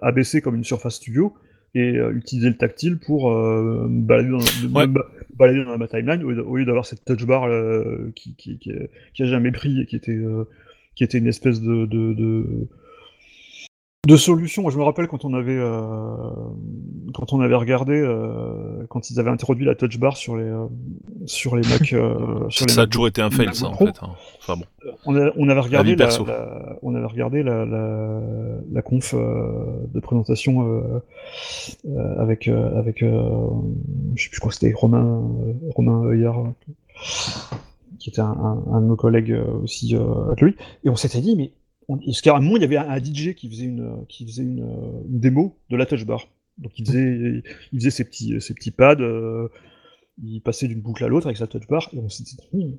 abaisser 0.03 0.41
comme 0.41 0.55
une 0.55 0.65
Surface 0.65 0.97
Studio 0.97 1.35
et 1.75 1.97
euh, 1.97 2.13
utiliser 2.13 2.49
le 2.49 2.57
tactile 2.57 2.99
pour 2.99 3.31
euh, 3.31 3.87
me 3.89 4.03
balader 4.03 4.31
dans, 4.31 4.79
ouais. 4.79 4.87
me 4.87 5.01
balader 5.35 5.65
dans 5.65 5.79
ma 5.79 5.89
timeline 5.89 6.23
au 6.25 6.57
lieu 6.57 6.65
d'avoir 6.65 6.85
cette 6.85 7.05
touch 7.05 7.25
bar 7.25 7.49
qui, 8.15 8.35
qui, 8.37 8.73
a 8.73 9.25
jamais 9.25 9.53
pris 9.53 9.81
et 9.81 9.87
qui 9.87 9.97
était, 9.97 10.19
qui 10.95 11.05
était 11.05 11.19
une 11.19 11.29
espèce 11.29 11.61
de, 11.61 11.87
de, 11.87 12.13
de 12.13 12.69
de 14.07 14.17
solutions. 14.17 14.69
Je 14.71 14.79
me 14.79 14.83
rappelle 14.83 15.09
quand 15.09 15.25
on 15.25 15.35
avait 15.35 15.59
euh, 15.59 16.15
quand 17.15 17.33
on 17.33 17.41
avait 17.41 17.55
regardé 17.55 17.93
euh, 17.95 18.87
quand 18.89 19.11
ils 19.11 19.21
avaient 19.21 19.31
introduit 19.31 19.67
la 19.67 19.75
touch 19.75 19.99
bar 19.99 20.17
sur 20.17 20.37
les 20.37 20.45
euh, 20.45 20.67
sur 21.27 21.55
les 21.57 21.69
Mac. 21.69 21.93
Euh, 21.93 22.15
sur 22.49 22.67
les 22.67 22.73
ça 22.73 22.81
Mac, 22.81 22.89
a 22.89 22.91
toujours 22.91 23.09
été 23.09 23.21
un 23.21 23.31
fail, 23.31 23.55
ça 23.55 23.69
en 23.69 23.75
fait. 23.75 23.99
Hein. 24.03 24.11
Enfin 24.39 24.57
bon. 24.57 24.65
On, 25.05 25.15
a, 25.17 25.31
on 25.37 25.49
avait 25.49 25.61
regardé 25.61 25.97
la, 25.97 26.07
la, 26.09 26.19
la, 26.25 26.77
on 26.83 26.95
avait 26.95 27.07
regardé 27.07 27.43
la, 27.43 27.67
la, 27.67 28.21
la 28.73 28.83
conf 28.83 29.15
euh, 29.15 29.87
de 29.93 30.01
présentation 30.01 30.67
euh, 30.67 32.19
avec 32.19 32.49
avec 32.49 33.01
je 33.05 34.23
sais 34.23 34.31
plus 34.31 34.41
quoi 34.41 34.51
c'était 34.51 34.73
Romain 34.75 35.23
Romain 35.75 36.03
Heuillard 36.05 36.45
qui 37.99 38.09
était 38.09 38.21
un, 38.23 38.25
un, 38.25 38.65
un, 38.73 38.81
de 38.81 38.87
nos 38.87 38.97
collègues 38.97 39.37
aussi 39.63 39.95
avec 40.27 40.41
lui 40.41 40.57
et 40.85 40.89
on 40.89 40.97
s'était 40.97 41.21
dit 41.21 41.37
mais 41.37 41.51
parce 41.99 42.21
qu'à 42.21 42.37
un 42.37 42.41
moment, 42.41 42.57
il 42.57 42.63
y 42.63 42.65
avait 42.65 42.77
un, 42.77 42.99
DJ 42.99 43.35
qui 43.35 43.49
faisait 43.49 43.65
une, 43.65 44.05
qui 44.09 44.27
faisait 44.27 44.43
une, 44.43 44.61
une, 45.09 45.21
démo 45.21 45.59
de 45.71 45.77
la 45.77 45.87
touch 45.87 46.05
bar. 46.05 46.29
Donc 46.59 46.79
il 46.79 46.87
faisait, 46.87 47.43
il 47.73 47.79
faisait 47.79 47.91
ses 47.91 48.05
petits, 48.05 48.41
ses 48.41 48.55
petits 48.55 48.71
pads, 48.71 49.01
euh, 49.01 49.49
il 50.23 50.41
passait 50.41 50.69
d'une 50.69 50.81
boucle 50.81 51.05
à 51.05 51.09
l'autre 51.09 51.27
avec 51.27 51.39
sa 51.39 51.47
touch 51.47 51.67
bar, 51.67 51.89
et 51.93 51.99
on 51.99 52.09
s'est 52.09 52.25
dit, 52.25 52.37
hmm, 52.53 52.73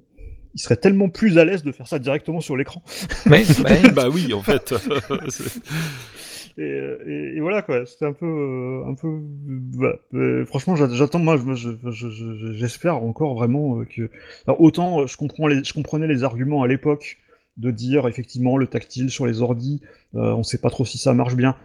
il 0.54 0.60
serait 0.60 0.76
tellement 0.76 1.10
plus 1.10 1.38
à 1.38 1.46
l'aise 1.46 1.64
de 1.64 1.72
faire 1.72 1.88
ça 1.88 1.98
directement 1.98 2.42
sur 2.42 2.56
l'écran. 2.56 2.84
Ouais, 3.26 3.44
bah 3.96 4.10
oui, 4.10 4.34
en 4.34 4.42
fait. 4.42 4.74
et, 6.58 6.62
et, 6.62 7.38
et, 7.38 7.40
voilà 7.40 7.64
quoi, 7.64 7.86
c'était 7.88 8.06
un 8.06 8.14
peu, 8.14 8.28
euh, 8.28 8.86
un 8.88 8.94
peu, 8.94 9.20
bah, 9.20 9.96
euh, 10.14 10.46
franchement, 10.46 10.76
j'attends, 10.76 11.20
moi, 11.20 11.38
j'espère 11.56 11.92
je, 11.92 12.10
je, 12.10 12.68
je, 12.68 12.88
encore 12.90 13.34
vraiment 13.34 13.84
que, 13.86 14.12
Alors, 14.46 14.62
autant 14.62 15.08
je 15.08 15.18
comprends 15.18 15.48
les, 15.48 15.64
je 15.64 15.74
comprenais 15.74 16.08
les 16.08 16.24
arguments 16.24 16.62
à 16.62 16.68
l'époque 16.68 17.18
de 17.62 17.72
dire 17.72 18.08
effectivement 18.08 18.58
le 18.58 18.68
tactile 18.68 19.10
sur 19.10 19.26
les 19.26 19.42
ordis, 19.42 19.82
euh, 20.16 20.34
on 20.34 20.44
sait 20.44 20.58
pas 20.58 20.70
trop 20.70 20.84
si 20.84 20.98
ça 20.98 21.14
marche 21.14 21.36
bien. 21.36 21.56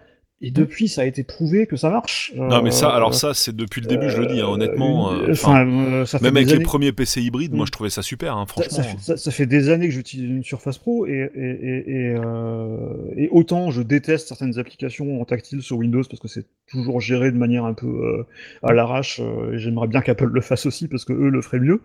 Et 0.42 0.50
depuis, 0.50 0.86
ça 0.86 1.00
a 1.00 1.04
été 1.06 1.24
prouvé 1.24 1.66
que 1.66 1.76
ça 1.76 1.88
marche. 1.88 2.30
Non, 2.36 2.60
mais 2.60 2.70
ça, 2.70 2.90
alors 2.90 3.14
ça, 3.14 3.32
c'est 3.32 3.56
depuis 3.56 3.80
le 3.80 3.86
début, 3.86 4.10
je 4.10 4.20
le 4.20 4.26
dis, 4.26 4.42
hein, 4.42 4.48
honnêtement. 4.48 5.10
Euh, 5.14 5.32
euh, 5.32 6.04
même 6.20 6.36
avec 6.36 6.50
les 6.50 6.60
premiers 6.60 6.92
PC 6.92 7.22
hybrides, 7.22 7.54
moi, 7.54 7.64
je 7.64 7.70
trouvais 7.70 7.88
ça 7.88 8.02
super, 8.02 8.36
hein, 8.36 8.44
franchement. 8.44 8.76
Ça, 8.76 8.82
ça, 8.82 9.14
fait, 9.14 9.16
ça, 9.16 9.30
fait, 9.30 9.46
des 9.46 9.70
années 9.70 9.86
que 9.86 9.94
j'utilise 9.94 10.28
une 10.28 10.44
Surface 10.44 10.76
Pro 10.76 11.06
et, 11.06 11.30
et, 11.34 11.90
et, 11.90 12.14
euh, 12.18 12.76
et, 13.16 13.30
autant 13.30 13.70
je 13.70 13.80
déteste 13.80 14.28
certaines 14.28 14.58
applications 14.58 15.22
en 15.22 15.24
tactile 15.24 15.62
sur 15.62 15.78
Windows 15.78 16.02
parce 16.02 16.20
que 16.20 16.28
c'est 16.28 16.44
toujours 16.68 17.00
géré 17.00 17.32
de 17.32 17.38
manière 17.38 17.64
un 17.64 17.72
peu 17.72 18.26
à 18.62 18.74
l'arrache. 18.74 19.20
et 19.20 19.58
j'aimerais 19.58 19.88
bien 19.88 20.02
qu'Apple 20.02 20.30
le 20.30 20.40
fasse 20.42 20.66
aussi 20.66 20.86
parce 20.86 21.06
que 21.06 21.14
eux 21.14 21.30
le 21.30 21.40
feraient 21.40 21.60
mieux. 21.60 21.80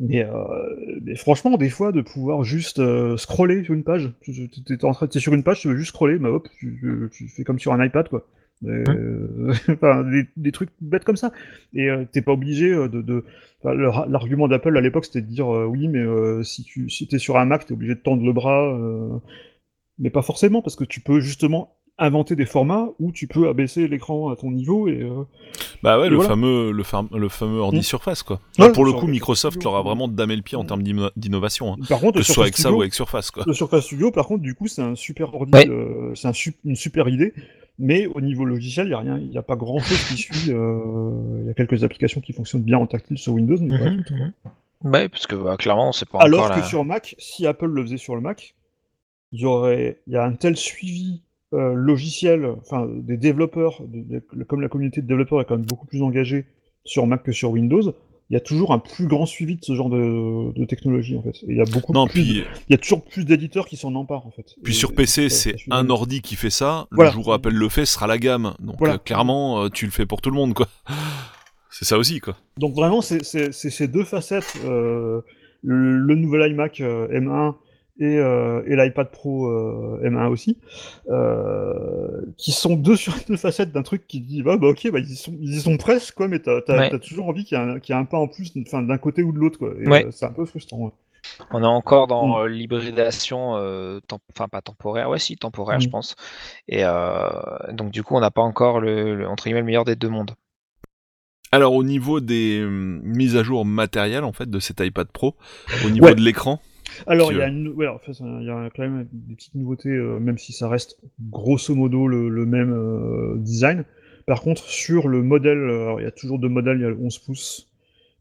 Mais, 0.00 0.24
euh, 0.24 1.00
mais, 1.02 1.16
franchement, 1.16 1.56
des 1.56 1.70
fois, 1.70 1.90
de 1.90 2.02
pouvoir 2.02 2.44
juste 2.44 2.78
euh, 2.78 3.16
scroller 3.16 3.64
sur 3.64 3.74
une 3.74 3.82
page, 3.82 4.12
tu 4.22 4.48
es, 4.70 4.84
en 4.84 4.92
train, 4.92 5.08
es 5.12 5.18
sur 5.18 5.34
une 5.34 5.42
page, 5.42 5.60
tu 5.60 5.68
veux 5.68 5.76
juste 5.76 5.88
scroller, 5.88 6.18
bah 6.18 6.30
hop, 6.30 6.48
tu, 6.56 7.10
tu 7.12 7.28
fais 7.28 7.42
comme 7.42 7.58
sur 7.58 7.72
un 7.72 7.84
iPad, 7.84 8.08
quoi. 8.08 8.24
Euh, 8.64 9.52
des, 10.10 10.26
des, 10.36 10.52
trucs 10.52 10.70
bêtes 10.80 11.04
comme 11.04 11.16
ça. 11.16 11.32
Et 11.74 11.90
euh, 11.90 12.04
t'es 12.10 12.22
pas 12.22 12.32
obligé 12.32 12.70
de. 12.70 13.02
de... 13.02 13.24
Enfin, 13.62 13.74
L'argument 13.74 14.46
d'Apple 14.46 14.76
à 14.76 14.80
l'époque, 14.80 15.04
c'était 15.04 15.20
de 15.20 15.26
dire 15.26 15.48
oui, 15.48 15.88
mais 15.88 16.04
si 16.44 16.62
tu 16.62 16.88
si 16.90 17.08
es 17.10 17.18
sur 17.18 17.36
un 17.38 17.44
Mac, 17.44 17.66
t'es 17.66 17.72
obligé 17.72 17.96
de 17.96 18.00
tendre 18.00 18.24
le 18.24 18.32
bras. 18.32 19.20
mais 19.98 20.10
pas 20.10 20.22
forcément, 20.22 20.62
parce 20.62 20.76
que 20.76 20.84
tu 20.84 21.00
peux 21.00 21.18
justement 21.18 21.76
inventer 21.98 22.36
des 22.36 22.46
formats 22.46 22.88
où 23.00 23.10
tu 23.10 23.26
peux 23.26 23.48
abaisser 23.48 23.88
l'écran 23.88 24.30
à 24.30 24.36
ton 24.36 24.50
niveau 24.50 24.88
et 24.88 25.02
euh... 25.02 25.24
bah 25.82 25.98
ouais 25.98 26.06
et 26.06 26.10
le 26.10 26.16
voilà. 26.16 26.30
fameux 26.30 26.70
le, 26.70 26.84
le 27.18 27.28
fameux 27.28 27.58
ordi 27.58 27.78
mmh. 27.78 27.82
surface 27.82 28.22
quoi 28.22 28.40
ouais, 28.58 28.72
pour 28.72 28.84
le 28.84 28.92
coup 28.92 29.06
Microsoft 29.06 29.62
leur 29.64 29.76
a 29.76 29.82
vraiment 29.82 30.06
damé 30.06 30.36
le 30.36 30.42
pied 30.42 30.56
en 30.56 30.64
termes 30.64 30.82
d'innovation 30.82 31.74
hein. 31.74 31.76
par 31.88 32.00
contre 32.00 32.18
que 32.18 32.24
ce 32.24 32.32
soit 32.32 32.44
avec 32.44 32.54
Studio, 32.54 32.70
ça 32.70 32.76
ou 32.76 32.80
avec 32.82 32.94
Surface 32.94 33.30
quoi 33.30 33.42
le 33.46 33.52
Surface 33.52 33.84
Studio 33.84 34.12
par 34.12 34.26
contre 34.26 34.42
du 34.42 34.54
coup 34.54 34.68
c'est 34.68 34.82
un 34.82 34.94
super 34.94 35.34
ordi 35.34 35.52
ouais. 35.52 35.68
euh, 35.68 36.14
c'est 36.14 36.28
un 36.28 36.32
su 36.32 36.54
une 36.64 36.76
super 36.76 37.08
idée 37.08 37.34
mais 37.80 38.06
au 38.06 38.20
niveau 38.20 38.44
logiciel 38.44 38.86
il 38.86 38.90
y 38.90 38.94
a 38.94 38.98
rien 38.98 39.18
il 39.18 39.32
y 39.32 39.38
a 39.38 39.42
pas 39.42 39.56
grand 39.56 39.80
chose 39.80 40.02
qui 40.04 40.16
suit 40.16 40.50
euh... 40.50 41.10
il 41.42 41.46
y 41.48 41.50
a 41.50 41.54
quelques 41.54 41.82
applications 41.82 42.20
qui 42.20 42.32
fonctionnent 42.32 42.62
bien 42.62 42.78
en 42.78 42.86
tactile 42.86 43.18
sur 43.18 43.32
Windows 43.32 43.58
mais 43.60 43.90
mmh, 43.90 44.04
mmh. 44.84 44.90
ouais 44.90 45.08
parce 45.08 45.26
que 45.26 45.34
bah, 45.34 45.56
clairement 45.56 45.90
c'est 45.90 46.08
pas 46.08 46.18
alors 46.18 46.44
encore 46.44 46.54
que 46.54 46.60
la... 46.60 46.66
sur 46.66 46.84
Mac 46.84 47.16
si 47.18 47.44
Apple 47.44 47.66
le 47.66 47.82
faisait 47.82 47.96
sur 47.96 48.14
le 48.14 48.20
Mac 48.20 48.54
il 49.32 49.40
y 49.40 49.46
aurait 49.46 50.00
il 50.06 50.12
y 50.12 50.16
a 50.16 50.24
un 50.24 50.34
tel 50.34 50.56
suivi 50.56 51.22
euh, 51.52 51.72
logiciels, 51.74 52.46
enfin 52.60 52.88
des 52.90 53.16
développeurs, 53.16 53.82
de, 53.86 54.20
de, 54.20 54.44
comme 54.44 54.60
la 54.60 54.68
communauté 54.68 55.02
de 55.02 55.06
développeurs 55.06 55.40
est 55.40 55.44
quand 55.44 55.56
même 55.56 55.66
beaucoup 55.66 55.86
plus 55.86 56.02
engagée 56.02 56.46
sur 56.84 57.06
Mac 57.06 57.22
que 57.22 57.32
sur 57.32 57.50
Windows, 57.50 57.94
il 58.30 58.34
y 58.34 58.36
a 58.36 58.40
toujours 58.40 58.72
un 58.74 58.78
plus 58.78 59.06
grand 59.06 59.24
suivi 59.24 59.56
de 59.56 59.64
ce 59.64 59.74
genre 59.74 59.88
de, 59.88 60.52
de 60.52 60.64
technologie 60.66 61.16
en 61.16 61.22
fait. 61.22 61.36
Et 61.44 61.52
il 61.52 61.56
y 61.56 61.60
a 61.60 61.64
beaucoup 61.64 61.94
non, 61.94 62.06
plus, 62.06 62.22
puis... 62.22 62.44
il 62.68 62.72
y 62.72 62.74
a 62.74 62.78
toujours 62.78 63.02
plus 63.02 63.24
d'éditeurs 63.24 63.66
qui 63.66 63.76
s'en 63.76 63.94
emparent 63.94 64.26
en 64.26 64.30
fait. 64.30 64.54
Puis 64.62 64.74
et, 64.74 64.76
sur 64.76 64.94
PC, 64.94 65.30
c'est 65.30 65.56
un 65.70 65.88
ordi 65.88 66.20
qui 66.20 66.36
fait 66.36 66.50
ça. 66.50 66.86
Voilà. 66.90 67.10
Le 67.10 67.14
jour 67.14 67.28
où 67.28 67.32
Apple 67.32 67.50
le 67.50 67.68
fait, 67.70 67.86
ce 67.86 67.94
sera 67.94 68.06
la 68.06 68.18
gamme. 68.18 68.54
Donc 68.60 68.76
voilà. 68.78 68.94
euh, 68.94 68.98
clairement, 68.98 69.62
euh, 69.62 69.68
tu 69.70 69.86
le 69.86 69.92
fais 69.92 70.04
pour 70.04 70.20
tout 70.20 70.30
le 70.30 70.36
monde 70.36 70.52
quoi. 70.52 70.68
C'est 71.70 71.84
ça 71.84 71.96
aussi 71.96 72.20
quoi. 72.20 72.36
Donc 72.56 72.74
vraiment, 72.74 73.00
c'est 73.02 73.22
ces 73.22 73.88
deux 73.88 74.02
facettes. 74.04 74.54
Euh, 74.64 75.20
le, 75.62 75.98
le, 75.98 76.14
nouvel 76.14 76.50
iMac 76.52 76.80
euh, 76.80 77.08
M1 77.08 77.54
et, 78.00 78.16
euh, 78.18 78.62
et 78.66 78.76
l'iPad 78.76 79.10
Pro 79.10 79.46
euh, 79.46 80.00
M1 80.04 80.28
aussi, 80.28 80.56
euh, 81.10 82.20
qui 82.36 82.52
sont 82.52 82.76
deux 82.76 82.96
sur 82.96 83.14
deux 83.28 83.36
facettes 83.36 83.72
d'un 83.72 83.82
truc 83.82 84.06
qui 84.06 84.20
dit 84.20 84.42
bah, 84.42 84.56
bah 84.56 84.68
ok, 84.68 84.90
bah, 84.92 84.98
ils, 85.00 85.10
y 85.12 85.16
sont, 85.16 85.34
ils 85.40 85.54
y 85.56 85.60
sont 85.60 85.76
presque, 85.76 86.14
quoi, 86.14 86.28
mais 86.28 86.38
t'as 86.38 86.60
Ouais. 86.68 86.94
as 86.94 86.98
toujours 86.98 87.28
envie 87.28 87.44
qu'il 87.44 87.58
y, 87.58 87.60
ait 87.60 87.64
un- 87.64 87.78
qu'il 87.80 87.94
y 87.94 87.98
ait 87.98 88.00
un 88.00 88.04
pas 88.04 88.18
en 88.18 88.28
plus 88.28 88.52
enfin, 88.66 88.82
d'un 88.82 88.98
côté 88.98 89.22
ou 89.22 89.32
de 89.32 89.38
l'autre. 89.38 89.58
quoi. 89.58 89.70
Ouais. 89.74 90.06
euh, 90.06 90.10
c'est 90.10 90.26
un 90.26 90.32
peu 90.32 90.44
frustrant. 90.44 90.78
ouais. 90.78 90.90
On 91.50 91.62
est 91.62 91.66
encore 91.66 92.06
dans 92.06 92.38
Mm. 92.38 92.40
euh, 92.42 92.48
l'hybridation, 92.48 93.56
euh, 93.56 93.98
enfin 94.32 94.46
pas 94.48 94.62
temporaire, 94.62 95.10
ouais 95.10 95.18
si 95.18 95.36
temporaire 95.36 95.80
je 95.80 95.88
Mm. 95.88 95.90
pense. 95.90 96.14
Et 96.68 96.84
euh, 96.84 97.28
donc 97.72 97.90
du 97.90 98.02
coup 98.04 98.14
on 98.14 98.20
n'a 98.20 98.30
pas 98.30 98.42
encore 98.42 98.80
le, 98.80 99.16
le- 99.16 99.28
entre 99.28 99.44
guillemets 99.44 99.60
le 99.60 99.66
meilleur 99.66 99.84
des 99.84 99.96
deux 99.96 100.08
mondes. 100.08 100.30
Alors 101.50 101.74
au 101.74 101.82
niveau 101.82 102.20
des 102.20 102.62
hum, 102.64 103.00
mises 103.02 103.36
à 103.36 103.42
jour 103.42 103.64
matérielles 103.64 104.24
en 104.24 104.32
fait 104.32 104.48
de 104.48 104.60
cet 104.60 104.80
iPad 104.80 105.08
Pro, 105.10 105.34
au 105.84 105.90
niveau 105.90 106.06
Ouais. 106.06 106.14
de 106.14 106.20
l'écran, 106.20 106.60
Alors, 107.06 107.32
il 107.32 107.38
y 107.38 107.42
a, 107.42 107.46
veux. 107.48 107.52
une, 107.52 107.68
ouais, 107.68 107.86
en 107.86 107.98
fait, 107.98 108.12
il 108.20 108.44
y 108.44 108.50
a 108.50 108.68
quand 108.74 108.82
même 108.82 109.06
des 109.12 109.34
petites 109.34 109.54
nouveautés, 109.54 109.90
euh, 109.90 110.18
même 110.18 110.38
si 110.38 110.52
ça 110.52 110.68
reste 110.68 110.98
grosso 111.20 111.74
modo 111.74 112.06
le, 112.06 112.28
le 112.28 112.46
même 112.46 112.72
euh, 112.72 113.36
design. 113.38 113.84
Par 114.26 114.42
contre, 114.42 114.62
sur 114.64 115.08
le 115.08 115.22
modèle, 115.22 115.58
euh, 115.58 115.82
alors, 115.82 116.00
il 116.00 116.04
y 116.04 116.06
a 116.06 116.10
toujours 116.10 116.38
deux 116.38 116.48
modèles, 116.48 116.78
il 116.78 116.82
y 116.82 116.86
a 116.86 116.90
le 116.90 116.98
11 117.00 117.18
pouces 117.18 117.70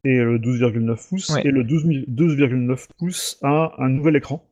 et 0.03 0.17
le 0.17 0.37
12,9 0.39 1.09
pouces. 1.09 1.29
Ouais. 1.31 1.41
Et 1.45 1.51
le 1.51 1.63
12 1.63 1.85
mi- 1.85 2.05
12,9 2.07 2.87
pouces 2.97 3.39
a 3.43 3.73
un 3.77 3.89
nouvel 3.89 4.15
écran, 4.15 4.45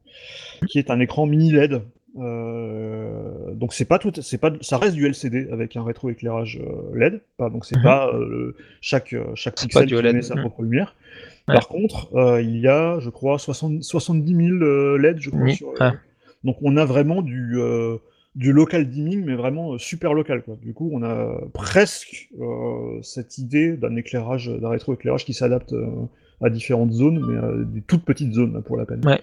qui 0.68 0.80
est 0.80 0.90
un 0.90 1.00
écran 1.00 1.26
mini 1.26 1.52
LED. 1.52 1.82
Euh, 2.18 3.54
donc 3.54 3.74
c'est 3.74 3.86
pas 3.86 4.00
tout, 4.00 4.12
c'est 4.22 4.38
pas, 4.38 4.52
ça 4.62 4.78
reste 4.78 4.96
du 4.96 5.06
LCD 5.06 5.50
avec 5.52 5.76
un 5.76 5.84
rétroéclairage 5.84 6.60
LED. 6.94 7.22
Pas, 7.38 7.50
donc 7.50 7.66
c'est 7.66 7.78
Mhm. 7.78 7.84
pas 7.84 8.12
chaque 8.82 9.16
chaque 9.36 9.56
pixel 9.56 9.82
pas 9.84 9.88
qui 9.88 9.96
OLED, 9.96 10.16
met 10.16 10.22
sa 10.22 10.36
propre 10.38 10.62
lumière. 10.64 10.96
Ouais. 11.48 11.56
Par 11.56 11.68
contre, 11.68 12.16
euh, 12.16 12.42
il 12.42 12.58
y 12.58 12.68
a, 12.68 13.00
je 13.00 13.10
crois, 13.10 13.38
60 13.38 13.84
70 13.84 14.36
000 14.36 14.58
euh, 14.64 14.98
LED, 14.98 15.20
je 15.20 15.30
crois. 15.30 15.44
Oui, 15.44 15.56
sur, 15.56 15.70
euh, 15.70 15.76
ah. 15.80 15.94
Donc 16.44 16.58
on 16.62 16.76
a 16.78 16.86
vraiment 16.86 17.22
du, 17.22 17.54
euh, 17.58 17.98
du 18.36 18.52
local 18.52 18.90
dimming, 18.90 19.24
mais 19.24 19.36
vraiment 19.36 19.78
super 19.78 20.14
local. 20.14 20.42
Quoi. 20.44 20.58
Du 20.62 20.74
coup, 20.74 20.90
on 20.92 21.04
a 21.04 21.40
presque 21.54 22.30
cette 23.02 23.38
idée 23.38 23.78
d'un 23.78 23.96
éclairage, 23.96 24.48
d'un 24.48 24.70
rétroéclairage 24.70 25.26
qui 25.26 25.34
s'adapte 25.34 25.74
à 26.42 26.50
différentes 26.50 26.92
zones, 26.92 27.26
mais 27.28 27.38
à 27.38 27.52
des 27.64 27.82
toutes 27.82 28.04
petites 28.04 28.34
zones 28.34 28.54
là, 28.54 28.62
pour 28.62 28.78
la 28.78 28.86
peine. 28.86 29.06
Ouais. 29.06 29.22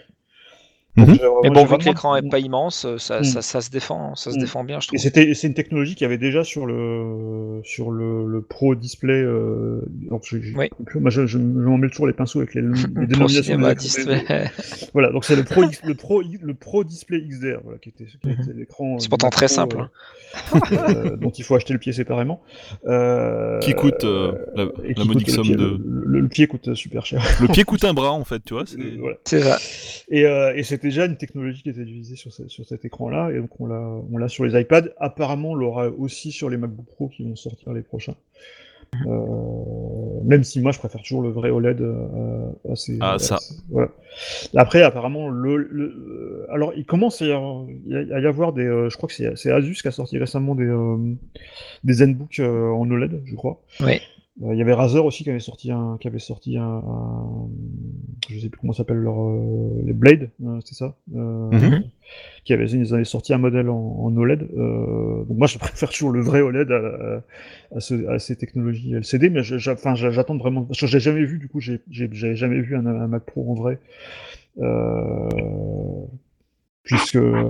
Mhm. 0.95 1.19
Mais 1.43 1.49
bon 1.51 1.65
vu 1.65 1.79
que 1.79 1.85
l'écran 1.85 2.17
est 2.17 2.29
pas 2.29 2.39
immense, 2.39 2.85
euh, 2.85 2.99
ça, 2.99 3.21
Mm. 3.21 3.25
ça, 3.25 3.41
ça 3.41 3.61
se 3.63 3.71
défend, 3.71 4.15
ça 4.15 4.31
se 4.31 4.37
Mm. 4.37 4.41
défend 4.41 4.63
bien 4.65 4.79
je 4.79 4.85
Et 4.85 4.89
trouve. 4.89 5.01
c'était, 5.01 5.33
c'est 5.33 5.47
une 5.47 5.55
technologie 5.55 5.95
qui 5.95 6.05
avait 6.05 6.19
déjà 6.19 6.45
sur 6.45 6.67
le 6.67 7.61
sur 7.65 7.91
le, 7.91 8.27
le 8.27 8.43
Pro 8.43 8.75
Display. 8.75 9.15
Euh, 9.23 9.81
j'ai- 10.23 10.53
Oui. 10.55 10.69
Moi, 10.97 11.11
je, 11.11 11.23
je, 11.27 11.27
je 11.27 11.39
m'en 11.39 11.79
mets 11.79 11.89
toujours 11.89 12.07
les 12.09 12.13
pinceaux 12.13 12.41
avec 12.41 12.55
les, 12.55 12.61
les 12.61 12.69
Pro 12.95 13.07
dénominations. 13.07 13.57
des. 13.57 14.45
Voilà, 14.93 15.11
donc 15.13 15.25
c'est 15.25 15.35
le 15.37 15.45
Pro, 15.45 15.63
le 15.63 15.95
Pro, 15.95 16.23
le 16.23 16.55
Pro 16.55 16.85
Display 16.85 17.23
XDR, 17.23 17.61
voilà, 17.65 17.79
qui 17.79 17.89
était, 17.89 18.05
qui 18.05 18.19
Mhm. 18.29 18.33
était 18.43 18.53
l'écran. 18.53 18.99
C'est 18.99 19.05
du 19.05 19.09
pourtant 19.09 19.31
très 19.31 19.49
simple, 19.49 19.79
euh, 19.79 19.83
hein. 20.55 20.61
euh, 20.73 21.17
dont 21.17 21.31
il 21.31 21.43
faut 21.45 21.55
acheter 21.55 21.73
le 21.73 21.79
pied 21.79 21.93
séparément. 21.95 22.43
Euh, 22.87 23.59
qui 23.61 23.73
coûte 23.75 24.05
euh, 24.05 24.33
la, 24.55 24.65
et 24.85 24.95
la 24.95 25.05
modique 25.05 25.27
coûte 25.27 25.35
somme 25.37 25.45
pied, 25.45 25.57
de. 25.57 25.63
le, 25.63 26.03
le- 26.07 26.21
le 26.21 26.29
pied 26.29 26.47
coûte 26.47 26.75
super 26.75 27.07
cher. 27.07 27.23
Le 27.41 27.49
pied 27.49 27.65
coûte 27.65 27.85
un 27.85 27.95
bras 27.95 28.13
en 28.13 28.25
fait, 28.25 28.41
tu 28.45 28.53
vois. 28.55 28.65
c'est- 28.67 28.79
Euh, 28.79 28.97
voilà. 28.99 29.17
C'est 29.25 29.41
ça. 29.41 29.59
Et, 30.11 30.27
euh, 30.27 30.53
et 30.55 30.63
c'était 30.83 30.89
déjà 30.89 31.07
une 31.07 31.17
technologie 31.17 31.63
qui 31.63 31.71
était 31.71 31.81
utilisée 31.83 32.17
sur, 32.17 32.33
ce- 32.33 32.49
sur 32.49 32.65
cet 32.67 32.85
écran-là, 32.85 33.31
et 33.31 33.39
donc 33.39 33.61
on 33.61 33.67
l'a, 33.67 33.81
on 34.13 34.17
l'a 34.19 34.29
sur 34.29 34.45
les 34.45 34.61
iPads. 34.61 34.89
Apparemment, 34.99 35.51
on 35.51 35.55
l'aura 35.55 35.89
aussi 35.89 36.33
sur 36.33 36.51
les 36.51 36.57
MacBook 36.57 36.87
Pro 36.87 37.09
qui 37.09 37.23
vont 37.25 37.37
sortir 37.37 37.73
les 37.73 37.83
prochains. 37.83 38.15
Euh, 39.07 40.21
même 40.25 40.45
si 40.45 40.61
moi 40.61 40.71
je 40.71 40.79
préfère 40.79 41.01
toujours 41.01 41.23
le 41.23 41.31
vrai 41.31 41.49
OLED 41.49 41.81
euh, 41.81 42.51
à 42.71 42.77
ces- 42.77 42.99
Ah, 43.01 43.15
à 43.15 43.19
ça. 43.19 43.39
ces- 43.39 43.55
voilà. 43.71 43.89
Après, 44.55 44.83
apparemment, 44.83 45.31
le, 45.31 45.57
le- 45.57 45.87
euh, 45.87 46.47
alors 46.53 46.73
il 46.77 46.85
commence 46.85 47.23
à 47.23 47.27
y 47.27 47.33
avoir, 47.33 47.63
à 47.65 48.21
y 48.21 48.53
des, 48.55 48.63
euh, 48.67 48.91
je 48.91 48.97
crois 48.99 49.09
que 49.09 49.15
c'est, 49.15 49.35
c'est 49.37 49.51
Asus 49.51 49.81
qui 49.81 49.89
a 49.89 49.93
sorti 49.93 50.19
récemment 50.19 50.55
des, 50.55 50.67
euh, 50.67 50.99
des 51.85 51.93
ZenBook 51.95 52.39
euh, 52.41 52.71
en 52.71 52.91
OLED, 52.91 53.23
je 53.25 53.35
crois. 53.35 53.63
Oui. 53.81 54.01
Euh, 54.43 54.53
Il 54.53 54.59
y 54.59 54.63
avait 54.63 54.75
Razer 54.75 55.03
aussi 55.05 55.25
qui 55.25 55.31
avait 55.31 55.41
sorti 55.41 55.71
un, 55.71 55.97
qui 55.99 56.09
avait 56.09 56.19
sorti 56.19 56.59
un, 56.59 56.63
un- 56.63 57.49
je 58.29 58.39
sais 58.41 58.49
plus 58.49 58.61
comment 58.61 58.73
s'appelle 58.73 58.99
leur, 58.99 59.21
euh, 59.21 59.83
les 59.85 59.93
Blade, 59.93 60.31
euh, 60.45 60.61
c'est 60.65 60.75
ça, 60.75 60.97
euh, 61.17 61.51
Mhm. 61.53 61.85
qui 62.45 62.53
avait, 62.53 62.67
ils 62.71 62.95
avaient 62.95 63.05
sorti 63.05 63.35
un 63.35 63.39
modèle 63.39 63.69
en, 63.71 63.77
en 63.77 64.17
OLED. 64.17 64.49
Donc 64.55 65.39
moi, 65.39 65.47
je 65.47 65.59
préfère 65.61 65.91
toujours 65.91 66.13
le 66.13 66.21
vrai 66.23 66.41
OLED 66.43 66.71
à, 66.73 66.77
à, 66.79 67.77
à 67.77 67.81
ce- 67.81 68.07
à 68.09 68.19
ces 68.19 68.37
technologies 68.37 68.95
LCD, 68.95 69.31
mais 69.31 69.43
j'attends 69.43 70.37
vraiment. 70.39 70.69
J'ai 70.73 71.01
jamais 71.01 71.25
vu, 71.25 71.39
du 71.39 71.49
coup, 71.49 71.61
j'ai, 71.61 71.81
jamais 71.91 72.61
vu 72.61 72.77
un, 72.77 72.87
un 72.87 73.07
Mac 73.09 73.25
Pro 73.25 73.51
en 73.51 73.55
vrai. 73.55 73.79
Euh, 74.61 75.29
puisque 76.85 77.17
ben, 77.19 77.45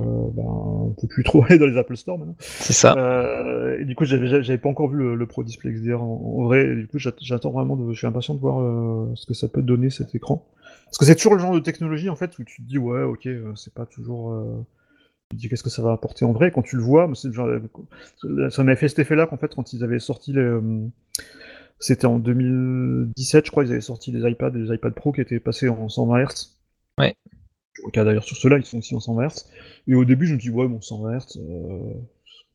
on 0.45 0.95
peut 1.01 1.07
plus 1.09 1.25
trop 1.25 1.43
aller 1.49 1.59
dans 1.59 1.67
les 1.67 1.79
Apple 1.79 1.97
Store 1.97 2.19
maintenant. 2.19 2.37
C'est 2.39 2.73
ça. 2.73 2.95
Euh, 2.97 3.79
et 3.81 3.85
du 3.85 3.95
coup, 3.95 4.05
j'avais, 4.05 4.59
pas 4.59 4.69
encore 4.69 4.89
vu 4.89 4.99
le, 4.99 5.15
le 5.15 5.27
Pro 5.27 5.43
Display 5.43 5.73
XDR 5.73 6.03
en, 6.03 6.07
en 6.39 6.45
vrai. 6.45 6.67
Et 6.67 6.75
du 6.77 6.87
coup, 6.87 6.99
j'att- 6.99 7.17
j'attends 7.23 7.51
vraiment, 7.51 7.77
de, 7.77 7.93
je 7.93 7.99
suis 7.99 8.07
impatient 8.07 8.35
de 8.35 8.41
voir 8.41 8.61
euh, 8.61 9.11
ce 9.15 9.27
que 9.27 9.35
ça 9.35 9.49
peut 9.49 9.63
donner 9.63 9.91
cet 9.91 10.15
écran. 10.15 10.47
Parce 10.93 10.99
que 10.99 11.05
c'est 11.07 11.17
toujours 11.17 11.35
le 11.35 11.41
genre 11.41 11.55
de 11.55 11.61
technologie 11.61 12.11
en 12.11 12.17
fait 12.17 12.39
où 12.39 12.45
tu 12.45 12.63
te 12.63 12.69
dis 12.69 12.77
ouais, 12.79 13.03
ok, 13.03 13.27
euh, 13.27 13.55
c'est 13.57 13.73
pas 13.73 13.87
toujours. 13.87 14.33
euh, 14.35 14.63
tu 15.31 15.37
te 15.37 15.41
dis 15.43 15.49
qu'est-ce 15.49 15.63
que 15.63 15.71
ça 15.71 15.83
va 15.83 15.93
apporter 15.93 16.25
en 16.27 16.33
vrai. 16.33 16.51
Quand 16.51 16.63
tu 16.63 16.77
le 16.77 16.83
vois, 16.83 17.09
mais 17.09 17.15
c'est 17.15 17.29
le 17.29 17.35
genre, 17.35 17.49
ça 18.51 18.65
m'avait 18.65 18.77
fait 18.77 18.89
cet 18.89 18.99
effet-là 19.01 19.27
qu'en 19.27 19.39
fait, 19.39 19.55
quand 19.55 19.73
ils 19.73 19.85
avaient 19.85 19.99
sorti 19.99 20.33
les. 20.35 20.41
euh, 20.41 20.89
C'était 21.79 22.07
en 22.07 22.19
2017, 22.19 23.47
je 23.47 23.51
crois, 23.51 23.65
ils 23.65 23.73
avaient 23.73 23.81
sorti 23.81 24.13
les 24.13 24.29
iPads 24.31 24.51
les 24.51 24.75
iPad 24.75 24.95
Pro 24.95 25.13
qui 25.13 25.21
étaient 25.23 25.41
passés 25.41 25.69
en 25.69 25.89
120 25.89 26.25
Hz. 26.25 26.57
Ouais. 26.99 27.17
D'ailleurs 27.95 28.25
sur 28.25 28.37
ceux-là, 28.37 28.59
ils 28.59 28.65
sont 28.65 28.79
aussi 28.79 28.95
en 28.95 29.01
120 29.01 29.27
Hz. 29.29 29.47
Et 29.89 29.95
au 29.95 30.05
début, 30.05 30.27
je 30.27 30.35
me 30.35 30.39
dis, 30.39 30.51
ouais, 30.51 30.69
bon, 30.69 30.81
120 30.81 31.19
Hz, 31.19 31.39
euh, 31.39 31.95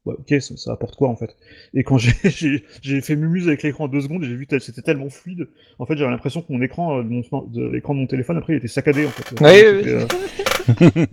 ouais, 0.08 0.16
ok, 0.18 0.42
ça, 0.42 0.58
ça 0.58 0.72
apporte 0.74 0.96
quoi 0.96 1.10
en 1.10 1.16
fait? 1.16 1.36
Et 1.74 1.84
quand 1.84 1.98
j'ai- 1.98 2.12
fait 3.02 3.16
mumuse 3.16 3.48
avec 3.48 3.64
l'écran 3.64 3.86
en 3.86 3.88
deux 3.88 4.02
secondes, 4.02 4.24
j'ai 4.24 4.36
vu 4.36 4.48
que 4.48 4.60
c'était 4.60 4.82
tellement 4.82 5.10
fluide. 5.10 5.48
En 5.80 5.86
fait, 5.86 5.98
j'avais 5.98 6.12
l'impression 6.12 6.42
que 6.42 6.52
mon 6.52 6.62
écran, 6.62 7.00
euh, 7.00 7.04
de 7.04 7.68
l'écran 7.70 7.94
de 7.94 8.00
mon 8.00 8.08
téléphone, 8.08 8.38
après, 8.38 8.54
il 8.54 8.58
était 8.58 8.68
saccadé 8.68 9.06
en 9.06 9.10
fait. 9.10 9.36
Euh, 9.88 10.06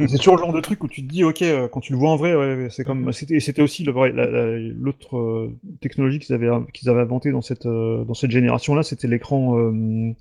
c'est 0.09 0.17
toujours 0.19 0.37
le 0.37 0.41
genre 0.43 0.53
de 0.53 0.61
truc 0.61 0.83
où 0.83 0.89
tu 0.89 1.03
te 1.07 1.11
dis, 1.13 1.25
ok, 1.25 1.43
euh, 1.43 1.69
quand 1.69 1.81
tu 1.81 1.93
le 1.93 1.99
vois 1.99 2.11
en 2.11 2.17
vrai, 2.17 2.35
ouais, 2.35 2.69
c'est 2.71 2.85
comme. 2.85 3.13
C'était, 3.13 3.35
et 3.37 3.41
c'était 3.41 3.63
aussi 3.63 3.85
la- 3.85 3.93
la- 4.09 4.59
l'autre 4.59 5.17
euh, 5.17 5.53
technologie 5.81 6.19
qu'ils 6.19 6.35
avaient, 6.35 6.51
qu'ils 6.73 6.89
avaient 6.89 7.01
inventé 7.03 7.31
dans 7.31 7.43
cette, 7.43 7.67
euh, 7.67 8.05
dans 8.05 8.15
cette 8.15 8.31
génération-là, 8.31 8.83
c'était 8.83 9.09
l'écran. 9.09 9.59
Euh, 9.59 10.13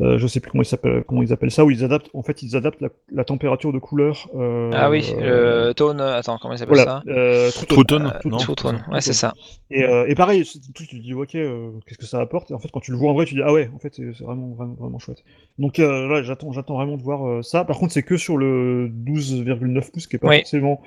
euh, 0.00 0.18
je 0.18 0.26
sais 0.26 0.40
plus 0.40 0.50
comment 0.50 0.62
ils 0.64 1.02
comment 1.06 1.22
ils 1.22 1.32
appellent 1.32 1.50
ça, 1.50 1.64
où 1.64 1.70
ils 1.70 1.84
adaptent, 1.84 2.10
en 2.14 2.22
fait, 2.22 2.42
ils 2.42 2.56
adaptent 2.56 2.80
la, 2.80 2.88
la 3.12 3.24
température 3.24 3.72
de 3.72 3.78
couleur. 3.78 4.28
euh, 4.36 4.70
Ah 4.72 4.90
oui, 4.90 5.14
euh, 5.18 5.68
le 5.68 5.74
tone. 5.74 6.00
Attends, 6.00 6.38
comment 6.38 6.54
il 6.54 6.58
s'appelle 6.58 6.76
voilà, 6.76 6.84
ça? 6.84 7.02
euh, 7.08 7.50
True 7.50 7.84
Tone, 7.84 8.12
Euh, 8.14 8.30
True 8.38 8.54
Tone. 8.56 8.82
Ouais, 8.88 9.00
c'est 9.00 9.12
ça. 9.12 9.34
et, 9.70 9.84
euh, 9.84 10.06
et 10.08 10.14
pareil, 10.14 10.44
tout, 10.44 10.72
tu 10.72 10.86
te 10.88 10.96
dis, 10.96 11.12
ok, 11.12 11.34
euh, 11.34 11.70
qu'est-ce 11.86 11.98
que 11.98 12.06
ça 12.06 12.20
apporte? 12.20 12.50
Et 12.50 12.54
en 12.54 12.58
fait, 12.58 12.70
quand 12.70 12.80
tu 12.80 12.90
le 12.90 12.96
vois 12.96 13.10
en 13.10 13.14
vrai, 13.14 13.26
tu 13.26 13.34
dis, 13.34 13.42
ah 13.44 13.52
ouais, 13.52 13.70
en 13.74 13.78
fait, 13.78 13.94
c'est 13.94 14.04
vraiment, 14.24 14.48
vraiment, 14.54 14.74
vraiment 14.74 14.98
chouette. 14.98 15.22
Donc 15.58 15.78
euh, 15.78 16.08
là, 16.08 16.22
j'attends, 16.22 16.52
j'attends 16.52 16.74
vraiment 16.76 16.96
de 16.96 17.02
voir 17.02 17.26
euh, 17.28 17.42
ça. 17.42 17.64
Par 17.66 17.78
contre, 17.78 17.92
c'est 17.92 18.02
que 18.02 18.16
sur 18.16 18.37
le 18.38 18.88
12,9 18.88 19.90
pouces, 19.92 20.06
qui 20.06 20.16
est 20.16 20.18
pas 20.18 20.28
Oui. 20.28 20.38
forcément 20.38 20.80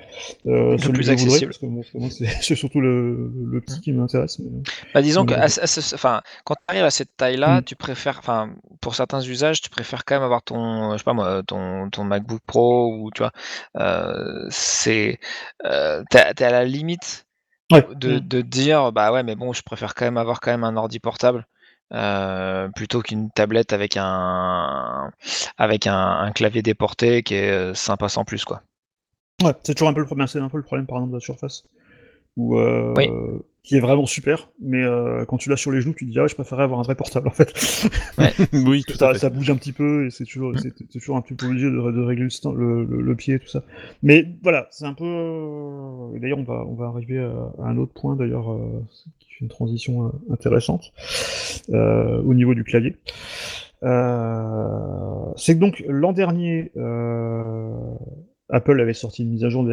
euh, 0.46 0.76
celui 0.78 0.92
plus 0.94 1.06
que 1.06 1.10
voudrais, 1.10 1.12
accessible. 1.12 1.46
parce 1.52 1.58
que, 1.92 1.98
bon, 1.98 2.10
c'est 2.10 2.54
surtout 2.56 2.80
le, 2.80 3.30
le 3.50 3.60
petit 3.60 3.80
qui 3.80 3.92
m'intéresse. 3.92 4.38
mais- 4.40 4.50
Bah, 4.94 5.02
disons 5.02 5.24
que 5.24 5.34
Ouais. 5.34 5.40
à 5.40 5.48
ce- 5.48 5.60
à 5.60 5.66
ce- 5.66 5.94
enfin, 5.94 6.20
quand 6.44 6.54
tu 6.54 6.62
arrives 6.68 6.84
à 6.84 6.90
cette 6.90 7.16
taille-là, 7.16 7.60
Mm. 7.60 7.64
tu 7.64 7.76
préfères, 7.76 8.18
enfin, 8.18 8.50
pour 8.80 8.94
certains 8.96 9.20
usages, 9.20 9.60
tu 9.60 9.70
préfères 9.70 10.04
quand 10.04 10.16
même 10.16 10.24
avoir 10.24 10.42
ton, 10.42 10.92
je 10.92 10.98
sais 10.98 11.04
pas 11.04 11.12
moi, 11.12 11.42
ton, 11.46 11.88
ton 11.90 12.02
MacBook 12.04 12.40
Pro 12.46 12.96
ou 12.96 13.10
tu 13.12 13.22
vois, 13.22 13.32
euh, 13.78 14.46
c'est, 14.50 15.20
euh, 15.64 16.02
t'es, 16.10 16.44
à 16.44 16.50
la 16.50 16.64
limite 16.64 17.26
Ouais. 17.70 17.86
de, 17.94 18.16
Mm. 18.16 18.20
de 18.20 18.40
dire, 18.42 18.92
bah 18.92 19.12
ouais, 19.12 19.22
mais 19.22 19.34
bon, 19.36 19.52
je 19.52 19.62
préfère 19.62 19.94
quand 19.94 20.04
même 20.04 20.16
avoir 20.18 20.40
quand 20.40 20.50
même 20.50 20.64
un 20.64 20.76
ordi 20.76 20.98
portable. 21.00 21.46
Euh, 21.92 22.68
plutôt 22.68 23.02
qu'une 23.02 23.30
tablette 23.30 23.72
avec 23.72 23.96
un 23.96 25.10
avec 25.58 25.86
un, 25.86 26.30
clavier 26.34 26.62
déporté 26.62 27.22
qui 27.22 27.34
est 27.34 27.50
euh, 27.50 27.74
sympa 27.74 28.08
sans 28.08 28.24
plus 28.24 28.44
quoi. 28.44 28.62
Ouais, 29.42 29.52
c'est 29.62 29.74
toujours 29.74 29.88
un 29.88 29.92
peu 29.94 30.00
le 30.00 30.06
problème, 30.06 30.26
c'est 30.26 30.38
un 30.38 30.48
peu 30.48 30.56
le 30.56 30.62
problème 30.62 30.86
par 30.86 30.98
exemple 30.98 31.12
de 31.12 31.16
la 31.16 31.20
surface, 31.20 31.64
où, 32.36 32.56
euh, 32.58 32.94
Oui. 32.96 33.08
qui 33.62 33.76
est 33.76 33.80
vraiment 33.80 34.06
super, 34.06 34.48
mais 34.60 34.82
euh, 34.82 35.24
quand 35.24 35.36
tu 35.36 35.48
l'as 35.50 35.56
sur 35.56 35.70
les 35.70 35.80
genoux, 35.80 35.94
tu 35.94 36.06
te 36.06 36.10
dis 36.10 36.18
ah 36.18 36.26
je 36.26 36.34
préférais 36.34 36.64
avoir 36.64 36.80
un 36.80 36.82
vrai 36.82 36.94
portable 36.96 37.28
en 37.28 37.32
fait. 37.32 37.52
oui, 38.52 38.82
tout 38.86 38.96
ça, 38.96 39.12
fait. 39.12 39.18
ça 39.18 39.30
bouge 39.30 39.50
un 39.50 39.56
petit 39.56 39.72
peu 39.72 40.06
et 40.06 40.10
c'est 40.10 40.24
toujours, 40.24 40.52
c'est 40.58 40.74
toujours 40.88 41.16
un 41.16 41.20
petit 41.20 41.34
peu 41.34 41.46
obligé 41.46 41.66
de, 41.66 41.70
de 41.90 42.00
régler 42.02 42.24
le, 42.26 42.54
le, 42.56 42.84
le- 42.84 43.02
le 43.02 43.16
pied 43.16 43.34
et 43.34 43.38
tout 43.38 43.48
ça. 43.48 43.62
Mais 44.02 44.26
voilà, 44.42 44.66
c'est 44.70 44.84
un 44.86 44.94
peu. 44.94 45.04
euh, 45.06 46.18
D'ailleurs, 46.18 46.38
on 46.38 46.44
va, 46.44 46.64
on 46.66 46.74
va 46.74 46.86
arriver 46.86 47.18
à, 47.18 47.30
à 47.62 47.68
un 47.68 47.76
autre 47.78 47.92
point 47.92 48.16
d'ailleurs 48.16 48.52
euh, 48.52 48.82
qui 49.20 49.28
fait 49.34 49.40
une 49.42 49.48
transition 49.48 50.06
euh, 50.06 50.10
intéressante 50.32 50.92
euh, 51.70 52.20
au 52.22 52.34
niveau 52.34 52.54
du 52.54 52.64
clavier. 52.64 52.96
Euh, 53.84 55.32
c'est 55.36 55.54
que 55.54 55.60
donc 55.60 55.82
l'an 55.88 56.12
dernier, 56.12 56.70
euh, 56.76 57.72
Apple 58.52 58.78
avait 58.80 58.92
sorti 58.94 59.22
une 59.22 59.30
mise 59.30 59.44
à 59.44 59.48
jour 59.48 59.64
de 59.64 59.72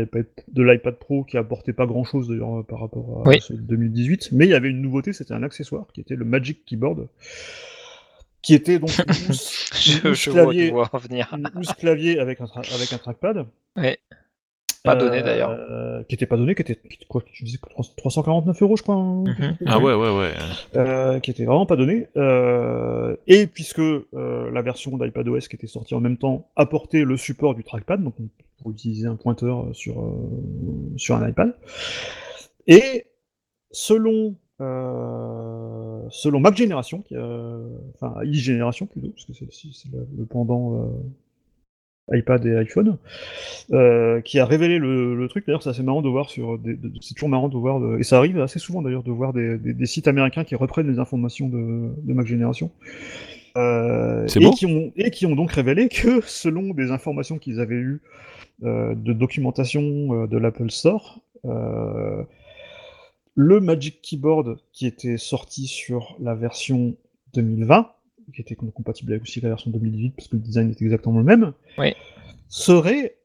l'iPad, 0.63 0.95
Pro 0.95 1.25
qui 1.25 1.37
apportait 1.37 1.73
pas 1.73 1.85
grand 1.85 2.05
chose 2.05 2.29
d'ailleurs 2.29 2.65
par 2.65 2.79
rapport 2.79 3.23
à 3.25 3.29
Oui. 3.29 3.41
celui 3.41 3.59
de 3.59 3.67
2018, 3.67 4.29
mais 4.31 4.45
il 4.45 4.49
y 4.49 4.53
avait 4.53 4.69
une 4.69 4.81
nouveauté, 4.81 5.11
c'était 5.13 5.33
un 5.33 5.43
accessoire 5.43 5.85
qui 5.93 5.99
était 6.01 6.15
le 6.15 6.23
Magic 6.25 6.65
Keyboard. 6.65 7.07
qui 8.41 8.53
était 8.53 8.79
donc 8.79 8.89
Je, 9.73 10.29
vois 10.31 10.89
avec 12.19 12.39
un, 12.41 12.47
avec 12.73 12.93
un 12.93 12.97
trackpad. 12.97 13.45
Ouais. 13.75 13.99
Pas 14.89 14.95
donné 14.95 15.19
euh, 15.19 15.23
d'ailleurs. 15.23 16.05
Qui 16.07 16.15
était 16.15 16.25
pas 16.25 16.37
donné, 16.37 16.55
qui 16.55 16.61
était 16.61 16.75
qui- 16.75 17.05
quoi, 17.07 17.21
tu 17.31 17.43
disais 17.43 17.57
que 17.57 17.67
349 17.97 18.61
euros, 18.61 18.75
je 18.77 18.83
crois. 18.83 18.95
hein, 18.95 19.23
Ah 19.65 19.79
ouais, 19.79 19.93
ouais, 19.93 20.17
ouais. 20.17 20.31
Euh, 20.75 21.19
qui 21.19 21.31
était 21.31 21.45
vraiment 21.45 21.65
pas 21.65 21.75
donné. 21.75 22.07
Euh, 22.17 23.15
et 23.27 23.47
puisque 23.47 23.79
euh, 23.79 24.05
la 24.51 24.61
version 24.61 24.97
d'iPadOS 24.97 25.41
qui 25.49 25.55
était 25.55 25.67
sortie 25.67 25.95
en 25.95 25.99
même 25.99 26.17
temps 26.17 26.47
apportait 26.55 27.03
le 27.03 27.17
support 27.17 27.55
du 27.55 27.63
trackpad, 27.63 28.03
donc 28.03 28.13
on 28.19 28.29
peut 28.63 28.71
utiliser 28.71 29.07
un 29.07 29.15
pointeur 29.15 29.67
sur, 29.73 30.01
euh, 30.01 30.13
sur 30.97 31.15
un 31.15 31.27
iPad. 31.29 31.53
Et 32.67 33.05
selon, 33.71 34.35
euh, 34.61 36.01
selon 36.09 36.39
Mac 36.39 36.55
Generation, 36.57 37.01
qui, 37.01 37.15
euh, 37.15 37.63
enfin 37.95 38.15
iGénération 38.23 38.85
plutôt, 38.85 39.09
parce 39.09 39.25
que 39.25 39.33
c'est 39.33 39.47
c'est 39.51 39.91
le, 39.91 40.07
le 40.17 40.25
pendant 40.25 40.75
euh, 40.75 40.87
iPad 42.11 42.45
et 42.45 42.55
iPhone, 42.57 42.97
euh, 43.71 44.21
qui 44.21 44.39
a 44.39 44.45
révélé 44.45 44.77
le, 44.79 45.15
le 45.15 45.27
truc. 45.27 45.45
D'ailleurs, 45.45 45.61
c'est 45.63 45.69
assez 45.69 45.83
marrant 45.83 46.01
de 46.01 46.09
voir 46.09 46.29
sur. 46.29 46.57
des- 46.57 46.75
de- 46.75 46.91
c'est 47.01 47.13
toujours 47.13 47.29
marrant 47.29 47.49
de 47.49 47.57
voir, 47.57 47.79
de- 47.79 47.97
et 47.99 48.03
ça 48.03 48.17
arrive 48.17 48.39
assez 48.39 48.59
souvent 48.59 48.81
d'ailleurs, 48.81 49.03
de 49.03 49.11
voir 49.11 49.33
des, 49.33 49.57
des- 49.57 49.73
des 49.73 49.85
sites 49.85 50.07
américains 50.07 50.43
qui 50.43 50.55
reprennent 50.55 50.91
les 50.91 50.99
informations 50.99 51.47
de, 51.49 51.89
de 52.01 52.13
Mac 52.13 52.25
Generation. 52.27 52.71
Euh, 53.57 54.27
et, 54.35 54.39
beau. 54.39 54.51
qui 54.51 54.65
ont, 54.67 54.91
et 54.95 55.09
qui 55.11 55.25
ont 55.25 55.35
donc 55.35 55.51
révélé 55.51 55.89
que, 55.89 56.21
selon 56.25 56.73
des 56.73 56.91
informations 56.91 57.37
qu'ils 57.39 57.59
avaient 57.59 57.75
eues 57.75 58.01
euh, 58.63 58.93
de 58.95 59.11
documentation 59.13 59.81
euh, 60.23 60.27
de 60.27 60.37
l'Apple 60.37 60.69
Store, 60.69 61.19
euh, 61.45 62.21
le 63.35 63.59
Magic 63.59 64.01
Keyboard 64.01 64.57
qui 64.73 64.85
était 64.85 65.17
sorti 65.17 65.65
sur 65.67 66.15
la 66.19 66.35
version 66.35 66.95
2020, 67.33 67.89
qui 68.33 68.41
était 68.41 68.55
compatible 68.55 69.11
avec 69.13 69.23
aussi 69.23 69.41
la 69.41 69.49
version 69.49 69.71
2018 69.71 70.11
parce 70.15 70.27
que 70.27 70.35
le 70.35 70.41
design 70.41 70.69
est 70.69 70.81
exactement 70.81 71.17
le 71.17 71.23
même, 71.23 71.53
Oui. 71.77 71.93
serait 72.47 73.15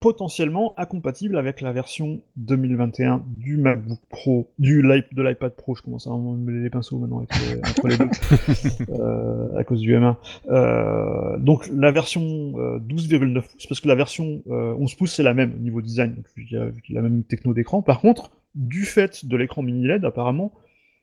potentiellement 0.00 0.72
incompatible 0.78 1.36
avec 1.36 1.60
la 1.60 1.72
version 1.72 2.22
2021 2.36 3.22
du 3.36 3.58
MacBook 3.58 3.98
Pro, 4.08 4.50
du 4.58 4.80
de 4.80 5.22
l'iPad 5.22 5.54
Pro. 5.54 5.74
Je 5.74 5.82
commence 5.82 6.06
à 6.06 6.10
me 6.10 6.36
mêler 6.38 6.62
les 6.62 6.70
pinceaux 6.70 6.98
maintenant 6.98 7.18
avec 7.18 7.30
les- 7.38 7.58
entre 7.58 7.86
les 7.88 7.98
deux 7.98 8.08
euh, 8.98 9.58
à 9.58 9.64
cause 9.64 9.80
du 9.80 9.94
M1. 9.94 10.16
Euh, 10.48 11.36
donc 11.38 11.68
la 11.68 11.90
version 11.92 12.22
euh, 12.56 12.78
12,9 12.78 13.42
pouces, 13.42 13.66
parce 13.66 13.80
que 13.80 13.88
la 13.88 13.94
version 13.94 14.42
euh, 14.48 14.74
11 14.78 14.94
pouces 14.94 15.14
c'est 15.14 15.22
la 15.22 15.34
même 15.34 15.52
au 15.54 15.58
niveau 15.58 15.82
design, 15.82 16.14
donc 16.14 16.24
il 16.38 16.50
y 16.50 16.56
a 16.56 16.70
la 16.94 17.02
même 17.02 17.22
techno 17.24 17.52
d'écran. 17.52 17.82
Par 17.82 18.00
contre, 18.00 18.30
du 18.54 18.84
fait 18.86 19.26
de 19.26 19.36
l'écran 19.36 19.62
mini 19.62 19.86
LED, 19.86 20.06
apparemment, 20.06 20.50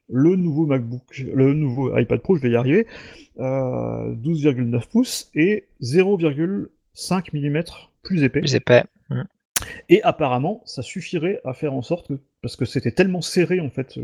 le 0.09 0.35
nouveau 0.35 0.65
MacBook, 0.65 1.03
le 1.33 1.53
nouveau 1.53 1.97
iPad 1.97 2.19
Pro, 2.21 2.35
je 2.35 2.41
vais 2.41 2.51
y 2.51 2.55
arriver, 2.55 2.87
euh, 3.39 4.13
12,9 4.15 4.87
pouces 4.87 5.29
et 5.35 5.65
0,5 5.81 7.33
mm 7.33 7.63
plus 8.03 8.23
épais. 8.23 8.39
Plus 8.39 8.55
épais. 8.55 8.83
Et 9.89 10.01
apparemment, 10.03 10.61
ça 10.65 10.81
suffirait 10.81 11.41
à 11.45 11.53
faire 11.53 11.73
en 11.73 11.81
sorte 11.81 12.07
que, 12.07 12.19
parce 12.41 12.55
que 12.55 12.65
c'était 12.65 12.91
tellement 12.91 13.21
serré 13.21 13.59
en 13.59 13.69
fait, 13.69 13.99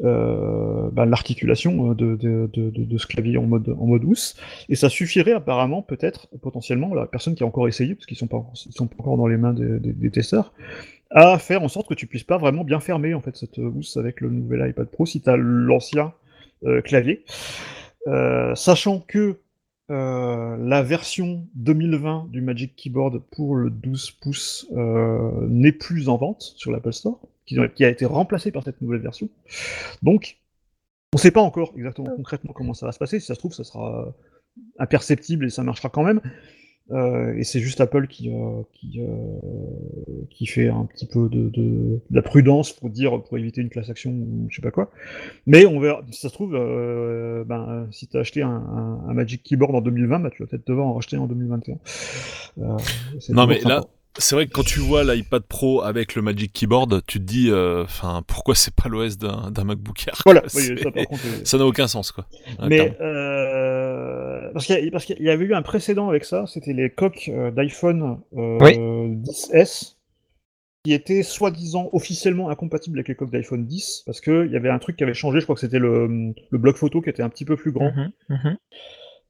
l'articulation 0.00 1.92
de, 1.92 2.98
ce 2.98 3.06
clavier 3.06 3.38
en 3.38 3.46
mode 3.46 3.68
en 3.78 3.86
mode 3.86 4.04
housse, 4.04 4.36
et 4.68 4.76
ça 4.76 4.88
suffirait 4.88 5.32
apparemment 5.32 5.82
peut-être 5.82 6.28
potentiellement 6.40 6.94
la 6.94 7.06
personne 7.06 7.34
qui 7.34 7.42
a 7.42 7.46
encore 7.46 7.68
essayé, 7.68 7.94
parce 7.94 8.06
qu'ils 8.06 8.16
sont 8.16 8.28
sont 8.54 8.86
pas 8.86 8.96
encore 8.98 9.16
dans 9.16 9.26
les 9.26 9.36
mains 9.36 9.54
des, 9.54 10.10
testeurs, 10.10 10.52
à 11.10 11.38
faire 11.38 11.62
en 11.62 11.68
sorte 11.68 11.88
que 11.88 11.94
tu 11.94 12.06
puisses 12.06 12.24
pas 12.24 12.38
vraiment 12.38 12.64
bien 12.64 12.80
fermer 12.80 13.14
en 13.14 13.20
fait 13.20 13.36
cette 13.36 13.58
housse 13.58 13.96
avec 13.96 14.20
le 14.20 14.30
nouvel 14.30 14.68
iPad 14.68 14.88
Pro 14.88 15.06
si 15.06 15.20
tu 15.20 15.30
as 15.30 15.36
l'ancien 15.36 16.12
euh, 16.64 16.80
clavier, 16.80 17.24
Euh, 18.06 18.54
sachant 18.54 19.00
que 19.00 19.38
euh, 19.90 20.56
la 20.56 20.82
version 20.82 21.46
2020 21.54 22.28
du 22.30 22.40
Magic 22.40 22.74
Keyboard 22.76 23.22
pour 23.30 23.54
le 23.56 23.70
12 23.70 24.12
pouces 24.12 24.66
euh, 24.72 25.46
n'est 25.48 25.72
plus 25.72 26.08
en 26.08 26.16
vente 26.16 26.42
sur 26.56 26.70
l'Apple 26.70 26.92
Store, 26.92 27.20
qui, 27.46 27.58
qui 27.74 27.84
a 27.84 27.88
été 27.88 28.06
remplacée 28.06 28.50
par 28.50 28.62
cette 28.62 28.80
nouvelle 28.80 29.00
version. 29.00 29.28
Donc, 30.02 30.38
on 31.12 31.16
ne 31.16 31.20
sait 31.20 31.30
pas 31.30 31.42
encore 31.42 31.72
exactement 31.76 32.10
concrètement 32.16 32.52
comment 32.52 32.74
ça 32.74 32.86
va 32.86 32.92
se 32.92 32.98
passer. 32.98 33.20
Si 33.20 33.26
ça 33.26 33.34
se 33.34 33.38
trouve, 33.38 33.52
ça 33.52 33.64
sera 33.64 34.14
imperceptible 34.78 35.46
et 35.46 35.50
ça 35.50 35.62
marchera 35.62 35.88
quand 35.88 36.02
même. 36.02 36.20
Euh, 36.90 37.34
et 37.36 37.44
c'est 37.44 37.60
juste 37.60 37.80
Apple 37.80 38.06
qui, 38.08 38.30
euh, 38.30 38.62
qui, 38.74 39.00
euh, 39.00 39.06
qui 40.28 40.46
fait 40.46 40.68
un 40.68 40.84
petit 40.84 41.06
peu 41.06 41.30
de, 41.30 41.48
de, 41.48 42.00
de 42.10 42.14
la 42.14 42.20
prudence 42.20 42.72
pour 42.72 42.90
dire 42.90 43.22
pour 43.22 43.38
éviter 43.38 43.62
une 43.62 43.70
class 43.70 43.88
action 43.88 44.10
ou 44.10 44.46
je 44.50 44.56
sais 44.56 44.62
pas 44.62 44.70
quoi. 44.70 44.90
Mais 45.46 45.64
on 45.64 45.80
verra. 45.80 46.02
Si 46.10 46.20
ça 46.20 46.28
se 46.28 46.34
trouve, 46.34 46.54
euh, 46.54 47.42
ben, 47.44 47.88
si 47.90 48.06
tu 48.06 48.16
as 48.18 48.20
acheté 48.20 48.42
un, 48.42 48.50
un, 48.50 49.08
un 49.08 49.14
Magic 49.14 49.42
Keyboard 49.42 49.74
en 49.74 49.80
2020, 49.80 50.18
bah, 50.20 50.30
tu 50.30 50.42
vas 50.42 50.46
peut-être 50.48 50.66
devoir 50.66 50.86
en 50.86 50.94
racheter 50.94 51.16
en 51.16 51.26
2021. 51.26 51.78
Euh, 52.58 52.76
Non, 53.30 53.46
mais 53.46 53.60
là. 53.60 53.82
C'est 54.18 54.34
vrai 54.34 54.46
que 54.46 54.52
quand 54.52 54.64
tu 54.64 54.80
vois 54.80 55.02
l'iPad 55.04 55.42
Pro 55.42 55.82
avec 55.82 56.14
le 56.14 56.22
Magic 56.22 56.52
Keyboard, 56.52 57.02
tu 57.06 57.18
te 57.18 57.24
dis, 57.24 57.50
enfin, 57.52 58.22
pourquoi 58.26 58.54
c'est 58.54 58.74
pas 58.74 58.88
l'OS 58.88 59.18
d'un 59.18 59.64
MacBook 59.64 60.06
Air 60.08 60.20
Voilà, 60.24 60.42
oui, 60.54 60.78
ça 60.82 60.90
par 60.90 61.04
contre. 61.06 61.22
euh, 61.26 61.44
Ça 61.44 61.58
n'a 61.58 61.66
aucun 61.66 61.88
sens, 61.88 62.12
quoi. 62.12 62.26
Mais 62.68 62.96
euh, 63.00 64.50
parce 64.52 64.66
qu'il 64.66 65.22
y, 65.22 65.30
avait 65.30 65.44
eu 65.44 65.54
un 65.54 65.62
précédent 65.62 66.08
avec 66.08 66.24
ça, 66.24 66.44
c'était 66.46 66.72
les 66.72 66.90
coques 66.90 67.28
euh, 67.28 67.50
d'iPhone 67.50 68.20
euh, 68.36 68.58
Oui. 68.60 68.78
10S 69.22 69.96
qui 70.84 70.92
étaient 70.92 71.22
soi-disant 71.22 71.88
officiellement 71.92 72.50
incompatibles 72.50 72.98
avec 72.98 73.08
les 73.08 73.14
coques 73.14 73.30
d'iPhone 73.30 73.64
10 73.66 74.02
parce 74.04 74.20
qu'il 74.20 74.50
y 74.52 74.56
avait 74.56 74.68
un 74.68 74.78
truc 74.78 74.96
qui 74.96 75.02
avait 75.04 75.14
changé, 75.14 75.40
je 75.40 75.44
crois 75.44 75.54
que 75.54 75.60
c'était 75.62 75.78
le, 75.78 76.06
le 76.50 76.58
bloc 76.58 76.76
photo 76.76 77.00
qui 77.00 77.08
était 77.08 77.22
un 77.22 77.30
petit 77.30 77.44
peu 77.46 77.56
plus 77.56 77.72
grand. 77.72 77.90
Mhm, 77.92 78.12
mhm. 78.28 78.56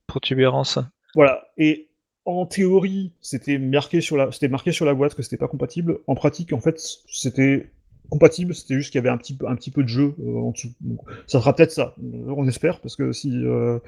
Protubérance. 0.09 0.79
Voilà. 1.15 1.47
Et 1.57 1.89
en 2.25 2.47
théorie, 2.47 3.13
c'était 3.21 3.59
marqué 3.59 4.01
sur 4.01 4.17
la, 4.17 4.33
c'était 4.33 4.49
marqué 4.49 4.73
sur 4.73 4.85
la 4.87 4.95
boîte 4.95 5.15
que 5.15 5.23
c'était 5.23 5.37
pas 5.37 5.49
compatible. 5.49 6.01
En 6.07 6.15
pratique, 6.15 6.53
en 6.53 6.61
fait, 6.61 6.81
c'était 7.09 7.71
compatible. 8.11 8.55
C'était 8.55 8.75
juste 8.75 8.91
qu'il 8.93 8.99
y 8.99 9.03
avait 9.03 9.11
un 9.13 9.17
petit 9.17 9.35
peu, 9.35 9.47
un 9.49 9.55
petit 9.57 9.71
peu 9.71 9.83
de 9.83 9.89
jeu 9.89 10.15
euh, 10.25 10.37
en 10.39 10.51
dessous. 10.51 10.69
Donc, 10.81 11.01
ça 11.27 11.41
sera 11.41 11.55
peut-être 11.55 11.73
ça. 11.73 11.95
On 12.29 12.47
espère 12.49 12.81
parce 12.81 12.97
que 12.97 13.13
si. 13.13 13.33
Euh, 13.45 13.79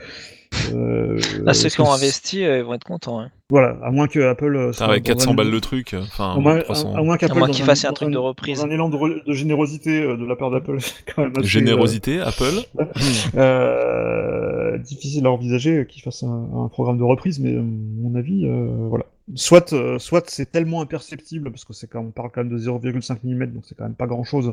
euh, 0.73 1.19
Là, 1.43 1.53
ceux 1.55 1.65
parce 1.65 1.75
qui 1.75 1.81
ont 1.81 1.93
investi 1.93 2.45
euh, 2.45 2.59
ils 2.59 2.65
vont 2.65 2.75
être 2.75 2.85
contents. 2.85 3.21
hein. 3.21 3.31
Voilà, 3.51 3.77
à 3.83 3.91
moins 3.93 4.09
que 4.09 4.19
Apple. 4.21 4.57
euh, 4.57 4.73
Ah 4.81 4.89
ouais, 4.91 4.97
dans 4.99 5.03
400 5.05 5.31
un- 5.31 5.35
balles 5.35 5.51
le 5.51 5.61
truc, 5.61 5.95
enfin, 5.99 6.35
À 6.35 6.39
moins, 6.41 6.59
300. 6.61 6.95
à- 6.95 6.99
à 6.99 7.03
moins 7.03 7.17
qu'Apple, 7.17 7.33
À 7.33 7.39
moins 7.39 7.47
dans 7.49 7.53
qu'ils 7.55 7.65
fassent 7.65 7.85
un 7.85 7.89
dans 7.89 7.95
truc 7.95 8.11
de 8.11 8.17
reprise. 8.19 8.61
Un 8.61 8.71
élan 8.71 8.89
de, 8.89 8.97
re- 8.97 9.25
de 9.25 9.33
générosité 9.33 10.03
euh, 10.03 10.17
de 10.17 10.25
la 10.25 10.35
part 10.35 10.51
d'Apple, 10.51 10.79
quand 11.15 11.23
même 11.23 11.33
assez, 11.37 11.41
euh, 11.41 11.49
Générosité, 11.49 12.21
Apple. 12.21 12.55
euh, 13.37 14.79
difficile 14.79 15.27
à 15.27 15.31
envisager 15.31 15.87
qu'ils 15.89 16.03
fassent 16.03 16.23
un, 16.25 16.49
un 16.65 16.69
programme 16.69 16.99
de 16.99 17.05
reprise, 17.05 17.39
mais 17.41 17.57
à 17.57 17.61
mon 17.63 18.15
avis, 18.17 18.47
euh, 18.47 18.67
voilà. 18.89 19.05
Soit, 19.35 19.73
euh, 19.73 19.99
soit 19.99 20.31
c'est 20.31 20.53
tellement 20.53 20.81
imperceptible, 20.83 21.51
parce 21.51 21.65
que 21.65 21.73
c'est 21.73 21.89
quand 21.89 22.01
on 22.01 22.13
parle 22.13 22.31
quand 22.31 22.45
même 22.45 22.53
de 22.53 22.59
0,5 22.59 23.19
mm, 23.25 23.47
donc 23.47 23.65
c'est 23.67 23.75
quand 23.77 23.85
même 23.85 23.97
pas 23.97 24.07
grand 24.07 24.23
chose, 24.23 24.53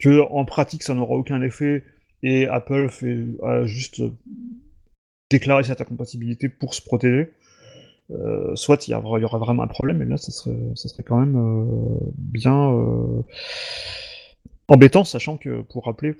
que 0.00 0.20
en 0.30 0.44
pratique 0.44 0.82
ça 0.82 0.94
n'aura 0.94 1.14
aucun 1.14 1.40
effet, 1.42 1.84
et 2.22 2.46
Apple 2.48 2.88
fait 2.88 3.18
a 3.44 3.64
juste 3.64 4.02
déclarer 5.30 5.64
cette 5.64 5.80
incompatibilité 5.80 6.48
pour 6.48 6.74
se 6.74 6.82
protéger. 6.82 7.30
Euh, 8.12 8.54
soit 8.54 8.86
il 8.86 8.92
y, 8.92 8.94
aura 8.94 9.38
vraiment 9.38 9.62
un 9.64 9.68
problème, 9.68 10.00
et 10.02 10.04
là 10.04 10.16
ça 10.16 10.30
serait, 10.30 10.56
ça 10.74 10.88
serait 10.88 11.02
quand 11.02 11.18
même 11.18 11.36
euh, 11.36 11.98
bien 12.16 12.72
euh, 12.72 13.22
embêtant, 14.68 15.04
sachant 15.04 15.36
que 15.36 15.62
pour 15.62 15.86
rappeler, 15.86 16.14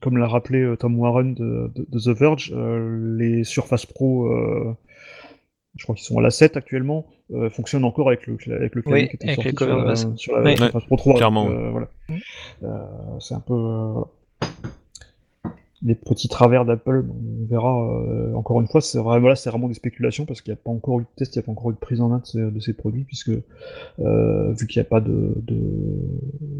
comme 0.00 0.18
l'a 0.18 0.26
rappelé 0.28 0.74
Tom 0.78 0.98
Warren 0.98 1.34
de, 1.34 1.70
de- 1.74 1.98
The 1.98 2.16
Verge, 2.16 2.52
les 2.54 3.44
Surface 3.44 3.86
Pro, 3.86 4.28
je 5.76 5.82
crois 5.84 5.94
qu'ils 5.94 6.04
sont 6.04 6.18
à 6.18 6.22
la 6.22 6.30
7 6.30 6.56
actuellement, 6.56 7.06
euh, 7.34 7.50
fonctionnent 7.50 7.84
encore 7.84 8.08
avec 8.08 8.26
le, 8.26 8.36
avec 8.54 8.74
le 8.74 8.82
Oui, 8.86 9.08
qui 9.08 9.16
était 9.16 9.28
avec 9.28 9.36
sorti 9.36 9.56
sur, 9.56 9.76
la, 9.76 9.96
sur 10.16 10.36
la 10.38 10.42
Oui. 10.42 10.56
Pro 10.86 10.96
3. 10.96 11.14
Clairement, 11.16 11.44
donc, 11.48 11.54
euh, 11.58 11.70
voilà. 11.70 11.88
Euh, 12.62 12.86
c'est 13.20 13.34
un 13.34 13.40
peu 13.40 13.54
euh, 13.54 14.00
les 15.82 15.94
petits 15.94 16.28
travers 16.28 16.64
d'Apple. 16.64 17.04
On 17.10 17.46
verra. 17.46 18.00
euh, 18.00 18.32
encore 18.34 18.60
une 18.60 18.66
fois, 18.66 18.80
c'est 18.80 18.98
vraiment 18.98 19.28
là, 19.28 19.36
c'est 19.36 19.50
vraiment 19.50 19.68
des 19.68 19.74
spéculations 19.74 20.24
parce 20.24 20.40
qu'il 20.40 20.52
n'y 20.52 20.58
a 20.58 20.62
pas 20.62 20.70
encore 20.70 21.00
eu 21.00 21.02
de 21.02 21.08
test, 21.16 21.34
il 21.36 21.38
n'y 21.38 21.42
a 21.42 21.46
pas 21.46 21.52
encore 21.52 21.70
eu 21.70 21.74
de 21.74 21.78
prise 21.78 22.00
en 22.00 22.08
main 22.08 22.18
de 22.18 22.26
ces, 22.26 22.38
de 22.50 22.60
ces 22.60 22.72
produits 22.72 23.04
puisque 23.04 23.30
euh, 24.00 24.52
vu 24.52 24.66
qu'il 24.66 24.80
n'y 24.80 24.86
a 24.86 24.88
pas 24.88 25.00
de, 25.00 25.34
de 25.36 25.54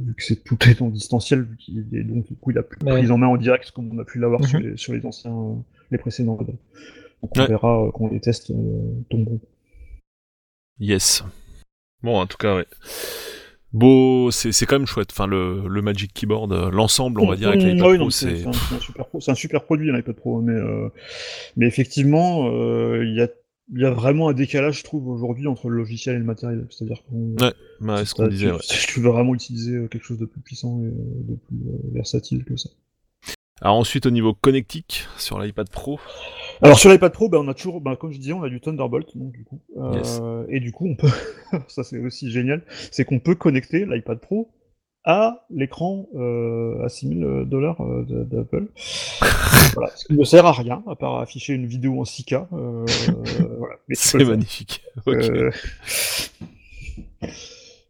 vu 0.07 0.15
que 0.15 0.23
c'est 0.23 0.37
tout 0.45 0.59
est 0.69 0.83
en 0.83 0.89
distanciel, 0.89 1.43
vu 1.43 1.57
qu'il 1.57 1.87
est 1.93 2.03
donc 2.05 2.27
du 2.27 2.35
coup 2.35 2.51
il 2.51 2.59
a 2.59 2.63
plus 2.63 2.79
de 2.79 2.85
Ouais. 2.85 2.93
prise 2.99 3.11
en 3.11 3.19
main 3.19 3.27
en 3.29 3.37
direct 3.37 3.71
comme 3.71 3.91
on 3.93 3.99
a 3.99 4.05
pu 4.05 4.19
l'avoir 4.19 4.45
sur, 4.45 4.61
Mhm. 4.61 4.67
les, 4.67 4.77
sur 4.77 4.93
les 4.93 5.05
anciens, 5.07 5.33
euh, 5.33 5.55
les 5.91 5.99
précédents 5.99 6.37
modèles. 6.37 6.57
Donc 7.23 7.33
on 7.37 7.41
Ouais. 7.41 7.47
verra 7.49 7.85
euh, 7.87 7.91
quand 7.93 8.09
les 8.09 8.21
tests 8.21 8.51
euh, 8.51 8.55
tomberont. 9.11 9.41
Yes. 10.79 11.25
Bon, 12.03 12.19
en 12.21 12.27
tout 12.27 12.37
cas, 12.37 12.57
ouais. 12.57 12.67
Beau, 13.73 14.31
c'est 14.31 14.53
c'est 14.53 14.65
quand 14.65 14.79
même 14.79 14.87
chouette. 14.87 15.09
Enfin, 15.11 15.27
le, 15.27 15.67
le 15.69 15.83
Magic 15.83 16.13
Keyboard, 16.15 16.53
euh, 16.53 16.71
l'ensemble, 16.71 17.21
on 17.21 17.27
va 17.27 17.37
dire, 17.37 17.49
avec 17.49 17.61
l'iPad 17.63 17.75
oui, 17.89 17.97
Pro, 17.97 18.05
non, 18.05 18.11
c'est. 18.11 18.37
c'est 18.39 18.47
un, 18.47 18.53
c'est 18.53 18.75
un 18.77 18.81
super 18.81 19.07
pro- 19.07 19.21
c'est 19.21 19.31
un 19.31 19.35
super 19.35 19.65
produit 19.65 19.91
l'iPad 19.93 20.15
Pro, 20.15 20.41
mais 20.41 20.53
euh, 20.53 20.89
mais 21.57 21.67
effectivement, 21.67 22.49
euh, 22.51 23.05
il 23.05 23.15
y 23.17 23.21
a 23.21 23.29
il 23.75 23.81
y 23.81 23.85
a 23.85 23.91
vraiment 23.91 24.29
un 24.29 24.33
décalage, 24.33 24.79
je 24.79 24.85
trouve, 24.85 25.09
aujourd'hui 25.09 25.49
entre 25.49 25.69
le 25.69 25.77
logiciel 25.79 26.15
et 26.15 26.19
le 26.19 26.25
matériel. 26.25 26.67
C'est-à-dire 26.71 27.03
qu'on 27.05 27.35
Ouais, 27.45 27.53
bah, 27.81 27.99
si 28.05 28.07
ce 28.07 28.15
qu'on 28.15 28.29
disait, 28.29 28.47
tu, 28.47 28.53
ouais. 28.53 28.61
tu 28.89 29.01
veux 29.01 29.11
vraiment 29.11 29.35
utiliser 29.35 29.89
quelque 29.91 30.05
chose 30.05 30.19
de 30.19 30.27
plus 30.27 30.41
puissant 30.41 30.81
et 30.83 30.91
de 30.93 31.35
plus 31.35 31.57
versatile 31.93 32.45
que 32.45 32.57
ça. 32.57 32.71
Alors 33.61 33.75
ensuite 33.77 34.07
au 34.07 34.11
niveau 34.11 34.35
connectique 34.35 35.07
sur 35.17 35.41
l'iPad 35.41 35.69
Pro. 35.71 35.99
Alors 36.63 36.79
sur 36.79 36.91
l'iPad 36.91 37.13
Pro, 37.13 37.29
ben, 37.29 37.39
on 37.39 37.49
a 37.49 37.55
toujours, 37.55 37.81
ben, 37.81 37.97
comme 37.97 38.13
je 38.13 38.19
disais, 38.19 38.33
on 38.33 38.43
a 38.43 38.49
du 38.49 38.61
Thunderbolt, 38.61 39.17
donc, 39.17 39.33
du 39.33 39.45
coup, 39.45 39.61
Euh, 39.77 39.93
Yes. 39.95 40.21
et 40.49 40.61
du 40.61 40.73
coup 40.73 40.87
on 40.89 40.97
peut, 40.97 41.09
ça 41.69 41.85
c'est 41.85 41.99
aussi 41.99 42.31
génial, 42.31 42.63
c'est 42.91 43.05
qu'on 43.05 43.19
peut 43.19 43.35
connecter 43.35 43.85
l'iPad 43.87 44.19
Pro 44.19 44.49
à 45.05 45.47
l'écran 45.51 46.09
euh, 46.17 46.83
à 46.85 46.89
6000 46.89 47.45
dollars 47.47 47.81
euh, 47.83 48.05
d'Apple. 48.25 48.67
voilà, 49.75 49.91
ce 49.95 50.07
qui 50.07 50.15
ne 50.15 50.25
sert 50.25 50.47
à 50.47 50.53
rien, 50.53 50.83
à 50.89 50.97
part 50.97 51.21
afficher 51.21 51.53
une 51.55 51.67
vidéo 51.67 52.01
en 52.01 52.05
6K. 52.05 52.47
euh, 52.53 52.85
voilà. 53.59 53.77
Mais 53.89 53.95
tu 53.97 54.13
peux 54.13 54.19
C'est 54.19 54.25
magnifique. 54.25 54.83
Euh, 55.09 55.51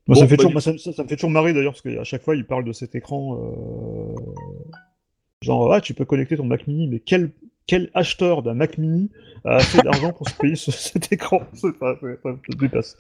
Bon, 0.09 0.15
ça, 0.15 0.23
me 0.23 0.29
fait 0.29 0.37
bah, 0.37 0.45
toujours, 0.45 0.51
du- 0.51 0.55
moi, 0.55 0.61
ça, 0.61 0.79
ça- 0.79 0.93
ça 0.93 1.03
me 1.03 1.09
fait 1.09 1.17
toujours 1.17 1.31
marrer 1.31 1.53
d'ailleurs, 1.53 1.73
parce 1.73 1.83
qu'à 1.83 2.05
chaque 2.05 2.23
fois, 2.23 2.37
il 2.37 2.47
parle 2.47 2.65
de 2.65 2.73
cet 2.73 2.95
écran. 2.95 3.41
euh, 3.41 4.15
Genre, 5.43 5.73
ah, 5.73 5.81
tu 5.81 5.95
peux 5.95 6.05
connecter 6.05 6.37
ton 6.37 6.45
Mac 6.45 6.67
mini, 6.69 6.87
mais 6.89 7.01
quel, 7.01 7.31
quel 7.67 7.91
acheteur 7.95 8.43
d'un 8.43 8.55
Mac 8.55 8.79
mini 8.79 9.11
a 9.45 9.57
assez 9.57 9.79
d'argent 9.83 10.13
pour 10.13 10.29
se 10.29 10.35
payer 10.35 10.57
ce- 10.57 10.71
cet 10.73 11.13
écran? 11.13 11.43
C'est 11.53 11.77
pas- 11.79 11.97
dépasse. 12.59 12.97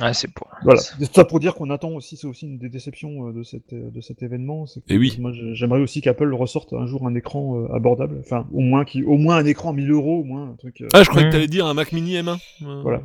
Ouais, 0.00 0.14
c'est 0.14 0.32
pour. 0.32 0.48
Voilà. 0.62 0.80
C'est 0.80 1.12
ça 1.14 1.24
pour 1.24 1.40
dire 1.40 1.54
qu'on 1.54 1.70
attend 1.70 1.90
aussi, 1.90 2.16
c'est 2.16 2.26
aussi 2.26 2.46
une 2.46 2.58
des 2.58 2.68
déceptions 2.68 3.28
euh, 3.28 3.32
de, 3.32 3.42
cette, 3.42 3.72
euh, 3.72 3.90
de 3.90 4.00
cet 4.00 4.22
événement. 4.22 4.66
c'est 4.66 4.80
que 4.80 4.86
Eh 4.88 4.96
oui. 4.98 5.16
Moi, 5.18 5.32
j'aimerais 5.52 5.80
aussi 5.80 6.00
qu'Apple 6.00 6.32
ressorte 6.34 6.72
un 6.72 6.86
jour 6.86 7.06
un 7.06 7.14
écran 7.14 7.56
euh, 7.64 7.74
abordable. 7.74 8.16
Enfin, 8.20 8.46
au 8.52 8.60
moins, 8.60 8.84
qui, 8.84 9.02
au 9.02 9.16
moins 9.16 9.36
un 9.36 9.44
écran 9.44 9.70
à 9.70 9.72
1000 9.72 9.90
euros, 9.90 10.20
au 10.20 10.24
moins 10.24 10.50
un 10.50 10.54
truc. 10.56 10.80
euh, 10.82 10.88
Ah, 10.94 11.02
je 11.02 11.08
croyais 11.08 11.26
que 11.26 11.30
Mm. 11.30 11.32
t'allais 11.32 11.46
dire 11.48 11.66
un 11.66 11.74
Mac 11.74 11.92
Mini 11.92 12.14
M1. 12.16 12.38
Euh, 12.62 12.80
Voilà. 12.82 13.02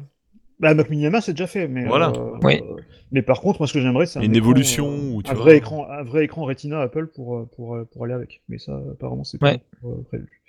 Bah, 0.63 0.73
Mac 0.73 0.89
Mini 0.89 1.05
M1, 1.07 1.21
c'est 1.21 1.33
déjà 1.33 1.45
fait, 1.45 1.67
mais 1.67 1.85
Voilà. 1.85 2.13
euh, 2.15 2.37
Oui. 2.41 2.61
euh, 2.63 2.77
mais 3.11 3.21
par 3.21 3.41
contre, 3.41 3.59
moi, 3.59 3.67
ce 3.67 3.73
que 3.73 3.81
j'aimerais, 3.81 4.05
c'est 4.05 4.17
un 4.19 4.21
Une 4.21 4.31
écran, 4.35 4.45
évolution 4.49 4.87
euh, 5.19 5.21
tu 5.21 5.29
un 5.29 5.33
vois- 5.33 5.43
vrai 5.43 5.57
écran, 5.57 5.87
un 5.89 6.03
vrai 6.03 6.23
écran 6.23 6.45
Retina 6.45 6.79
Apple 6.81 7.07
pour 7.07 7.35
euh, 7.37 7.49
pour 7.55 7.77
pour 7.91 8.05
aller 8.05 8.13
avec. 8.13 8.41
Mais 8.49 8.57
ça, 8.57 8.81
apparemment, 8.93 9.23
c'est 9.25 9.41
Ouais. 9.43 9.57
pas 9.81 9.87
euh, 9.89 10.01
prévu. 10.07 10.41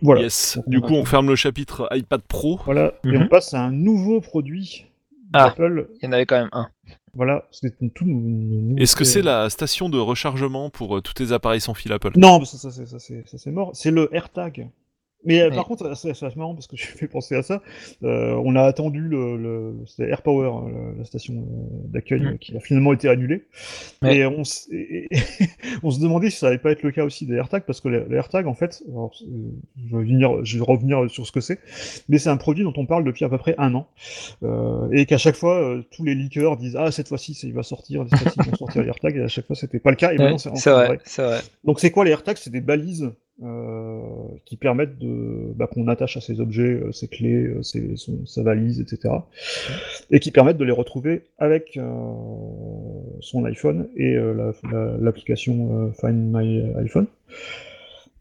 Voilà. 0.00 0.22
Yes. 0.22 0.56
Donc, 0.56 0.68
Du 0.68 0.80
coup, 0.80 0.94
on 0.94 1.04
ferme 1.04 1.28
le 1.28 1.36
chapitre 1.36 1.88
iPad 1.92 2.22
Pro. 2.22 2.58
Voilà. 2.64 2.94
Et 3.04 3.08
Mhm. 3.08 3.22
on 3.24 3.28
passe 3.28 3.54
à 3.54 3.60
un 3.62 3.70
nouveau 3.70 4.20
produit 4.20 4.86
Ah. 5.32 5.48
d'Apple. 5.48 5.88
Il 6.00 6.06
y 6.06 6.08
en 6.08 6.12
avait 6.12 6.26
quand 6.26 6.38
même 6.40 6.48
un. 6.52 6.68
Voilà. 7.14 7.44
C'est 7.50 7.74
une 7.82 7.90
tout 7.90 8.06
Est-ce 8.78 8.96
que 8.96 9.04
c'est 9.04 9.22
la 9.22 9.50
station 9.50 9.88
de 9.90 9.98
rechargement 9.98 10.70
pour 10.70 10.96
euh, 10.96 11.00
tous 11.02 11.12
tes 11.12 11.32
appareils 11.32 11.60
sans 11.60 11.74
fil 11.74 11.92
Apple? 11.92 12.12
Non, 12.16 12.42
ça, 12.44 12.56
ça, 12.56 12.70
c'est- 12.70 12.86
ça, 12.86 12.98
c'est 12.98 13.28
ça, 13.28 13.36
c'est 13.38 13.50
mort. 13.50 13.70
C'est 13.74 13.90
le 13.90 14.08
AirTag. 14.14 14.68
Mais 15.24 15.40
euh, 15.40 15.48
Oui. 15.50 15.56
par 15.56 15.66
contre, 15.66 15.96
c'est 15.96 16.10
assez 16.10 16.26
marrant 16.36 16.54
parce 16.54 16.66
que 16.66 16.76
je 16.82 16.86
fais 16.86 17.06
penser 17.08 17.34
à 17.36 17.42
ça. 17.42 17.62
Euh, 18.02 18.34
on 18.44 18.56
a 18.56 18.62
attendu 18.62 19.00
le, 19.00 19.36
le 19.36 19.74
c'était 19.86 20.08
AirPower, 20.10 20.48
hein, 20.48 20.70
la, 20.92 20.98
la 20.98 21.04
station 21.04 21.34
euh, 21.34 21.88
d'accueil, 21.88 22.20
Mm. 22.22 22.38
qui 22.38 22.56
a 22.56 22.60
finalement 22.60 22.92
été 22.92 23.08
annulée. 23.08 23.44
Et 24.06 24.24
on, 24.26 24.42
et- 24.70 25.08
et- 25.10 25.18
on 25.82 25.90
se 25.90 26.00
demandait 26.00 26.30
si 26.30 26.38
ça 26.38 26.48
allait 26.48 26.58
pas 26.58 26.70
être 26.72 26.82
le 26.82 26.90
cas 26.90 27.04
aussi 27.04 27.26
des 27.26 27.34
AirTags 27.34 27.64
parce 27.64 27.80
que 27.80 27.88
les, 27.88 28.04
les 28.08 28.16
AirTags, 28.16 28.46
en 28.46 28.54
fait, 28.54 28.82
alors, 28.88 29.12
euh, 29.22 29.50
je 29.76 29.96
vais 29.96 30.02
venir, 30.04 30.44
je 30.44 30.58
vais 30.58 30.64
revenir 30.64 31.08
sur 31.10 31.26
ce 31.26 31.32
que 31.32 31.40
c'est, 31.40 31.58
mais 32.08 32.18
c'est 32.18 32.30
un 32.30 32.36
produit 32.36 32.64
dont 32.64 32.72
on 32.76 32.86
parle 32.86 33.04
depuis 33.04 33.24
à 33.24 33.28
peu 33.28 33.38
près 33.38 33.54
un 33.58 33.74
an 33.74 33.86
euh, 34.42 34.88
et 34.92 35.06
qu'à 35.06 35.18
chaque 35.18 35.36
fois, 35.36 35.56
euh, 35.62 35.82
tous 35.90 36.04
les 36.04 36.14
leakers 36.14 36.56
disent 36.56 36.76
ah 36.76 36.90
cette 36.90 37.08
fois-ci, 37.08 37.32
il 37.42 37.52
va 37.54 37.62
sortir, 37.62 38.04
cette 38.10 38.18
fois-ci, 38.20 38.38
ils 38.44 38.50
vont 38.50 38.56
sortir 38.56 38.82
les 38.82 38.88
AirTags, 38.88 39.16
et 39.16 39.22
à 39.22 39.28
chaque 39.28 39.46
fois, 39.46 39.56
c'était 39.56 39.78
pas 39.80 39.90
le 39.90 39.96
cas. 39.96 40.12
Et 40.12 40.18
maintenant, 40.18 40.38
c'est 40.38 40.70
vrai, 40.70 40.98
c'est 41.04 41.22
vrai. 41.22 41.40
donc 41.64 41.80
c'est 41.80 41.90
quoi 41.90 42.04
les 42.04 42.10
AirTags? 42.10 42.36
C'est 42.36 42.50
des 42.50 42.60
balises 42.60 43.10
qui 44.46 44.56
permettent 44.56 44.98
de 44.98 45.52
bah, 45.56 45.66
qu'on 45.66 45.88
attache 45.88 46.16
à 46.16 46.20
ses 46.20 46.40
objets, 46.40 46.80
euh, 46.82 46.92
ses 46.92 47.08
clés, 47.08 47.44
euh, 47.46 47.62
ses- 47.62 47.96
son- 47.96 48.24
sa 48.26 48.42
valise, 48.42 48.80
etc. 48.80 49.14
Et 50.10 50.20
qui 50.20 50.30
permettent 50.30 50.58
de 50.58 50.64
les 50.64 50.72
retrouver 50.72 51.22
avec 51.38 51.76
euh, 51.76 51.82
son 53.20 53.44
iPhone 53.44 53.88
et 53.96 54.14
euh, 54.16 54.32
la- 54.34 54.70
la- 54.70 54.96
l'application 54.98 55.88
euh, 55.88 55.92
Find 55.92 56.32
My 56.32 56.62
iPhone. 56.84 57.06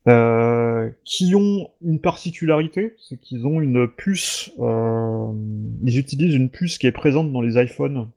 Euh, 0.08 0.90
qui 1.06 1.36
ont 1.36 1.70
une 1.86 2.00
particularité, 2.00 2.96
c'est 2.98 3.20
qu'ils 3.20 3.46
ont 3.46 3.62
une 3.62 3.88
puce, 3.88 4.52
euh, 4.60 5.28
ils 5.84 6.00
utilisent 6.00 6.34
une 6.34 6.50
puce 6.50 6.80
qui 6.80 6.88
est 6.88 6.92
présente 6.92 7.32
dans 7.32 7.42
les 7.42 7.62
iPhones 7.62 8.08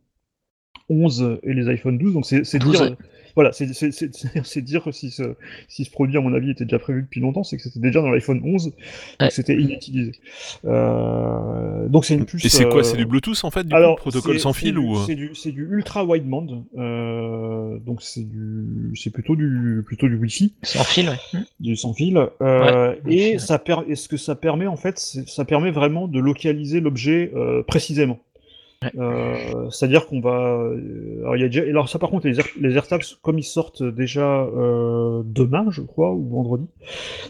11 0.89 1.41
et 1.43 1.53
les 1.53 1.69
iPhone 1.69 1.99
12, 1.99 2.15
donc 2.15 2.25
c'est 2.25 2.45
c'est 2.45 2.59
12, 2.59 2.73
dire. 2.89 2.97
Voilà, 3.35 3.53
c'est 3.53 3.73
c'est- 3.75 3.91
c'est- 3.93 4.15
c'est- 4.15 4.29
c'est 4.45 4.63
dire 4.63 4.83
que 4.85 4.93
si 4.93 5.11
ce, 5.11 5.35
si 5.69 5.85
ce 5.85 5.91
produit, 5.91 6.17
à 6.17 6.21
mon 6.21 6.33
avis, 6.35 6.51
était 6.51 6.65
déjà 6.65 6.79
prévu 6.79 7.03
depuis 7.03 7.21
longtemps, 7.21 7.43
c'est 7.45 7.57
que 7.57 7.63
c'était 7.63 7.81
déjà 7.81 8.01
dans 8.01 8.11
l'iPhone 8.11 8.41
11, 8.45 8.69
et 9.21 9.25
Ouais. 9.25 9.31
c'était 9.31 9.55
inutilisé. 9.55 10.13
Euh, 10.65 11.89
donc 11.89 12.05
c'est 12.05 12.15
une 12.15 12.25
puce. 12.25 12.45
Et 12.45 12.49
c'est 12.49 12.69
quoi 12.69 12.85
C'est 12.85 12.95
euh, 12.95 12.99
du 12.99 13.07
Bluetooth 13.07 13.43
en 13.45 13.51
fait 13.51 13.65
du 13.67 13.75
alors, 13.75 13.97
coup, 13.97 14.03
protocole 14.03 14.35
c'est- 14.35 14.41
sans 14.41 14.53
c'est 14.53 14.61
fil 14.61 14.79
ou 14.79 14.97
euh 14.97 15.01
C'est 15.07 15.15
du, 15.15 15.35
c'est 15.35 15.53
du 15.53 15.67
ultra 15.71 16.05
wideband, 16.05 16.65
euh, 16.79 17.79
donc 17.81 18.03
c'est 18.03 18.29
du, 18.29 18.93
c'est 18.95 19.11
plutôt 19.11 19.37
du, 19.37 19.83
plutôt 19.87 20.09
du 20.09 20.17
Wi-Fi, 20.17 20.53
Sans 20.63 20.85
fil, 20.85 21.09
ouais. 21.09 21.41
du 21.61 21.77
sans 21.77 21.93
fil, 21.95 22.17
euh, 22.41 22.95
Ouais, 23.05 23.13
et 23.13 23.39
ça 23.39 23.59
per- 23.59 23.85
et 23.89 23.95
ce 23.97 24.09
que 24.09 24.17
ça 24.17 24.35
permet 24.35 24.67
en 24.67 24.77
fait, 24.77 24.99
c'est- 24.99 25.29
ça 25.29 25.45
permet 25.45 25.71
vraiment 25.71 26.09
de 26.09 26.19
localiser 26.21 26.81
l'objet 26.81 27.33
euh, 27.35 27.63
précisément. 27.63 28.19
Ouais. 28.95 29.01
Euh, 29.01 29.71
C'est-à-dire 29.71 30.07
qu'on 30.07 30.21
va, 30.21 30.55
euh, 30.57 31.21
alors 31.23 31.37
il 31.37 31.43
y 31.43 31.45
a 31.45 31.49
déjà, 31.49 31.63
alors 31.63 31.89
ça 31.89 31.99
par 31.99 32.11
contre 32.11 32.27
les, 32.27 32.39
Air- 32.39 32.47
les 32.61 32.75
AirTags 32.77 33.05
comme 33.23 33.39
ils 33.39 33.45
sortent 33.45 33.83
déjà 33.83 34.43
euh, 34.45 35.23
demain, 35.25 35.67
je 35.71 35.83
crois, 35.83 36.13
ou 36.13 36.29
vendredi, 36.29 36.67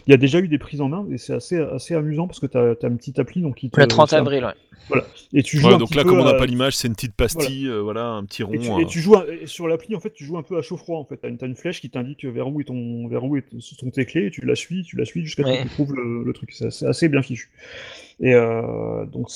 il 0.07 0.11
y 0.11 0.13
a 0.13 0.17
déjà 0.17 0.39
eu 0.39 0.47
des 0.47 0.57
prises 0.57 0.81
en 0.81 0.89
main 0.89 1.05
et 1.11 1.17
c'est 1.17 1.33
assez, 1.33 1.57
assez 1.57 1.95
amusant 1.95 2.27
parce 2.27 2.39
que 2.39 2.47
tu 2.47 2.57
as, 2.57 2.87
une 2.87 2.97
petite 2.97 3.19
appli 3.19 3.41
donc 3.41 3.55
qui 3.55 3.69
te, 3.69 3.79
Le 3.79 3.87
30 3.87 4.09
ça- 4.09 4.17
avril, 4.17 4.45
ouais. 4.93 5.01
et 5.33 5.43
tu 5.43 5.57
joues 5.57 5.67
Ouais, 5.67 5.73
un 5.73 5.77
donc 5.77 5.89
petit 5.89 5.97
là, 5.97 6.03
peu 6.03 6.09
comme 6.09 6.19
on 6.19 6.23
n'a 6.25 6.31
à- 6.31 6.33
pas 6.37 6.45
l'image, 6.45 6.75
c'est 6.75 6.87
une 6.87 6.93
petite 6.95 7.15
pastille, 7.15 7.67
euh, 7.67 7.79
voilà, 7.81 8.05
un 8.07 8.23
petit 8.25 8.43
rond. 8.43 8.53
et 8.53 8.59
tu, 8.59 8.69
euh. 8.71 8.77
et 8.79 8.85
tu 8.85 8.99
joues 8.99 9.15
un- 9.15 9.25
et 9.41 9.47
sur 9.47 9.67
l'appli 9.67 9.95
en 9.95 9.99
fait 9.99 10.13
tu 10.13 10.23
joues 10.25 10.37
un 10.37 10.43
peu 10.43 10.57
à 10.57 10.61
chaud 10.61 10.77
froid 10.77 10.99
en 10.99 11.05
fait 11.05 11.17
t'as 11.17 11.29
une, 11.29 11.37
t'as 11.37 11.47
une 11.47 11.55
flèche 11.55 11.81
qui 11.81 11.89
t'indique 11.89 12.25
vers 12.25 12.47
où 12.47 12.61
est 12.61 12.65
ton 12.65 13.07
vers 13.07 13.23
où 13.23 13.35
est, 13.37 13.43
sont 13.59 13.89
tes 13.89 14.05
clés 14.05 14.27
et 14.27 14.31
tu 14.31 14.45
la 14.45 14.55
suis 14.55 14.83
tu 14.83 14.95
la 14.97 15.05
suis 15.05 15.23
jusqu'à 15.23 15.43
ce 15.43 15.47
Ouais. 15.49 15.57
que 15.57 15.63
tu 15.63 15.69
trouves 15.69 15.93
le, 15.95 16.23
le 16.23 16.33
truc 16.33 16.51
c'est 16.53 16.65
assez, 16.67 16.85
assez 16.85 17.09
bien 17.09 17.21
fichu 17.21 17.49
et 18.19 18.33
euh, 18.33 19.05
donc 19.05 19.29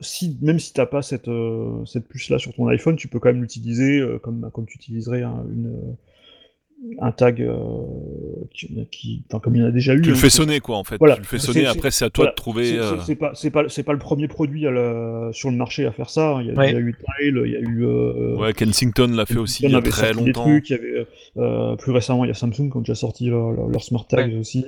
si 0.00 0.38
même 0.42 0.58
si 0.58 0.72
t'as 0.72 0.86
pas 0.86 1.02
cette 1.02 1.28
euh, 1.28 1.84
cette 1.86 2.08
puce 2.08 2.30
là 2.30 2.38
sur 2.38 2.52
ton 2.52 2.66
iPhone 2.68 2.96
tu 2.96 3.06
peux 3.08 3.20
quand 3.20 3.28
même 3.28 3.42
l'utiliser 3.42 4.00
euh, 4.00 4.18
comme 4.18 4.50
comme 4.52 4.66
tu 4.66 4.76
utiliserais 4.76 5.22
un, 5.22 5.44
une 5.52 5.96
un 7.00 7.10
tag 7.12 7.42
euh, 7.42 7.56
qui, 8.90 9.24
comme 9.42 9.56
il 9.56 9.60
y 9.60 9.64
en 9.64 9.66
a 9.66 9.70
déjà 9.70 9.94
eu 9.94 10.00
Tu 10.00 10.10
le 10.10 10.14
hein, 10.14 10.18
fais 10.18 10.30
sonner 10.30 10.60
quoi 10.60 10.76
en 10.76 10.84
fait. 10.84 10.96
Voilà. 10.98 11.14
Tu 11.16 11.22
le 11.22 11.26
fais 11.26 11.38
sonner. 11.38 11.66
Après, 11.66 11.90
c'est 11.90 12.04
à 12.04 12.10
toi 12.10 12.22
voilà. 12.24 12.30
de 12.32 12.36
trouver. 12.36 12.64
C'est- 12.66 12.78
euh, 12.78 13.00
c'est- 13.00 13.16
pas, 13.16 13.32
c'est 13.34 13.50
pas, 13.50 13.68
c'est 13.68 13.82
pas 13.82 13.92
le 13.92 13.98
premier 13.98 14.28
produit 14.28 14.66
à 14.66 14.70
la- 14.70 15.30
sur 15.32 15.50
le 15.50 15.56
marché 15.56 15.86
à 15.86 15.92
faire 15.92 16.08
ça. 16.08 16.36
hein. 16.36 16.42
Il 16.42 16.48
y 16.48 16.50
a, 16.50 16.54
Ouais. 16.54 16.70
il 16.70 16.74
y 16.74 16.76
a 16.76 16.80
eu 16.80 16.94
Tile, 17.18 17.42
il 17.46 17.52
y 17.52 17.56
a 17.56 17.60
eu. 17.60 17.84
euh, 17.84 18.36
Ouais, 18.36 18.52
Kensington 18.52 19.08
l'a 19.12 19.26
fait 19.26 19.38
aussi 19.38 19.64
il 19.64 19.70
y 19.72 19.74
a 19.74 19.82
très 19.82 20.12
longtemps. 20.12 20.42
trucs, 20.44 20.70
il 20.70 20.72
y 20.72 20.76
avait 20.76 21.06
euh, 21.36 21.76
plus 21.76 21.92
récemment 21.92 22.24
il 22.24 22.28
y 22.28 22.30
a 22.30 22.34
Samsung 22.34 22.70
qui 22.70 22.76
ont 22.76 22.80
déjà 22.80 22.94
sorti 22.94 23.26
leur, 23.28 23.50
leur- 23.50 23.68
leur 23.68 23.82
smart 23.82 24.06
tags 24.06 24.28
aussi. 24.38 24.64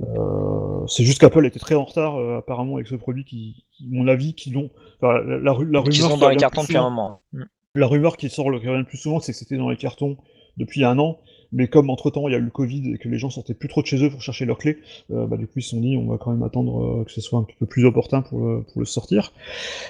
Euh, 0.00 0.86
c'est 0.86 1.04
juste 1.04 1.20
qu'Apple 1.20 1.44
était 1.46 1.58
très 1.58 1.74
en 1.74 1.84
retard 1.84 2.16
euh, 2.16 2.38
apparemment 2.38 2.76
avec 2.76 2.86
ce 2.86 2.94
produit 2.94 3.24
qui, 3.24 3.64
mon 3.88 4.08
avis, 4.08 4.34
qui 4.34 4.50
l'ont. 4.50 4.70
enfin, 5.00 5.20
la, 5.26 5.38
la, 5.38 5.52
rumeur 5.52 5.84
sont 5.84 5.90
qui 5.90 6.00
dans 6.00 6.08
revient 6.08 6.28
les 6.30 6.36
cartons 6.36 6.62
depuis 6.62 6.76
un 6.78 6.82
moment. 6.90 7.20
Mm. 7.32 7.42
La 7.74 7.86
rumeur 7.86 8.16
qui 8.16 8.28
sort 8.30 8.50
le, 8.50 8.58
qui 8.58 8.68
revient 8.68 8.80
le 8.80 8.84
plus 8.86 8.98
souvent, 8.98 9.20
c'est 9.20 9.32
que 9.32 9.38
c'était 9.38 9.56
dans 9.56 9.68
les 9.70 9.76
cartons 9.76 10.16
depuis 10.56 10.84
un 10.84 10.98
an. 10.98 11.18
Mais 11.52 11.68
comme 11.68 11.90
entre 11.90 12.10
temps 12.10 12.28
il 12.28 12.32
y 12.32 12.34
a 12.34 12.38
eu 12.38 12.42
le 12.42 12.50
Covid 12.50 12.92
et 12.94 12.98
que 12.98 13.08
les 13.08 13.18
gens 13.18 13.28
sortaient 13.30 13.54
plus 13.54 13.68
trop 13.68 13.82
de 13.82 13.86
chez 13.86 14.02
eux 14.04 14.10
pour 14.10 14.22
chercher 14.22 14.44
leurs 14.46 14.58
clés, 14.58 14.78
euh, 15.12 15.26
bah, 15.26 15.36
du 15.36 15.46
coup 15.46 15.54
ils 15.58 15.62
se 15.62 15.70
sont 15.70 15.80
dit 15.80 15.96
on 15.96 16.06
va 16.06 16.16
quand 16.18 16.30
même 16.30 16.42
attendre 16.42 17.00
euh, 17.00 17.04
que 17.04 17.10
ce 17.12 17.20
soit 17.20 17.38
un 17.38 17.42
petit 17.42 17.56
peu 17.58 17.66
plus 17.66 17.84
opportun 17.84 18.22
pour 18.22 18.40
le, 18.40 18.62
pour 18.62 18.80
le 18.80 18.86
sortir. 18.86 19.32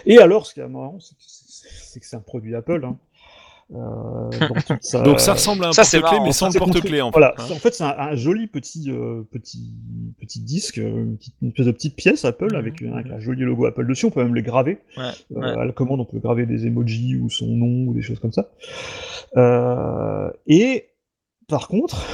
Et 0.06 0.18
alors 0.18 0.46
ce 0.46 0.54
qui 0.54 0.60
est 0.60 0.68
marrant, 0.68 0.98
c'est 1.00 1.14
que 1.14 1.22
c'est- 1.26 1.68
c'est 1.92 2.00
que 2.00 2.06
c'est 2.06 2.16
un 2.16 2.20
produit 2.20 2.54
Apple. 2.54 2.84
Hein. 2.84 2.96
Euh, 3.74 4.30
sa- 4.82 5.00
Donc 5.02 5.20
ça 5.20 5.32
ressemble 5.34 5.64
à 5.64 5.68
un 5.68 5.72
Ça, 5.72 5.84
c'est 5.84 5.98
porte-clés, 6.00 6.16
marrant. 6.18 6.26
mais 6.26 6.32
sans 6.32 6.48
le 6.48 6.58
porte-clés 6.58 7.00
en 7.00 7.06
fait. 7.10 7.12
Voilà, 7.12 7.34
hein. 7.38 7.44
c'est- 7.46 7.52
en 7.54 7.58
fait 7.58 7.72
c'est 7.74 7.84
un, 7.84 7.94
un 7.96 8.14
joli 8.16 8.46
petit, 8.48 8.90
euh, 8.90 9.22
petit, 9.30 9.70
petit 10.20 10.40
disque, 10.40 10.78
euh, 10.78 11.04
une, 11.04 11.16
petite, 11.16 11.34
une 11.40 11.48
espèce 11.48 11.66
de 11.66 11.70
petite 11.72 11.94
pièce 11.96 12.24
Apple 12.24 12.54
avec, 12.56 12.82
un, 12.82 12.92
avec 12.94 13.10
un 13.12 13.20
joli 13.20 13.42
logo 13.42 13.64
Apple 13.66 13.86
dessus. 13.86 14.06
On 14.06 14.10
peut 14.10 14.22
même 14.22 14.34
le 14.34 14.42
graver. 14.42 14.78
Ouais, 14.96 15.04
Euh, 15.36 15.40
ouais. 15.40 15.60
À 15.60 15.64
la 15.64 15.72
commande, 15.72 16.00
on 16.00 16.04
peut 16.04 16.18
graver 16.18 16.44
des 16.44 16.66
emojis 16.66 17.16
ou 17.16 17.30
son 17.30 17.46
nom 17.46 17.88
ou 17.88 17.94
des 17.94 18.02
choses 18.02 18.18
comme 18.18 18.32
ça. 18.32 18.50
Euh, 19.36 20.30
et 20.46 20.86
par 21.48 21.68
contre, 21.68 22.06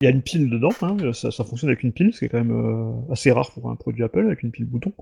il 0.00 0.04
y 0.04 0.08
a 0.08 0.10
une 0.10 0.22
pile 0.22 0.50
dedans. 0.50 0.70
hein, 0.82 1.12
ça, 1.12 1.30
fonctionne 1.44 1.70
avec 1.70 1.82
une 1.82 1.92
pile, 1.92 2.12
ce 2.12 2.18
qui 2.18 2.24
est 2.26 2.28
quand 2.28 2.42
même 2.42 2.52
euh, 2.52 3.12
assez 3.12 3.30
rare 3.30 3.50
pour 3.52 3.70
un 3.70 3.76
produit 3.76 4.02
Apple 4.02 4.26
avec 4.26 4.42
une 4.42 4.50
pile 4.50 4.66
bouton. 4.66 4.92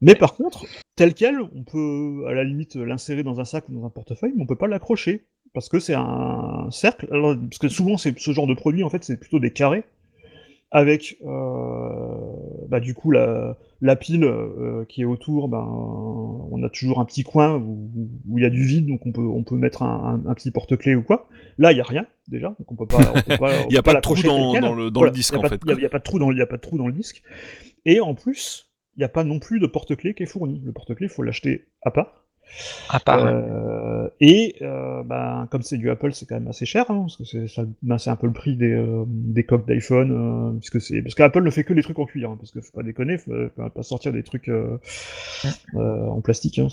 Mais 0.00 0.14
par 0.14 0.34
contre, 0.34 0.64
tel 0.96 1.14
quel, 1.14 1.40
on 1.40 1.64
peut 1.64 2.24
à 2.28 2.32
la 2.32 2.44
limite 2.44 2.76
l'insérer 2.76 3.22
dans 3.22 3.40
un 3.40 3.44
sac 3.44 3.68
ou 3.68 3.74
dans 3.74 3.84
un 3.84 3.90
portefeuille, 3.90 4.32
mais 4.36 4.42
on 4.42 4.46
peut 4.46 4.56
pas 4.56 4.68
l'accrocher 4.68 5.26
parce 5.52 5.68
que 5.68 5.80
c'est 5.80 5.94
un 5.94 6.68
cercle. 6.70 7.08
Parce 7.08 7.58
que 7.58 7.68
souvent, 7.68 7.96
ce 7.98 8.32
genre 8.32 8.46
de 8.46 8.54
produit, 8.54 8.84
en 8.84 8.90
fait, 8.90 9.04
c'est 9.04 9.18
plutôt 9.18 9.38
des 9.38 9.52
carrés 9.52 9.84
avec 10.70 11.18
euh, 11.24 12.66
bah, 12.68 12.80
du 12.80 12.94
coup 12.94 13.10
la, 13.10 13.56
la 13.84 13.96
pile 13.96 14.22
euh, 14.24 14.84
qui 14.88 15.02
est 15.02 15.04
autour, 15.04 15.48
ben, 15.48 15.58
on 16.50 16.62
a 16.62 16.70
toujours 16.70 17.00
un 17.00 17.04
petit 17.04 17.24
coin 17.24 17.56
où 17.56 17.90
où 18.28 18.38
il 18.38 18.42
y 18.42 18.46
a 18.46 18.50
du 18.50 18.62
vide, 18.64 18.86
donc 18.86 19.04
on 19.06 19.12
peut, 19.12 19.20
on 19.26 19.42
peut 19.42 19.56
mettre 19.56 19.82
un, 19.82 20.22
un- 20.24 20.30
un 20.30 20.34
petit 20.34 20.50
porte-clés 20.52 20.94
ou 20.94 21.02
quoi. 21.02 21.28
Là, 21.58 21.72
il 21.72 21.74
n'y 21.74 21.80
a 21.80 21.84
rien 21.84 22.06
déjà, 22.28 22.54
donc 22.58 22.70
on 22.70 22.76
peut 22.76 22.86
pas. 22.86 22.98
on 23.14 23.20
peut 23.22 23.36
pas 23.36 23.52
on 23.64 23.68
Il 23.68 23.74
y 23.74 23.78
a 23.78 23.82
pas 23.82 23.94
de 23.94 24.00
trou 24.00 24.14
dans- 24.28 24.52
le- 24.74 24.90
Voilà, 25.00 25.12
disque, 25.12 25.32
il 25.32 25.34
y 25.34 25.36
a 25.36 25.38
en 25.40 25.42
pas- 25.42 25.48
fait, 25.50 25.60
Il 25.66 25.82
y 25.82 25.84
a- 25.84 25.88
pas 25.90 25.98
de 25.98 26.04
trou 26.04 26.18
dans, 26.18 26.28
le- 26.30 26.36
il 26.36 26.38
y 26.38 26.42
a 26.42 26.46
pas 26.46 26.56
de 26.56 26.62
trou 26.62 26.78
dans 26.78 26.86
le 26.86 26.92
disque. 26.92 27.22
Et 27.84 28.00
en 28.00 28.14
plus, 28.14 28.70
il 28.96 29.00
n'y 29.00 29.04
a 29.04 29.08
pas 29.08 29.24
non 29.24 29.40
plus 29.40 29.58
de 29.58 29.66
porte-clés 29.66 30.14
qui 30.14 30.22
est 30.22 30.26
fourni. 30.26 30.62
Le 30.64 30.72
porte-clés, 30.72 31.06
il 31.06 31.12
faut 31.12 31.22
l'acheter 31.24 31.66
à 31.82 31.90
part. 31.90 32.21
À 32.88 33.00
part. 33.00 33.24
Euh, 33.26 34.08
Et 34.20 34.56
euh, 34.62 35.02
ben, 35.02 35.46
comme 35.50 35.62
c'est 35.62 35.78
du 35.78 35.90
Apple, 35.90 36.12
c'est 36.12 36.26
quand 36.26 36.34
même 36.34 36.48
assez 36.48 36.66
cher, 36.66 36.90
hein, 36.90 37.06
parce 37.06 37.16
que 37.16 37.24
c'est 37.24 37.46
ben, 37.82 37.96
un 38.04 38.16
peu 38.16 38.26
le 38.26 38.32
prix 38.32 38.56
des, 38.56 38.72
euh, 38.72 39.04
des 39.06 39.44
coques 39.44 39.66
d'iPhone, 39.66 40.58
puisque 40.60 40.80
c'est 40.80 41.02
parce 41.02 41.14
qu'Apple 41.14 41.42
ne 41.42 41.50
fait 41.50 41.64
que 41.64 41.74
des 41.74 41.82
trucs 41.82 41.98
en 41.98 42.06
cuir, 42.06 42.30
hein, 42.30 42.36
parce 42.38 42.50
que 42.50 42.60
faut 42.60 42.72
pas 42.72 42.82
déconner, 42.82 43.18
faut, 43.18 43.32
faut 43.56 43.68
pas 43.70 43.82
sortir 43.82 44.12
des 44.12 44.22
trucs 44.22 44.50
en 45.74 46.20
plastique. 46.20 46.58
Hein, 46.58 46.68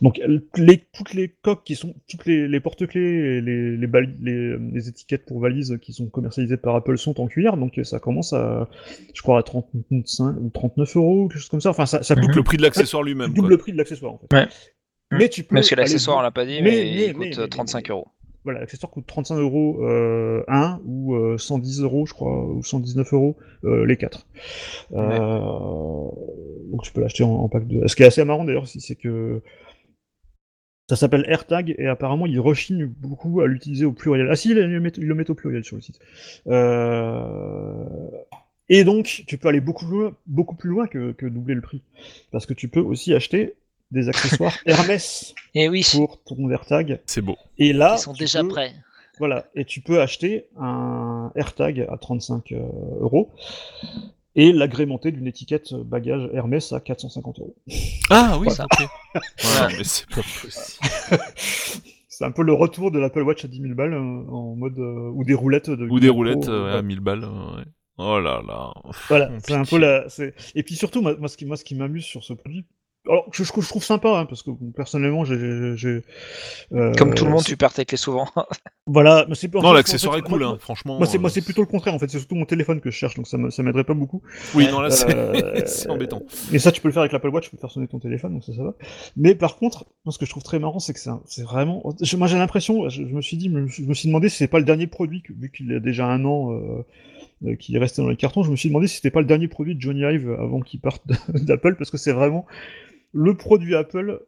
donc 0.00 0.20
les, 0.56 0.78
toutes 0.92 1.14
les 1.14 1.28
coques 1.28 1.64
qui 1.64 1.74
sont, 1.76 1.94
toutes 2.08 2.26
les, 2.26 2.48
les 2.48 2.60
porte-clés, 2.60 3.00
et 3.00 3.40
les, 3.40 3.76
les, 3.76 3.86
bali- 3.86 4.14
les, 4.20 4.56
les 4.58 4.88
étiquettes 4.88 5.24
pour 5.26 5.40
valises 5.40 5.78
qui 5.80 5.92
sont 5.92 6.06
commercialisées 6.08 6.56
par 6.56 6.74
Apple 6.76 6.96
sont 6.98 7.20
en 7.20 7.26
cuir, 7.26 7.56
donc 7.56 7.78
ça 7.84 7.98
commence 7.98 8.32
à, 8.32 8.68
je 9.14 9.22
crois, 9.22 9.38
à 9.38 9.42
35 9.42 10.36
ou 10.40 10.50
39 10.52 10.96
euros, 10.96 11.28
quelque 11.28 11.38
chose 11.40 11.48
comme 11.48 11.60
ça. 11.60 11.70
Enfin, 11.70 11.86
ça, 11.86 12.02
ça 12.02 12.14
double 12.14 12.34
le 12.34 12.42
prix 12.42 12.56
de 12.56 12.62
l'accessoire 12.62 13.02
lui-même. 13.02 13.28
double 13.28 13.40
quoi. 13.40 13.48
le 13.50 13.58
prix 13.58 13.72
de 13.72 13.78
l'accessoire 13.78 14.12
en 14.14 14.18
fait. 14.18 14.34
Ouais. 14.36 14.48
Mais 15.12 15.28
tu 15.28 15.42
peux. 15.44 15.56
Parce 15.56 15.68
que 15.68 15.74
l'accessoire, 15.74 16.18
on 16.18 16.22
l'a 16.22 16.30
pas 16.30 16.46
dit, 16.46 16.62
Mais- 16.62 16.70
mais, 16.70 16.70
mais- 16.70 16.90
il 16.92 17.06
mais- 17.08 17.12
coûte 17.12 17.36
mais- 17.36 17.38
euh, 17.40 17.46
35 17.46 17.90
euros. 17.90 18.08
Voilà, 18.44 18.60
l'accessoire 18.60 18.90
coûte 18.90 19.06
35 19.06 19.36
euros 19.36 19.84
euh, 19.84 20.42
un 20.48 20.80
ou 20.84 21.14
euh, 21.14 21.38
110 21.38 21.82
euros, 21.82 22.06
je 22.06 22.12
crois, 22.12 22.44
ou 22.46 22.62
119 22.62 23.12
euros 23.12 23.36
euh, 23.64 23.86
les 23.86 23.96
quatre. 23.96 24.26
Euh, 24.92 25.38
donc 25.38 26.82
tu 26.82 26.92
peux 26.92 27.00
l'acheter 27.00 27.22
en, 27.22 27.30
en 27.30 27.48
pack 27.48 27.66
de. 27.66 27.86
Ce 27.86 27.94
qui 27.94 28.02
est 28.02 28.06
assez 28.06 28.24
marrant 28.24 28.44
d'ailleurs, 28.44 28.66
c'est 28.66 28.96
que 28.96 29.42
ça 30.88 30.96
s'appelle 30.96 31.24
AirTag 31.28 31.74
et 31.78 31.86
apparemment 31.86 32.26
ils 32.26 32.40
rechignent 32.40 32.86
beaucoup 32.86 33.40
à 33.40 33.46
l'utiliser 33.46 33.84
au 33.84 33.92
pluriel. 33.92 34.28
Ah 34.30 34.36
si, 34.36 34.50
ils 34.50 34.58
le 34.58 34.80
mettent, 34.80 34.98
ils 34.98 35.06
le 35.06 35.14
mettent 35.14 35.30
au 35.30 35.34
pluriel 35.34 35.64
sur 35.64 35.76
le 35.76 35.82
site. 35.82 36.00
Et 38.68 38.84
donc, 38.84 39.24
tu 39.26 39.36
peux 39.38 39.48
aller 39.48 39.60
beaucoup 39.60 39.84
plus 39.84 39.98
loin, 39.98 40.16
beaucoup 40.26 40.54
plus 40.56 40.70
loin 40.70 40.86
que, 40.86 41.12
que 41.12 41.26
doubler 41.26 41.54
le 41.54 41.60
prix. 41.60 41.82
Parce 42.30 42.46
que 42.46 42.54
tu 42.54 42.68
peux 42.68 42.80
aussi 42.80 43.12
acheter 43.12 43.54
des 43.92 44.08
accessoires 44.08 44.52
Hermès 44.66 45.34
Et 45.54 45.68
oui, 45.68 45.86
pour 45.92 46.20
ton 46.24 46.50
AirTag. 46.50 47.00
C'est 47.06 47.20
beau. 47.22 47.36
Et 47.58 47.72
là, 47.72 47.94
ils 47.98 48.02
sont 48.02 48.12
tu 48.12 48.24
déjà 48.24 48.42
peux- 48.42 48.48
prêts. 48.48 48.72
Voilà, 49.18 49.44
et 49.54 49.64
tu 49.64 49.80
peux 49.82 50.00
acheter 50.00 50.46
un 50.58 51.30
AirTag 51.36 51.86
à 51.88 51.96
35 51.98 52.50
euh, 52.52 52.58
euros 53.00 53.30
et 54.34 54.52
l'agrémenter 54.52 55.12
d'une 55.12 55.26
étiquette 55.26 55.74
bagage 55.74 56.28
Hermès 56.32 56.72
à 56.72 56.80
450 56.80 57.38
euros. 57.40 57.54
Ah 58.10 58.38
oui, 58.40 58.50
Ça. 58.50 58.64
ok. 58.64 58.80
Ouais, 59.14 59.20
non, 59.60 59.68
mais 59.76 59.84
c'est 59.84 60.08
pas 60.08 60.22
possible. 60.22 61.20
C'est 62.08 62.24
un 62.26 62.30
peu 62.30 62.42
le 62.42 62.52
retour 62.52 62.90
de 62.90 62.98
l'Apple 62.98 63.22
Watch 63.22 63.44
à 63.44 63.48
10 63.48 63.60
000 63.60 63.74
balles 63.74 63.94
euh, 63.94 63.98
en 64.30 64.54
mode 64.54 64.78
euh, 64.78 65.10
ou 65.14 65.24
des 65.24 65.34
roulettes 65.34 65.70
de 65.70 65.86
Ou 65.88 65.98
des 65.98 66.08
roulettes 66.10 66.48
euh, 66.48 66.66
euh, 66.74 66.78
à 66.78 66.82
1000 66.82 67.00
balles. 67.00 67.24
euh, 67.24 67.56
ouais. 67.56 67.64
Oh 67.98 68.20
là 68.20 68.42
là. 68.46 68.72
Voilà, 69.08 69.30
c'est 69.42 69.54
un 69.54 69.64
peu 69.64 69.78
la. 69.78 70.06
Et 70.54 70.62
puis 70.62 70.74
surtout, 70.76 71.00
moi, 71.02 71.14
moi, 71.18 71.28
ce 71.28 71.36
qui, 71.36 71.46
moi, 71.46 71.56
ce 71.56 71.64
qui 71.64 71.74
m'amuse 71.74 72.04
sur 72.04 72.22
ce 72.24 72.32
produit, 72.34 72.64
alors 73.08 73.26
que 73.30 73.36
je, 73.36 73.42
je 73.44 73.68
trouve 73.68 73.84
sympa, 73.84 74.08
hein, 74.10 74.26
parce 74.26 74.42
que 74.42 74.50
bon, 74.50 74.70
personnellement, 74.70 75.24
j'ai. 75.24 75.76
j'ai, 75.76 76.02
euh, 76.72 76.92
Comme 76.94 77.14
tout 77.14 77.24
le 77.24 77.30
monde, 77.30 77.42
tu 77.44 77.56
perds 77.56 77.72
tes 77.72 77.84
clés 77.84 77.96
souvent. 77.96 78.28
Voilà, 78.88 79.26
mais 79.28 79.36
c'est 79.36 79.52
Non, 79.54 79.72
l'accessoire 79.72 80.14
en 80.16 80.18
est 80.18 80.22
cool, 80.22 80.40
moi- 80.40 80.48
hein, 80.54 80.58
franchement. 80.58 80.98
Moi, 80.98 81.06
c'est, 81.06 81.16
moi, 81.16 81.30
euh, 81.30 81.32
c'est 81.32 81.40
plutôt 81.40 81.62
le 81.62 81.68
contraire, 81.68 81.94
en 81.94 82.00
fait. 82.00 82.10
C'est 82.10 82.18
surtout 82.18 82.34
mon 82.34 82.46
téléphone 82.46 82.80
que 82.80 82.90
je 82.90 82.96
cherche, 82.96 83.14
donc 83.14 83.28
ça, 83.28 83.38
me- 83.38 83.48
ça 83.50 83.62
m'aiderait 83.62 83.84
pas 83.84 83.94
beaucoup. 83.94 84.22
Oui, 84.56 84.66
non, 84.68 84.80
là, 84.80 84.90
c'est 84.90 85.08
Euh, 85.16 85.62
c'est 85.66 85.88
embêtant. 85.88 86.22
Et 86.52 86.58
ça, 86.58 86.72
tu 86.72 86.80
peux 86.80 86.88
le 86.88 86.92
faire 86.92 87.02
avec 87.02 87.12
l'Apple 87.12 87.28
Watch, 87.28 87.44
tu 87.44 87.50
peux 87.50 87.58
faire 87.60 87.70
sonner 87.70 87.86
ton 87.86 88.00
téléphone, 88.00 88.32
donc 88.34 88.42
ça, 88.44 88.52
ça 88.52 88.62
va. 88.64 88.74
Mais 89.16 89.36
par 89.36 89.54
contre, 89.56 89.84
moi, 90.04 90.12
ce 90.12 90.18
que 90.18 90.26
je 90.26 90.30
trouve 90.30 90.42
très 90.42 90.58
marrant, 90.58 90.80
c'est 90.80 90.92
que 90.94 90.98
c'est, 90.98 91.42
vraiment. 91.44 91.94
je- 92.00 92.16
moi, 92.16 92.26
j'ai 92.26 92.38
l'impression, 92.38 92.88
je, 92.88 93.02
je 93.06 93.14
me 93.14 93.22
suis 93.22 93.36
dit, 93.36 93.46
je 93.46 93.56
me 93.56 93.68
suis- 93.68 93.84
je 93.84 93.88
me 93.88 93.94
suis 93.94 94.08
demandé 94.08 94.28
si 94.28 94.36
c'est 94.38 94.48
pas 94.48 94.58
le 94.58 94.64
dernier 94.64 94.88
produit, 94.88 95.22
vu 95.38 95.50
qu'il 95.52 95.72
a 95.72 95.78
déjà 95.78 96.06
un 96.06 96.24
an, 96.24 96.52
euh, 96.52 96.84
euh, 97.46 97.54
qu'il 97.54 97.76
est 97.76 97.78
resté 97.78 98.02
dans 98.02 98.08
les 98.08 98.16
cartons, 98.16 98.42
je 98.42 98.50
me 98.50 98.56
suis 98.56 98.68
demandé 98.68 98.88
si 98.88 98.96
c'était 98.96 99.12
pas 99.12 99.20
le 99.20 99.26
dernier 99.26 99.46
produit 99.46 99.76
de 99.76 99.80
Johnny 99.80 100.00
Ive 100.00 100.28
avant 100.40 100.58
qu'il 100.60 100.80
parte 100.80 101.02
d'Apple, 101.28 101.76
parce 101.76 101.90
que 101.92 101.98
c'est 101.98 102.12
vraiment 102.12 102.46
le 103.12 103.36
produit 103.36 103.74
Apple 103.74 104.20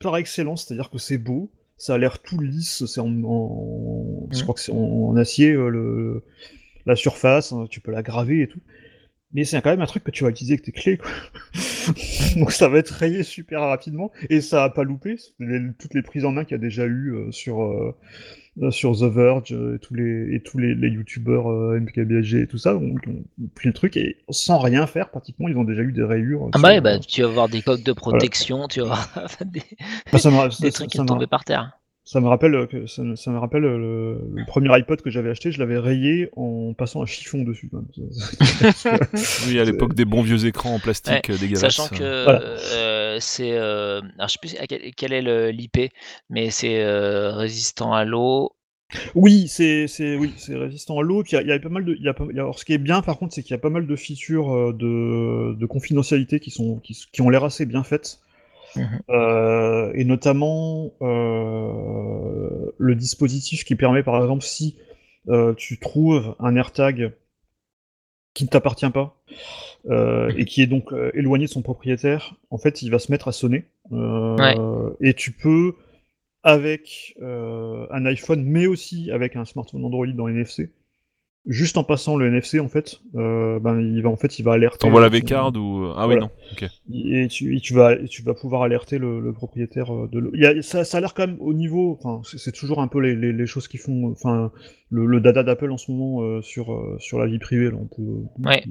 par 0.00 0.16
excellence, 0.16 0.66
c'est-à-dire 0.66 0.90
que 0.90 0.98
c'est 0.98 1.18
beau, 1.18 1.50
ça 1.78 1.94
a 1.94 1.98
l'air 1.98 2.20
tout 2.20 2.40
lisse, 2.40 2.86
c'est 2.86 3.00
en, 3.00 3.12
en- 3.24 4.28
je 4.32 4.42
crois 4.42 4.54
que 4.54 4.60
c'est 4.60 4.72
en, 4.72 4.76
en 4.78 5.16
acier 5.16 5.52
euh, 5.52 5.68
le, 5.70 6.24
la 6.86 6.96
surface, 6.96 7.52
hein, 7.52 7.66
tu 7.70 7.80
peux 7.80 7.92
la 7.92 8.02
graver 8.02 8.42
et 8.42 8.48
tout. 8.48 8.60
Mais 9.34 9.44
c'est 9.44 9.60
quand 9.62 9.70
même 9.70 9.82
un 9.82 9.86
truc 9.86 10.04
que 10.04 10.10
tu 10.10 10.24
vas 10.24 10.30
utiliser 10.30 10.54
avec 10.54 10.64
tes 10.64 10.72
clés, 10.72 10.98
quoi. 10.98 11.10
Donc 12.36 12.52
ça 12.52 12.68
va 12.68 12.78
être 12.78 12.90
rayé 12.90 13.22
super 13.22 13.60
rapidement 13.60 14.10
et 14.30 14.40
ça 14.40 14.64
a 14.64 14.70
pas 14.70 14.84
loupé. 14.84 15.16
Les- 15.38 15.72
toutes 15.78 15.94
les 15.94 16.02
prises 16.02 16.24
en 16.24 16.32
main 16.32 16.44
qu'il 16.44 16.52
y 16.52 16.54
a 16.54 16.58
déjà 16.58 16.86
eu 16.86 17.14
euh, 17.14 17.32
sur 17.32 17.62
euh, 17.62 17.94
sur 18.70 18.92
The 18.96 19.04
Verge 19.04 19.52
euh, 19.52 19.76
et 19.76 19.78
tous 19.78 19.94
les 19.94 20.34
et 20.34 20.40
tous 20.42 20.58
les, 20.58 20.74
les 20.74 20.88
youtubeurs 20.88 21.50
euh, 21.50 21.78
MKBHG 21.80 22.34
et 22.42 22.46
tout 22.46 22.58
ça 22.58 22.76
ont, 22.76 22.94
ont 23.08 23.48
pris 23.54 23.68
le 23.68 23.72
truc 23.72 23.96
et 23.96 24.16
sans 24.30 24.58
rien 24.58 24.86
faire 24.86 25.10
pratiquement 25.10 25.48
ils 25.48 25.56
ont 25.56 25.64
déjà 25.64 25.82
eu 25.82 25.92
des 25.92 26.02
rayures. 26.04 26.48
Ah 26.52 26.58
sur- 26.58 26.62
bah, 26.62 26.74
oui, 26.74 26.80
bah, 26.80 26.98
tu 26.98 27.22
vas 27.22 27.28
voir 27.28 27.48
des 27.48 27.62
coques 27.62 27.82
de 27.84 27.92
protection, 27.92 28.68
tu 28.68 28.80
vas 28.80 28.86
voir 28.86 29.28
des, 29.46 29.62
Bah, 30.12 30.18
ça 30.18 30.30
des 30.30 30.70
ça- 30.70 30.70
trucs 30.72 30.90
qui 30.90 30.96
ça 30.96 31.02
sont 31.02 31.06
tombés 31.06 31.26
par 31.26 31.44
terre. 31.44 31.77
Ça 32.08 32.20
me 32.22 32.26
rappelle 32.28 32.54
euh, 32.54 32.66
que 32.66 32.86
ça, 32.86 33.02
me- 33.02 33.16
ça 33.16 33.30
me 33.30 33.36
rappelle 33.38 33.66
euh, 33.66 33.76
le, 33.76 34.38
le 34.38 34.44
premier 34.46 34.70
iPod 34.78 35.02
que 35.02 35.10
j'avais 35.10 35.28
acheté, 35.28 35.52
je 35.52 35.58
l'avais 35.58 35.76
rayé 35.78 36.30
en 36.36 36.72
passant 36.72 37.02
un 37.02 37.06
chiffon 37.06 37.42
dessus. 37.42 37.70
Oui, 39.46 39.58
à 39.58 39.64
l'époque 39.64 39.92
des 39.92 40.06
bons 40.06 40.22
vieux 40.22 40.46
écrans 40.46 40.74
en 40.74 40.78
plastique 40.78 41.28
euh, 41.28 41.36
dégueulasses. 41.36 41.74
Sachant 41.74 41.88
que 41.88 42.24
Voilà. 42.24 42.40
euh, 42.42 43.18
c'est. 43.20 43.52
euh, 43.52 44.00
alors, 44.16 44.28
je 44.28 44.32
sais 44.32 44.38
plus 44.40 44.56
à 44.56 44.66
quel, 44.66 44.94
quel 44.94 45.12
est 45.12 45.20
le- 45.20 45.50
l'IP, 45.50 45.90
mais 46.30 46.50
c'est 46.50 46.82
euh, 46.82 47.32
résistant 47.34 47.92
à 47.92 48.06
l'eau. 48.06 48.52
Oui, 49.14 49.48
c'est 49.48 49.86
c'est 49.86 50.16
oui, 50.16 50.32
c'est 50.38 50.56
résistant 50.56 50.98
à 50.98 51.02
l'eau. 51.02 51.22
Il 51.30 51.34
y, 51.34 51.36
a- 51.36 51.42
il 51.42 51.48
y 51.48 51.52
a 51.52 51.58
pas 51.58 51.68
mal 51.68 51.84
de. 51.84 51.94
il 51.94 52.02
Y 52.02 52.08
a 52.08 52.14
pas, 52.14 52.24
alors, 52.24 52.58
ce 52.58 52.64
qui 52.64 52.72
est 52.72 52.78
bien, 52.78 53.02
par 53.02 53.18
contre, 53.18 53.34
c'est 53.34 53.42
qu'il 53.42 53.50
y 53.50 53.54
a 53.54 53.58
pas 53.58 53.68
mal 53.70 53.86
de 53.86 53.96
features 53.96 54.50
euh, 54.54 54.72
de, 54.72 55.54
de 55.54 55.66
confidentialité 55.66 56.40
qui 56.40 56.50
sont 56.50 56.80
qui 56.80 57.20
ont 57.22 57.28
l'air 57.28 57.44
assez 57.44 57.66
bien 57.66 57.82
faites. 57.84 58.20
Mhm. 58.76 59.00
Euh, 59.10 59.92
et 59.94 60.04
notamment 60.04 60.92
euh, 61.02 62.72
le 62.76 62.94
dispositif 62.94 63.64
qui 63.64 63.74
permet, 63.76 64.02
par 64.02 64.20
exemple, 64.20 64.44
si 64.44 64.76
euh, 65.28 65.54
tu 65.54 65.78
trouves 65.78 66.34
un 66.38 66.56
AirTag 66.56 67.12
qui 68.34 68.44
ne 68.44 68.48
t'appartient 68.48 68.90
pas 68.90 69.16
euh, 69.90 70.32
et 70.36 70.44
qui 70.44 70.62
est 70.62 70.66
donc 70.66 70.92
euh, 70.92 71.10
éloigné 71.14 71.46
de 71.46 71.50
son 71.50 71.62
propriétaire, 71.62 72.34
en 72.50 72.58
fait, 72.58 72.82
il 72.82 72.90
va 72.90 72.98
se 72.98 73.10
mettre 73.10 73.28
à 73.28 73.32
sonner. 73.32 73.64
Euh, 73.92 74.90
Et 75.00 75.14
tu 75.14 75.32
peux, 75.32 75.74
avec 76.42 77.16
un 77.20 78.06
iPhone, 78.06 78.44
mais 78.44 78.66
aussi 78.66 79.10
avec 79.10 79.36
un 79.36 79.44
smartphone 79.44 79.84
Android 79.84 80.06
dans 80.06 80.28
NFC, 80.28 80.70
juste 81.48 81.76
en 81.78 81.82
passant 81.82 82.16
le 82.16 82.26
NFC, 82.28 82.60
en 82.60 82.68
fait, 82.68 83.00
euh, 83.16 83.58
ben, 83.58 83.80
il 83.80 84.00
va 84.02 84.10
en 84.10 84.16
fait, 84.16 84.38
il 84.38 84.44
va 84.44 84.52
alerter. 84.52 84.78
T'envoies 84.78 85.00
la 85.00 85.08
V-card 85.08 85.52
ou. 85.56 85.86
Ah 85.96 86.06
oui, 86.06 86.14
Voilà. 86.14 86.20
non. 86.20 86.30
Ok. 86.52 86.68
et 86.92 87.26
tu, 87.28 87.56
et 87.56 87.60
tu 87.60 87.74
vas, 87.74 87.94
et 87.94 88.04
tu 88.06 88.22
vas 88.22 88.34
pouvoir 88.34 88.62
alerter 88.62 88.98
le, 88.98 89.20
le 89.20 89.32
propriétaire 89.32 89.92
euh, 89.92 90.08
de 90.12 90.18
l'eau. 90.18 90.30
Il 90.34 90.40
y 90.42 90.46
a- 90.46 90.62
Ça, 90.62 90.84
ça 90.84 90.98
a 90.98 91.00
l'air 91.00 91.14
quand 91.14 91.26
même 91.26 91.36
au 91.40 91.54
niveau, 91.54 91.98
enfin, 91.98 92.20
c'est 92.24 92.38
c'est 92.38 92.52
toujours 92.52 92.80
un 92.80 92.88
peu 92.88 93.00
les, 93.00 93.16
les, 93.16 93.32
les 93.32 93.46
choses 93.46 93.66
qui 93.66 93.78
font, 93.78 94.10
enfin, 94.12 94.52
le, 94.90 95.06
le 95.06 95.20
dada 95.20 95.42
d'Apple 95.42 95.70
en 95.70 95.76
ce 95.78 95.90
moment 95.90 96.22
euh, 96.22 96.40
sur, 96.42 96.72
euh, 96.72 96.96
sur 96.98 97.18
la 97.18 97.26
vie 97.26 97.38
privée. 97.38 97.66
Là, 97.70 97.76
on 97.80 97.86
peut 97.86 98.22
Ouais. 98.44 98.64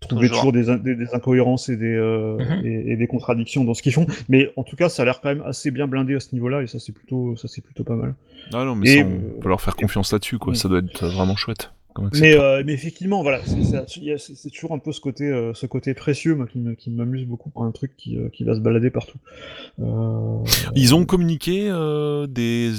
trouver 0.00 0.28
Toujours. 0.28 0.52
toujours 0.52 0.52
des, 0.52 0.78
des, 0.78 0.94
des 0.94 1.14
incohérences 1.14 1.68
et 1.68 1.76
des, 1.76 1.94
euh, 1.94 2.38
Mhm. 2.38 2.66
et, 2.66 2.92
et 2.92 2.96
des 2.96 3.06
contradictions 3.06 3.64
dans 3.64 3.74
ce 3.74 3.82
qu'ils 3.82 3.92
font. 3.92 4.06
Mais 4.28 4.52
en 4.56 4.62
tout 4.64 4.76
cas, 4.76 4.88
ça 4.88 5.02
a 5.02 5.04
l'air 5.04 5.20
quand 5.20 5.28
même 5.28 5.42
assez 5.44 5.70
bien 5.70 5.86
blindé 5.88 6.14
à 6.14 6.20
ce 6.20 6.32
niveau-là, 6.34 6.62
et 6.62 6.66
ça, 6.66 6.78
c'est 6.78 6.92
plutôt, 6.92 7.36
ça, 7.36 7.48
c'est 7.48 7.62
plutôt 7.62 7.84
pas 7.84 7.96
mal. 7.96 8.14
Ah 8.52 8.64
non, 8.64 8.76
mais 8.76 8.88
Et, 8.88 8.98
ça, 9.00 9.04
on 9.06 9.10
euh, 9.10 9.40
peut 9.40 9.48
leur 9.48 9.60
faire 9.60 9.76
confiance 9.76 10.12
là-dessus, 10.12 10.38
quoi. 10.38 10.54
Ça 10.54 10.68
doit 10.68 10.78
être 10.78 11.06
vraiment 11.06 11.36
chouette. 11.36 11.70
Mais, 12.20 12.38
euh, 12.38 12.62
mais 12.64 12.72
effectivement, 12.72 13.22
voilà, 13.22 13.40
c'est- 13.44 13.64
c'est 13.64 13.96
il 13.96 14.04
y 14.04 14.12
a- 14.12 14.16
c'est- 14.16 14.36
c'est 14.36 14.48
toujours 14.48 14.72
un 14.72 14.78
peu 14.78 14.92
ce 14.92 15.00
côté, 15.00 15.24
euh, 15.24 15.52
ce 15.54 15.66
côté 15.66 15.92
précieux, 15.92 16.36
moi, 16.36 16.46
qui 16.46 16.60
me- 16.60 16.74
qui 16.74 16.88
m'amuse 16.88 17.26
beaucoup 17.26 17.50
pour 17.50 17.64
un 17.64 17.72
truc 17.72 17.96
qui, 17.96 18.16
euh, 18.16 18.28
qui 18.32 18.44
va 18.44 18.54
se 18.54 18.60
balader 18.60 18.90
partout. 18.90 19.18
Euh, 19.80 20.38
Ils 20.76 20.94
ont 20.94 21.04
communiqué 21.04 21.68
euh, 21.68 22.28
des. 22.28 22.70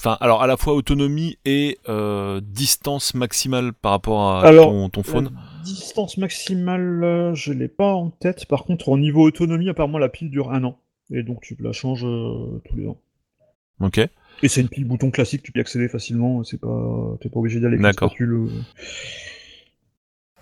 Enfin, 0.00 0.16
alors 0.22 0.42
à 0.42 0.46
la 0.46 0.56
fois 0.56 0.72
autonomie 0.72 1.36
et 1.44 1.76
euh, 1.90 2.40
distance 2.42 3.12
maximale 3.12 3.74
par 3.74 3.92
rapport 3.92 4.30
à 4.30 4.46
Alors, 4.46 4.70
ton, 4.70 4.88
ton 4.88 5.02
phone. 5.02 5.30
Distance 5.62 6.16
maximale, 6.16 7.04
euh, 7.04 7.34
je 7.34 7.52
l'ai 7.52 7.68
pas 7.68 7.92
en 7.92 8.08
tête. 8.08 8.46
Par 8.46 8.64
contre, 8.64 8.88
au 8.88 8.96
niveau 8.96 9.22
autonomie, 9.22 9.68
apparemment, 9.68 9.98
la 9.98 10.08
pile 10.08 10.30
dure 10.30 10.52
un 10.52 10.64
an. 10.64 10.78
Et 11.10 11.22
donc, 11.22 11.42
tu 11.42 11.54
la 11.60 11.72
changes 11.72 12.06
euh, 12.06 12.62
tous 12.64 12.76
les 12.76 12.86
ans. 12.86 12.96
Ok. 13.80 13.98
Et 13.98 14.48
c'est 14.48 14.62
une 14.62 14.70
pile 14.70 14.86
bouton 14.86 15.10
classique, 15.10 15.42
tu 15.42 15.52
peux 15.52 15.58
y 15.58 15.60
accéder 15.60 15.86
facilement. 15.86 16.44
C'est 16.44 16.58
pas, 16.58 17.18
t'es 17.20 17.28
pas 17.28 17.38
obligé 17.38 17.60
d'aller 17.60 17.76
D'accord. 17.76 18.14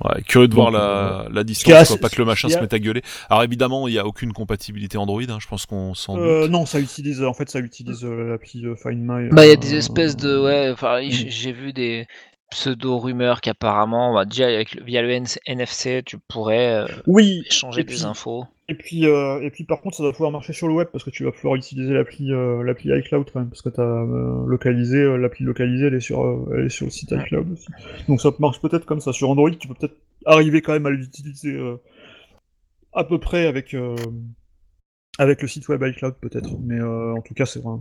Euh. 0.04 0.08
Ouais, 0.08 0.22
curieux 0.22 0.48
de 0.48 0.54
voir 0.54 0.70
la, 0.70 1.24
la 1.30 1.32
qui 1.32 1.38
est 1.40 1.44
distance, 1.44 1.74
assez- 1.74 1.92
quoi, 1.94 2.08
pas 2.08 2.08
que 2.14 2.20
le 2.20 2.24
machin 2.24 2.48
a- 2.48 2.52
se 2.52 2.58
mette 2.60 2.72
à 2.72 2.78
gueuler. 2.78 3.02
Alors 3.30 3.42
évidemment, 3.42 3.88
il 3.88 3.92
n'y 3.92 3.98
a 3.98 4.06
aucune 4.06 4.32
compatibilité 4.32 4.96
Android, 4.98 5.22
hein, 5.28 5.38
je 5.40 5.46
pense 5.48 5.66
qu'on 5.66 5.94
s'en 5.94 6.18
Euh, 6.18 6.42
doute. 6.42 6.50
non, 6.52 6.66
ça 6.66 6.78
utilise, 6.80 7.22
en 7.22 7.34
fait, 7.34 7.48
ça 7.50 7.58
utilise 7.58 8.04
euh, 8.04 8.30
l'appli 8.30 8.64
euh, 8.66 8.76
Find 8.76 8.98
My. 9.00 9.28
Bah, 9.30 9.44
il 9.44 9.48
y 9.48 9.50
a 9.50 9.54
euh, 9.54 9.56
des 9.56 9.74
espèces 9.74 10.16
de. 10.16 10.38
Ouais, 10.40 10.70
enfin, 10.72 11.00
Mm. 11.00 11.10
j'ai 11.10 11.52
vu 11.52 11.72
des 11.72 12.06
pseudo-rumeurs 12.50 13.40
qu'apparemment, 13.40 14.14
bah, 14.14 14.24
déjà, 14.24 14.46
avec, 14.46 14.80
via 14.82 15.02
le 15.02 15.10
NFC, 15.46 16.02
tu 16.04 16.18
pourrais 16.18 16.82
euh, 16.82 16.86
Oui. 17.06 17.42
échanger 17.46 17.80
et 17.82 17.84
des 17.84 17.94
puis- 17.94 18.04
infos. 18.04 18.44
Et 18.70 18.74
puis, 18.74 19.06
euh, 19.06 19.40
et 19.40 19.50
puis 19.50 19.64
par 19.64 19.80
contre, 19.80 19.96
ça 19.96 20.02
doit 20.02 20.12
pouvoir 20.12 20.30
marcher 20.30 20.52
sur 20.52 20.68
le 20.68 20.74
web 20.74 20.88
parce 20.92 21.02
que 21.02 21.08
tu 21.08 21.24
vas 21.24 21.32
pouvoir 21.32 21.54
utiliser 21.54 21.94
l'appli, 21.94 22.30
euh, 22.32 22.62
l'appli 22.62 22.90
iCloud 22.98 23.24
quand 23.32 23.40
même, 23.40 23.48
parce 23.48 23.62
que 23.62 23.70
t'as 23.70 23.80
euh, 23.82 24.44
localisé, 24.46 25.16
l'appli 25.16 25.44
localisée, 25.46 25.86
elle 25.86 25.94
est 25.94 26.00
sur, 26.00 26.46
elle 26.54 26.66
est 26.66 26.68
sur 26.68 26.84
le 26.84 26.90
site 26.90 27.10
iCloud 27.12 27.50
aussi. 27.50 27.66
Donc 28.08 28.20
ça 28.20 28.30
marche 28.38 28.60
peut-être 28.60 28.84
comme 28.84 29.00
ça. 29.00 29.14
Sur 29.14 29.30
Android, 29.30 29.50
tu 29.52 29.68
peux 29.68 29.74
peut-être 29.74 29.96
arriver 30.26 30.60
quand 30.60 30.74
même 30.74 30.84
à 30.84 30.90
l'utiliser 30.90 31.58
à 32.92 33.04
peu 33.04 33.18
près 33.18 33.46
avec, 33.46 33.72
euh, 33.72 33.96
Avec 35.20 35.43
le 35.43 35.49
site 35.49 35.69
web 35.69 35.82
iCloud 35.85 36.15
peut-être, 36.20 36.49
mais 36.65 36.78
euh, 36.78 37.12
en 37.16 37.20
tout 37.23 37.35
cas 37.35 37.45
c'est 37.45 37.61
vrai- 37.61 37.78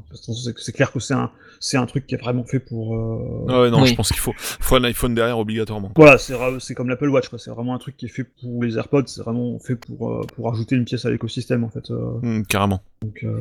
c'est 0.58 0.72
clair 0.74 0.92
que 0.92 1.00
c'est 1.00 1.14
un 1.14 1.30
c'est 1.60 1.78
un 1.78 1.86
truc 1.86 2.08
qui 2.08 2.16
est 2.16 2.18
vraiment 2.18 2.44
fait 2.44 2.60
pour. 2.60 2.96
euh, 2.96 3.46
Ah 3.48 3.62
ouais, 3.62 3.70
non, 3.70 3.82
Oui. 3.84 3.90
je 3.90 3.96
pense 3.96 4.10
qu'il 4.10 4.18
faut, 4.20 4.34
faut 4.38 4.76
un 4.76 4.84
iPhone 4.86 5.14
derrière 5.14 5.38
obligatoirement. 5.38 5.92
Voilà, 5.96 6.18
c'est 6.18 6.34
c'est 6.60 6.74
comme 6.74 6.90
l'Apple 6.90 7.10
Watch, 7.10 7.30
quoi. 7.30 7.38
C'est 7.38 7.52
vraiment 7.52 7.76
un 7.76 7.78
truc 7.78 7.96
qui 7.96 8.08
est 8.08 8.10
fait 8.10 8.24
pour 8.24 8.64
les 8.64 8.76
AirPods. 8.78 9.04
C'est 9.06 9.22
vraiment 9.22 9.60
fait 9.60 9.76
pour 9.76 10.12
euh, 10.12 10.24
pour 10.36 10.52
ajouter 10.52 10.76
une 10.76 10.86
pièce 10.86 11.06
à 11.06 11.12
l'écosystème 11.12 11.64
en 11.64 11.70
fait. 11.70 11.92
euh, 11.92 12.20
Hmm, 12.24 12.42
carrément. 12.44 12.82
donc, 13.04 13.24
euh, 13.24 13.38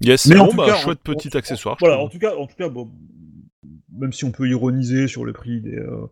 Yes, 0.00 0.26
Mais 0.26 0.36
en 0.38 0.44
bon, 0.44 0.50
tout 0.50 0.56
bah, 0.58 0.66
cas, 0.66 0.76
chouette 0.76 0.98
en- 1.08 1.12
petit 1.14 1.30
en- 1.34 1.38
accessoire. 1.38 1.76
Voilà, 1.80 1.98
en 1.98 2.08
tout 2.08 2.18
cas, 2.18 2.34
en 2.36 2.46
tout 2.46 2.56
cas, 2.56 2.68
bon, 2.68 2.90
même 3.98 4.12
si 4.12 4.24
on 4.24 4.30
peut 4.30 4.48
ironiser 4.48 5.08
sur 5.08 5.24
le 5.24 5.32
prix 5.32 5.60
des, 5.60 5.76
euh, 5.78 6.06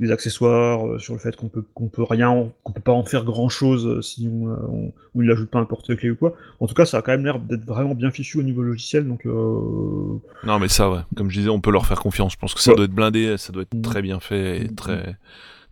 des 0.00 0.10
accessoires, 0.10 0.86
euh, 0.86 0.98
sur 0.98 1.12
le 1.14 1.20
fait 1.20 1.36
qu'on 1.36 1.48
peut 1.48 1.64
qu'on 1.74 1.88
peut 1.88 2.02
rien, 2.02 2.48
qu'on 2.64 2.72
peut 2.72 2.80
pas 2.80 2.92
en 2.92 3.04
faire 3.04 3.24
grand 3.24 3.48
chose 3.48 4.00
si 4.06 4.28
on, 4.32 4.48
euh, 4.48 4.56
on, 4.68 4.92
on 5.14 5.20
ne 5.22 5.26
l'ajoute 5.26 5.50
pas 5.50 5.58
un 5.58 5.64
porte-clés 5.64 6.10
ou 6.10 6.16
quoi. 6.16 6.34
En 6.60 6.66
tout 6.66 6.74
cas, 6.74 6.84
ça 6.86 6.98
a 6.98 7.02
quand 7.02 7.12
même 7.12 7.24
l'air 7.24 7.38
d'être 7.38 7.64
vraiment 7.64 7.94
bien 7.94 8.10
fichu 8.10 8.38
au 8.38 8.42
niveau 8.42 8.62
logiciel, 8.62 9.06
donc 9.06 9.26
euh, 9.26 10.18
Non, 10.44 10.58
mais 10.58 10.68
ça, 10.68 10.90
ouais. 10.90 11.00
Comme 11.16 11.30
je 11.30 11.38
disais, 11.38 11.50
on 11.50 11.60
peut 11.60 11.70
leur 11.72 11.86
faire 11.86 12.00
confiance. 12.00 12.32
Je 12.32 12.38
pense 12.38 12.54
que 12.54 12.60
ça 12.60 12.70
Ouais. 12.70 12.76
doit 12.76 12.84
être 12.86 12.92
blindé, 12.94 13.36
ça 13.38 13.52
doit 13.52 13.62
être 13.62 13.74
Mm. 13.74 13.82
très 13.82 14.02
bien 14.02 14.20
fait 14.20 14.62
et 14.62 14.64
Mm. 14.68 14.74
très, 14.74 15.16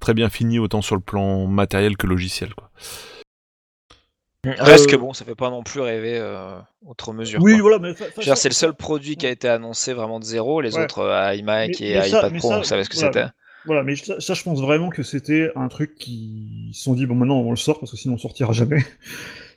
très 0.00 0.14
bien 0.14 0.28
fini, 0.28 0.58
autant 0.58 0.82
sur 0.82 0.94
le 0.96 1.00
plan 1.00 1.46
matériel 1.46 1.96
que 1.96 2.06
logiciel, 2.06 2.54
quoi. 2.54 2.70
Reste 4.44 4.88
que 4.88 4.96
Euh, 4.96 4.98
bon, 4.98 5.12
ça 5.12 5.24
fait 5.24 5.34
pas 5.34 5.50
non 5.50 5.62
plus 5.62 5.80
rêver 5.80 6.18
euh, 6.18 6.56
outre 6.84 7.12
mesure. 7.12 7.40
oui, 7.42 7.52
quoi. 7.52 7.60
voilà, 7.62 7.78
mais 7.78 7.94
fa- 7.94 8.36
c'est 8.36 8.48
le 8.48 8.54
seul 8.54 8.74
produit 8.74 9.16
qui 9.16 9.26
a 9.26 9.30
été 9.30 9.48
annoncé 9.48 9.92
vraiment 9.94 10.20
de 10.20 10.24
zéro. 10.24 10.60
Les 10.60 10.76
Ouais. 10.76 10.84
autres 10.84 11.00
euh, 11.00 11.34
iMac 11.34 11.70
Mais- 11.80 11.86
et 11.86 11.98
mais 11.98 12.08
iPad 12.08 12.36
Pro, 12.38 12.48
ça, 12.50 12.58
on 12.58 12.62
savait 12.62 12.84
ce 12.84 12.90
que 12.90 12.96
voilà. 12.96 13.12
c'était. 13.12 13.26
Voilà, 13.66 13.82
mais 13.82 13.96
ça, 13.96 14.20
ça, 14.20 14.34
je 14.34 14.42
pense 14.42 14.60
vraiment 14.60 14.90
que 14.90 15.02
c'était 15.02 15.50
un 15.56 15.68
truc 15.68 15.94
qui 15.94 16.70
se 16.74 16.82
sont 16.84 16.92
dit 16.92 17.06
bon 17.06 17.14
maintenant 17.14 17.38
on 17.40 17.50
le 17.50 17.56
sort 17.56 17.80
parce 17.80 17.90
que 17.92 17.96
sinon 17.96 18.14
on 18.14 18.18
sortira 18.18 18.52
jamais. 18.52 18.84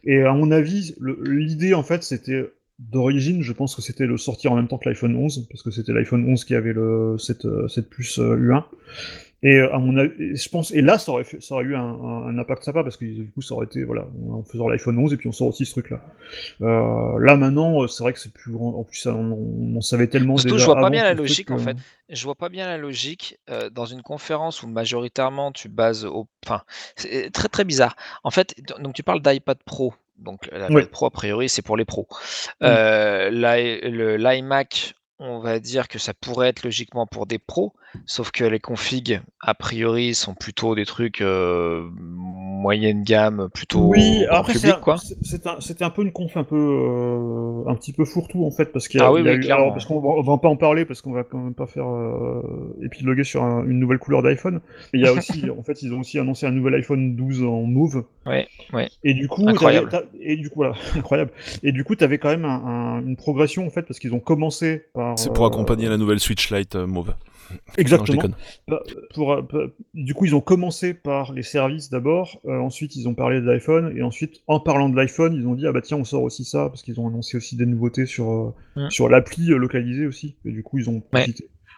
Et 0.05 0.21
à 0.23 0.31
mon 0.31 0.51
avis, 0.51 0.95
l'idée 1.23 1.73
en 1.73 1.83
fait 1.83 2.03
c'était 2.03 2.49
d'origine, 2.79 3.41
je 3.41 3.51
pense 3.51 3.75
que 3.75 3.81
c'était 3.81 4.05
le 4.05 4.17
sortir 4.17 4.51
en 4.53 4.55
même 4.55 4.67
temps 4.69 4.77
que 4.77 4.87
l'iPhone 4.87 5.13
11 5.15 5.47
parce 5.49 5.61
que 5.63 5.71
c'était 5.71 5.91
l'iPhone 5.91 6.23
11 6.29 6.45
qui 6.45 6.55
avait 6.55 6.71
le 6.73 7.17
cette 7.19 7.43
euh, 7.45 7.67
cette 7.67 7.89
puce 7.89 8.19
euh, 8.19 8.37
U1. 8.37 8.63
Et 9.43 9.57
euh, 9.57 9.73
à 9.73 9.77
mon 9.77 9.95
avis, 9.97 10.35
je 10.35 10.49
pense 10.49 10.71
et 10.71 10.81
là 10.81 10.97
ça 10.97 11.11
aurait 11.11 11.23
fait, 11.23 11.41
ça 11.41 11.53
aurait 11.55 11.65
eu 11.65 11.75
un, 11.75 12.37
impact 12.39 12.63
sympa 12.63 12.83
parce 12.83 12.97
que 12.97 13.05
du 13.05 13.29
coup 13.29 13.41
ça 13.41 13.53
aurait 13.53 13.67
été 13.67 13.83
voilà 13.83 14.07
en 14.31 14.43
faisant 14.43 14.67
l'iPhone 14.67 14.97
11 14.97 15.13
et 15.13 15.17
puis 15.17 15.27
on 15.29 15.31
sort 15.31 15.49
aussi 15.49 15.63
ce 15.63 15.71
truc 15.73 15.91
là. 15.91 16.01
Euh, 16.61 17.19
là 17.19 17.35
maintenant 17.35 17.83
euh, 17.83 17.87
c'est 17.87 18.03
vrai 18.03 18.13
que 18.13 18.19
c'est 18.19 18.33
plus 18.33 18.51
grand 18.51 18.69
en 18.69 18.83
plus 18.83 19.05
on, 19.05 19.11
on 19.13 19.77
en 19.77 19.81
savait 19.81 20.07
tellement 20.07 20.37
Surtout, 20.37 20.55
déjà 20.55 20.65
je 20.65 20.71
vois 20.71 20.81
pas 20.81 20.89
bien 20.89 21.03
la 21.03 21.13
logique, 21.13 21.51
en 21.51 21.57
que- 21.57 21.61
fait. 21.61 21.77
Je 22.09 22.23
vois 22.23 22.35
pas 22.35 22.49
bien 22.49 22.65
la 22.65 22.77
logique 22.77 23.37
euh, 23.49 23.69
dans 23.69 23.85
une 23.85 24.01
conférence 24.01 24.63
où 24.63 24.67
majoritairement 24.67 25.51
tu 25.51 25.67
bases 25.69 26.05
au. 26.05 26.27
Enfin, 26.45 26.63
c'est 26.95 27.31
très 27.31 27.49
très 27.49 27.65
bizarre. 27.65 27.95
En 28.23 28.31
fait, 28.31 28.55
donc 28.79 28.95
tu 28.95 29.03
parles 29.03 29.21
d'iPad 29.21 29.57
Pro. 29.65 29.93
Donc 30.17 30.45
l'iPad 30.51 30.71
Oui. 30.71 30.85
Pro, 30.85 31.05
a 31.07 31.11
priori, 31.11 31.49
c'est 31.49 31.61
pour 31.61 31.77
les 31.77 31.85
pros. 31.85 32.07
Mm. 32.61 32.65
Euh, 32.65 34.17
L'iMac, 34.17 34.95
on 35.19 35.39
va 35.39 35.59
dire 35.59 35.87
que 35.87 35.99
ça 35.99 36.13
pourrait 36.13 36.49
être 36.49 36.63
logiquement 36.63 37.07
pour 37.07 37.25
des 37.25 37.39
pros, 37.39 37.73
sauf 38.05 38.31
que 38.31 38.43
les 38.43 38.59
configs, 38.59 39.21
a 39.41 39.53
priori, 39.53 40.13
sont 40.13 40.33
plutôt 40.35 40.75
des 40.75 40.85
trucs 40.85 41.21
euh, 41.21 41.87
moyenne 41.93 43.03
gamme, 43.03 43.49
plutôt 43.53 43.81
Oui, 43.87 44.25
après 44.29 44.53
c'est 44.53 44.59
public, 44.59 44.75
un- 44.77 44.81
quoi. 44.81 44.97
c'est- 44.97 45.17
c'est 45.23 45.47
un- 45.47 45.59
c'était 45.61 45.83
un, 45.83 45.89
peu 45.89 46.01
une 46.01 46.11
conf 46.11 46.35
un 46.37 46.43
peu 46.43 46.55
euh, 46.57 47.69
un 47.69 47.75
petit 47.75 47.93
peu 47.93 48.03
fourre-tout 48.05 48.45
en 48.45 48.51
fait 48.51 48.71
parce 48.73 48.87
qu'il 48.87 48.99
y 48.99 49.03
a, 49.03 49.07
Ah 49.07 49.13
oui, 49.13 49.21
il 49.21 49.25
y 49.25 49.29
a 49.29 49.33
oui, 49.33 49.37
eu- 49.37 49.41
clairement. 49.41 49.63
alors, 49.63 49.73
parce 49.73 49.85
qu'on 49.85 49.99
va, 49.99 50.09
on 50.09 50.21
va 50.21 50.37
pas 50.37 50.47
en 50.47 50.55
parler 50.55 50.85
parce 50.85 51.01
qu'on 51.01 51.11
va 51.11 51.23
quand 51.23 51.37
même 51.37 51.53
pas 51.53 51.67
faire 51.67 51.87
euh, 51.87 52.41
épiloguer 52.83 53.23
sur 53.23 53.43
un- 53.43 53.63
une 53.65 53.79
nouvelle 53.79 53.99
couleur 53.99 54.21
d'iPhone. 54.23 54.59
Mais 54.93 54.99
il 54.99 55.05
y 55.05 55.07
a 55.07 55.13
aussi 55.13 55.49
en 55.57 55.63
fait 55.63 55.81
ils 55.83 55.93
ont 55.93 55.99
aussi 56.01 56.17
annoncé 56.19 56.45
un 56.47 56.51
nouvel 56.51 56.73
iPhone 56.75 57.15
12 57.15 57.43
en 57.43 57.61
mauve 57.63 58.03
Ouais, 58.25 58.47
ouais. 58.73 58.89
et 59.03 59.13
du 59.13 59.27
coup 59.27 59.47
Incroyable. 59.47 59.89
t'avais- 59.89 60.05
t'as- 60.05 60.17
et 60.19 60.35
du 60.37 60.49
coup 60.49 60.55
voilà 60.61 60.73
incroyable 60.95 61.31
et 61.63 61.71
du 61.71 61.83
coup 61.83 61.95
tu 61.95 62.03
avais 62.03 62.17
quand 62.17 62.29
même 62.29 62.45
un- 62.45 62.65
un- 62.65 63.01
une 63.05 63.15
progression 63.15 63.65
en 63.65 63.69
fait 63.69 63.83
parce 63.83 63.99
qu'ils 63.99 64.13
ont 64.13 64.19
commencé 64.19 64.83
par 64.93 65.17
C'est 65.19 65.31
pour 65.33 65.45
euh, 65.45 65.49
accompagner 65.49 65.87
la 65.89 65.97
nouvelle 65.97 66.19
Switch 66.19 66.51
Lite 66.51 66.75
euh, 66.75 66.87
mauve. 66.87 67.13
Exactement. 67.77 68.21
Bah, 68.67 68.81
pour, 69.13 69.33
euh, 69.33 69.41
bah, 69.41 69.67
du 69.93 70.13
coup, 70.13 70.25
ils 70.25 70.35
ont 70.35 70.41
commencé 70.41 70.93
par 70.93 71.31
les 71.33 71.43
services 71.43 71.89
d'abord, 71.89 72.39
euh, 72.45 72.57
ensuite 72.59 72.95
ils 72.95 73.07
ont 73.07 73.13
parlé 73.13 73.39
de 73.41 73.45
l'iPhone, 73.45 73.93
et 73.95 74.01
ensuite, 74.01 74.41
en 74.47 74.59
parlant 74.59 74.89
de 74.89 74.95
l'iPhone, 74.95 75.33
ils 75.33 75.47
ont 75.47 75.55
dit 75.55 75.65
ah 75.67 75.71
bah 75.71 75.81
tiens, 75.81 75.97
on 75.97 76.03
sort 76.03 76.23
aussi 76.23 76.43
ça, 76.43 76.69
parce 76.69 76.81
qu'ils 76.83 76.99
ont 76.99 77.07
annoncé 77.07 77.37
aussi 77.37 77.55
des 77.55 77.65
nouveautés 77.65 78.05
sur, 78.05 78.31
euh, 78.77 78.89
sur 78.89 79.09
l'appli 79.09 79.51
euh, 79.51 79.57
localisée 79.57 80.07
aussi, 80.07 80.35
et 80.45 80.51
du 80.51 80.63
coup, 80.63 80.77
ils 80.79 80.89
ont 80.89 81.03
Ouais. 81.13 81.25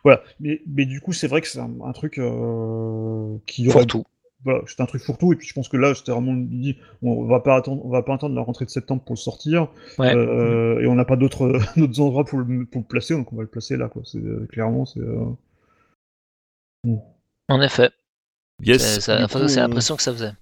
Voilà, 0.05 0.21
mais, 0.39 0.61
mais 0.65 0.85
du 0.85 1.01
coup, 1.01 1.11
c'est 1.11 1.27
vrai 1.27 1.41
que 1.41 1.47
c'est 1.47 1.59
un, 1.59 1.71
un 1.84 1.91
truc 1.91 2.19
euh, 2.19 3.35
qui 3.45 3.67
aurait 3.67 3.80
Pour 3.80 3.88
tout. 3.88 4.03
voilà, 4.45 4.61
c'était 4.65 4.81
un 4.81 4.85
truc 4.85 5.01
fourre-tout, 5.01 5.34
et 5.34 5.35
puis 5.35 5.45
je 5.47 5.53
pense 5.53 5.67
que 5.67 5.76
là, 5.76 5.93
c'était 5.93 6.13
vraiment 6.13 6.34
dit, 6.35 6.77
on 7.01 7.26
va 7.26 7.41
pas 7.41 7.57
attendre, 7.57 7.85
on 7.85 7.89
va 7.89 8.01
pas 8.03 8.13
attendre 8.13 8.34
la 8.34 8.41
rentrée 8.41 8.63
de 8.63 8.69
septembre 8.69 9.03
pour 9.03 9.15
le 9.15 9.19
sortir, 9.19 9.67
Ouais. 9.97 10.15
euh, 10.15 10.80
et 10.80 10.88
on 10.88 10.95
n'a 10.95 11.03
pas 11.03 11.17
d'autres 11.17 11.59
d'autres 11.77 11.99
endroits 11.99 12.23
pour 12.23 12.39
le, 12.39 12.65
pour 12.65 12.80
le 12.81 12.88
placer, 12.88 13.13
donc 13.13 13.34
on 13.34 13.35
va 13.35 13.41
le 13.41 13.49
placer 13.49 13.76
là, 13.76 13.89
quoi. 13.89 14.01
C'est 14.05 14.19
euh, 14.19 14.47
clairement, 14.49 14.85
c'est. 14.85 15.01
euh, 15.01 15.26
En 17.47 17.61
effet. 17.61 17.89
Yes. 18.61 18.81
C'est 18.95 19.01
ça- 19.01 19.23
enfin, 19.23 19.39
l'impression 19.39 19.95
que 19.95 20.03
ça 20.03 20.11
faisait. 20.14 20.34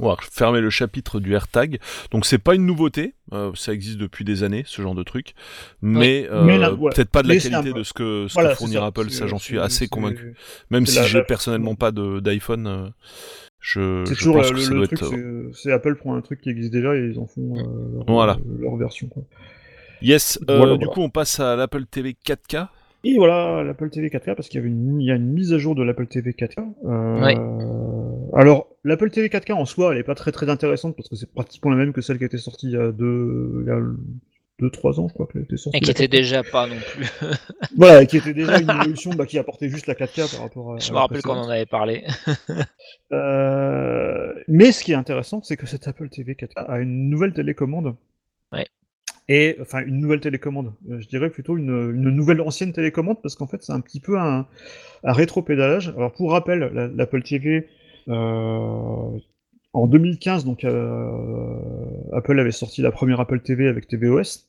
On 0.00 0.08
va 0.10 0.16
fermer 0.30 0.60
le 0.60 0.70
chapitre 0.70 1.18
du 1.18 1.34
AirTag. 1.34 1.80
Donc 2.12 2.24
c'est 2.24 2.38
pas 2.38 2.54
une 2.54 2.64
nouveauté, 2.64 3.14
euh, 3.32 3.50
ça 3.56 3.72
existe 3.72 3.98
depuis 3.98 4.24
des 4.24 4.44
années, 4.44 4.62
ce 4.66 4.80
genre 4.80 4.94
de 4.94 5.02
truc. 5.02 5.34
Mais, 5.82 6.28
euh, 6.30 6.44
Mais 6.44 6.56
là, 6.56 6.72
ouais. 6.72 6.90
peut-être 6.94 7.10
pas 7.10 7.22
de 7.24 7.28
la 7.28 7.34
Mais 7.34 7.40
qualité 7.40 7.72
de 7.72 7.82
ce 7.82 7.92
que, 7.92 8.26
ce 8.28 8.34
Voilà, 8.34 8.50
que 8.50 8.54
fournira. 8.56 8.86
Apple, 8.86 9.10
ça 9.10 9.26
j'en 9.26 9.38
suis 9.38 9.58
assez 9.58 9.88
convaincu. 9.88 10.36
Même 10.70 10.86
si 10.86 11.02
j'ai 11.04 11.22
personnellement 11.24 11.74
pas 11.74 11.90
d'iPhone, 11.90 12.66
euh, 12.68 12.88
je, 13.58 14.04
je 14.06 14.14
toujours 14.14 14.36
pense 14.36 14.50
que 14.50 14.54
le, 14.54 14.60
ça 14.60 14.70
le 14.70 14.76
doit 14.76 14.86
truc, 14.86 15.02
être... 15.02 15.54
c'est- 15.56 15.72
Apple 15.72 15.96
prend 15.96 16.14
un 16.14 16.20
truc 16.20 16.42
qui 16.42 16.50
existe 16.50 16.72
déjà 16.72 16.94
et 16.94 17.10
ils 17.12 17.18
en 17.18 17.26
font 17.26 17.56
euh, 17.56 17.96
leur, 17.96 18.04
Voilà. 18.06 18.38
leur 18.60 18.76
version. 18.76 19.08
Quoi. 19.08 19.24
Yes, 20.00 20.38
euh, 20.48 20.58
Voilà, 20.58 20.74
du 20.76 20.84
voilà. 20.84 20.92
coup 20.94 21.00
on 21.02 21.10
passe 21.10 21.40
à 21.40 21.56
l'Apple 21.56 21.86
TV 21.86 22.14
4K. 22.24 22.68
Et 23.04 23.16
voilà 23.16 23.62
l'Apple 23.62 23.90
TV 23.90 24.08
4K 24.08 24.34
parce 24.34 24.48
qu'il 24.48 24.58
y 24.58 24.60
avait 24.60 24.70
une, 24.70 25.00
il 25.00 25.06
y 25.06 25.10
a 25.10 25.14
une 25.14 25.32
mise 25.32 25.52
à 25.52 25.58
jour 25.58 25.74
de 25.74 25.82
l'Apple 25.82 26.06
TV 26.06 26.32
4K. 26.32 26.74
Euh, 26.84 27.20
Ouais. 27.20 27.36
Alors 28.38 28.68
l'Apple 28.84 29.10
TV 29.10 29.28
4K 29.28 29.52
en 29.52 29.64
soi, 29.64 29.92
elle 29.92 29.98
est 29.98 30.04
pas 30.04 30.14
très 30.14 30.32
très 30.32 30.48
intéressante 30.50 30.96
parce 30.96 31.08
que 31.08 31.16
c'est 31.16 31.32
pratiquement 31.32 31.70
la 31.70 31.76
même 31.76 31.92
que 31.92 32.00
celle 32.00 32.18
qui 32.18 32.24
a 32.24 32.26
été 32.26 32.38
sortie 32.38 32.66
il 32.68 32.72
y 32.72 32.76
a 32.76 32.92
deux, 32.92 33.62
il 33.62 33.68
y 33.68 33.70
a 33.70 33.80
deux 34.60 34.70
trois 34.70 34.98
ans, 34.98 35.06
je 35.08 35.14
crois 35.14 35.28
qu'elle 35.32 35.42
était 35.42 35.56
sortie. 35.56 35.78
Et 35.78 35.80
qui 35.80 35.90
était 35.92 36.06
4K. 36.06 36.10
déjà 36.10 36.42
pas 36.42 36.66
non 36.66 36.76
plus. 36.92 37.06
Voilà, 37.76 38.04
qui 38.06 38.16
était 38.16 38.34
déjà 38.34 38.58
une 38.60 38.68
évolution 38.68 39.10
bah, 39.14 39.24
qui 39.26 39.38
apportait 39.38 39.68
juste 39.68 39.86
la 39.86 39.94
4K 39.94 40.32
par 40.34 40.40
rapport 40.42 40.74
à. 40.74 40.78
Je 40.78 40.90
à 40.90 40.92
me 40.94 40.98
rappelle 40.98 41.22
qu'on 41.22 41.34
en 41.38 41.48
avait 41.48 41.66
parlé. 41.66 42.04
Euh, 43.12 44.34
mais 44.48 44.72
ce 44.72 44.84
qui 44.84 44.92
est 44.92 44.96
intéressant, 44.96 45.42
c'est 45.42 45.56
que 45.56 45.66
cette 45.66 45.88
Apple 45.88 46.08
TV 46.10 46.34
4K 46.34 46.66
a 46.66 46.78
une 46.80 47.08
nouvelle 47.08 47.32
télécommande. 47.32 47.94
Et 49.28 49.56
enfin, 49.60 49.84
une 49.84 50.00
nouvelle 50.00 50.20
télécommande. 50.20 50.72
Euh, 50.90 51.00
Je 51.00 51.08
dirais 51.08 51.30
plutôt 51.30 51.56
une, 51.58 51.68
une 51.94 52.10
nouvelle 52.10 52.40
ancienne 52.40 52.72
télécommande 52.72 53.20
parce 53.22 53.34
qu'en 53.36 53.46
fait, 53.46 53.62
c'est 53.62 53.72
un 53.72 53.80
petit 53.80 54.00
peu 54.00 54.18
un, 54.18 54.46
un 55.04 55.12
rétro-pédalage. 55.12 55.90
Alors, 55.96 56.12
pour 56.12 56.32
rappel, 56.32 56.60
la- 56.74 56.88
l'Apple 56.88 57.22
TV. 57.22 57.68
euh, 58.08 59.18
en 59.74 59.86
2015, 59.86 60.44
donc, 60.46 60.64
euh, 60.64 61.56
Apple 62.12 62.38
avait 62.40 62.52
sorti 62.52 62.82
la 62.82 62.90
première 62.90 63.20
Apple 63.20 63.40
TV 63.40 63.68
avec 63.68 63.86
tvOS. 63.88 64.48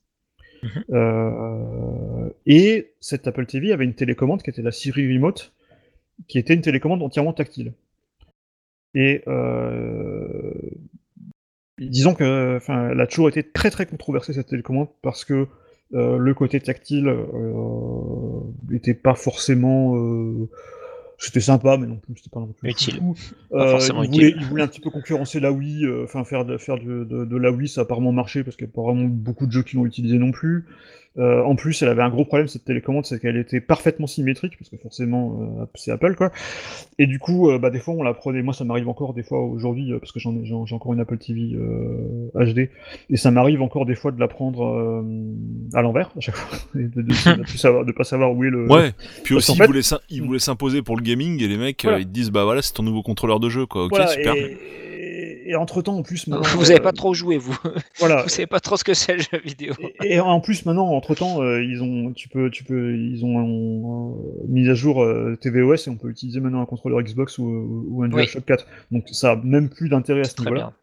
Mhm. 0.64 0.84
Euh, 0.93 2.30
et 2.45 2.93
cette 2.99 3.27
Apple 3.27 3.45
TV 3.45 3.73
avait 3.73 3.85
une 3.85 3.93
télécommande 3.95 4.41
qui 4.43 4.49
était 4.49 4.61
la 4.61 4.72
Siri 4.72 5.14
Remote, 5.14 5.53
qui 6.27 6.39
était 6.39 6.53
une 6.56 6.61
télécommande 6.61 7.03
entièrement 7.03 7.34
tactile. 7.34 7.73
Et 8.95 9.22
euh, 9.27 10.51
disons 11.80 12.14
que, 12.15 12.57
enfin, 12.57 12.89
elle 12.91 13.01
a 13.01 13.07
toujours 13.07 13.30
été 13.30 13.43
très 13.43 13.72
très 13.72 13.85
controversée 13.85 14.34
cette 14.34 14.47
télécommande 14.47 14.89
parce 15.01 15.26
que 15.26 15.47
euh, 15.93 16.18
le 16.18 16.34
côté 16.34 16.60
tactile 16.61 17.07
euh, 17.07 18.41
n'était 18.69 18.93
pas 18.93 19.15
forcément. 19.15 19.95
euh, 19.97 20.49
c'était 21.18 21.41
sympa, 21.41 21.77
mais 21.77 21.88
non 21.88 21.97
plus, 21.97 22.15
c'était 22.18 22.30
pas 22.30 22.39
non 22.39 22.53
plus 22.53 22.69
Utile. 22.69 23.03
Pas 23.53 23.65
Euh, 23.65 23.72
forcément 23.72 24.03
il, 24.03 24.10
voulait, 24.10 24.30
utile. 24.30 24.38
il 24.38 24.45
voulait 24.45 24.64
un 24.64 24.68
petit 24.68 24.81
peu 24.81 24.89
concurrencer 24.89 25.39
la 25.39 25.51
Wii, 25.51 25.85
euh, 25.85 26.03
enfin 26.06 26.23
faire, 26.23 26.45
de, 26.45 26.57
faire 26.57 26.77
de, 26.80 27.03
de, 27.03 27.26
de 27.26 27.38
la 27.38 27.51
Wii, 27.51 27.68
ça 27.68 27.81
a 27.81 27.84
apparemment 27.84 28.11
marché 28.11 28.43
parce 28.43 28.56
qu'il 28.56 28.68
n'y 28.68 28.72
a 28.72 28.76
pas 28.76 28.84
vraiment 28.84 29.06
beaucoup 29.06 29.47
de 29.47 29.51
jeux 29.51 29.64
qui 29.64 29.76
l'ont 29.76 29.85
utilisé 29.85 30.18
non 30.18 30.31
plus. 30.31 30.65
Euh, 31.18 31.41
en 31.44 31.56
plus, 31.56 31.81
elle 31.81 31.90
avait 31.90 32.03
un 32.03 32.10
gros 32.10 32.23
problème 32.23 32.48
cette 32.48 32.64
télécommande, 32.65 33.06
c'est 33.06 33.19
qu'elle 33.19 33.36
était 33.36 33.60
parfaitement 33.60 34.06
symétrique, 34.07 34.53
parce 34.60 34.69
que 34.69 34.77
forcément 34.77 35.40
euh, 35.61 35.65
c'est 35.76 35.91
Apple 35.91 36.15
quoi. 36.15 36.31
Et 36.99 37.07
du 37.07 37.18
coup, 37.19 37.49
euh, 37.49 37.57
bah, 37.57 37.72
des 37.72 37.80
fois 37.80 37.95
on 37.95 38.03
la 38.03 38.14
prenait, 38.14 38.41
moi 38.44 38.53
ça 38.53 38.64
m'arrive 38.64 38.88
encore 38.88 39.14
des 39.15 39.23
fois 39.23 39.41
aujourd'hui, 39.44 39.91
euh, 39.91 39.98
parce 39.99 40.11
que 40.11 40.19
j'en 40.19 40.36
ai, 40.38 40.45
j'en- 40.45 40.65
j'ai 40.68 40.76
encore 40.76 40.94
une 40.94 40.99
Apple 40.99 41.18
TV 41.18 41.56
euh, 41.56 42.30
HD, 42.36 42.69
et 43.10 43.18
ça 43.18 43.31
m'arrive 43.31 43.61
encore 43.64 43.86
des 43.88 43.95
fois 43.95 44.11
de 44.11 44.19
la 44.19 44.27
prendre 44.27 44.64
euh, 44.65 45.03
à 45.73 45.81
l'envers 45.81 46.11
à 46.15 46.19
chaque 46.19 46.36
fois, 46.36 46.57
et 46.80 46.84
de, 46.84 47.02
de 47.02 47.91
pas 47.91 48.03
savoir 48.03 48.31
où 48.34 48.44
est 48.44 48.49
le. 48.52 48.68
Ouais, 48.72 48.91
puis 49.23 49.34
parce 49.36 49.49
aussi 49.49 49.53
ils 49.53 49.57
fait- 49.57 49.65
voulaient 49.68 49.81
s'im- 49.81 49.99
ils 50.10 50.22
voulaient 50.22 50.40
s'imposer 50.40 50.84
pour 50.84 50.95
le 50.95 51.02
gaming 51.02 51.41
et 51.44 51.48
les 51.48 51.57
mecs 51.57 51.81
Voilà. 51.84 51.98
euh, 51.98 52.02
ils 52.02 52.06
te 52.07 52.11
disent 52.11 52.30
bah 52.31 52.44
voilà 52.44 52.61
c'est 52.61 52.73
ton 52.73 52.84
nouveau 52.84 53.02
contrôleur 53.02 53.40
de 53.40 53.49
jeu 53.49 53.65
quoi, 53.65 53.86
ok 53.86 53.90
Voilà, 53.90 54.07
super. 54.07 54.36
et, 54.36 54.57
et, 55.49 55.55
entre 55.55 55.81
temps 55.81 55.97
en 55.97 56.03
plus 56.03 56.27
maintenant, 56.27 56.47
Vous 56.55 56.63
n'avez 56.63 56.76
euh, 56.76 56.80
pas 56.80 56.91
trop 56.91 57.13
joué, 57.13 57.38
vous. 57.38 57.57
voilà, 57.99 58.21
Vous 58.23 58.30
savez 58.30 58.47
pas 58.47 58.59
trop 58.59 58.77
ce 58.77 58.84
que 58.84 58.93
c'est 58.93 59.15
le 59.15 59.21
jeu 59.21 59.39
vidéo. 59.43 59.73
Et, 60.03 60.15
et 60.15 60.19
en 60.19 60.39
plus 60.39 60.65
maintenant, 60.65 60.88
entre 60.89 61.15
temps, 61.15 61.43
ils 61.57 61.81
ont, 61.81 62.13
tu 62.13 62.30
peux, 62.30 62.49
tu 62.49 62.63
peux, 62.63 62.95
ils 62.95 63.26
ont 63.26 63.39
euh, 63.39 64.45
mis 64.47 64.69
à 64.69 64.73
jour 64.73 65.03
euh, 65.03 65.38
tvOS 65.41 65.88
et 65.88 65.89
on 65.89 65.95
peut 65.95 66.09
utiliser 66.09 66.39
maintenant 66.39 66.61
un 66.61 66.65
contrôleur 66.65 67.01
Xbox 67.01 67.38
ou, 67.38 67.85
ou 67.89 68.03
un 68.03 68.07
Oui. 68.07 68.23
DualShock 68.23 68.45
4. 68.45 68.65
Donc 68.91 69.05
ça 69.11 69.31
a 69.31 69.35
même 69.38 69.69
plus 69.69 69.89
d'intérêt 69.89 70.21
à 70.21 70.23
ce 70.26 70.39
niveau-là. 70.41 70.73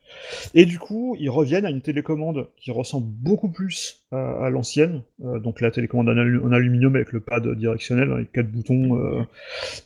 Et 0.54 0.66
du 0.66 0.78
coup, 0.78 1.16
ils 1.18 1.30
reviennent 1.30 1.66
à 1.66 1.70
une 1.70 1.82
télécommande 1.82 2.48
qui 2.56 2.70
ressemble 2.70 3.06
beaucoup 3.06 3.48
plus 3.48 4.02
à, 4.12 4.46
à 4.46 4.50
l'ancienne, 4.50 5.02
euh, 5.24 5.38
donc 5.40 5.60
la 5.60 5.70
télécommande 5.70 6.08
en, 6.08 6.12
alu- 6.16 6.40
en 6.44 6.52
aluminium 6.52 6.94
avec 6.96 7.12
le 7.12 7.20
pad 7.20 7.46
directionnel, 7.56 8.12
avec 8.12 8.32
quatre 8.32 8.50
boutons. 8.50 8.98
euh, 8.98 9.22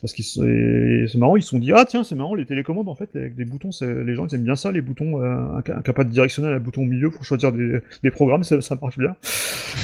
parce 0.01 0.13
et 0.19 1.05
c'est 1.07 1.17
marrant, 1.17 1.35
ils 1.35 1.41
se 1.43 1.49
sont 1.49 1.59
dit 1.59 1.71
ah 1.73 1.85
tiens 1.85 2.03
c'est 2.03 2.15
marrant 2.15 2.35
les 2.35 2.45
télécommandes 2.45 2.87
en 2.89 2.95
fait 2.95 3.15
avec 3.15 3.35
des 3.35 3.45
boutons, 3.45 3.71
les 3.81 4.15
gens 4.15 4.27
ils 4.27 4.35
aiment 4.35 4.43
bien 4.43 4.55
ça, 4.55 4.71
les 4.71 4.81
boutons, 4.81 5.21
euh, 5.21 5.25
un, 5.27 5.63
un 5.67 5.81
pad 5.93 6.09
directionnel, 6.09 6.53
un 6.53 6.59
bouton 6.59 6.81
au 6.81 6.85
milieu 6.85 7.09
pour 7.09 7.23
choisir 7.25 7.51
des, 7.51 7.79
des 8.03 8.11
programmes, 8.11 8.43
ça, 8.43 8.61
ça 8.61 8.77
marche 8.81 8.97
bien. 8.97 9.15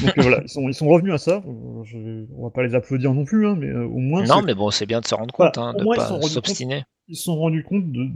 Donc 0.01 0.13
voilà, 0.17 0.41
ils 0.43 0.49
sont, 0.49 0.67
ils 0.69 0.73
sont 0.73 0.87
revenus 0.87 1.13
à 1.13 1.17
ça. 1.17 1.41
Je- 1.85 2.25
on 2.35 2.43
va 2.43 2.49
pas 2.51 2.63
les 2.63 2.75
applaudir 2.75 3.13
non 3.13 3.25
plus, 3.25 3.47
hein, 3.47 3.55
mais 3.59 3.71
au 3.73 3.97
moins 3.97 4.23
Non, 4.25 4.41
mais 4.41 4.53
bon, 4.53 4.69
c'est 4.69 4.85
bien 4.85 4.99
de 5.01 5.07
se 5.07 5.15
rendre 5.15 5.33
Voilà, 5.37 5.51
compte, 5.51 5.63
hein, 5.63 5.73
au 5.73 5.77
de 5.77 5.83
sont 5.83 6.19
pas 6.19 6.27
s'obstiner. 6.27 6.83
ils 7.07 7.15
se 7.15 7.23
sont 7.23 7.35
rendus 7.37 7.63
compte 7.63 7.91
de, 7.91 8.07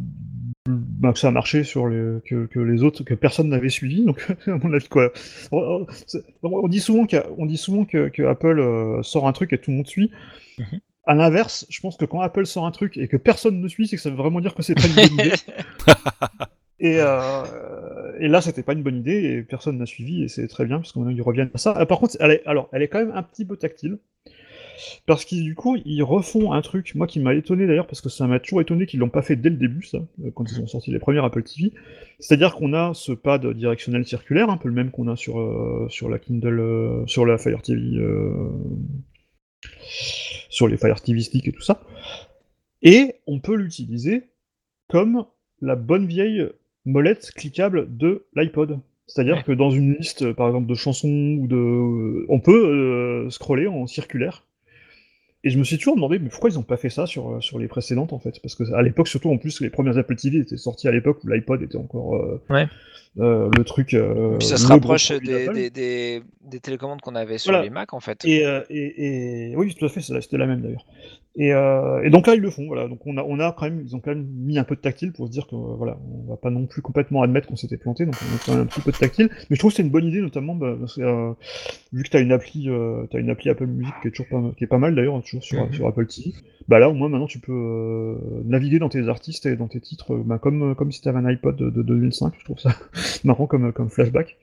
bah, 0.67 1.11
que 1.11 1.19
ça 1.19 1.29
a 1.29 1.31
marché 1.31 1.63
sur 1.63 1.87
les, 1.87 2.19
que, 2.25 2.45
que 2.45 2.59
les 2.59 2.83
autres, 2.83 3.03
que 3.03 3.13
personne 3.13 3.49
n'avait 3.49 3.69
suivi. 3.69 4.05
Donc, 4.05 4.27
à 4.47 4.57
mon 4.57 4.73
avis, 4.73 4.87
quoi. 4.87 5.11
On, 5.51 6.67
dit 6.67 6.79
souvent, 6.79 7.07
on 7.37 7.45
dit 7.45 7.57
souvent 7.57 7.85
que, 7.85 8.09
que 8.09 8.23
Apple 8.23 8.59
euh, 8.59 9.01
sort 9.03 9.27
un 9.27 9.33
truc 9.33 9.53
et 9.53 9.57
tout 9.57 9.71
le 9.71 9.77
monde 9.77 9.87
suit. 9.87 10.11
Mhm. 10.59 10.79
À 11.05 11.15
l'inverse, 11.15 11.65
je 11.69 11.79
pense 11.79 11.97
que 11.97 12.05
quand 12.05 12.21
Apple 12.21 12.45
sort 12.45 12.65
un 12.65 12.71
truc 12.71 12.95
et 12.97 13.07
que 13.07 13.17
personne 13.17 13.59
ne 13.59 13.67
suit, 13.67 13.87
c'est 13.87 13.95
que 13.95 14.01
ça 14.01 14.11
veut 14.11 14.15
vraiment 14.15 14.39
dire 14.39 14.53
que 14.53 14.61
c'est 14.61 14.75
pas 14.75 14.85
une 14.85 14.93
bonne 14.93 15.25
idée. 15.25 15.33
Et, 16.83 16.97
euh, 16.97 17.43
et 18.19 18.27
là, 18.27 18.41
c'était 18.41 18.63
pas 18.63 18.73
une 18.73 18.81
bonne 18.81 18.97
idée 18.97 19.23
et 19.23 19.43
personne 19.43 19.77
n'a 19.77 19.85
suivi 19.85 20.23
et 20.23 20.27
c'est 20.27 20.47
très 20.47 20.65
bien 20.65 20.77
parce 20.77 20.91
qu'ils 20.91 21.21
reviennent 21.21 21.51
à 21.53 21.59
ça. 21.59 21.75
Ah, 21.77 21.85
par 21.85 21.99
contre, 21.99 22.17
elle 22.19 22.31
est, 22.31 22.45
alors, 22.47 22.69
elle 22.73 22.81
est 22.81 22.87
quand 22.87 22.97
même 22.97 23.11
un 23.13 23.21
petit 23.21 23.45
peu 23.45 23.55
tactile 23.55 23.99
parce 25.05 25.25
qu'ils 25.25 25.43
du 25.43 25.55
coup 25.55 25.77
ils 25.85 26.03
refont 26.03 26.53
un 26.53 26.61
truc, 26.61 26.93
moi 26.95 27.07
qui 27.07 27.19
m'a 27.19 27.33
étonné 27.33 27.67
d'ailleurs 27.67 27.87
parce 27.87 28.01
que 28.01 28.09
ça 28.09 28.27
m'a 28.27 28.39
toujours 28.39 28.61
étonné 28.61 28.85
qu'ils 28.85 28.99
l'ont 28.99 29.09
pas 29.09 29.21
fait 29.21 29.35
dès 29.35 29.49
le 29.49 29.55
début 29.57 29.83
ça, 29.83 29.97
euh, 30.23 30.31
quand 30.33 30.49
ils 30.51 30.59
ont 30.61 30.67
sorti 30.67 30.91
les 30.91 30.99
premières 30.99 31.23
Apple 31.25 31.43
TV. 31.43 31.71
C'est-à-dire 32.19 32.55
qu'on 32.55 32.73
a 32.73 32.93
ce 32.93 33.11
pad 33.11 33.45
directionnel 33.53 34.05
circulaire, 34.05 34.49
un 34.49 34.57
peu 34.57 34.67
le 34.69 34.75
même 34.75 34.91
qu'on 34.91 35.07
a 35.07 35.15
sur 35.15 35.39
euh, 35.39 35.87
sur 35.89 36.09
la 36.09 36.19
Kindle, 36.19 36.59
euh, 36.59 37.05
sur 37.07 37.25
la 37.25 37.37
Fire 37.37 37.61
TV, 37.61 37.99
sur 40.49 40.67
les 40.67 40.77
Fire 40.77 41.01
TV 41.01 41.21
Stick 41.21 41.47
et 41.47 41.51
tout 41.51 41.61
ça. 41.61 41.81
Et 42.81 43.15
on 43.27 43.39
peut 43.39 43.55
l'utiliser 43.55 44.23
comme 44.87 45.25
la 45.61 45.75
bonne 45.75 46.05
vieille 46.07 46.47
molette 46.85 47.31
cliquable 47.35 47.95
de 47.95 48.25
l'iPod. 48.35 48.79
C'est-à-dire 49.07 49.35
Ouais. 49.37 49.43
que 49.43 49.51
dans 49.51 49.71
une 49.71 49.93
liste, 49.95 50.31
par 50.33 50.47
exemple, 50.47 50.67
de 50.67 50.73
chansons 50.73 51.37
ou 51.39 51.47
de, 51.47 52.25
on 52.29 52.39
peut 52.39 52.65
euh, 52.65 53.29
scroller 53.29 53.67
en 53.67 53.85
circulaire. 53.85 54.45
Et 55.43 55.49
je 55.49 55.57
me 55.57 55.63
suis 55.63 55.77
toujours 55.79 55.95
demandé, 55.95 56.19
mais 56.19 56.29
pourquoi 56.29 56.51
ils 56.51 56.55
n'ont 56.55 56.61
pas 56.63 56.77
fait 56.77 56.91
ça 56.91 57.07
sur, 57.07 57.31
euh, 57.31 57.41
sur 57.41 57.57
les 57.57 57.67
précédentes 57.67 58.13
en 58.13 58.19
fait? 58.19 58.39
Parce 58.43 58.53
que 58.55 58.71
à 58.73 58.81
l'époque, 58.83 59.07
surtout 59.07 59.31
en 59.31 59.37
plus, 59.37 59.59
les 59.61 59.71
premières 59.71 59.97
Apple 59.97 60.15
TV 60.15 60.37
étaient 60.39 60.57
sorties 60.57 60.87
à 60.87 60.91
l'époque 60.91 61.23
où 61.23 61.27
l'iPod 61.27 61.61
était 61.63 61.77
encore 61.77 62.15
euh, 62.15 62.39
Ouais. 62.51 62.67
euh, 63.19 63.49
le 63.57 63.63
truc. 63.63 63.95
euh, 63.95 64.37
Puis 64.37 64.47
ça 64.47 64.57
se 64.57 64.67
rapproche 64.67 65.09
des, 65.11 65.45
d'Apple. 65.45 65.53
des, 65.55 65.69
des, 65.71 66.21
des 66.43 66.59
télécommandes 66.59 67.01
qu'on 67.01 67.15
avait 67.15 67.39
sur 67.39 67.51
Voilà. 67.53 67.63
les 67.63 67.71
Mac 67.71 67.93
en 67.93 67.99
fait. 67.99 68.23
Et, 68.23 68.45
euh, 68.45 68.61
et, 68.69 69.49
et- 69.51 69.55
oui, 69.55 69.73
tout 69.73 69.83
à 69.85 69.89
fait, 69.89 70.01
c'était 70.01 70.37
la 70.37 70.45
même 70.45 70.61
d'ailleurs. 70.61 70.85
Et, 71.37 71.53
euh, 71.53 72.03
et 72.03 72.09
donc 72.09 72.27
là, 72.27 72.35
ils 72.35 72.41
le 72.41 72.49
font. 72.49 72.67
Voilà. 72.67 72.89
Donc 72.89 72.99
on 73.07 73.15
a, 73.17 73.23
on 73.23 73.39
a 73.39 73.53
quand 73.53 73.63
même, 73.65 73.81
ils 73.85 73.95
ont 73.95 73.99
quand 74.01 74.11
même 74.11 74.27
mis 74.27 74.59
un 74.59 74.65
peu 74.65 74.75
de 74.75 74.81
tactile 74.81 75.13
pour 75.13 75.27
se 75.27 75.31
dire 75.31 75.47
que 75.47 75.55
euh, 75.55 75.75
voilà, 75.77 75.97
on 76.25 76.29
va 76.29 76.35
pas 76.35 76.49
non 76.49 76.65
plus 76.65 76.81
complètement 76.81 77.21
admettre 77.23 77.47
qu'on 77.47 77.55
s'était 77.55 77.77
planté. 77.77 78.05
Donc 78.05 78.15
on 78.21 78.35
a 78.35 78.39
quand 78.45 78.51
même 78.53 78.61
un 78.63 78.65
petit 78.65 78.81
peu 78.81 78.91
de 78.91 78.97
tactile. 78.97 79.29
Mais 79.49 79.55
je 79.55 79.59
trouve 79.59 79.71
que 79.71 79.77
c'est 79.77 79.83
une 79.83 79.89
bonne 79.91 80.05
idée, 80.05 80.19
notamment 80.21 80.55
bah, 80.55 80.75
euh, 80.97 81.33
vu 81.93 82.03
que 82.03 82.09
t'as 82.09 82.19
une 82.21 82.33
appli, 82.33 82.69
euh, 82.69 83.05
t'as 83.09 83.19
une 83.19 83.29
appli 83.29 83.49
Apple 83.49 83.65
Music 83.65 83.93
qui 84.01 84.09
est 84.09 84.11
toujours 84.11 84.27
pas, 84.27 84.51
qui 84.57 84.65
est 84.65 84.67
pas 84.67 84.77
mal 84.77 84.93
d'ailleurs, 84.93 85.15
hein, 85.15 85.21
toujours 85.21 85.43
sur, 85.43 85.65
Mhm. 85.65 85.73
sur 85.73 85.87
Apple 85.87 86.05
TV. 86.05 86.33
Bah 86.67 86.79
là, 86.79 86.89
au 86.89 86.93
moins 86.93 87.07
maintenant, 87.09 87.27
tu 87.27 87.39
peux 87.39 87.51
euh, 87.53 88.15
naviguer 88.45 88.79
dans 88.79 88.89
tes 88.89 89.07
artistes 89.07 89.45
et 89.45 89.55
dans 89.55 89.67
tes 89.67 89.79
titres, 89.79 90.15
bah, 90.17 90.37
comme 90.37 90.75
comme 90.75 90.91
si 90.91 91.01
t'avais 91.01 91.17
un 91.19 91.25
iPod 91.25 91.55
de, 91.55 91.69
de 91.69 91.81
2005. 91.81 92.33
Je 92.39 92.43
trouve 92.43 92.59
ça 92.59 92.71
marrant 93.23 93.47
comme 93.47 93.71
comme 93.71 93.89
flashback. 93.89 94.37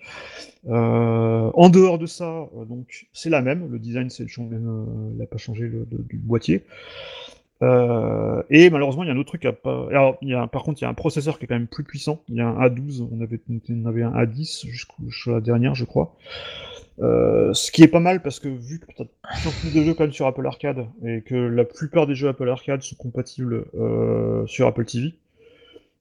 Euh, 0.67 1.51
en 1.55 1.69
dehors 1.69 1.99
de 1.99 2.07
ça, 2.07 2.49
euh, 2.57 2.65
donc 2.65 3.07
c'est 3.13 3.31
la 3.31 3.43
même. 3.43 3.71
Le 3.71 3.79
design, 3.79 4.11
c'est 4.11 4.27
chang- 4.29 4.51
euh, 4.53 4.85
n'a 5.17 5.27
pas 5.27 5.37
changé 5.39 5.69
de- 5.69 5.87
du 5.91 6.17
boîtier. 6.17 6.65
Et 8.51 8.71
malheureusement, 8.71 9.03
il 9.03 9.07
y 9.09 9.11
a 9.11 9.15
un 9.15 9.17
autre 9.19 9.37
truc 9.37 9.49
pas. 9.63 9.87
Alors, 9.91 10.17
il 10.23 10.29
y 10.29 10.35
a, 10.35 10.47
par 10.47 10.63
contre, 10.63 10.81
il 10.81 10.85
y 10.85 10.87
a 10.87 10.91
un 10.91 10.95
processeur 10.95 11.39
qui 11.39 11.45
est 11.45 11.49
quand 11.49 11.57
même 11.57 11.67
plus 11.67 11.85
puissant. 11.85 12.21
Il 12.29 12.37
y 12.37 12.41
a 12.41 12.47
un 12.47 12.61
A12, 12.61 13.07
on 13.13 13.21
avait, 13.21 13.41
on 13.51 13.87
avait 13.87 14.03
un 14.03 14.13
A10 14.13 14.67
jusqu'au- 14.69 15.03
jusqu'à 15.09 15.33
la 15.33 15.41
dernière, 15.41 15.75
je 15.75 15.85
crois. 15.85 16.15
Ce 17.01 17.71
qui 17.73 17.83
est 17.83 17.89
pas 17.89 18.01
mal 18.01 18.23
parce 18.23 18.39
que 18.41 18.49
vu 18.49 18.79
que 18.81 18.87
tu 18.97 19.03
as 19.03 19.51
plus 19.61 19.75
de 19.75 19.83
jeux 19.85 19.95
quand 19.95 20.05
même 20.05 20.13
sur 20.13 20.27
Apple 20.27 20.47
Arcade 20.47 20.87
et 21.05 21.23
que 21.23 21.35
la 21.35 21.65
plupart 21.65 22.07
des 22.07 22.15
jeux 22.15 22.29
Apple 22.29 22.49
Arcade 22.49 22.83
sont 22.83 22.97
compatibles 22.97 23.65
sur 24.47 24.67
Apple 24.67 24.85
TV, 24.85 25.15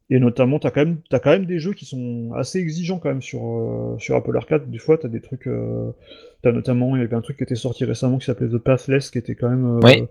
et 0.10 0.20
notamment, 0.20 0.58
t'as 0.60 0.72
quand 0.72 0.86
même, 0.86 0.98
t'as 1.10 1.20
quand 1.20 1.32
même 1.32 1.46
des 1.46 1.60
jeux 1.60 1.74
qui 1.74 1.86
sont 1.86 2.32
assez 2.36 2.60
exigeants 2.60 2.98
quand 3.00 3.10
même 3.10 3.22
sur, 3.22 3.46
euh, 3.46 3.98
sur 4.00 4.16
Apple 4.16 4.36
Arcade. 4.38 4.70
Des 4.72 4.78
fois, 4.78 4.98
t'as 4.98 5.10
des 5.10 5.20
trucs, 5.22 5.48
euh, 5.48 5.92
t'as 6.44 6.52
notamment, 6.52 6.96
il 6.96 7.02
y 7.02 7.04
avait 7.06 7.16
un 7.16 7.22
truc 7.22 7.38
qui 7.38 7.44
était 7.44 7.56
sorti 7.56 7.84
récemment 7.86 8.18
qui 8.18 8.26
s'appelait 8.26 8.48
The 8.50 8.58
Pathless, 8.58 9.12
qui 9.12 9.18
était 9.18 9.36
quand 9.36 9.50
même, 9.50 9.66
euh, 9.66 9.80
Oui. 9.84 10.06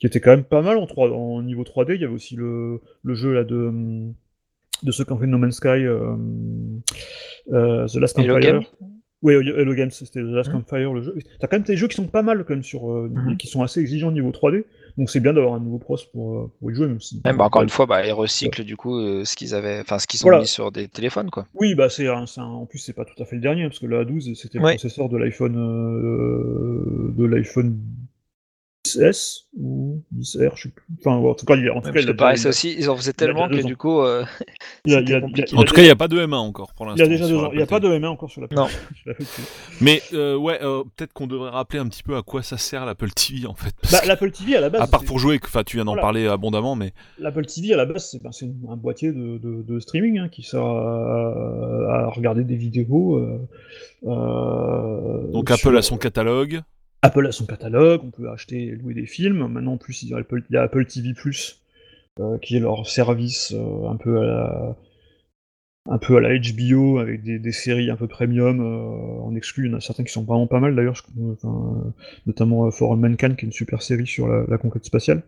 qui 0.00 0.06
était 0.06 0.20
quand 0.20 0.30
même 0.30 0.44
pas 0.44 0.62
mal 0.62 0.78
en 0.78 0.86
3, 0.86 1.10
en 1.10 1.42
niveau 1.42 1.62
3D. 1.64 1.94
Il 1.96 2.00
y 2.00 2.04
avait 2.04 2.14
aussi 2.14 2.36
le, 2.36 2.80
le 3.02 3.14
jeu 3.14 3.32
là 3.34 3.44
de, 3.44 3.70
de 4.82 4.90
ceux 4.92 5.04
qui 5.04 5.12
ont 5.12 5.18
fait 5.18 5.26
No 5.26 5.36
Man's 5.38 5.56
Sky, 5.56 5.68
euh, 5.86 6.16
The 7.86 7.96
Last 7.96 8.18
Hello. 8.18 8.38
Game 8.38 8.60
Oui, 9.20 9.34
Hello 9.34 9.74
Games, 9.74 9.90
c'était 9.90 10.20
The 10.20 10.26
Last 10.26 10.50
Mhm. 10.52 10.62
Campfire, 10.62 10.92
le 10.94 11.02
jeu. 11.02 11.14
T'as 11.40 11.48
quand 11.48 11.56
même 11.56 11.64
des 11.66 11.76
jeux 11.76 11.88
qui 11.88 11.96
sont 11.96 12.06
pas 12.06 12.22
mal 12.22 12.44
quand 12.44 12.54
même 12.54 12.62
sur, 12.62 12.90
euh, 12.92 13.08
Mhm. 13.12 13.36
qui 13.36 13.46
sont 13.48 13.62
assez 13.62 13.80
exigeants 13.80 14.08
au 14.08 14.12
niveau 14.12 14.30
3D. 14.30 14.64
Donc 14.98 15.08
c'est 15.10 15.20
bien 15.20 15.32
d'avoir 15.32 15.54
un 15.54 15.60
nouveau 15.60 15.78
pros 15.78 15.96
pour, 16.12 16.38
euh, 16.38 16.52
pour 16.58 16.70
y 16.72 16.74
jouer, 16.74 16.88
même 16.88 17.00
si. 17.00 17.20
Bah, 17.22 17.32
encore 17.38 17.62
une 17.62 17.68
fois, 17.68 17.86
bah, 17.86 18.04
ils 18.04 18.12
recyclent 18.12 18.64
du 18.64 18.76
coup 18.76 18.98
euh, 18.98 19.24
ce 19.24 19.36
qu'ils 19.36 19.54
avaient, 19.54 19.80
enfin 19.80 19.98
ce 20.00 20.08
qu'ils 20.08 20.20
ont 20.24 20.28
Voilà. 20.28 20.40
mis 20.40 20.46
sur 20.48 20.72
des 20.72 20.88
téléphones 20.88 21.30
quoi. 21.30 21.46
Oui, 21.54 21.74
bah 21.76 21.88
c'est 21.88 22.08
en 22.08 22.66
plus 22.66 22.78
c'est 22.78 22.92
pas 22.92 23.04
tout 23.04 23.20
à 23.22 23.24
fait 23.24 23.36
le 23.36 23.42
dernier 23.42 23.68
parce 23.68 23.78
que 23.78 23.86
le 23.86 24.04
A12 24.04 24.34
c'était 24.34 24.58
le 24.58 24.64
Ouais. 24.64 24.72
processeur 24.72 25.08
de 25.08 25.16
l'iPhone 25.16 25.56
euh, 25.56 27.14
de 27.16 27.24
l'iPhone 27.24 27.78
10S 28.96 29.44
ou 29.58 30.02
10R, 30.16 30.52
je 30.56 30.62
sais 30.62 30.68
plus. 30.70 30.84
Enfin 31.00 31.16
en 31.16 31.34
tout 31.34 31.44
cas 31.46 31.56
il, 31.56 31.70
en 31.70 31.80
tout 31.80 31.90
cas, 31.92 32.00
il 32.00 32.08
a, 32.08 32.14
pareil, 32.14 32.46
aussi, 32.46 32.74
ils 32.78 32.88
en 32.88 32.96
faisaient 32.96 33.10
a 33.10 33.12
tellement 33.12 33.48
que 33.48 33.62
du 33.64 33.76
coup, 33.76 34.00
euh, 34.00 34.24
il 34.84 34.94
a- 34.94 35.00
il 35.00 35.14
a- 35.14 35.18
En 35.18 35.60
a 35.62 35.64
tout 35.64 35.74
cas, 35.74 35.82
il 35.82 35.84
n'y 35.84 35.90
a 35.90 35.96
pas 35.96 36.08
de 36.08 36.18
M1 36.18 36.34
encore 36.36 36.72
pour 36.74 36.86
l'instant. 36.86 37.02
il 37.02 37.06
a 37.06 37.08
déjà 37.08 37.26
sur 37.26 37.38
deux 37.38 37.44
ans. 37.46 37.50
Il 37.52 37.56
n'y 37.56 37.62
a 37.62 37.66
pas 37.66 37.80
de 37.80 37.88
M1 37.88 38.06
encore 38.08 38.30
sur 38.30 38.40
la 38.40 38.48
Non. 38.50 38.66
sur 38.94 39.06
l'Apple 39.06 39.24
TV. 39.24 39.48
Mais 39.80 40.02
euh, 40.14 40.36
ouais, 40.36 40.58
euh, 40.62 40.84
peut-être 40.96 41.12
qu'on 41.12 41.26
devrait 41.26 41.50
rappeler 41.50 41.78
un 41.80 41.88
petit 41.88 42.02
peu 42.02 42.16
à 42.16 42.22
quoi 42.22 42.42
ça 42.42 42.56
sert 42.58 42.86
l'Apple 42.86 43.10
TV 43.10 43.46
en 43.46 43.54
fait. 43.54 43.74
Bah, 43.90 43.98
que- 44.02 44.08
l'Apple 44.08 44.30
TV 44.30 44.56
à 44.56 44.60
la 44.60 44.70
base. 44.70 44.80
à 44.82 44.86
part 44.86 45.04
pour 45.04 45.18
jouer, 45.18 45.38
enfin 45.44 45.62
tu 45.64 45.76
viens 45.76 45.84
d'en 45.84 45.92
Voilà. 45.92 46.02
parler 46.02 46.26
abondamment, 46.28 46.76
mais 46.76 46.92
L'Apple 47.18 47.46
TV 47.46 47.74
à 47.74 47.76
la 47.76 47.86
base, 47.86 48.10
c'est 48.10 48.22
ben, 48.22 48.32
c'est 48.32 48.46
un 48.68 48.76
boîtier 48.76 49.12
de, 49.12 49.38
de- 49.38 49.62
de 49.62 49.80
streaming 49.80 50.18
hein, 50.18 50.28
qui 50.28 50.42
sert 50.42 50.62
à, 50.64 52.04
à 52.04 52.06
regarder 52.10 52.44
des 52.44 52.56
vidéos. 52.56 53.16
euh, 53.16 53.38
euh, 54.06 55.30
donc 55.32 55.48
sur- 55.50 55.68
Apple 55.68 55.76
a 55.78 55.82
son 55.82 55.96
catalogue. 55.96 56.62
Apple 57.02 57.26
a 57.26 57.32
son 57.32 57.46
catalogue, 57.46 58.02
on 58.04 58.10
peut 58.10 58.28
acheter 58.30 58.66
et 58.66 58.70
louer 58.72 58.94
des 58.94 59.06
films. 59.06 59.46
Maintenant, 59.46 59.74
en 59.74 59.76
plus, 59.76 60.02
il 60.02 60.08
y 60.08 60.14
a 60.14 60.18
Apple, 60.62 60.84
TV 60.86 61.14
euh, 62.20 62.38
qui 62.38 62.56
est 62.56 62.60
leur 62.60 62.88
service 62.88 63.52
euh, 63.54 63.88
un 63.88 63.96
peu 63.96 64.20
à 64.20 64.24
la 64.24 64.76
un 65.90 65.96
peu 65.96 66.16
à 66.16 66.20
la 66.20 66.36
HBO 66.38 66.98
avec 66.98 67.22
des, 67.22 67.38
des 67.38 67.52
séries 67.52 67.90
un 67.90 67.96
peu 67.96 68.06
premium 68.08 68.60
euh, 68.60 69.22
en 69.22 69.34
exclu. 69.34 69.66
Il 69.66 69.70
y 69.70 69.74
en 69.74 69.78
a 69.78 69.80
certains 69.80 70.04
qui 70.04 70.12
sont 70.12 70.22
vraiment 70.24 70.46
pas 70.46 70.60
mal 70.60 70.76
d'ailleurs, 70.76 71.02
enfin, 71.32 71.82
euh, 71.86 71.90
notamment 72.26 72.66
euh, 72.66 72.70
For 72.70 72.92
All 72.92 72.98
Mankind 72.98 73.36
qui 73.36 73.46
est 73.46 73.48
une 73.48 73.52
super 73.52 73.80
série 73.82 74.06
sur 74.06 74.28
la, 74.28 74.44
la 74.48 74.58
conquête 74.58 74.84
spatiale. 74.84 75.22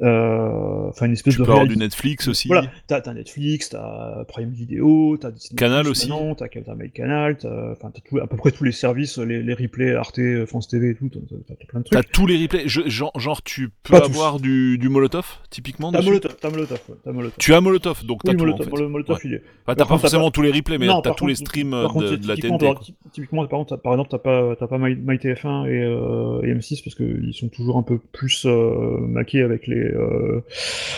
Euh, 0.00 0.88
Enfin, 0.88 1.06
une 1.06 1.12
espèce 1.12 1.34
Tu 1.34 1.40
de 1.40 1.44
peux 1.46 1.50
avoir 1.52 1.66
du 1.66 1.76
Netflix 1.76 2.28
aussi. 2.28 2.48
voilà, 2.48 2.70
t'as 2.86 3.00
t'as 3.00 3.14
Netflix, 3.14 3.70
t'as 3.70 4.24
Prime 4.26 4.50
Video, 4.50 5.16
t'as 5.18 5.30
Disney+, 5.30 5.56
Canal 5.56 5.88
aussi. 5.88 6.10
t'as 6.36 6.48
t'as 6.48 6.74
MyCanal, 6.74 7.38
t'as 7.38 7.74
tout- 8.08 8.18
à 8.18 8.26
peu 8.26 8.36
près 8.36 8.50
tous 8.50 8.64
les 8.64 8.72
services, 8.72 9.16
les, 9.18 9.42
les 9.42 9.54
replays 9.54 9.94
Arte, 9.94 10.20
France 10.46 10.68
TV 10.68 10.90
et 10.90 10.94
tout, 10.94 11.08
t'as 11.08 11.54
plein 11.66 11.80
de 11.80 11.84
trucs. 11.84 11.92
T'as 11.92 12.02
tous 12.02 12.26
les 12.26 12.36
replays. 12.42 12.64
Je- 12.66 12.88
genre, 12.88 13.18
genre, 13.18 13.42
tu 13.42 13.70
peux 13.82 13.98
Pas 13.98 14.04
avoir 14.04 14.38
du, 14.38 14.76
du 14.76 14.88
Molotov, 14.90 15.26
typiquement 15.50 15.90
T'as 15.92 16.02
Molotov, 16.02 16.36
t'as 16.40 16.50
Molotov, 16.50 16.80
ouais, 17.06 17.12
Molotov. 17.12 17.36
Tu 17.38 17.54
as 17.54 17.60
Molotov, 17.60 18.04
donc 18.04 18.22
t'as 18.24 18.32
Oui, 18.32 18.36
tout 18.36 18.44
Molotov, 18.44 18.60
en 18.60 18.64
fait. 18.64 18.70
Molo- 18.76 18.88
Molotov, 18.90 19.16
Ouais. 19.16 19.22
il 19.24 19.34
est. 19.34 19.42
Enfin, 19.72 19.84
t'as 19.84 19.84
pas 19.86 19.98
forcément 19.98 20.30
tous 20.30 20.42
les 20.42 20.50
replays, 20.52 20.78
mais 20.78 20.86
Non, 20.86 21.00
t'as 21.02 21.14
tous 21.14 21.26
les 21.26 21.34
streams 21.34 21.70
Par 21.70 21.84
euh, 21.84 21.88
contre, 21.88 22.10
de, 22.12 22.16
de 22.16 22.28
la 22.28 22.36
TNT. 22.36 22.66
typiquement, 23.12 23.46
par 23.46 23.58
contre, 23.58 23.76
t'as- 23.76 23.82
par 23.82 23.92
exemple, 23.92 24.10
t'as 24.10 24.18
pas, 24.18 24.56
t'as 24.56 24.66
pas 24.66 24.78
My, 24.78 24.94
MyTF1 24.94 25.66
et, 25.66 25.82
euh, 25.82 26.42
et 26.42 26.54
M6 26.54 26.82
parce 26.84 26.94
qu'ils 26.94 27.32
sont 27.34 27.48
toujours 27.48 27.76
un 27.78 27.82
peu 27.82 27.98
plus 27.98 28.44
euh, 28.46 28.98
maqués 29.00 29.42
avec 29.42 29.66
les, 29.66 29.76
euh, 29.80 30.40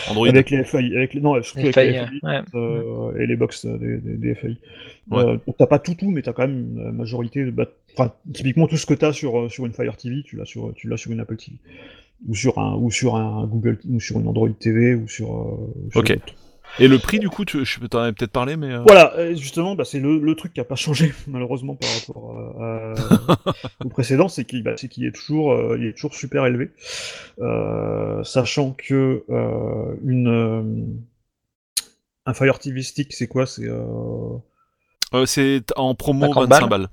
Android. 0.09 0.27
avec 0.27 0.49
les 0.49 0.63
FAI, 0.63 0.95
avec 0.95 1.13
les, 1.13 1.21
non, 1.21 1.41
surtout 1.43 1.59
Les 1.61 1.77
avec 1.77 2.11
les 2.11 2.19
FAI. 2.19 2.41
euh, 2.55 3.17
et 3.17 3.27
les 3.27 3.35
box 3.35 3.65
des, 3.65 3.97
des, 3.97 4.17
des 4.17 4.35
FAI. 4.35 4.57
Euh, 5.13 5.37
t'as 5.57 5.67
pas 5.67 5.79
tout 5.79 5.93
tout, 5.95 6.09
mais 6.11 6.21
t'as 6.21 6.33
quand 6.33 6.47
même 6.47 6.77
la 6.83 6.91
majorité. 6.91 7.43
de- 7.45 7.51
Bah, 7.51 7.65
enfin, 7.97 8.11
typiquement 8.33 8.67
tout 8.67 8.77
ce 8.77 8.85
que 8.85 8.93
t'as 8.93 9.13
sur 9.13 9.49
sur 9.51 9.65
une 9.65 9.73
Fire 9.73 9.95
TV, 9.97 10.23
tu 10.23 10.35
l'as 10.35 10.45
sur 10.45 10.73
tu 10.75 10.87
l'as 10.89 10.97
sur 10.97 11.11
une 11.11 11.19
Apple 11.19 11.35
TV 11.37 11.57
ou 12.27 12.33
sur 12.33 12.57
un 12.57 12.75
ou 12.75 12.89
sur 12.89 13.15
un 13.15 13.45
Google 13.45 13.77
ou 13.89 13.99
sur 13.99 14.19
une 14.19 14.27
Android 14.27 14.49
TV 14.59 14.95
ou 14.95 15.07
sur. 15.07 15.27
euh, 15.31 15.73
ou 15.85 15.91
sur 15.91 15.99
Ok. 16.01 16.17
Et 16.79 16.87
le 16.87 16.99
prix, 16.99 17.19
du 17.19 17.29
coup, 17.29 17.45
tu, 17.45 17.63
je 17.65 17.79
t'en 17.87 17.99
avais 17.99 18.11
peut-être 18.13 18.31
parlé, 18.31 18.57
mais. 18.57 18.71
euh, 18.73 18.81
Voilà, 18.85 19.13
euh, 19.17 19.35
justement, 19.35 19.75
bah, 19.75 19.85
c'est 19.85 19.99
le, 19.99 20.19
le 20.19 20.35
truc 20.35 20.53
qui 20.53 20.59
a 20.59 20.65
pas 20.65 20.75
changé 20.75 21.13
malheureusement 21.27 21.75
par 21.75 21.89
rapport 21.99 22.37
à- 22.59 22.65
à- 22.65 23.55
au 23.85 23.89
précédent, 23.89 24.27
c'est 24.27 24.45
qu'il 24.45 24.63
bah, 24.63 24.73
c'est 24.77 24.87
qu'il 24.89 25.05
est 25.05 25.11
toujours 25.15 25.53
euh, 25.53 25.77
il 25.79 25.85
est 25.87 25.93
toujours 25.93 26.13
super 26.15 26.45
élevé, 26.45 26.71
Euh, 27.39 28.23
sachant 28.23 28.71
que 28.71 29.23
euh, 29.29 29.95
une 30.03 30.27
euh, 30.27 30.63
Un 32.25 32.33
Fire 32.33 32.59
TV 32.59 32.81
Stick, 32.81 33.13
c'est 33.13 33.27
quoi? 33.27 33.45
C'est 33.45 33.67
euh, 33.67 34.37
Euh, 35.13 35.25
c'est 35.25 35.63
en 35.75 35.95
promo 35.95 36.25
50 36.27 36.49
25 36.49 36.67
balles. 36.69 36.89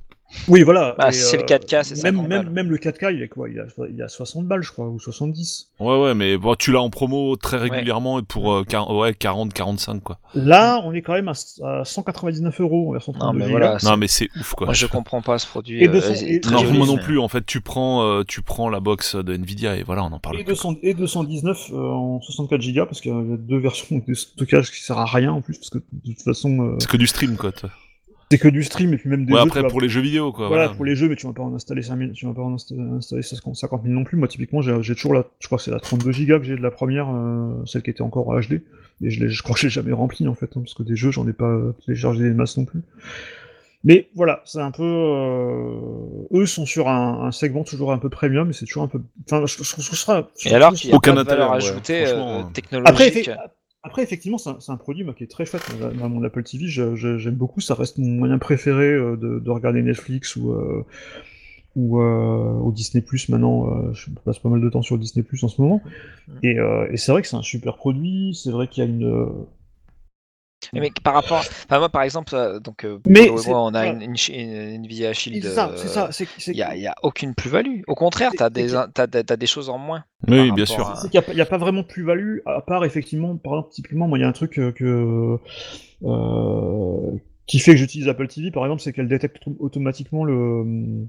Oui, 0.49 0.63
voilà. 0.63 0.95
Bah, 0.99 1.13
c'est 1.13 1.37
le 1.37 1.43
euh, 1.43 1.47
4K, 1.47 1.85
c'est 1.85 2.03
même, 2.03 2.17
50 2.17 2.51
même, 2.51 2.71
le 2.71 2.77
4K, 2.79 3.15
il 3.15 3.23
est 3.23 3.29
quoi 3.29 3.49
il 3.51 3.61
a, 3.61 3.65
il 3.91 4.01
a 4.03 4.09
60 4.09 4.47
balles, 4.47 4.63
je 4.63 4.73
crois, 4.73 4.89
ou 4.89 4.99
70. 4.99 5.71
Ouais, 5.81 6.01
ouais, 6.03 6.15
mais 6.15 6.37
bon, 6.37 6.55
tu 6.55 6.73
l'as 6.73 6.81
en 6.81 6.91
promo 6.91 7.37
très 7.37 7.59
régulièrement 7.59 8.19
et 8.19 8.23
pour 8.23 8.53
euh, 8.53 8.63
quar- 8.65 8.95
ouais, 8.97 9.15
40, 9.15 9.53
45 9.53 10.03
quoi. 10.03 10.19
Là, 10.35 10.81
on 10.85 10.93
est 10.95 11.03
quand 11.03 11.13
même 11.15 11.29
à, 11.29 11.33
à 11.81 11.85
199 11.85 12.61
euros 12.61 12.89
en 12.89 12.93
version 12.93 13.13
Non, 13.13 13.19
32 13.19 13.39
mais 13.45 13.51
voilà. 13.51 13.77
Non, 13.83 13.97
mais 13.97 14.09
c'est 14.09 14.29
ouf 14.39 14.55
quoi. 14.55 14.67
Moi, 14.67 14.75
je 14.75 14.87
comprends 14.87 15.23
pas 15.23 15.39
ce 15.39 15.47
produit. 15.47 15.83
Et 15.85 15.89
de 15.89 15.97
euh, 15.97 16.01
son- 16.01 16.15
c'est 16.15 16.27
et- 16.27 16.41
Non, 16.51 16.59
joli, 16.59 16.79
moi 16.79 16.87
non 16.87 16.97
mais- 16.97 17.03
plus. 17.03 17.19
En 17.19 17.29
fait, 17.29 17.45
tu 17.45 17.61
prends, 17.61 18.03
euh, 18.03 18.23
tu 18.27 18.43
prends 18.43 18.69
la 18.69 18.81
box 18.81 19.17
de 19.17 19.35
Nvidia 19.35 19.77
et 19.77 19.83
voilà, 19.83 20.03
on 20.05 20.13
en 20.13 20.19
parle. 20.19 20.37
Et, 20.37 20.45
plus, 20.45 20.53
200 20.55 20.77
et 20.83 20.95
219 20.95 21.71
euh, 21.73 21.77
en 21.77 22.21
64 22.21 22.61
Go 22.73 22.87
parce 22.87 23.01
qu'il 23.01 23.11
y 23.13 23.15
a 23.15 23.37
deux 23.37 23.59
versions 23.59 24.03
de 24.07 24.15
stockage 24.15 24.71
qui 24.71 24.83
sert 24.83 24.99
à 24.99 25.05
rien 25.07 25.33
en 25.33 25.41
plus 25.43 25.59
parce 25.59 25.71
que 25.71 25.79
de 25.79 26.13
toute 26.15 26.23
façon 26.23 26.59
euh, 26.61 26.77
C'est 26.79 26.89
que 26.91 26.97
du 26.97 27.07
stream 27.07 27.37
quoi. 27.37 27.53
toi. 27.53 27.71
C'est 28.33 28.39
que 28.39 28.49
du 28.49 28.63
stream 28.63 28.93
et 28.93 28.97
puis 28.99 29.09
même 29.09 29.25
des 29.25 29.33
Ouais, 29.33 29.41
jeux. 29.41 29.47
après 29.47 29.63
vas- 29.63 29.69
pour 29.69 29.81
les 29.81 29.89
jeux 29.89 30.01
vidéo 30.01 30.33
quoi. 30.33 30.49
voilà, 30.49 30.65
voilà. 30.65 30.77
pour 30.77 30.85
les 30.85 30.95
jeux 30.97 31.09
mais 31.09 31.17
tu 31.17 31.27
vas 31.27 31.33
pas 31.33 31.43
en 31.43 31.55
installer 31.55 31.83
5000, 31.83 32.13
tu 32.13 32.27
vas 32.27 32.33
pas 32.35 32.43
en 32.43 32.55
insta- 32.57 32.97
installer 32.99 33.23
50 33.23 33.57
000 33.85 33.95
non 33.95 34.05
plus. 34.05 34.17
Moi 34.17 34.29
typiquement 34.29 34.61
j'ai 34.63 34.77
j'ai 34.83 34.95
toujours 34.95 35.15
la, 35.15 35.25
je 35.41 35.47
crois 35.47 35.59
que 35.59 35.65
c'est 35.65 35.71
la 35.71 35.81
32 35.81 36.11
Go 36.27 36.39
que 36.39 36.45
j'ai 36.45 36.57
de 36.57 36.63
la 36.63 36.71
première, 36.71 37.09
euh, 37.11 37.55
celle 37.67 37.83
qui 37.83 37.91
était 37.91 38.03
encore 38.03 38.29
en 38.29 38.41
HD 38.41 38.63
et 39.03 39.11
je, 39.11 39.21
l'ai- 39.25 39.29
je 39.31 39.43
crois 39.43 39.55
que 39.55 39.61
je 39.61 39.67
l'ai 39.67 39.71
jamais 39.71 39.93
remplie 39.93 40.27
en 40.29 40.35
fait 40.35 40.47
hein, 40.57 40.61
parce 40.61 40.75
que 40.75 40.83
des 40.83 40.97
jeux 40.97 41.11
j'en 41.11 41.27
ai 41.29 41.33
pas 41.33 41.47
euh, 41.49 41.73
téléchargé 41.87 42.23
des 42.25 42.31
masses 42.35 42.57
non 42.57 42.65
plus. 42.65 42.81
Mais 43.85 44.09
voilà, 44.15 44.43
c'est 44.45 44.61
un 44.61 44.71
peu. 44.71 44.85
euh, 44.85 45.75
Eux 46.33 46.47
sont 46.47 46.67
sur 46.67 46.89
un, 46.89 47.25
un 47.27 47.33
segment 47.33 47.65
toujours 47.65 47.93
un 47.93 47.99
peu 47.99 48.09
premium, 48.11 48.47
mais 48.47 48.53
c'est 48.53 48.65
toujours 48.65 48.85
un 48.85 48.89
peu. 48.89 49.01
Enfin, 49.27 49.45
je, 49.45 49.57
je, 49.57 49.65
je, 49.65 49.83
je 49.83 49.97
serais- 49.97 50.25
je- 50.39 50.49
Et 50.51 50.55
alors 50.55 50.73
je- 50.75 50.81
qu'il 50.83 50.91
n'y 50.91 50.95
a 50.95 50.97
Aucun 50.99 51.15
pas 51.15 51.25
de 51.25 51.29
valeur 51.29 51.53
ouais, 51.53 51.59
euh, 51.91 52.07
euh. 52.07 52.43
technologique. 52.53 52.89
Après, 52.89 53.11
après, 53.85 54.03
effectivement, 54.03 54.39
c'est 54.39 54.71
un, 54.71 54.77
produit 54.77 55.03
moi, 55.03 55.13
qui 55.13 55.25
est 55.25 55.31
très 55.31 55.45
chouette. 55.45 55.63
Moi, 55.81 55.91
Dans 55.93 56.09
mon 56.09 56.23
Apple 56.23 56.45
TV, 56.45 56.67
j'aime 56.69 57.35
beaucoup. 57.35 57.61
Ça 57.61 57.75
reste 57.75 57.99
mon 57.99 58.07
moyen 58.07 58.39
préféré 58.39 58.93
euh, 58.93 59.17
de, 59.17 59.41
de 59.41 59.51
regarder 59.51 59.83
Netflix 59.83 60.37
ou, 60.37 60.53
euh, 60.53 60.85
ou, 61.75 62.01
euh, 62.01 62.61
ou 62.61 62.71
Disney 62.71 63.03
Plus. 63.03 63.29
Maintenant, 63.29 63.93
je 63.93 64.11
passe 64.25 64.39
pas 64.39 64.49
mal 64.49 64.61
de 64.61 64.69
temps 64.71 64.83
sur 64.83 64.99
Disney 64.99 65.25
Plus 65.25 65.43
en 65.43 65.49
ce 65.49 65.61
moment. 65.61 65.83
Et, 66.45 66.59
et 66.91 66.97
c'est 66.97 67.11
vrai 67.11 67.23
que 67.23 67.29
c'est 67.29 67.37
un 67.37 67.43
super 67.43 67.77
produit. 67.77 68.39
C'est 68.41 68.51
vrai 68.51 68.69
qu'il 68.69 68.85
y 68.85 68.87
a 68.87 68.91
une. 68.91 69.29
Mais 70.73 70.91
par 71.03 71.15
rapport, 71.15 71.39
enfin 71.41 71.79
moi 71.79 71.89
par 71.89 72.03
exemple, 72.03 72.35
euh, 72.35 72.61
donc 72.61 72.85
euh, 72.85 72.99
Mais 73.07 73.29
moi, 73.29 73.63
on 73.65 73.75
a 73.75 73.87
une, 73.87 74.03
une, 74.03 74.17
une 74.35 74.85
Nvidia 74.85 75.13
Shield. 75.13 75.43
C'est 75.43 75.51
ça, 75.55 75.73
c'est 75.77 75.89
ça. 75.89 76.09
c'est- 76.13 76.29
c'est- 76.39 76.53
Il 76.53 76.59
y 76.59 76.63
a, 76.63 76.93
a 76.93 76.95
aucune 77.03 77.35
plus-value. 77.35 77.81
Au 77.89 77.95
contraire, 77.95 78.31
t'as 78.37 78.47
c'est 78.47 78.53
des, 78.55 78.67
que- 78.69 78.91
t'as, 78.93 79.07
t'as- 79.07 79.25
t'as 79.25 79.37
des 79.37 79.47
choses 79.47 79.69
en 79.69 79.79
moins. 79.79 80.05
Oui, 80.29 80.51
bien 80.53 80.67
sûr. 80.67 80.87
à- 80.89 81.09
qu'il 81.09 81.35
n'y 81.35 81.41
a, 81.41 81.47
pas 81.47 81.59
vraiment 81.59 81.83
de 81.83 81.87
plus-value, 81.87 82.39
à 82.47 82.61
part 82.61 82.85
effectivement, 82.85 83.37
par 83.37 83.55
exemple, 83.55 83.71
typiquement, 83.73 84.07
moi, 84.09 84.19
il 84.19 84.23
y 84.23 84.25
a 84.25 84.29
un 84.29 84.33
truc 84.33 84.59
euh, 84.59 84.71
que, 84.73 85.39
euh, 86.05 87.11
qui 87.47 87.59
fait 87.59 87.73
que 87.73 87.79
j'utilise 87.79 88.09
Apple 88.09 88.29
TV, 88.29 88.51
par 88.51 88.65
exemple, 88.65 88.83
c'est 88.83 88.93
qu'elle 88.93 89.09
détecte 89.09 89.39
autom- 89.45 89.57
automatiquement 89.59 90.25
le, 90.25 91.07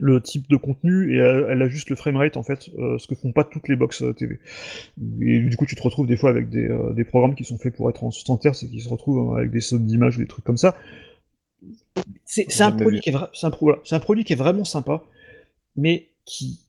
le 0.00 0.20
type 0.20 0.48
de 0.48 0.56
contenu 0.56 1.14
et 1.14 1.18
elle, 1.18 1.46
elle 1.50 1.62
ajuste 1.62 1.90
le 1.90 1.96
framerate, 1.96 2.36
en 2.36 2.42
fait, 2.44 2.68
euh, 2.78 2.98
ce 2.98 3.06
que 3.08 3.14
font 3.16 3.32
pas 3.32 3.44
toutes 3.44 3.68
les 3.68 3.76
box 3.76 4.02
euh, 4.02 4.12
TV. 4.12 4.38
Et 5.20 5.40
du 5.40 5.56
coup, 5.56 5.66
tu 5.66 5.74
te 5.74 5.82
retrouves 5.82 6.06
des 6.06 6.16
fois 6.16 6.30
avec 6.30 6.48
des, 6.50 6.68
euh, 6.68 6.92
des 6.92 7.04
programmes 7.04 7.34
qui 7.34 7.44
sont 7.44 7.58
faits 7.58 7.74
pour 7.74 7.90
être 7.90 8.04
en 8.04 8.10
60 8.10 8.44
Hz 8.46 8.64
et 8.64 8.68
qui 8.68 8.80
se 8.80 8.88
retrouvent 8.88 9.36
avec 9.36 9.50
des 9.50 9.60
sautes 9.60 9.84
d'image 9.84 10.16
ou 10.16 10.20
des 10.20 10.26
trucs 10.28 10.44
comme 10.44 10.56
ça. 10.56 10.76
C'est 12.24 12.60
un, 12.62 12.70
produit 12.72 13.00
qui 13.00 13.10
est 13.10 13.12
vra- 13.12 13.30
un, 13.42 13.50
pro- 13.50 13.66
voilà, 13.66 13.80
c'est 13.84 13.94
un 13.96 14.00
produit 14.00 14.24
qui 14.24 14.32
est 14.32 14.36
vraiment 14.36 14.64
sympa, 14.64 15.02
mais 15.76 16.08
qui, 16.24 16.60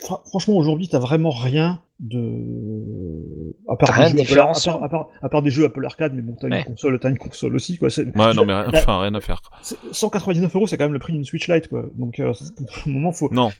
Fra- 0.00 0.22
franchement, 0.26 0.56
aujourd'hui, 0.56 0.88
t'as 0.88 0.98
vraiment 1.00 1.30
rien 1.30 1.80
de. 2.00 3.54
À 3.68 3.74
part, 3.76 3.88
rien 3.90 4.14
de 4.14 4.20
Apple, 4.20 4.38
à, 4.38 4.52
part, 4.52 4.82
à 4.84 4.88
part- 4.88 5.08
à 5.20 5.28
part 5.28 5.42
des 5.42 5.50
jeux 5.50 5.64
Apple 5.64 5.84
Arcade, 5.84 6.12
mais 6.14 6.22
bon, 6.22 6.36
t'as 6.40 6.48
Ouais. 6.48 6.60
une 6.60 6.64
console, 6.66 7.00
t'as 7.00 7.10
une 7.10 7.18
console 7.18 7.56
aussi, 7.56 7.76
quoi. 7.78 7.90
c'est- 7.90 8.04
Ouais, 8.16 8.32
non, 8.34 8.44
mais 8.46 8.54
rien, 8.54 8.70
enfin, 8.72 9.00
rien 9.00 9.14
à 9.14 9.20
faire. 9.20 9.42
quoi. 9.42 9.58
c'est- 9.62 9.76
199 9.90 10.54
euros, 10.54 10.68
c'est 10.68 10.76
quand 10.76 10.84
même 10.84 10.92
le 10.92 11.00
prix 11.00 11.12
d'une 11.12 11.24
Switch 11.24 11.48
Lite, 11.48 11.66
quoi. 11.68 11.84
Donc, 11.96 12.20
euh, 12.20 12.32
c'est- 12.34 12.54
pour 12.54 12.76
le 12.86 12.92
moment, 12.92 13.10
faut. 13.12 13.28
Non. 13.32 13.50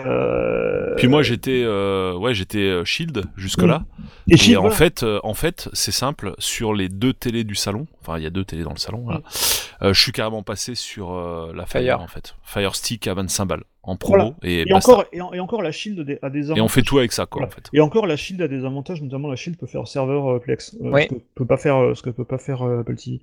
Euh, 0.00 0.94
Puis 0.96 1.08
moi, 1.08 1.22
j'étais, 1.22 1.62
euh, 1.64 2.14
ouais, 2.16 2.34
j'étais 2.34 2.58
euh, 2.58 2.84
Shield 2.84 3.24
jusque 3.36 3.62
là. 3.62 3.84
Et 4.28 4.34
Et, 4.34 4.36
Shield, 4.36 4.58
en 4.58 4.60
voilà. 4.62 4.76
fait, 4.76 5.02
euh, 5.02 5.20
en 5.22 5.34
fait, 5.34 5.68
c'est 5.72 5.92
simple. 5.92 6.34
Sur 6.38 6.72
les 6.74 6.88
deux 6.88 7.12
télés 7.12 7.44
du 7.44 7.54
salon, 7.54 7.86
enfin, 8.00 8.18
il 8.18 8.24
y 8.24 8.26
a 8.26 8.30
deux 8.30 8.44
télés 8.44 8.62
dans 8.64 8.72
le 8.72 8.78
salon. 8.78 9.02
Voilà. 9.04 9.20
Euh, 9.82 9.92
je 9.92 10.00
suis 10.00 10.12
carrément 10.12 10.42
passé 10.42 10.74
sur 10.74 11.12
euh, 11.12 11.52
la 11.54 11.66
Fire, 11.66 11.82
Fire. 11.82 12.00
en 12.00 12.06
fait. 12.06 12.34
Fire 12.42 12.74
Stick 12.76 13.06
à 13.08 13.14
25 13.14 13.44
balles 13.46 13.64
en 13.84 13.96
promo 13.96 14.16
Voilà. 14.16 14.34
et, 14.44 14.72
encore, 14.72 15.04
et, 15.12 15.20
en- 15.20 15.32
et 15.32 15.40
encore, 15.40 15.60
la 15.60 15.72
Shield 15.72 15.98
a 16.00 16.04
des, 16.04 16.18
a 16.22 16.30
des 16.30 16.38
Et 16.38 16.50
on 16.50 16.54
avantages. 16.54 16.70
fait 16.72 16.82
tout 16.82 16.98
avec 16.98 17.10
ça, 17.12 17.26
quoi, 17.26 17.40
Voilà. 17.40 17.52
en 17.52 17.54
fait. 17.56 17.68
Et 17.72 17.80
encore, 17.80 18.06
la 18.06 18.16
Shield 18.16 18.40
a 18.40 18.46
des 18.46 18.64
avantages, 18.64 19.02
notamment 19.02 19.28
la 19.28 19.34
Shield 19.34 19.58
peut 19.58 19.66
faire 19.66 19.88
serveur 19.88 20.28
euh, 20.30 20.38
Plex, 20.38 20.74
euh, 20.74 20.90
Oui. 20.92 21.02
ce 21.02 21.08
que 21.08 21.20
peut 21.34 21.46
pas 21.46 21.56
faire, 21.56 21.76
euh, 21.82 21.94
ce 21.94 22.02
que 22.02 22.10
peut 22.10 22.24
pas 22.24 22.38
faire 22.38 22.62
euh, 22.62 22.80
Apple 22.82 22.94
TV. 22.94 23.16
Ouais, 23.16 23.20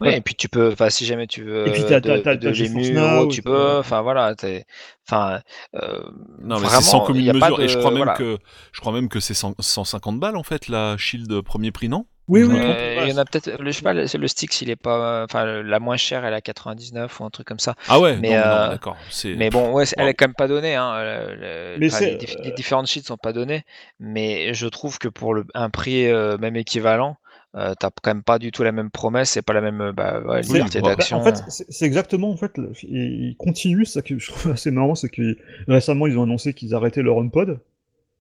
Voilà. 0.00 0.16
Et 0.18 0.20
puis 0.20 0.34
tu 0.34 0.48
peux, 0.50 0.70
enfin 0.72 0.90
si 0.90 1.06
jamais 1.06 1.26
tu 1.26 1.44
veux 1.44 1.66
Et 1.66 1.72
puis 1.72 1.82
t'as- 1.88 2.00
de, 2.00 2.08
t'as- 2.10 2.18
t'as- 2.20 2.36
de 2.36 2.50
t'as 2.50 2.50
l'ému, 2.50 2.92
Now, 2.92 3.26
tu 3.28 3.40
et 3.40 3.42
peux, 3.42 3.78
enfin 3.78 4.02
voilà, 4.02 4.34
t'es- 4.34 4.66
enfin 5.08 5.40
euh, 5.76 5.98
Non, 6.42 6.56
mais 6.56 6.66
vraiment, 6.66 6.68
c'est 6.82 6.90
sans 6.90 7.00
commune 7.00 7.32
mesure. 7.32 7.60
Et 7.62 7.68
je 7.68 7.74
de- 7.74 7.78
crois 7.80 7.90
même 7.90 7.98
voilà. 8.02 8.12
que, 8.14 8.36
je 8.72 8.80
crois 8.80 8.92
même 8.92 9.08
que 9.08 9.18
c'est 9.20 9.34
100 9.34 9.54
150 9.60 10.20
balles, 10.20 10.36
en 10.36 10.42
fait, 10.42 10.68
la 10.68 10.96
Shield 10.98 11.40
premier 11.42 11.70
prix, 11.70 11.88
non? 11.88 12.04
Oui, 12.28 12.44
oui, 12.44 12.56
Euh, 12.58 13.00
il 13.02 13.10
y 13.10 13.12
en 13.12 13.18
a 13.18 13.24
peut-être, 13.24 13.60
le- 13.60 13.70
je 13.72 13.76
sais 13.76 13.82
pas, 13.82 13.92
le, 13.92 14.04
le 14.16 14.28
stick 14.28 14.52
s'il 14.52 14.70
est 14.70 14.76
pas, 14.76 15.24
enfin 15.24 15.44
la 15.62 15.80
moins 15.80 15.96
chère 15.96 16.24
elle 16.24 16.32
est 16.32 16.36
à 16.36 16.40
99 16.40 17.18
ou 17.20 17.24
un 17.24 17.30
truc 17.30 17.46
comme 17.46 17.58
ça. 17.58 17.74
Ah 17.88 17.98
ouais, 18.00 18.16
Mais, 18.16 18.28
non, 18.30 18.34
non, 18.36 18.40
euh, 18.40 18.68
d'accord. 18.70 18.96
Mais 19.24 19.50
bon, 19.50 19.72
ouais, 19.72 19.84
elle 19.96 20.08
est 20.08 20.14
quand 20.14 20.26
même 20.28 20.34
pas 20.34 20.48
donnée. 20.48 20.76
Hein, 20.76 21.02
le- 21.02 21.76
Mais 21.78 21.88
les, 21.88 21.88
dif- 22.16 22.36
euh, 22.38 22.42
les 22.44 22.52
différentes 22.52 22.86
sheets 22.86 23.02
sont 23.02 23.16
pas 23.16 23.32
données, 23.32 23.64
mais 23.98 24.54
je 24.54 24.66
trouve 24.68 24.98
que 24.98 25.08
pour 25.08 25.34
le, 25.34 25.44
un 25.54 25.68
prix 25.68 26.06
euh, 26.06 26.38
même 26.38 26.56
équivalent, 26.56 27.16
euh, 27.54 27.74
t'as 27.78 27.90
quand 28.02 28.10
même 28.14 28.22
pas 28.22 28.38
du 28.38 28.50
tout 28.52 28.62
la 28.62 28.72
même 28.72 28.90
promesse, 28.90 29.30
c'est 29.30 29.42
pas 29.42 29.52
la 29.52 29.60
même 29.60 29.92
bah, 29.94 30.20
ouais, 30.20 30.42
C'est- 30.42 30.52
liberté 30.54 30.80
bah, 30.80 30.88
d'action. 30.94 31.18
En 31.18 31.24
fait, 31.24 31.42
c'est 31.48 31.66
c'est 31.70 31.84
exactement 31.84 32.30
en 32.30 32.36
fait, 32.36 32.52
ils 32.82 33.36
continuent. 33.38 33.84
Ça 33.84 34.00
que 34.00 34.18
je 34.18 34.30
trouve 34.30 34.52
assez 34.52 34.70
marrant, 34.70 34.94
c'est 34.94 35.10
que 35.10 35.36
récemment 35.68 36.06
ils 36.06 36.16
ont 36.16 36.22
annoncé 36.22 36.54
qu'ils 36.54 36.74
arrêtaient 36.74 37.02
leur 37.02 37.16
HomePod, 37.16 37.58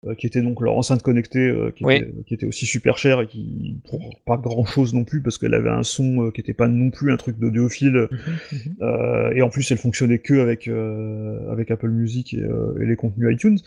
euh, 0.07 0.15
qui 0.15 0.25
était 0.27 0.41
donc 0.41 0.61
leur 0.61 0.75
enceinte 0.75 1.03
connectée, 1.03 1.47
euh, 1.47 1.71
qui, 1.71 1.85
Oui. 1.85 1.95
était, 1.97 2.11
qui 2.25 2.33
était 2.33 2.45
aussi 2.45 2.65
super 2.65 2.97
chère 2.97 3.21
et 3.21 3.27
qui 3.27 3.77
pour 3.89 3.99
pas 4.25 4.37
grand 4.37 4.65
chose 4.65 4.93
non 4.93 5.03
plus 5.03 5.21
parce 5.21 5.37
qu'elle 5.37 5.53
avait 5.53 5.69
un 5.69 5.83
son 5.83 6.25
euh, 6.27 6.31
qui 6.31 6.41
était 6.41 6.53
pas 6.55 6.67
non 6.67 6.89
plus 6.89 7.11
un 7.11 7.17
truc 7.17 7.37
d'audiophile. 7.37 8.07
Euh, 8.81 9.31
et 9.35 9.41
en 9.41 9.49
plus, 9.49 9.69
elle 9.71 9.77
fonctionnait 9.77 10.19
que 10.19 10.39
avec 10.39 10.67
euh, 10.67 11.51
avec 11.51 11.69
Apple 11.71 11.89
Music 11.89 12.33
et, 12.33 12.41
euh, 12.41 12.81
et 12.81 12.85
les 12.85 12.95
contenus 12.95 13.33
iTunes. 13.33 13.59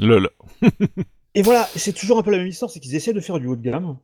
Lol. 0.00 0.28
Et 1.34 1.40
voilà, 1.40 1.66
c'est 1.76 1.94
toujours 1.94 2.18
un 2.18 2.22
peu 2.22 2.30
la 2.30 2.36
même 2.36 2.46
histoire, 2.46 2.70
c'est 2.70 2.78
qu'ils 2.78 2.94
essaient 2.94 3.14
de 3.14 3.20
faire 3.20 3.40
du 3.40 3.46
haut 3.46 3.56
de 3.56 3.62
gamme 3.62 3.96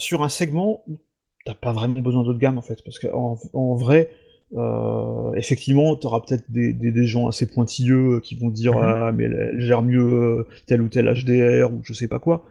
sur 0.00 0.24
un 0.24 0.28
segment 0.28 0.82
où 0.88 0.98
t'as 1.44 1.54
pas 1.54 1.72
vraiment 1.72 2.00
besoin 2.00 2.24
d'haut 2.24 2.32
de 2.34 2.38
gamme 2.40 2.58
en 2.58 2.62
fait, 2.62 2.82
parce 2.84 2.98
qu'en 2.98 3.38
en 3.52 3.74
vrai, 3.76 4.10
euh, 4.56 5.32
effectivement, 5.34 5.94
t'auras 5.96 6.20
peut-être 6.20 6.44
des, 6.50 6.72
des, 6.72 6.90
des 6.90 7.06
gens 7.06 7.28
assez 7.28 7.46
pointilleux 7.46 8.16
euh, 8.16 8.20
qui 8.20 8.34
vont 8.36 8.48
dire 8.48 8.74
Mhm. 8.74 8.82
ah 8.82 9.12
mais 9.12 9.24
elle, 9.24 9.60
gère 9.60 9.82
mieux 9.82 10.00
euh, 10.02 10.46
tel 10.66 10.80
ou 10.82 10.88
tel 10.88 11.06
HDR 11.12 11.72
ou 11.72 11.80
je 11.84 11.92
sais 11.92 12.08
pas 12.08 12.18
quoi, 12.18 12.44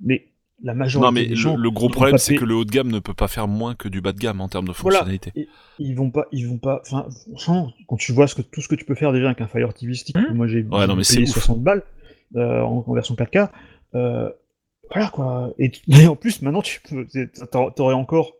mais 0.00 0.26
la 0.62 0.74
majorité 0.74 1.06
Non, 1.06 1.12
mais 1.12 1.22
des 1.24 1.28
le, 1.30 1.34
gens 1.36 1.56
le 1.56 1.70
gros 1.70 1.88
problème, 1.88 2.18
c'est 2.18 2.36
que 2.36 2.44
le 2.44 2.54
haut 2.54 2.64
de 2.66 2.70
gamme 2.70 2.90
ne 2.90 2.98
peut 2.98 3.14
pas 3.14 3.28
faire 3.28 3.48
moins 3.48 3.74
que 3.74 3.88
du 3.88 4.00
bas 4.02 4.12
de 4.12 4.18
gamme 4.18 4.40
en 4.42 4.48
termes 4.48 4.68
de 4.68 4.72
Voilà. 4.72 4.98
fonctionnalité. 4.98 5.32
Et- 5.34 5.48
ils 5.78 5.94
vont 5.96 6.10
pas, 6.10 6.26
ils 6.32 6.46
vont 6.46 6.58
pas. 6.58 6.82
Enfin, 6.86 7.06
franchement, 7.30 7.72
quand 7.88 7.96
tu 7.96 8.12
vois 8.12 8.26
ce 8.26 8.34
que, 8.34 8.42
tout 8.42 8.60
ce 8.60 8.68
que 8.68 8.74
tu 8.74 8.84
peux 8.84 8.94
faire 8.94 9.12
déjà 9.12 9.26
avec 9.26 9.40
un 9.40 9.46
Fire 9.48 9.72
TV 9.72 9.94
Stick, 9.94 10.16
Mhm. 10.16 10.34
moi 10.36 10.46
j'ai 10.46 10.62
Ouais, 10.62 10.86
payé 10.86 11.22
ouf. 11.22 11.28
60 11.30 11.62
balles 11.62 11.82
euh, 12.36 12.60
en, 12.60 12.84
en 12.86 12.92
version 12.94 13.14
4K. 13.16 13.50
euh, 13.94 14.28
voilà 14.92 15.08
quoi. 15.08 15.52
Et, 15.58 15.70
tu- 15.70 15.82
et 15.88 16.06
en 16.08 16.16
plus, 16.16 16.42
maintenant, 16.42 16.62
tu 16.62 16.80
peux, 16.82 17.06
t'aurais 17.74 17.94
encore, 17.94 18.34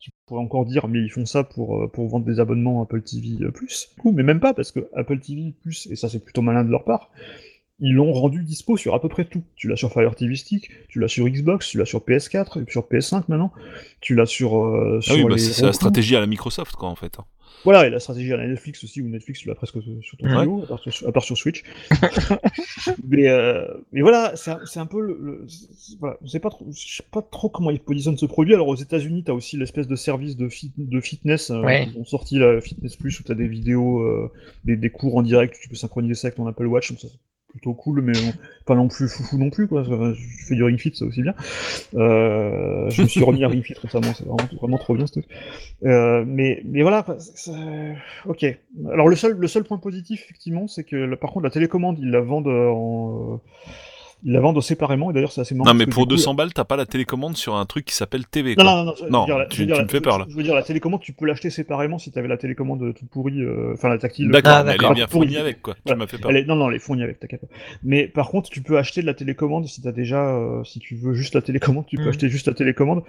tu 0.00 0.10
pourrais 0.26 0.40
encore 0.40 0.64
dire, 0.64 0.88
mais 0.88 1.00
ils 1.00 1.10
font 1.10 1.26
ça 1.26 1.44
pour 1.44 1.76
euh, 1.76 1.86
pour 1.86 2.08
vendre 2.08 2.24
des 2.24 2.40
abonnements 2.40 2.82
Apple 2.82 3.02
TV 3.02 3.44
euh, 3.44 3.50
Plus. 3.50 3.90
Du 3.94 4.00
coup, 4.00 4.12
mais 4.12 4.22
même 4.22 4.40
pas 4.40 4.54
parce 4.54 4.72
que 4.72 4.88
Apple 4.96 5.20
TV 5.20 5.54
Plus, 5.62 5.86
et 5.90 5.96
ça 5.96 6.08
c'est 6.08 6.24
plutôt 6.24 6.42
malin 6.42 6.64
de 6.64 6.70
leur 6.70 6.84
part. 6.84 7.10
Ils 7.82 7.94
l'ont 7.94 8.12
rendu 8.12 8.42
dispo 8.42 8.76
sur 8.76 8.94
à 8.94 9.00
peu 9.00 9.08
près 9.08 9.24
tout. 9.24 9.42
Tu 9.56 9.68
l'as 9.68 9.76
sur 9.76 9.92
Fire 9.92 10.14
TV 10.14 10.34
Stick, 10.36 10.70
tu 10.88 11.00
l'as 11.00 11.08
sur 11.08 11.26
Xbox, 11.26 11.68
tu 11.68 11.78
l'as 11.78 11.86
sur 11.86 12.00
PS4, 12.00 12.60
et 12.60 12.64
puis 12.64 12.72
sur 12.72 12.82
PS5 12.82 13.24
maintenant. 13.28 13.52
Tu 14.00 14.14
l'as 14.14 14.26
sur, 14.26 14.58
euh, 14.58 14.98
Ah 14.98 15.02
sur 15.02 15.16
oui, 15.16 15.24
bah, 15.24 15.38
c'est 15.38 15.64
la 15.64 15.72
stratégie 15.72 16.14
à 16.14 16.20
la 16.20 16.26
Microsoft, 16.26 16.76
quoi, 16.76 16.90
en 16.90 16.94
fait. 16.94 17.16
Voilà, 17.64 17.86
et 17.86 17.90
la 17.90 18.00
stratégie 18.00 18.32
à 18.32 18.36
la 18.38 18.46
Netflix 18.46 18.82
aussi, 18.84 19.02
où 19.02 19.08
Netflix 19.08 19.44
l'as 19.44 19.54
presque 19.54 19.76
sur 20.02 20.16
ton 20.18 20.26
Ouais. 20.26 20.36
vidéo, 20.38 20.62
à, 20.64 20.66
part 20.66 20.78
sur, 20.80 21.08
à 21.08 21.12
part 21.12 21.22
sur 21.22 21.36
Switch. 21.36 21.62
mais, 23.06 23.28
euh, 23.28 23.66
mais 23.92 24.00
voilà, 24.00 24.32
c'est 24.36 24.50
un, 24.80 24.86
peu 24.86 25.00
le. 25.00 25.18
le- 25.20 25.46
voilà, 25.98 26.16
je 26.22 26.28
sais 26.28 26.40
pas 26.40 26.50
trop, 26.50 26.66
je 26.70 26.96
sais 26.96 27.02
pas 27.10 27.22
trop 27.22 27.48
comment 27.48 27.70
ils 27.70 27.80
positionnent 27.80 28.16
ce 28.16 28.26
produit. 28.26 28.54
Alors 28.54 28.68
aux 28.68 28.76
États-Unis, 28.76 29.24
tu 29.24 29.30
as 29.30 29.34
aussi 29.34 29.56
l'espèce 29.56 29.86
de 29.86 29.96
service 29.96 30.36
de, 30.36 30.48
fit- 30.48 30.72
de 30.76 31.00
fitness. 31.00 31.50
euh, 31.50 31.60
Ouais. 31.60 31.88
Ils 31.94 31.98
ont 32.00 32.04
sorti 32.04 32.38
la 32.38 32.60
Fitness 32.60 32.96
Plus 32.96 33.18
où 33.20 33.22
tu 33.24 33.32
as 33.32 33.34
des 33.34 33.48
vidéos, 33.48 34.00
euh, 34.00 34.30
des, 34.64 34.76
des 34.76 34.90
cours 34.90 35.16
en 35.16 35.22
direct, 35.22 35.56
tu 35.60 35.68
peux 35.68 35.74
synchroniser 35.76 36.14
ça 36.14 36.28
avec 36.28 36.36
ton 36.36 36.46
Apple 36.46 36.66
Watch. 36.66 36.90
Donc 36.90 37.00
ça, 37.00 37.08
c'est 37.08 37.18
plutôt 37.50 37.74
cool, 37.74 38.00
mais 38.02 38.12
pas 38.66 38.74
non 38.74 38.88
plus 38.88 39.08
foufou 39.08 39.36
non 39.38 39.50
plus. 39.50 39.66
Quoi. 39.66 39.80
Euh, 39.88 40.14
Je 40.14 40.46
fais 40.46 40.54
du 40.54 40.62
Ring 40.64 40.78
Fit, 40.78 40.92
ça 40.94 41.04
aussi 41.04 41.22
bien. 41.22 41.34
Euh, 41.94 42.88
je 42.90 43.02
me 43.02 43.08
suis 43.08 43.22
remis 43.22 43.44
à 43.44 43.48
Ring 43.48 43.62
Fit 43.64 43.74
récemment, 43.74 44.12
c'est 44.14 44.24
vraiment, 44.24 44.48
vraiment 44.60 44.78
trop 44.78 44.94
bien 44.94 45.06
ce 45.06 45.12
truc. 45.12 45.26
Euh, 45.84 46.24
mais, 46.26 46.62
mais 46.64 46.82
voilà, 46.82 47.04
c'est- 47.18 47.36
c'est- 47.36 47.96
ok. 48.26 48.46
Alors 48.92 49.08
le 49.08 49.16
seul, 49.16 49.32
le 49.32 49.48
seul 49.48 49.64
point 49.64 49.78
positif, 49.78 50.22
effectivement, 50.24 50.68
c'est 50.68 50.84
que 50.84 51.14
par 51.16 51.30
contre 51.32 51.44
la 51.44 51.50
télécommande, 51.50 51.98
ils 51.98 52.10
la 52.10 52.20
vendent 52.20 52.46
euh, 52.48 52.68
en, 52.68 53.40
Ils 54.22 54.32
la 54.32 54.40
vendent 54.40 54.60
séparément, 54.62 55.10
et 55.10 55.14
d'ailleurs, 55.14 55.32
c'est 55.32 55.40
assez 55.40 55.54
marrant. 55.54 55.70
Non, 55.70 55.74
mais 55.74 55.86
pour 55.86 56.06
du 56.06 56.14
coup, 56.14 56.16
200 56.16 56.34
balles, 56.34 56.52
t'as 56.52 56.64
pas 56.64 56.76
la 56.76 56.84
télécommande 56.86 57.36
sur 57.36 57.56
un 57.56 57.64
truc 57.64 57.86
qui 57.86 57.94
s'appelle 57.94 58.26
TV. 58.26 58.54
Non, 58.56 58.64
quoi. 58.64 58.74
non, 58.74 58.84
non, 58.84 58.94
je 58.98 59.04
veux 59.04 59.10
Non, 59.10 59.24
dire, 59.24 59.38
la- 59.38 59.46
tu- 59.46 59.56
je 59.56 59.60
veux 59.62 59.66
dire, 59.66 59.76
tu 59.76 59.80
la- 59.80 59.84
me 59.86 59.90
fais 59.90 60.00
peur, 60.00 60.18
là. 60.18 60.26
Je 60.28 60.34
veux 60.36 60.42
dire, 60.42 60.54
la 60.54 60.62
télécommande, 60.62 61.00
tu 61.00 61.12
peux 61.12 61.24
l'acheter 61.26 61.48
séparément 61.50 61.98
si 61.98 62.12
tu 62.12 62.18
avais 62.18 62.28
la 62.28 62.36
télécommande 62.36 62.94
toute 62.94 63.08
pourrie, 63.08 63.40
euh, 63.42 63.72
enfin 63.74 63.88
la 63.88 63.96
tactile. 63.98 64.30
D'accord, 64.30 64.52
Ah, 64.56 64.64
elle 64.66 64.84
est 64.84 64.94
bien 64.94 65.06
fournie 65.06 65.36
avec, 65.38 65.62
quoi. 65.62 65.74
Tu 65.74 65.80
Voilà. 65.86 65.98
m'as 66.00 66.06
fait 66.06 66.18
peur. 66.18 66.30
Elle 66.30 66.36
est- 66.38 66.44
Non, 66.44 66.56
non, 66.56 66.68
elle 66.68 66.76
est 66.76 66.80
fournie 66.80 67.02
avec, 67.02 67.18
t'inquiète 67.20 67.40
pas. 67.40 67.46
Mais 67.82 68.06
par 68.08 68.28
contre, 68.28 68.50
tu 68.50 68.60
peux 68.60 68.76
acheter 68.78 69.00
de 69.00 69.06
la 69.06 69.14
télécommande 69.14 69.66
si 69.66 69.80
t'as 69.80 69.92
déjà, 69.92 70.22
euh, 70.36 70.62
si 70.64 70.80
tu 70.80 70.96
veux 70.96 71.14
juste 71.14 71.34
la 71.34 71.40
télécommande, 71.42 71.86
tu 71.86 71.96
peux 71.96 72.02
Mhm. 72.02 72.08
acheter 72.08 72.28
juste 72.28 72.46
la 72.46 72.54
télécommande. 72.54 73.02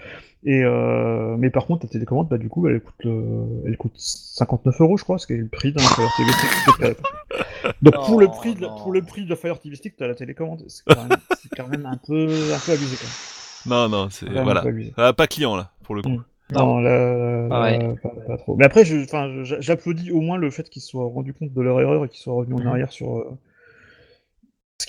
Et 0.43 0.63
euh, 0.63 1.35
mais 1.37 1.49
par 1.49 1.65
contre, 1.65 1.81
ta 1.81 1.87
télécommande, 1.87 2.27
bah 2.29 2.37
du 2.37 2.47
coup, 2.49 2.67
elle 2.67 2.79
coûte, 2.79 3.05
euh, 3.05 3.45
elle 3.67 3.77
coûte 3.77 3.93
59 3.95 4.79
euros, 4.81 4.97
je 4.97 5.03
crois, 5.03 5.19
ce 5.19 5.27
qui 5.27 5.33
est 5.33 5.37
le 5.37 5.47
prix 5.47 5.71
d'un 5.73 5.81
Fire 5.83 6.09
TV 6.17 6.31
Stick. 6.31 6.97
Donc 7.83 7.93
pour 8.05 8.19
le 8.19 8.27
prix, 8.27 8.55
la- 8.59 8.69
pour 8.69 8.91
le 8.91 9.01
prix 9.03 9.23
de 9.23 9.29
la 9.29 9.35
Fire 9.35 9.59
TV 9.59 9.75
Stick, 9.75 9.95
t'as 9.95 10.07
la 10.07 10.15
télécommande. 10.15 10.63
C'est 11.01 11.07
quand, 11.07 11.09
même- 11.09 11.19
c'est 11.41 11.55
quand 11.55 11.67
même 11.67 11.85
un 11.85 11.97
peu, 11.97 12.27
un 12.53 12.59
peu 12.59 12.71
abusé. 12.73 12.97
Quand 12.97 13.69
même. 13.69 13.89
Non, 13.89 13.89
non, 13.89 14.09
c'est. 14.09 14.29
Voilà. 14.29 14.61
peu 14.61 14.69
abusé. 14.69 14.93
Ah, 14.97 15.13
pas 15.13 15.27
client, 15.27 15.55
là, 15.55 15.71
pour 15.83 15.95
le 15.95 16.01
coup. 16.01 16.09
Mm. 16.09 16.23
Non, 16.53 16.79
là, 16.79 17.47
Ah 17.49 17.61
ouais. 17.61 17.79
là, 17.79 17.93
pas, 18.03 18.09
pas 18.27 18.37
trop. 18.37 18.55
Mais 18.57 18.65
après, 18.65 18.83
j'applaudis 18.83 20.11
au 20.11 20.19
moins 20.19 20.37
le 20.37 20.49
fait 20.51 20.69
qu'ils 20.69 20.81
se 20.81 20.89
soient 20.89 21.05
rendus 21.05 21.33
compte 21.33 21.53
de 21.53 21.61
leur 21.61 21.79
erreur 21.79 22.03
et 22.03 22.09
qu'ils 22.09 22.19
soient 22.19 22.33
revenus 22.33 22.57
en 22.57 22.61
Mhm. 22.61 22.67
arrière 22.67 22.91
sur. 22.91 23.25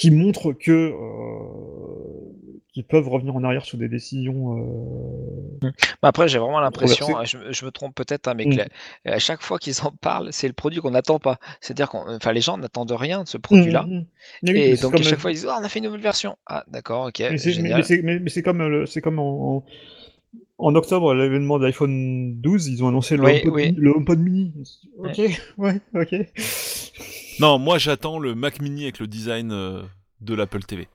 Euh, 0.07 0.11
qui 0.11 0.11
montre 0.11 0.53
que 0.53 0.71
euh, 0.71 0.97
qu'ils 2.73 2.85
peuvent 2.85 3.09
revenir 3.09 3.37
en 3.37 3.45
arrière 3.45 3.65
sur 3.67 3.77
des 3.77 3.89
décisions. 3.89 4.57
euh, 4.59 5.71
Bah 6.01 6.09
Après, 6.09 6.27
j'ai 6.29 6.39
vraiment 6.39 6.59
l'impression, 6.61 7.07
ah, 7.17 7.25
je, 7.25 7.37
me- 7.37 7.53
je 7.53 7.65
me 7.67 7.71
trompe 7.71 7.95
peut-être, 7.95 8.29
hein, 8.29 8.35
mais 8.35 8.47
Mm. 8.47 8.57
que 8.57 9.11
à 9.11 9.19
chaque 9.19 9.43
fois 9.43 9.59
qu'ils 9.59 9.79
en 9.83 9.91
parlent, 9.93 10.29
c'est 10.33 10.47
le 10.49 10.55
produit 10.55 10.81
qu'on 10.81 10.91
n'attend 10.93 11.19
pas. 11.19 11.39
C'est-à-dire 11.61 11.91
enfin, 11.95 12.33
les 12.33 12.41
gens 12.41 12.57
n'attendent 12.57 12.93
rien 12.93 13.25
de 13.25 13.29
ce 13.29 13.37
produit-là. 13.37 13.83
Mhm. 13.83 14.07
Mais 14.43 14.53
oui, 14.53 14.59
Et 14.61 14.77
donc, 14.77 14.93
comme- 14.93 15.01
à 15.01 15.05
chaque 15.05 15.19
fois, 15.19 15.31
ils 15.33 15.35
disent, 15.35 15.49
Ah, 15.51 15.59
on 15.61 15.65
a 15.65 15.69
fait 15.69 15.81
une 15.81 15.85
nouvelle 15.85 16.01
version. 16.01 16.37
Ah, 16.47 16.65
d'accord, 16.69 17.09
ok, 17.09 17.19
Mais 17.21 17.37
c'est, 17.37 18.43
comme, 18.43 18.63
le- 18.67 18.87
c'est 18.87 19.03
comme 19.03 19.19
en, 19.19 19.57
en, 19.59 19.65
en 20.59 20.75
octobre, 20.75 21.11
à 21.11 21.15
l'événement 21.15 21.59
d'iPhone 21.59 22.37
12, 22.41 22.69
ils 22.69 22.83
ont 22.83 22.89
annoncé 22.89 23.17
le, 23.19 23.25
Oui, 23.25 23.33
HomePod, 23.45 23.53
oui. 23.55 23.63
Mini- 23.67 23.77
le 23.79 23.91
HomePod 23.95 24.19
Mini. 24.19 24.53
Ok, 24.97 25.21
ouais, 25.59 25.81
ok. 25.95 26.15
Non, 27.41 27.59
moi, 27.59 27.79
j'attends 27.79 28.19
le 28.19 28.35
Mac 28.35 28.61
Mini 28.61 28.83
avec 28.85 28.99
le 28.99 29.07
design 29.07 29.53
euh, 29.53 29.83
de 30.21 30.35
l'Apple 30.35 30.63
TV. 30.63 30.89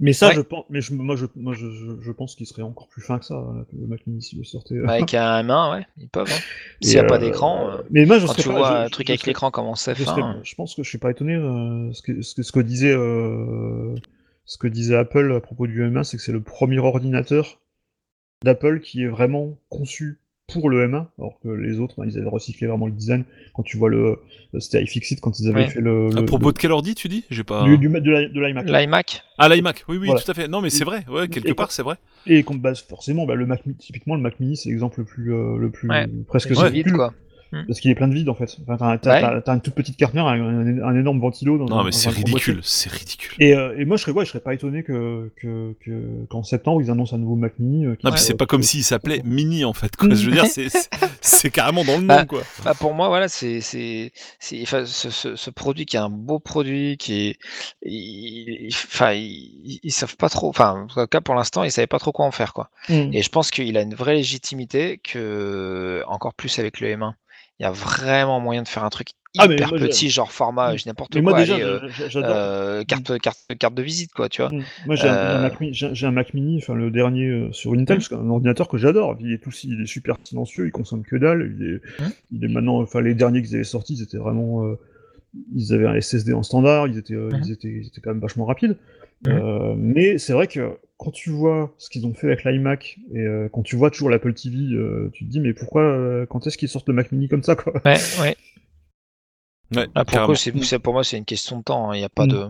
Mais 0.00 0.12
ça, 0.12 0.28
Ouais. 0.28 0.34
je 0.34 0.40
pense, 0.40 0.64
mais 0.68 0.80
je, 0.80 0.92
moi, 0.94 1.14
je, 1.14 1.26
moi, 1.36 1.54
je, 1.54 2.10
pense 2.10 2.34
qu'il 2.34 2.46
serait 2.46 2.62
encore 2.62 2.88
plus 2.88 3.02
fin 3.02 3.18
que 3.20 3.24
ça, 3.24 3.34
hein, 3.36 3.64
le 3.72 3.86
Mac 3.86 4.04
Mini 4.06 4.20
s'il 4.20 4.38
le 4.38 4.44
sortait. 4.44 4.74
euh. 4.74 4.88
Avec 4.88 5.14
un 5.14 5.42
main, 5.44 5.70
ouais, 5.76 5.86
ils 5.98 6.08
peuvent. 6.08 6.26
hein. 6.28 6.40
S'il 6.80 6.94
n'y 6.94 6.98
a 6.98 7.04
pas 7.04 7.16
euh, 7.16 7.18
d'écran, 7.18 7.70
euh, 7.70 7.82
mais 7.90 8.04
moi, 8.04 8.18
je 8.18 8.26
quand 8.26 8.34
tu 8.34 8.48
pas- 8.48 8.54
vois 8.56 8.68
je- 8.80 8.86
un 8.86 8.88
truc 8.88 9.08
avec 9.10 9.20
serais- 9.20 9.30
l'écran 9.30 9.50
comment 9.52 9.76
c'est 9.76 9.94
je, 9.94 10.02
fin. 10.02 10.16
serais- 10.16 10.40
je 10.42 10.54
pense 10.56 10.74
que 10.74 10.82
je 10.82 10.88
suis 10.88 10.98
pas 10.98 11.10
étonné. 11.12 11.34
euh, 11.34 11.92
ce, 11.92 12.02
que, 12.02 12.20
ce, 12.22 12.34
que, 12.34 12.42
ce 12.42 12.50
que 12.50 12.60
disait, 12.60 12.92
euh, 12.96 13.94
ce 14.44 14.58
que 14.58 14.66
disait 14.66 14.96
Apple 14.96 15.32
à 15.36 15.40
propos 15.40 15.68
du 15.68 15.82
M1, 15.84 16.02
c'est 16.02 16.16
que 16.16 16.22
c'est 16.22 16.32
le 16.32 16.42
premier 16.42 16.80
ordinateur 16.80 17.60
d'Apple 18.44 18.80
qui 18.80 19.02
est 19.04 19.08
vraiment 19.08 19.56
conçu 19.68 20.18
pour 20.48 20.68
le 20.68 20.86
M1, 20.86 21.06
alors 21.18 21.38
que 21.42 21.48
les 21.48 21.78
autres, 21.78 21.94
ben, 21.98 22.04
ils 22.06 22.18
avaient 22.18 22.28
recyclé 22.28 22.66
vraiment 22.66 22.86
le 22.86 22.92
design. 22.92 23.24
Quand 23.54 23.62
tu 23.62 23.76
vois 23.78 23.88
le, 23.88 24.18
c'était 24.58 24.82
iFixit 24.82 25.20
quand 25.20 25.38
ils 25.40 25.48
avaient 25.48 25.60
Ouais. 25.62 25.70
fait 25.70 25.80
le, 25.80 26.08
À 26.16 26.20
le- 26.20 26.24
propos 26.26 26.52
de 26.52 26.58
quel 26.58 26.72
ordi, 26.72 26.94
tu 26.94 27.08
dis? 27.08 27.24
J'ai 27.30 27.44
pas. 27.44 27.64
du, 27.64 27.78
du, 27.78 27.88
de 27.88 28.10
l'i- 28.10 28.28
de 28.32 28.40
l'iMac. 28.40 28.66
L'iMac, 28.68 29.22
Ah, 29.38 29.48
l'iMac, 29.48 29.84
oui, 29.88 29.96
oui, 29.98 30.06
Voilà. 30.06 30.20
tout 30.20 30.30
à 30.30 30.34
fait. 30.34 30.48
Non, 30.48 30.60
mais 30.60 30.68
c'est 30.70 30.84
vrai, 30.84 31.04
ouais, 31.08 31.28
quelque 31.28 31.48
Et 31.48 31.54
part, 31.54 31.72
c'est 31.72 31.82
vrai. 31.82 31.96
Et 32.26 32.42
qu'on 32.42 32.56
base 32.56 32.82
forcément, 32.82 33.24
bah, 33.24 33.34
le 33.34 33.46
Mac, 33.46 33.64
Mini- 33.64 33.78
typiquement 33.78 34.14
le 34.14 34.20
Mac 34.20 34.38
Mini, 34.40 34.56
c'est 34.56 34.68
l'exemple 34.68 35.00
le 35.00 35.04
plus, 35.06 35.32
euh, 35.32 35.56
le 35.58 35.70
plus 35.70 35.88
Ouais. 35.88 36.06
presque 36.26 36.48
ridicule, 36.50 36.72
vide, 36.72 36.92
quoi. 36.92 37.14
Parce 37.66 37.80
qu'il 37.80 37.90
est 37.90 37.94
plein 37.94 38.08
de 38.08 38.14
vide 38.14 38.28
en 38.28 38.34
fait. 38.34 38.56
Enfin, 38.66 38.76
t'as, 38.78 38.98
t'as- 38.98 39.12
Ouais. 39.12 39.20
t'as- 39.20 39.40
t'as 39.42 39.54
une 39.54 39.60
toute 39.60 39.74
petite 39.74 39.96
carte 39.96 40.14
mère, 40.14 40.26
un, 40.26 40.40
un- 40.40 40.82
un 40.82 40.96
énorme 40.98 41.20
ventilo. 41.20 41.58
Dans, 41.58 41.64
Non, 41.66 41.76
dans 41.76 41.84
mais 41.84 41.92
c'est 41.92 42.08
ridicule, 42.10 42.54
boîtier. 42.54 42.56
c'est 42.62 42.90
ridicule. 42.90 43.34
Et, 43.40 43.54
euh, 43.54 43.74
et 43.78 43.84
moi, 43.84 43.96
je 43.96 44.02
serais, 44.02 44.12
ouais, 44.12 44.24
je 44.24 44.30
serais 44.30 44.40
pas 44.42 44.54
étonné 44.54 44.82
que, 44.82 45.30
que, 45.36 45.74
que, 45.84 46.24
qu'en 46.30 46.42
septembre, 46.42 46.80
ils 46.82 46.90
annoncent 46.90 47.14
un 47.14 47.18
nouveau 47.18 47.36
Mac 47.36 47.58
Mini. 47.58 47.86
euh, 47.86 47.96
Non, 48.04 48.10
soit- 48.10 48.16
c'est 48.18 48.34
pas 48.34 48.46
comme 48.46 48.62
s'il 48.62 48.84
s'appelait 48.84 49.20
Mini, 49.24 49.64
en 49.64 49.72
fait, 49.72 49.94
quoi. 49.96 50.08
Je 50.14 50.26
veux 50.26 50.32
dire, 50.32 50.46
c'est- 50.46 50.68
c'est 50.68 50.88
c'est 51.20 51.50
carrément 51.50 51.84
dans 51.84 51.94
le 51.96 52.02
nom, 52.02 52.06
Bah, 52.06 52.24
quoi. 52.24 52.42
Bah, 52.64 52.74
pour 52.74 52.94
moi, 52.94 53.08
voilà, 53.08 53.28
c'est 53.28 53.60
c'est 53.60 54.12
c'est 54.40 54.60
enfin, 54.62 54.84
ce, 54.86 55.10
ce, 55.10 55.36
ce 55.36 55.50
produit 55.50 55.86
qui 55.86 55.96
est 55.96 56.00
un 56.00 56.08
beau 56.10 56.38
produit, 56.40 56.96
qui 56.96 57.28
est, 57.28 57.36
il- 57.82 58.66
il- 58.66 58.68
enfin, 58.72 59.12
ils, 59.12 59.78
ils 59.82 59.92
savent 59.92 60.16
pas 60.16 60.28
trop, 60.28 60.48
enfin, 60.48 60.84
en 60.84 60.86
tout 60.86 61.06
cas 61.06 61.20
pour 61.20 61.34
l'instant, 61.34 61.62
ils 61.64 61.70
savaient 61.70 61.86
pas 61.86 61.98
trop 61.98 62.12
quoi 62.12 62.26
en 62.26 62.30
faire, 62.30 62.52
quoi. 62.52 62.70
Mm. 62.88 63.10
Et 63.12 63.22
je 63.22 63.28
pense 63.28 63.50
qu'il 63.50 63.76
a 63.76 63.82
une 63.82 63.94
vraie 63.94 64.14
légitimité 64.14 64.98
que, 65.02 66.02
encore 66.08 66.34
plus 66.34 66.58
avec 66.58 66.80
le 66.80 66.88
M1, 66.88 67.12
il 67.62 67.66
y 67.66 67.68
a 67.68 67.70
vraiment 67.70 68.40
moyen 68.40 68.62
de 68.64 68.68
faire 68.68 68.82
un 68.82 68.90
truc 68.90 69.10
Ah, 69.38 69.46
hyper 69.46 69.70
petit, 69.70 70.10
genre 70.10 70.32
format, 70.32 70.76
je 70.76 70.82
dis 70.82 70.88
n'importe 70.88 71.12
quoi, 71.12 71.22
moi, 71.22 71.38
déjà, 71.38 71.54
allez, 71.54 71.62
euh, 71.62 71.88
euh, 72.16 72.82
carte, 72.82 73.16
carte, 73.20 73.38
carte 73.56 73.74
de 73.74 73.82
visite, 73.82 74.12
quoi, 74.12 74.28
tu 74.28 74.42
vois. 74.42 74.50
Mm. 74.50 74.64
Moi, 74.86 74.96
j'ai 74.96 75.08
un, 75.08 75.14
Euh, 75.14 75.38
un 75.38 75.42
Mac 75.42 75.60
Mini, 75.60 75.72
j'ai 75.72 75.94
j'ai 75.94 76.06
un 76.08 76.10
Mac 76.10 76.34
Mini, 76.34 76.58
enfin 76.58 76.74
le 76.74 76.90
dernier 76.90 77.28
euh, 77.28 77.52
sur 77.52 77.72
Intel, 77.74 77.98
Mm. 77.98 78.00
c'est 78.00 78.14
un 78.16 78.28
ordinateur 78.28 78.66
que 78.66 78.78
j'adore. 78.78 79.16
Il 79.20 79.32
est 79.32 79.38
tout, 79.38 79.52
il 79.62 79.80
est 79.80 79.86
super 79.86 80.16
silencieux, 80.24 80.66
il 80.66 80.72
consomme 80.72 81.04
que 81.04 81.14
dalle. 81.14 81.54
Il 81.56 81.66
est, 81.66 82.02
Mm. 82.02 82.10
il 82.32 82.44
est 82.44 82.48
maintenant, 82.48 82.80
enfin 82.82 83.00
les 83.00 83.14
derniers 83.14 83.42
qu'ils 83.42 83.54
avaient 83.54 83.62
sortis, 83.64 83.94
ils 83.94 84.02
étaient 84.02 84.18
vraiment, 84.18 84.64
ils 85.54 85.72
avaient 85.72 85.86
un 85.86 85.94
SSD 86.00 86.32
en 86.34 86.42
standard, 86.42 86.88
ils 86.88 86.98
étaient, 86.98 87.14
ils 87.44 87.52
étaient, 87.52 87.68
ils 87.68 87.86
étaient 87.86 88.00
quand 88.02 88.10
même 88.10 88.20
vachement 88.20 88.44
rapides. 88.44 88.76
Mais 89.76 90.18
c'est 90.18 90.32
vrai 90.32 90.48
que 90.48 90.78
quand 91.02 91.10
tu 91.10 91.30
vois 91.30 91.74
ce 91.78 91.90
qu'ils 91.90 92.06
ont 92.06 92.14
fait 92.14 92.28
avec 92.28 92.44
l'iMac 92.44 92.98
et 93.12 93.18
euh, 93.18 93.48
quand 93.52 93.62
tu 93.62 93.74
vois 93.76 93.90
toujours 93.90 94.08
l'Apple 94.08 94.32
TV, 94.34 94.56
euh, 94.74 95.10
tu 95.12 95.24
te 95.24 95.30
dis 95.30 95.40
mais 95.40 95.52
pourquoi, 95.52 95.82
euh, 95.82 96.26
quand 96.26 96.46
est-ce 96.46 96.56
qu'ils 96.56 96.68
sortent 96.68 96.86
le 96.88 96.94
Mac 96.94 97.10
Mini 97.10 97.28
comme 97.28 97.42
ça 97.42 97.56
quoi? 97.56 97.72
Ouais, 97.84 97.96
ouais. 98.20 98.36
Ouais, 99.74 99.88
Là, 99.94 100.04
pour, 100.04 100.36
c'est, 100.36 100.56
c'est- 100.62 100.78
pour 100.78 100.92
moi, 100.92 101.02
c'est 101.02 101.16
une 101.18 101.24
question 101.24 101.58
de 101.58 101.62
temps. 101.64 101.90
hein, 101.90 101.94
Il 101.96 101.98
n'y 101.98 102.04
a 102.04 102.08
pas 102.08 102.26
Mm. 102.26 102.30
de. 102.30 102.48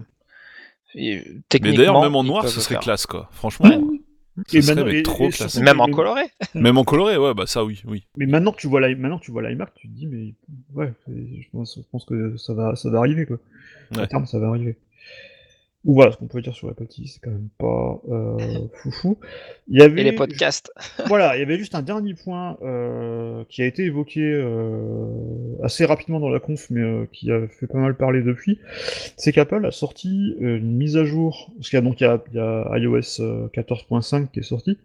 Et, 0.95 1.23
Mais 1.62 1.73
d'ailleurs, 1.73 2.03
même 2.03 2.15
en 2.16 2.24
noir, 2.24 2.47
ce 2.49 2.61
serait 2.61 2.74
faire. 2.74 2.81
classe, 2.83 3.07
quoi. 3.07 3.29
Franchement, 3.33 3.70
ce 4.49 4.57
Et 4.59 4.62
serait 4.62 4.99
et- 4.99 5.03
trop 5.03 5.29
et 5.29 5.31
classe. 5.31 5.57
Même 5.59 5.81
en 5.81 5.89
coloré. 5.89 6.23
Même 6.55 6.77
en 6.79 6.85
coloré, 6.85 7.16
ouais, 7.16 7.33
bah 7.33 7.47
ça, 7.47 7.65
oui, 7.65 7.83
oui. 7.87 8.07
Mais 8.16 8.27
maintenant 8.27 8.53
que 8.53 8.59
tu 8.61 8.66
vois 8.66 8.87
l'i- 8.87 8.97
maintenant 8.97 9.19
que 9.19 9.24
tu 9.24 9.31
vois 9.31 9.43
l'iMac, 9.49 9.73
tu 9.74 9.89
te 9.89 9.93
dis 9.95 10.07
mais 10.07 10.35
ouais, 10.74 10.93
je 11.09 11.49
pense, 11.53 11.79
je 11.79 11.89
pense 11.91 12.05
que 12.05 12.37
ça 12.37 12.53
va, 12.55 12.77
ça 12.77 12.91
va 12.91 12.99
arriver 12.99 13.24
quoi. 13.24 13.39
À 13.97 14.07
terme, 14.07 14.27
ça 14.27 14.39
va 14.39 14.49
arriver. 14.49 14.77
Ou 15.85 15.95
voilà, 15.95 16.13
ce 16.13 16.17
qu'on 16.17 16.29
peut 16.29 16.41
dire 16.41 16.55
sur 16.55 16.69
Apple 16.69 16.87
TV, 16.87 17.09
c'est 17.09 17.19
quand 17.21 17.31
même 17.31 17.49
pas 17.59 18.01
euh, 18.09 18.69
foufou. 18.75 19.19
Il 19.67 19.81
y 19.81 19.83
avait, 19.83 20.03
Et 20.03 20.05
les 20.05 20.13
podcasts. 20.13 20.73
voilà, 21.09 21.37
il 21.37 21.41
y 21.41 21.43
avait 21.43 21.59
juste 21.59 21.75
un 21.75 21.83
dernier 21.83 22.15
point 22.15 22.57
euh, 22.63 23.45
qui 23.49 23.63
a 23.63 23.67
été 23.67 23.85
évoqué 23.85 24.21
euh, 24.23 25.07
assez 25.65 25.85
rapidement 25.85 26.21
dans 26.21 26.29
la 26.29 26.39
conf, 26.39 26.71
mais 26.71 26.83
euh, 26.83 27.07
qui 27.13 27.33
a 27.33 27.49
fait 27.49 27.67
pas 27.67 27.79
mal 27.79 27.97
parler 27.97 28.23
depuis. 28.23 28.61
C'est 29.17 29.33
qu'Apple 29.33 29.67
a 29.67 29.73
sorti 29.73 30.37
euh, 30.41 30.59
une 30.59 30.77
mise 30.77 30.97
à 30.97 31.05
jour, 31.05 31.51
parce 31.57 31.69
qu'il 31.69 31.77
y 31.77 31.83
a 31.83 31.85
donc 31.85 32.01
il 32.01 32.05
y 32.05 32.07
a, 32.07 32.23
il 32.31 32.37
y 32.37 32.41
a 32.41 32.79
iOS 32.79 33.21
euh, 33.21 33.49
14.5 33.49 34.31
qui 34.31 34.39
est 34.39 34.45
sorti, 34.45 34.79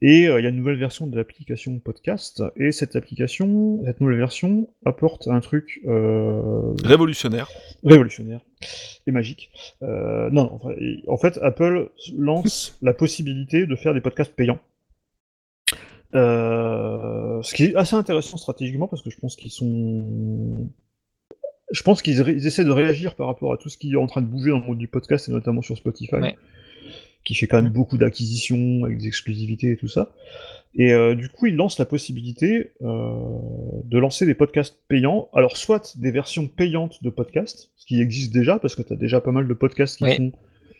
et 0.00 0.28
euh, 0.28 0.40
il 0.40 0.44
y 0.44 0.46
a 0.46 0.50
une 0.50 0.56
nouvelle 0.56 0.78
version 0.78 1.06
de 1.06 1.16
l'application 1.16 1.78
podcast, 1.80 2.42
et 2.56 2.70
cette 2.72 2.94
application, 2.96 3.82
cette 3.84 4.00
nouvelle 4.00 4.18
version 4.18 4.68
apporte 4.84 5.26
un 5.28 5.40
truc 5.40 5.80
euh, 5.86 6.72
Révolutionnaire. 6.84 7.48
révolutionnaire 7.84 8.40
et 9.06 9.10
magique. 9.10 9.50
Euh, 9.82 10.30
non, 10.30 10.60
non, 10.64 10.74
en 11.08 11.16
fait- 11.16 11.38
Apple 11.42 11.90
lance 12.16 12.78
la 12.82 12.94
possibilité 12.94 13.66
de 13.66 13.74
faire 13.76 13.94
des 13.94 14.00
podcasts 14.00 14.34
payants. 14.34 14.60
Euh, 16.14 17.42
ce 17.42 17.54
qui 17.54 17.64
est 17.64 17.74
assez 17.76 17.94
intéressant 17.94 18.36
stratégiquement 18.38 18.88
parce 18.88 19.02
que 19.02 19.10
je 19.10 19.18
pense 19.18 19.36
qu'ils 19.36 19.50
sont. 19.50 20.68
Je 21.70 21.82
pense 21.82 22.00
qu'ils 22.00 22.46
essaient 22.46 22.64
de 22.64 22.70
réagir 22.70 23.14
par 23.14 23.26
rapport 23.26 23.52
à 23.52 23.58
tout 23.58 23.68
ce 23.68 23.76
qui 23.76 23.92
est 23.92 23.96
en 23.96 24.06
train 24.06 24.22
de 24.22 24.26
bouger 24.26 24.50
dans 24.50 24.58
le 24.58 24.64
monde 24.64 24.78
du 24.78 24.88
podcast 24.88 25.28
et 25.28 25.32
notamment 25.32 25.60
sur 25.60 25.76
Spotify, 25.76 26.14
Ouais. 26.16 26.36
Qui 27.28 27.34
fait 27.34 27.46
quand 27.46 27.60
même 27.60 27.70
beaucoup 27.70 27.98
d'acquisitions 27.98 28.84
avec 28.86 28.96
des 28.96 29.06
exclusivités 29.06 29.72
et 29.72 29.76
tout 29.76 29.86
ça. 29.86 30.12
Et 30.74 30.94
euh, 30.94 31.14
du 31.14 31.28
coup, 31.28 31.44
ils 31.44 31.54
lancent 31.56 31.78
la 31.78 31.84
possibilité 31.84 32.70
euh, 32.82 33.12
de 33.84 33.98
lancer 33.98 34.24
des 34.24 34.32
podcasts 34.32 34.78
payants. 34.88 35.28
Alors, 35.34 35.58
soit 35.58 35.94
des 35.98 36.10
versions 36.10 36.46
payantes 36.48 37.02
de 37.02 37.10
podcasts, 37.10 37.70
ce 37.76 37.84
qui 37.84 38.00
existe 38.00 38.32
déjà, 38.32 38.58
parce 38.58 38.74
que 38.74 38.80
tu 38.80 38.94
as 38.94 38.96
déjà 38.96 39.20
pas 39.20 39.30
mal 39.30 39.46
de 39.46 39.52
podcasts 39.52 39.98
qui 39.98 40.04
Oui. 40.04 40.16
font 40.16 40.32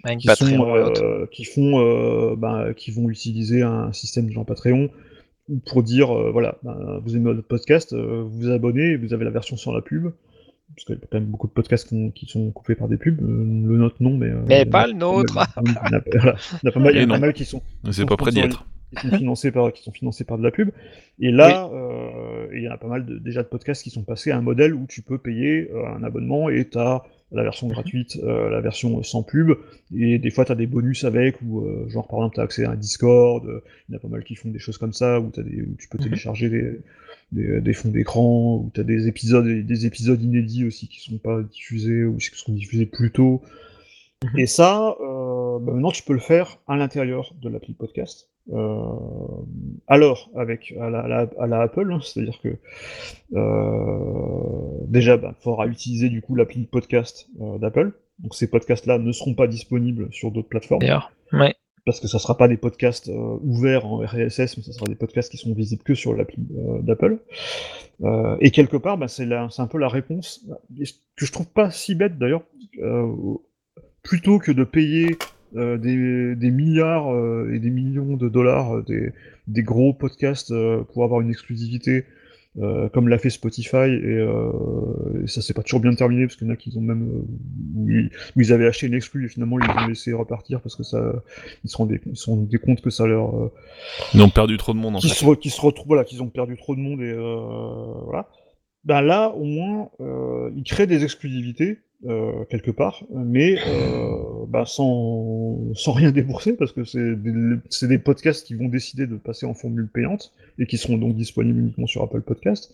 Avec 0.05 0.21
qui 0.21 0.27
Patreon 0.27 0.57
sont, 0.57 0.77
et 0.77 0.83
autres. 0.83 1.03
euh, 1.05 1.27
qui 1.31 1.45
font, 1.45 2.35
ben, 2.37 2.73
qui 2.75 2.93
vont 2.93 3.11
utiliser 3.11 3.61
un 3.61 3.93
système 3.93 4.31
genre 4.31 4.47
Patreon 4.47 4.89
pour 5.67 5.83
dire, 5.83 6.15
voilà, 6.33 6.57
ben, 6.63 6.99
vous 7.05 7.15
aimez 7.15 7.25
notre 7.35 7.47
podcast, 7.47 7.95
vous 7.95 8.31
vous 8.31 8.51
abonnez, 8.51 8.97
vous 8.97 9.13
avez 9.13 9.27
la 9.27 9.31
version 9.31 9.59
sans 9.59 9.73
la 9.73 9.83
pub. 9.83 10.13
Parce 10.75 10.85
qu'il 10.85 10.95
y 10.95 10.99
a 10.99 11.01
quand 11.11 11.19
même 11.19 11.29
beaucoup 11.29 11.49
de 11.49 11.53
podcasts 11.53 11.89
qui, 11.89 11.95
ont- 11.95 12.11
qui 12.11 12.27
sont 12.27 12.51
coupés 12.53 12.75
par 12.77 12.89
des 12.89 12.99
pubs. 12.99 13.21
Euh, 13.21 13.27
le 13.27 13.77
nôtre, 13.79 13.97
non, 14.01 14.17
mais. 14.17 14.27
euh, 14.29 14.41
Mais 14.47 14.61
a 14.61 14.67
pas 14.67 14.87
le 14.87 14.93
nôtre. 14.95 15.49
Il 15.61 15.91
y 15.91 15.95
en 15.95 16.69
a, 16.69 16.73
pas 16.73 16.81
mal, 16.81 16.95
il 16.95 16.99
y 16.99 17.01
en 17.01 17.05
a 17.05 17.05
Et 17.05 17.07
pas 17.07 17.17
non. 17.17 17.19
mal 17.19 17.33
qui 17.33 17.45
sont, 17.45 17.63
C'est 17.91 18.07
pas 18.07 18.17
près 18.17 18.31
d'y 18.31 18.41
être. 18.41 18.67
qui 18.91 18.97
sont 18.97 19.11
financés 19.11 19.51
par 19.53 19.73
qui 19.73 19.83
sont 19.83 19.93
financés 19.93 20.25
par 20.25 20.39
de 20.39 20.43
la 20.43 20.51
pub 20.51 20.71
et 21.21 21.31
là 21.31 21.69
euh, 21.75 22.47
il 22.55 22.63
y 22.63 22.69
en 22.69 22.73
a 22.73 22.79
pas 22.79 22.87
mal 22.89 23.05
de, 23.05 23.19
déjà 23.19 23.43
de 23.43 23.49
podcasts 23.49 23.83
qui 23.83 23.91
sont 23.91 24.03
passés 24.03 24.31
à 24.31 24.39
un 24.39 24.41
modèle 24.41 24.73
où 24.73 24.87
tu 24.89 25.03
peux 25.03 25.19
payer 25.19 25.71
euh, 25.73 25.87
un 25.95 26.03
abonnement 26.05 26.49
et 26.49 26.67
tu 26.71 26.79
as 26.79 27.03
la 27.31 27.43
version 27.43 27.69
gratuite 27.69 28.19
euh, 28.23 28.49
la 28.49 28.63
version 28.63 29.03
sans 29.03 29.23
pub 29.23 29.51
et 29.95 30.19
des 30.19 30.31
fois 30.31 30.47
tu 30.47 30.53
as 30.53 30.55
des 30.55 30.67
bonus 30.67 31.05
avec 31.05 31.37
ou 31.43 31.67
euh, 31.67 31.87
genre 31.91 32.09
par 32.09 32.21
exemple 32.21 32.37
tu 32.37 32.41
as 32.41 32.45
accès 32.45 32.65
à 32.65 32.71
un 32.71 32.77
Discord 32.77 33.45
euh, 33.47 33.61
il 33.89 33.93
y 33.93 33.95
en 33.95 33.99
a 33.99 34.01
pas 34.01 34.09
mal 34.09 34.25
qui 34.25 34.35
font 34.37 34.49
des 34.49 34.59
choses 34.59 34.79
comme 34.79 34.95
ça 34.95 35.21
où, 35.21 35.29
t'as 35.31 35.43
des, 35.43 35.61
où 35.61 35.75
tu 35.79 35.89
peux 35.89 35.99
Mhm. 35.99 36.05
télécharger 36.05 36.49
des, 36.49 36.81
des, 37.33 37.61
des 37.61 37.73
fonds 37.75 37.91
d'écran 37.91 38.57
où 38.57 38.71
tu 38.75 38.81
as 38.81 38.85
des 38.85 39.07
épisodes 39.09 39.47
des 39.47 39.87
épisodes 39.87 40.23
inédits 40.23 40.65
aussi 40.67 40.89
qui 40.89 41.01
sont 41.01 41.19
pas 41.19 41.43
diffusés 41.43 42.05
ou 42.05 42.17
qui 42.17 42.31
sont 42.35 42.53
diffusés 42.53 42.87
plus 42.87 43.11
tôt 43.13 43.43
Et 44.37 44.47
ça, 44.47 44.97
euh, 45.01 45.59
bah, 45.61 45.73
maintenant 45.73 45.91
tu 45.93 46.03
peux 46.03 46.15
le 46.15 46.19
faire 46.21 46.59
à 46.67 46.77
l'intérieur 46.77 47.35
de 47.43 47.49
l'appli 47.49 47.75
podcast. 47.75 48.29
Euh, 48.51 48.83
alors, 49.89 50.31
avec 50.35 50.73
à 50.81 50.89
la, 50.89 51.01
à 51.01 51.09
la- 51.09 51.31
à 51.39 51.47
la 51.47 51.61
Apple, 51.61 51.93
hein, 51.93 52.01
c'est-à-dire 52.03 52.41
que 52.43 52.57
euh, 53.35 54.87
déjà, 54.87 55.17
il 55.23 55.35
faudra 55.41 55.67
utiliser 55.67 56.09
du 56.09 56.23
coup 56.23 56.35
l'appli 56.35 56.65
podcast 56.65 57.29
euh, 57.41 57.59
d'Apple. 57.59 57.93
Donc 58.21 58.35
ces 58.35 58.49
podcasts-là 58.51 58.99
ne 58.99 59.13
seront 59.13 59.35
pas 59.35 59.47
disponibles 59.47 60.09
sur 60.13 60.31
d'autres 60.33 60.49
plateformes 60.49 60.81
D'ailleurs, 60.81 61.13
ouais. 61.33 61.55
Parce 61.89 62.01
que 62.01 62.07
ça 62.07 62.19
sera 62.19 62.37
pas 62.37 62.49
des 62.49 62.59
podcasts 62.59 63.09
euh, 63.09 63.39
ouverts 63.41 63.87
en 63.87 64.01
RSS, 64.01 64.59
mais 64.59 64.63
ça 64.63 64.73
sera 64.73 64.85
des 64.85 64.95
podcasts 64.95 65.31
qui 65.31 65.39
sont 65.39 65.55
visibles 65.55 65.83
que 65.83 65.95
sur 65.95 66.13
l'appli 66.13 66.37
euh, 66.55 66.83
d'Apple. 66.83 67.17
Euh, 68.03 68.37
et 68.41 68.51
quelque 68.51 68.77
part, 68.77 68.99
bah, 68.99 69.09
c'est 69.09 69.25
un 69.33 69.67
peu 69.67 69.79
la 69.79 69.89
réponse 69.89 70.47
que 71.17 71.25
je 71.25 71.33
trouve 71.33 71.47
pas 71.47 71.71
si 71.71 71.95
bête 71.95 72.19
d'ailleurs. 72.19 72.43
plutôt 74.03 74.39
que 74.39 74.53
de 74.53 74.65
payer 74.65 75.17
des, 75.55 76.51
milliards 76.51 77.09
et 77.51 77.59
des 77.59 77.71
millions 77.71 78.19
de 78.19 78.29
dollars 78.29 78.83
des, 78.85 79.63
gros 79.63 79.95
podcasts 79.95 80.53
pour 80.93 81.05
avoir 81.05 81.23
une 81.23 81.31
exclusivité. 81.31 82.05
Euh, 82.57 82.89
comme 82.89 83.09
l'a 83.09 83.19
fait 83.19 83.31
Spotify 83.31 83.77
et, 83.77 84.03
euh, 84.05 85.23
et 85.23 85.27
ça 85.29 85.43
s'est 85.43 85.53
pas 85.55 85.63
toujours 85.63 85.81
bien 85.81 85.95
terminé 85.95 86.27
parce 86.27 86.37
qu'il 86.37 86.47
y 86.47 86.51
en 86.51 86.55
a 86.55 86.57
qui 86.57 86.73
ont 86.77 86.81
même 86.81 87.09
euh, 87.09 87.23
où 87.77 87.89
ils, 87.89 88.11
où 88.37 88.41
ils 88.41 88.53
avaient 88.53 88.67
acheté 88.67 88.87
une 88.87 88.95
exclue 88.95 89.27
et 89.27 89.29
finalement 89.29 89.59
ils 89.61 89.67
les 89.67 89.85
ont 89.85 89.87
laissé 89.87 90.13
repartir 90.13 90.61
parce 90.61 90.75
que 90.75 90.83
ça 90.83 91.13
ils 91.65 91.71
se 91.71 91.77
rendaient, 91.77 92.01
ils 92.07 92.17
se 92.17 92.31
rendaient 92.31 92.59
compte 92.59 92.81
que 92.81 92.91
ça 92.91 93.07
leur 93.07 93.37
euh, 93.37 93.53
Ils 94.15 94.23
ont 94.23 94.31
perdu 94.31 94.57
trop 94.57 94.73
de 94.73 94.79
monde 94.79 94.97
en 94.97 95.01
fait. 95.01 95.09
se, 95.09 95.35
qui 95.35 95.51
se 95.51 95.61
retrouvent, 95.61 95.89
voilà, 95.89 96.05
qu'ils 96.05 96.23
ont 96.23 96.31
perdu 96.31 96.57
trop 96.57 96.75
de 96.75 96.81
monde 96.81 97.01
et 97.01 97.13
euh, 97.13 97.37
voilà. 98.05 98.29
Ben 98.85 99.03
là, 99.03 99.29
au 99.31 99.45
moins, 99.45 99.91
euh, 100.01 100.51
ils 100.57 100.63
créent 100.63 100.87
des 100.87 101.05
exclusivités 101.05 101.81
euh, 102.07 102.45
quelque 102.45 102.71
part, 102.71 103.05
mais 103.11 103.59
euh, 103.67 104.47
bah, 104.47 104.65
sans, 104.67 105.75
rien 105.89 106.13
débourser 106.13 106.57
parce 106.57 106.73
que 106.73 106.85
c'est 106.85 107.17
des, 107.17 107.99
podcasts 107.99 108.47
qui 108.47 108.55
vont 108.55 108.69
décider 108.69 109.09
de 109.09 109.17
passer 109.17 109.47
en 109.47 109.55
formule 109.55 109.89
payante 109.89 110.33
et 110.61 110.67
qui 110.67 110.79
seront 110.79 110.97
donc 110.97 111.17
disponibles 111.17 111.59
uniquement 111.59 111.89
sur 111.89 112.05
Apple 112.05 112.21
Podcast. 112.23 112.73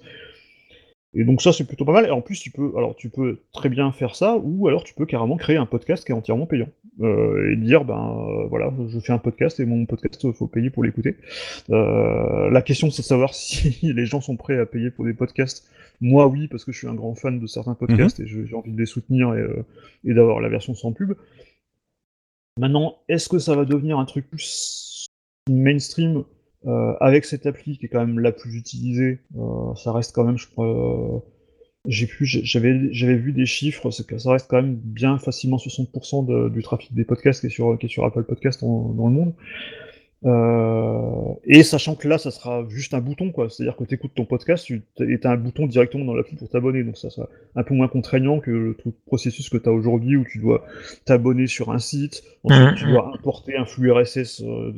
Et 1.14 1.24
donc 1.24 1.40
ça 1.40 1.54
c'est 1.54 1.64
plutôt 1.64 1.86
pas 1.86 1.92
mal. 1.92 2.06
Et 2.06 2.10
en 2.10 2.20
plus 2.20 2.38
tu 2.38 2.50
peux, 2.50 2.72
alors 2.76 2.96
tu 2.96 3.08
peux 3.08 3.40
très 3.54 3.70
bien 3.70 3.92
faire 3.92 4.14
ça, 4.14 4.36
ou 4.36 4.68
alors 4.68 4.84
tu 4.84 4.92
peux 4.92 5.06
carrément 5.06 5.38
créer 5.38 5.56
un 5.56 5.64
podcast 5.66 6.04
qui 6.04 6.12
est 6.12 6.14
entièrement 6.14 6.44
payant 6.44 6.68
euh, 7.00 7.50
et 7.52 7.56
dire 7.56 7.84
ben 7.84 8.16
euh, 8.28 8.46
voilà 8.46 8.72
je 8.88 8.98
fais 9.00 9.12
un 9.12 9.18
podcast 9.18 9.58
et 9.60 9.64
mon 9.66 9.84
podcast 9.86 10.30
faut 10.32 10.46
payer 10.46 10.70
pour 10.70 10.84
l'écouter. 10.84 11.16
Euh, 11.70 12.50
la 12.50 12.62
question 12.62 12.90
c'est 12.90 13.02
de 13.02 13.06
savoir 13.06 13.34
si 13.34 13.76
les 13.92 14.06
gens 14.06 14.20
sont 14.20 14.36
prêts 14.36 14.58
à 14.58 14.66
payer 14.66 14.90
pour 14.90 15.04
des 15.04 15.14
podcasts. 15.14 15.68
Moi 16.00 16.26
oui 16.26 16.48
parce 16.48 16.64
que 16.64 16.72
je 16.72 16.78
suis 16.78 16.88
un 16.88 16.94
grand 16.94 17.14
fan 17.14 17.38
de 17.40 17.46
certains 17.46 17.74
podcasts 17.74 18.20
et 18.20 18.26
je- 18.26 18.44
j'ai 18.44 18.54
envie 18.54 18.72
de 18.72 18.78
les 18.78 18.86
soutenir 18.86 19.34
et, 19.34 19.40
euh, 19.40 19.64
et 20.04 20.14
d'avoir 20.14 20.40
la 20.40 20.48
version 20.48 20.74
sans 20.74 20.92
pub. 20.92 21.14
Maintenant 22.58 22.96
est-ce 23.08 23.28
que 23.28 23.38
ça 23.38 23.56
va 23.56 23.64
devenir 23.64 23.98
un 23.98 24.04
truc 24.04 24.28
plus 24.30 25.06
mainstream 25.50 26.24
euh, 26.66 26.94
avec 27.00 27.24
cette 27.26 27.44
appli 27.46 27.76
qui 27.76 27.86
est 27.86 27.88
quand 27.88 28.00
même 28.06 28.18
la 28.20 28.32
plus 28.32 28.54
utilisée, 28.56 29.18
euh, 29.36 29.74
ça 29.74 29.92
reste 29.92 30.14
quand 30.14 30.24
même, 30.24 30.38
je 30.38 30.48
crois, 30.48 30.66
euh, 30.66 31.18
j'ai 31.86 32.06
pu, 32.06 32.24
j'avais, 32.24 32.92
j'avais 32.92 33.16
vu 33.16 33.32
des 33.32 33.46
chiffres, 33.46 33.90
que 34.06 34.18
ça 34.18 34.32
reste 34.32 34.48
quand 34.48 34.56
même 34.62 34.74
bien 34.74 35.18
facilement 35.18 35.58
60% 35.58 36.22
de- 36.26 36.48
du 36.48 36.62
trafic 36.62 36.94
des 36.94 37.04
podcasts 37.04 37.40
qui 37.40 37.46
est 37.48 37.50
sur, 37.50 37.76
qui 37.78 37.86
est 37.86 37.88
sur 37.88 38.04
Apple 38.04 38.24
Podcast 38.24 38.62
en- 38.62 38.90
dans 38.90 39.06
le 39.08 39.12
monde. 39.12 39.32
Euh, 40.26 41.34
et 41.44 41.62
sachant 41.62 41.96
que 41.96 42.08
là, 42.08 42.16
ça 42.16 42.30
sera 42.30 42.64
juste 42.70 42.94
un 42.94 43.00
bouton, 43.00 43.30
quoi. 43.30 43.50
C'est-à-dire 43.50 43.76
que 43.76 43.84
tu 43.84 43.94
écoutes 43.94 44.14
ton 44.14 44.24
podcast 44.24 44.64
tu, 44.64 44.82
et 45.00 45.20
tu 45.20 45.26
as 45.26 45.30
un 45.30 45.36
bouton 45.36 45.66
directement 45.66 46.06
dans 46.06 46.14
l'appli 46.14 46.36
pour 46.36 46.48
t'abonner. 46.48 46.82
Donc 46.82 46.96
ça 46.96 47.10
sera 47.10 47.28
un 47.54 47.62
peu 47.62 47.74
moins 47.74 47.88
contraignant 47.88 48.40
que 48.40 48.50
le 48.50 48.74
truc 48.74 48.94
processus 49.06 49.50
que 49.50 49.58
tu 49.58 49.68
as 49.68 49.72
aujourd'hui 49.72 50.16
où 50.16 50.24
tu 50.24 50.38
dois 50.38 50.64
t'abonner 51.04 51.46
sur 51.46 51.70
un 51.72 51.78
site, 51.78 52.22
ensuite 52.42 52.68
Mhm, 52.70 52.74
tu 52.76 52.84
dois 52.86 53.12
importer 53.14 53.56
un 53.56 53.66
flux 53.66 53.92
RSS 53.92 54.42
euh, 54.42 54.72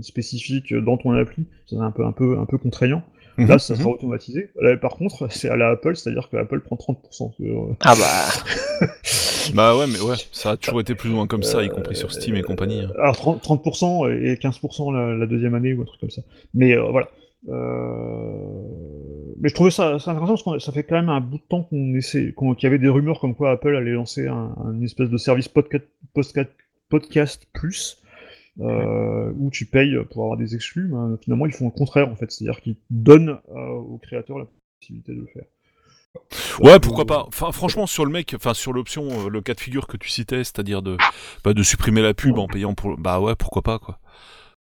spécifique 0.00 0.74
dans 0.74 0.96
ton 0.96 1.12
appli. 1.12 1.44
C'est 1.66 1.76
un 1.76 1.92
peu, 1.92 2.04
un 2.04 2.12
peu, 2.12 2.38
un 2.40 2.46
peu 2.46 2.58
contraignant. 2.58 3.04
Là, 3.38 3.44
Mhm, 3.54 3.58
ça 3.58 3.74
mhm. 3.74 3.80
sera 3.80 3.90
automatisé. 3.90 4.50
Là, 4.60 4.76
par 4.76 4.92
contre, 4.96 5.26
c'est 5.30 5.48
à 5.48 5.56
la 5.56 5.70
Apple, 5.70 5.96
c'est-à-dire 5.96 6.28
que 6.30 6.36
Apple 6.36 6.60
prend 6.60 6.76
30%. 6.76 7.32
sur- 7.36 7.76
Ah 7.80 7.94
bah, 7.94 8.86
Bah 9.54 9.76
ouais, 9.76 9.86
mais 9.86 10.00
ouais, 10.00 10.16
ça 10.32 10.50
a 10.52 10.56
toujours 10.56 10.80
été 10.80 10.94
plus 10.94 11.10
ou 11.10 11.14
moins 11.14 11.26
comme 11.26 11.42
ça, 11.42 11.62
y 11.64 11.68
compris 11.68 11.96
sur 11.96 12.12
Steam 12.12 12.36
et 12.36 12.42
compagnie. 12.42 12.80
hein. 12.82 12.90
Alors 12.98 13.16
30%, 13.16 13.40
30% 13.40 14.08
et 14.08 14.34
15% 14.36 14.92
la, 14.92 15.14
la 15.16 15.26
deuxième 15.26 15.54
année 15.54 15.72
ou 15.74 15.82
un 15.82 15.84
truc 15.84 16.00
comme 16.00 16.10
ça. 16.10 16.22
Mais 16.54 16.76
euh, 16.76 16.84
voilà. 16.90 17.08
Euh, 17.48 19.32
Mais 19.40 19.48
je 19.48 19.54
trouvais 19.54 19.70
ça, 19.72 19.98
ça 19.98 20.12
intéressant 20.12 20.36
parce 20.44 20.58
que 20.58 20.62
ça 20.62 20.72
fait 20.72 20.84
quand 20.84 20.94
même 20.94 21.08
un 21.08 21.20
bout 21.20 21.38
de 21.38 21.42
temps 21.48 21.62
qu'on 21.64 21.94
essaie, 21.94 22.32
qu'il 22.38 22.54
y 22.62 22.66
avait 22.66 22.78
des 22.78 22.88
rumeurs 22.88 23.18
comme 23.18 23.34
quoi 23.34 23.50
Apple 23.52 23.74
allait 23.74 23.90
lancer 23.92 24.28
un, 24.28 24.54
un 24.64 24.80
espèce 24.82 25.08
de 25.10 25.16
service 25.16 25.48
podcast, 25.48 25.84
podcast, 26.14 26.50
podcast 26.88 27.46
plus. 27.52 27.98
Euh, 28.60 29.32
où 29.36 29.50
tu 29.50 29.66
payes 29.66 29.96
pour 30.10 30.24
avoir 30.24 30.36
des 30.36 30.54
exclus, 30.54 30.88
ben, 30.88 31.18
finalement 31.22 31.46
ils 31.46 31.52
font 31.52 31.66
le 31.66 31.70
contraire 31.70 32.08
en 32.08 32.16
fait, 32.16 32.30
c'est-à-dire 32.30 32.60
qu'ils 32.60 32.76
donnent 32.90 33.38
euh, 33.50 33.68
aux 33.68 33.98
créateurs 33.98 34.38
la 34.38 34.46
possibilité 34.80 35.14
de 35.14 35.20
le 35.20 35.26
faire. 35.26 35.44
Ouais, 36.60 36.78
pourquoi 36.78 37.06
pas. 37.06 37.24
Enfin, 37.26 37.52
franchement, 37.52 37.86
sur 37.86 38.04
le 38.04 38.10
mec, 38.10 38.34
enfin 38.36 38.52
sur 38.52 38.74
l'option, 38.74 39.04
euh, 39.04 39.28
le 39.30 39.40
cas 39.40 39.54
de 39.54 39.60
figure 39.60 39.86
que 39.86 39.96
tu 39.96 40.10
citais, 40.10 40.44
c'est-à-dire 40.44 40.82
de, 40.82 40.98
bah, 41.42 41.54
de 41.54 41.62
supprimer 41.62 42.02
la 42.02 42.12
pub 42.12 42.38
en 42.38 42.46
payant 42.46 42.74
pour, 42.74 42.98
bah 42.98 43.20
ouais, 43.20 43.34
pourquoi 43.34 43.62
pas 43.62 43.78
quoi. 43.78 43.98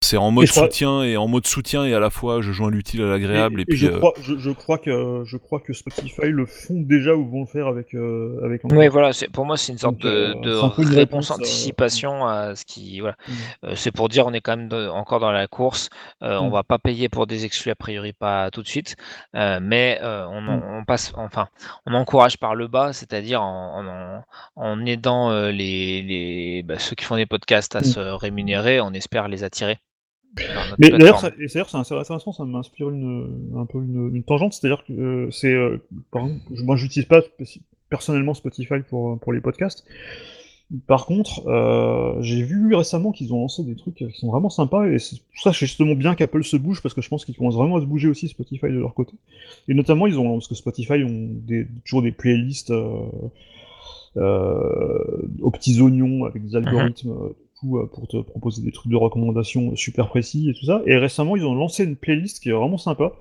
C'est 0.04 0.16
en 0.18 0.30
mode 0.30 0.46
crois- 0.48 0.64
soutien 0.64 1.02
et 1.02 1.16
en 1.16 1.26
mode 1.28 1.46
soutien 1.46 1.84
et 1.86 1.94
à 1.94 2.00
la 2.00 2.10
fois 2.10 2.42
je 2.42 2.52
joins 2.52 2.70
l'utile 2.70 3.02
à 3.02 3.06
l'agréable 3.06 3.60
et, 3.60 3.62
Et- 3.62 3.62
et 3.62 3.66
puis. 3.66 3.76
je, 3.78 3.86
euh, 3.86 3.98
crois, 3.98 4.12
je, 4.20 4.36
je 4.36 4.50
crois 4.50 4.78
que 4.78 5.22
je 5.24 5.36
crois 5.38 5.60
que 5.60 5.72
Spotify 5.72 6.26
le 6.28 6.44
font 6.46 6.80
déjà 6.80 7.14
ou 7.14 7.28
vont 7.28 7.40
le 7.40 7.46
faire 7.46 7.66
avec 7.68 7.94
euh, 7.94 8.38
avec. 8.44 8.60
oui, 8.64 8.88
voilà, 8.88 9.12
c'est 9.12 9.28
pour 9.30 9.46
moi 9.46 9.56
c'est 9.56 9.72
une 9.72 9.78
sorte 9.78 9.96
Donc, 9.96 10.04
euh, 10.04 10.34
de, 10.42 10.56
un 10.56 10.68
réponse, 10.68 10.94
réponse, 10.94 11.30
euh, 11.30 11.34
anticipation 11.34 12.26
à 12.26 12.54
ce 12.54 12.64
qui, 12.64 13.00
voilà. 13.00 13.16
Mm. 13.26 13.32
Euh, 13.66 13.72
c'est 13.76 13.92
pour 13.92 14.08
dire 14.08 14.26
on 14.26 14.32
est 14.32 14.40
quand 14.40 14.56
même 14.56 14.68
de- 14.68 14.88
encore 14.88 15.20
dans 15.20 15.32
la 15.32 15.46
course. 15.46 15.88
Euh, 16.22 16.38
On 16.38 16.48
Mm. 16.50 16.52
va 16.52 16.62
pas 16.64 16.78
payer 16.78 17.08
pour 17.08 17.26
des 17.26 17.44
exclus 17.46 17.70
a 17.70 17.74
priori 17.74 18.12
pas 18.12 18.50
tout 18.50 18.62
de 18.62 18.68
suite, 18.68 18.96
euh, 19.36 19.58
mais 19.62 19.98
euh, 20.02 20.26
on, 20.28 20.40
Mm. 20.42 20.62
on 20.80 20.84
passe, 20.84 21.12
enfin, 21.16 21.48
on 21.86 21.94
encourage 21.94 22.36
par 22.38 22.54
le 22.54 22.68
bas, 22.68 22.92
c'est-à-dire 22.92 23.40
en, 23.42 23.84
en, 23.86 24.22
en 24.56 24.84
aidant 24.86 25.30
euh, 25.30 25.50
les, 25.50 26.02
les 26.02 26.62
bah, 26.62 26.78
ceux 26.78 26.94
qui 26.94 27.04
font 27.06 27.16
des 27.16 27.26
podcasts 27.26 27.74
à 27.76 27.80
Mm. 27.80 27.84
se 27.84 28.00
rémunérer, 28.00 28.80
on 28.82 28.92
espère 28.92 29.28
les 29.28 29.44
attirer. 29.44 29.78
Mais 30.78 30.90
d'ailleurs, 30.90 31.20
c'est 31.20 31.58
intéressant, 31.58 32.32
ça 32.32 32.44
m'inspire 32.44 32.90
une, 32.90 33.52
un 33.56 33.66
peu 33.66 33.78
une, 33.78 34.14
une 34.14 34.22
tangente, 34.22 34.52
c'est-à-dire 34.52 34.84
que 34.84 34.92
euh, 34.92 35.30
c'est, 35.30 35.52
euh, 35.52 35.78
moi, 36.12 36.76
j'utilise 36.76 37.08
pas 37.08 37.22
personnellement 37.90 38.34
Spotify 38.34 38.80
pour 38.88 39.18
pour 39.20 39.32
les 39.32 39.40
podcasts. 39.40 39.84
Par 40.86 41.06
contre, 41.06 41.46
euh, 41.46 42.20
j'ai 42.20 42.42
vu 42.42 42.74
récemment 42.74 43.12
qu'ils 43.12 43.32
ont 43.34 43.40
lancé 43.40 43.62
des 43.62 43.76
trucs 43.76 43.96
qui 43.96 44.10
sont 44.12 44.30
vraiment 44.30 44.48
sympas 44.48 44.86
et 44.86 44.98
c'est 44.98 45.20
pour 45.20 45.42
ça 45.42 45.50
que 45.50 45.56
c'est 45.56 45.66
justement 45.66 45.94
bien 45.94 46.14
qu'Apple 46.14 46.42
se 46.42 46.56
bouge 46.56 46.82
parce 46.82 46.94
que 46.94 47.02
je 47.02 47.08
pense 47.08 47.24
qu'ils 47.24 47.36
commencent 47.36 47.56
vraiment 47.56 47.76
à 47.76 47.80
se 47.80 47.86
bouger 47.86 48.08
aussi 48.08 48.28
Spotify 48.28 48.66
de 48.66 48.78
leur 48.78 48.94
côté. 48.94 49.12
Et 49.68 49.74
notamment, 49.74 50.06
ils 50.06 50.18
ont 50.18 50.32
parce 50.32 50.48
que 50.48 50.54
Spotify 50.54 51.04
ont 51.04 51.28
des, 51.30 51.68
toujours 51.84 52.02
des 52.02 52.12
playlists 52.12 52.70
euh, 52.70 52.98
euh, 54.16 55.28
aux 55.42 55.50
petits 55.50 55.80
oignons 55.80 56.24
avec 56.24 56.44
des 56.44 56.56
algorithmes 56.56 57.12
euh, 57.78 57.86
pour 57.92 58.06
te 58.08 58.16
proposer 58.20 58.62
des 58.62 58.72
trucs 58.72 58.90
de 58.90 58.96
recommandation 58.96 59.74
super 59.76 60.08
précis 60.08 60.50
et 60.50 60.54
tout 60.54 60.66
ça. 60.66 60.82
Et 60.86 60.96
récemment, 60.96 61.36
ils 61.36 61.44
ont 61.44 61.54
lancé 61.54 61.84
une 61.84 61.96
playlist 61.96 62.40
qui 62.42 62.48
est 62.50 62.52
vraiment 62.52 62.78
sympa. 62.78 63.12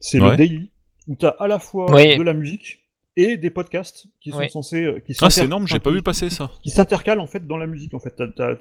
C'est 0.00 0.20
Ouais. 0.20 0.30
le 0.30 0.36
daily 0.36 0.70
où 1.08 1.16
tu 1.16 1.26
as 1.26 1.30
à 1.38 1.46
la 1.48 1.58
fois 1.58 1.92
Oui. 1.94 2.16
de 2.16 2.22
la 2.22 2.34
musique 2.34 2.80
et 3.16 3.36
des 3.36 3.50
podcasts 3.50 4.06
qui 4.20 4.30
sont 4.30 4.38
Oui. 4.38 4.50
censés 4.50 4.84
euh, 4.84 5.00
qui 5.00 5.12
Ah, 5.20 5.28
c'est 5.30 5.44
énorme, 5.46 5.66
j'ai 5.66 5.80
pas 5.80 5.90
vu 5.90 6.02
passer 6.02 6.30
ça. 6.30 6.50
qui 6.62 6.70
s'intercalent 6.70 7.20
en 7.20 7.26
fait 7.26 7.44
dans 7.46 7.56
la 7.56 7.66
musique 7.66 7.94
en 7.94 7.98
fait. 7.98 8.14
T'as, 8.16 8.28
t'as, 8.28 8.54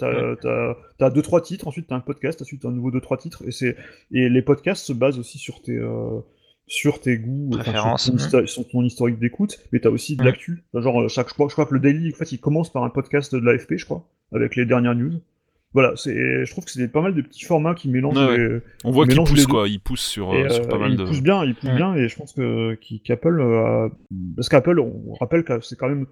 t'as, 0.97 1.09
deux 1.11 1.21
trois 1.21 1.41
titres, 1.41 1.67
ensuite 1.67 1.85
t'as 1.87 1.95
un 1.95 1.99
podcast, 1.99 2.41
ensuite 2.41 2.61
t'as 2.63 2.69
un 2.69 2.71
nouveau 2.71 2.89
deux 2.89 3.01
trois 3.01 3.17
titres 3.17 3.43
et 3.47 3.51
c'est 3.51 3.75
et 4.11 4.29
les 4.29 4.41
podcasts 4.41 4.83
se 4.85 4.93
basent 4.93 5.19
aussi 5.19 5.37
sur 5.37 5.61
tes 5.61 5.73
euh, 5.77 6.19
sur 6.69 6.99
tes 6.99 7.17
goûts, 7.17 7.51
enfin, 7.57 7.95
sur, 7.97 8.11
ton 8.11 8.17
histo- 8.17 8.45
sur 8.45 8.67
ton 8.67 8.83
historique 8.83 9.19
d'écoute, 9.19 9.57
mais 9.71 9.79
t'as 9.79 9.89
aussi 9.89 10.15
de 10.17 10.21
Mhm. 10.21 10.27
l'actu. 10.27 10.63
Genre 10.73 11.01
euh, 11.03 11.07
chaque 11.07 11.29
je 11.29 11.33
crois, 11.33 11.47
je 11.47 11.53
crois 11.53 11.65
que 11.65 11.73
le 11.73 11.79
daily 11.79 12.11
en 12.13 12.15
fait 12.17 12.31
il 12.33 12.39
commence 12.39 12.71
par 12.71 12.83
un 12.83 12.89
podcast 12.89 13.33
de 13.33 13.39
l'AFP 13.39 13.77
je 13.77 13.85
crois 13.85 14.05
avec 14.33 14.55
les 14.57 14.65
dernières 14.65 14.95
news. 14.95 15.13
Voilà, 15.73 15.93
c'est 15.95 16.45
je 16.45 16.51
trouve 16.51 16.65
que 16.65 16.71
c'est 16.71 16.87
pas 16.91 17.01
mal 17.01 17.13
de 17.13 17.21
petits 17.21 17.45
formats 17.45 17.75
qui 17.75 17.89
mélangent 17.89 18.17
Ouais, 18.17 18.37
les, 18.37 18.59
On 18.83 18.91
voit 18.91 19.05
qu'il 19.05 19.13
mélange 19.13 19.29
pousse 19.29 19.39
les 19.39 19.45
deux. 19.45 19.51
quoi, 19.51 19.67
il 19.67 19.79
pousse 19.79 20.01
sur, 20.01 20.33
et, 20.33 20.43
euh, 20.43 20.49
sur 20.49 20.63
euh, 20.63 20.67
pas 20.67 20.77
mal 20.77 20.95
de. 20.97 21.03
pousse 21.05 21.21
bien, 21.21 21.43
il 21.45 21.55
pousse 21.55 21.69
Ouais. 21.69 21.75
bien, 21.75 21.93
et 21.95 22.07
je 22.09 22.15
pense 22.17 22.33
que 22.33 22.73
qui- 22.75 22.99
qu'Apple, 23.01 23.39
euh, 23.39 23.85
a- 23.87 23.91
parce 24.35 24.49
qu'Apple, 24.49 24.79
on 24.79 25.13
rappelle 25.19 25.43
que 25.43 25.59
c'est 25.61 25.77
quand 25.77 25.89
même 25.89 26.05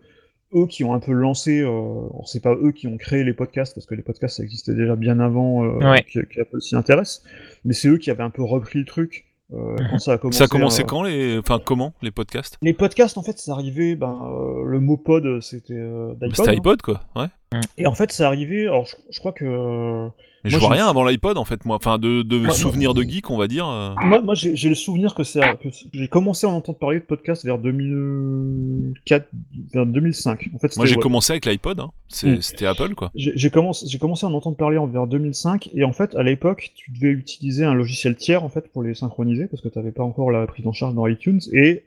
eux 0.53 0.67
qui 0.67 0.83
ont 0.83 0.93
un 0.93 0.99
peu 0.99 1.11
lancé, 1.13 1.61
euh, 1.61 1.67
alors 1.69 2.23
c'est 2.27 2.41
pas 2.43 2.53
eux 2.55 2.71
qui 2.71 2.87
ont 2.87 2.97
créé 2.97 3.23
les 3.23 3.33
podcasts, 3.33 3.73
parce 3.75 3.85
que 3.87 3.95
les 3.95 4.03
podcasts 4.03 4.37
ça 4.37 4.43
existait 4.43 4.73
déjà 4.75 4.95
bien 4.95 5.19
avant 5.19 5.65
euh, 5.65 5.79
Ouais. 5.91 6.03
qu'Apple 6.03 6.61
s'y 6.61 6.75
intéresse, 6.75 7.23
mais 7.65 7.73
c'est 7.73 7.87
eux 7.89 7.97
qui 7.97 8.11
avaient 8.11 8.23
un 8.23 8.29
peu 8.29 8.43
repris 8.43 8.79
le 8.79 8.85
truc 8.85 9.25
euh, 9.53 9.75
quand 9.91 9.99
ça 9.99 10.13
a 10.13 10.17
commencé. 10.17 10.37
Ça 10.39 10.45
a 10.45 10.47
commencé 10.47 10.81
à- 10.81 10.85
quand 10.85 11.03
les, 11.03 11.37
enfin 11.37 11.59
comment 11.63 11.93
les 12.01 12.11
podcasts? 12.11 12.57
Les 12.61 12.73
podcasts, 12.73 13.17
en 13.17 13.23
fait, 13.23 13.37
c'est 13.37 13.51
arrivé, 13.51 13.95
ben, 13.95 14.19
euh, 14.23 14.63
le 14.65 14.79
mot 14.79 14.97
pod, 14.97 15.41
c'était 15.41 15.73
euh, 15.73 16.13
d'iPod. 16.15 16.35
C'était 16.35 16.49
hein. 16.49 16.53
iPod 16.53 16.81
quoi, 16.81 17.01
ouais. 17.15 17.27
Mm. 17.55 17.61
Et 17.77 17.87
en 17.87 17.93
fait, 17.95 18.11
c'est 18.11 18.23
arrivé. 18.23 18.63
Alors, 18.67 18.85
je, 18.85 18.95
je 19.09 19.19
crois 19.19 19.31
que 19.33 19.43
Mais 19.45 20.51
Moi, 20.51 20.51
je 20.51 20.57
vois 20.57 20.69
rien 20.69 20.87
avant 20.87 21.03
l'iPod 21.03 21.37
en 21.37 21.45
fait, 21.45 21.65
moi. 21.65 21.77
Enfin, 21.77 21.97
de, 21.97 22.21
de 22.21 22.37
Moi, 22.37 22.51
souvenirs 22.53 22.93
de 22.93 23.01
geek, 23.03 23.29
on 23.31 23.37
va 23.37 23.47
dire. 23.47 23.67
euh. 23.67 23.93
moi, 24.03 24.21
moi, 24.21 24.35
j'ai 24.35 24.69
le 24.69 24.75
souvenir 24.75 25.15
que 25.15 25.23
c'est 25.23 25.39
que 25.61 25.69
j'ai 25.93 26.07
commencé 26.07 26.45
à 26.45 26.49
en 26.51 26.53
entendre 26.57 26.77
parler 26.77 26.99
de 26.99 27.05
podcast 27.05 27.43
vers 27.45 27.57
2004, 27.57 29.27
vers 29.73 29.85
2005. 29.85 30.49
En 30.53 30.59
fait, 30.59 30.77
Moi, 30.77 30.85
j'ai 30.85 30.95
ouais. 30.95 31.01
commencé 31.01 31.33
avec 31.33 31.45
l'iPod. 31.45 31.79
Hein. 31.79 31.91
Mm. 32.23 32.41
C'était 32.41 32.65
Apple, 32.67 32.93
quoi. 32.95 33.11
J'ai 33.15 33.49
commencé, 33.49 33.87
j'ai 33.87 33.97
commencé 33.97 34.25
à 34.25 34.29
en 34.29 34.33
entendre 34.33 34.57
parler 34.57 34.77
en 34.77 34.85
vers 34.87 35.07
2005 35.07 35.69
et 35.73 35.83
en 35.83 35.93
fait 35.93 36.15
à 36.15 36.23
l'époque 36.23 36.71
tu 36.75 36.91
devais 36.91 37.09
utiliser 37.09 37.65
un 37.65 37.73
logiciel 37.73 38.15
tiers 38.15 38.43
en 38.43 38.49
fait 38.49 38.71
pour 38.71 38.83
les 38.83 38.93
synchroniser 38.93 39.47
parce 39.47 39.61
que 39.61 39.67
tu 39.69 39.79
n'avais 39.79 39.91
pas 39.91 40.03
encore 40.03 40.29
la 40.31 40.45
prise 40.47 40.67
en 40.67 40.71
charge 40.73 40.93
dans 40.93 41.07
iTunes 41.07 41.41
et 41.51 41.83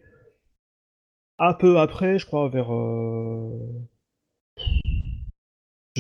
un 1.39 1.53
peu 1.55 1.79
après 1.79 2.19
je 2.19 2.27
crois 2.27 2.49
vers 2.49 2.73
euh... 2.75 3.49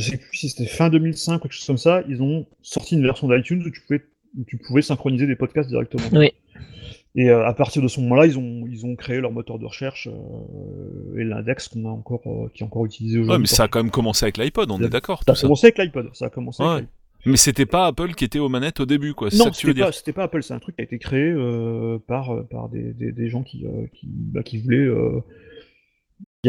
je 0.01 0.11
sais 0.11 0.17
plus 0.17 0.37
si 0.37 0.49
c'était 0.49 0.67
fin 0.69 0.89
2005 0.91 1.37
ou 1.37 1.39
quelque 1.41 1.53
chose 1.53 1.67
comme 1.67 1.79
ça 1.79 2.03
ils 2.09 2.23
ont 2.23 2.47
sorti 2.63 2.95
une 2.95 3.03
version 3.03 3.29
d'iTunes 3.29 3.63
où 3.67 3.71
tu 3.71 3.81
pouvais 3.83 4.03
où 4.39 4.45
tu 4.45 4.59
pouvais 4.59 4.83
synchroniser 4.83 5.27
des 5.27 5.37
podcasts 5.37 5.69
directement. 5.69 6.05
Oui. 6.13 6.33
Et 7.15 7.31
euh, 7.31 7.47
à 7.47 7.55
partir 7.55 7.83
de 7.83 7.89
ce 7.89 7.99
moment-là, 8.01 8.27
ils 8.27 8.39
ont, 8.39 8.65
ils 8.71 8.85
ont 8.85 8.95
créé 8.95 9.21
leur 9.21 9.33
moteur 9.33 9.59
de 9.59 9.65
recherche 9.65 10.07
euh, 10.07 11.19
et 11.19 11.25
l'index 11.25 11.67
qu'on 11.69 11.87
a 11.87 11.89
encore, 11.89 12.21
euh, 12.27 12.49
qui 12.55 12.63
est 12.63 12.67
encore 12.67 12.85
utilisé 12.85 13.19
aujourd'hui. 13.19 13.33
Ouais, 13.33 13.41
mais 13.41 13.47
ça 13.47 13.65
a 13.65 13.69
quand 13.69 13.83
même 13.83 13.91
commencé 13.91 14.25
avec 14.25 14.37
l'iPod, 14.37 14.71
on 14.71 14.81
est 14.83 14.89
d'accord. 14.91 15.23
Ça 15.27 15.33
a 15.33 15.35
commencé 15.35 15.67
avec 15.69 15.79
l'iPod. 15.79 16.11
Ça 16.13 16.27
a 16.27 16.31
commencé 16.31 16.63
Ouais. 16.63 16.69
avec. 16.69 16.87
Mais 17.27 17.37
c'était 17.37 17.67
pas 17.67 17.87
Apple 17.87 18.15
qui 18.15 18.25
était 18.25 18.39
aux 18.39 18.49
manettes 18.49 18.79
au 18.81 18.87
début, 18.87 19.15
quoi. 19.15 19.31
C'est 19.31 19.39
Non, 19.39 19.53
c'était 19.53 19.81
pas, 19.81 19.91
c'était 19.91 20.13
pas 20.13 20.25
Apple, 20.25 20.43
c'est 20.43 20.55
un 20.55 20.61
truc 20.61 20.77
qui 20.77 20.83
a 20.83 20.85
été 20.85 20.99
créé 20.99 21.33
euh, 21.33 21.99
par, 22.07 22.47
par 22.49 22.69
des, 22.69 22.93
des, 22.93 23.11
des 23.11 23.29
gens 23.29 23.43
qui, 23.43 23.65
euh, 23.67 23.87
qui, 23.95 24.07
bah, 24.07 24.43
qui 24.43 24.59
voulaient. 24.59 24.89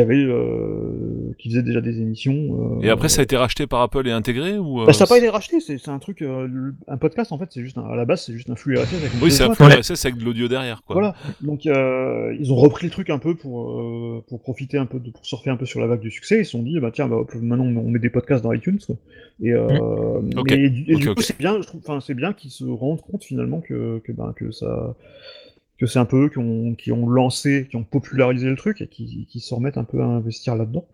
Euh, 0.01 1.33
qui, 1.37 1.49
euh, 1.49 1.51
faisaient 1.51 1.63
déjà 1.63 1.81
des 1.81 1.99
émissions. 2.01 2.77
euh, 2.79 2.81
Et 2.85 2.89
après, 2.89 3.09
ça 3.09 3.21
a 3.21 3.23
été 3.23 3.35
racheté 3.37 3.67
par 3.67 3.81
Apple 3.81 4.07
et 4.07 4.11
intégré 4.11 4.57
ou 4.57 4.81
euh, 4.81 4.85
bah, 4.85 4.93
ça 4.93 5.03
n'a 5.05 5.07
pas 5.07 5.17
été 5.17 5.29
racheté, 5.29 5.59
c'est 5.59 5.87
un 5.89 5.99
truc. 5.99 6.21
euh, 6.21 6.71
un 6.87 6.97
podcast, 6.97 7.31
en 7.31 7.37
fait, 7.37 7.47
c'est 7.49 7.61
juste 7.61 7.77
un- 7.77 7.85
à 7.85 7.95
la 7.95 8.05
base, 8.05 8.23
c'est 8.25 8.33
juste 8.33 8.49
un 8.49 8.55
flux 8.55 8.77
RSS 8.77 8.93
avec 8.95 9.13
une 9.13 9.23
Oui, 9.23 9.31
c'est 9.31 9.43
un 9.43 9.53
flux. 9.53 9.65
RSS 9.65 10.05
avec 10.05 10.17
de 10.17 10.25
l'audio 10.25 10.47
derrière, 10.47 10.83
quoi. 10.83 10.93
Voilà. 10.95 11.15
Donc, 11.41 11.65
euh, 11.65 12.35
ils 12.39 12.51
ont 12.51 12.55
repris 12.57 12.87
le 12.87 12.91
truc 12.91 13.09
un 13.09 13.19
peu 13.19 13.35
pour, 13.35 13.79
euh, 13.81 14.23
pour 14.27 14.41
profiter 14.41 14.77
un 14.77 14.85
peu, 14.85 14.99
de, 14.99 15.09
pour 15.11 15.25
surfer 15.25 15.49
un 15.49 15.57
peu 15.57 15.65
sur 15.65 15.79
la 15.79 15.87
vague 15.87 16.01
du 16.01 16.11
succès. 16.11 16.39
Ils 16.39 16.45
se 16.45 16.51
sont 16.51 16.63
dit, 16.63 16.79
bah 16.79 16.91
tiens, 16.93 17.07
bah, 17.07 17.17
maintenant 17.41 17.65
on 17.65 17.89
met 17.89 17.99
des 17.99 18.09
podcasts 18.09 18.43
dans 18.43 18.51
iTunes. 18.53 18.79
quoi. 18.85 18.95
Et, 19.41 19.53
euh, 19.53 20.19
mais 20.45 20.69
du, 20.69 20.83
et 20.91 20.99
coup, 20.99 21.21
c'est 21.21 21.37
bien, 21.37 21.61
je 21.61 21.67
trouve, 21.67 21.81
enfin, 21.85 21.99
c'est 22.01 22.13
bien 22.13 22.33
qu'ils 22.33 22.51
se 22.51 22.65
rendent 22.65 23.01
compte 23.01 23.23
finalement 23.23 23.61
que, 23.61 23.99
que, 23.99 24.11
ben, 24.11 24.33
que 24.35 24.51
ça, 24.51 24.95
que 25.79 25.85
c'est 25.85 25.99
un 25.99 26.05
peu 26.05 26.25
eux 26.25 26.29
qui 26.29 26.37
ont, 26.39 26.75
qui 26.75 26.91
ont 26.91 27.07
lancé, 27.07 27.67
qui 27.69 27.75
ont 27.77 27.83
popularisé 27.83 28.47
le 28.49 28.55
truc 28.55 28.81
et 28.81 28.87
qui, 28.87 29.25
qui 29.29 29.39
se 29.39 29.53
remettent 29.53 29.77
un 29.77 29.83
peu 29.85 30.01
à 30.01 30.05
investir 30.05 30.55
là-dedans. 30.55 30.85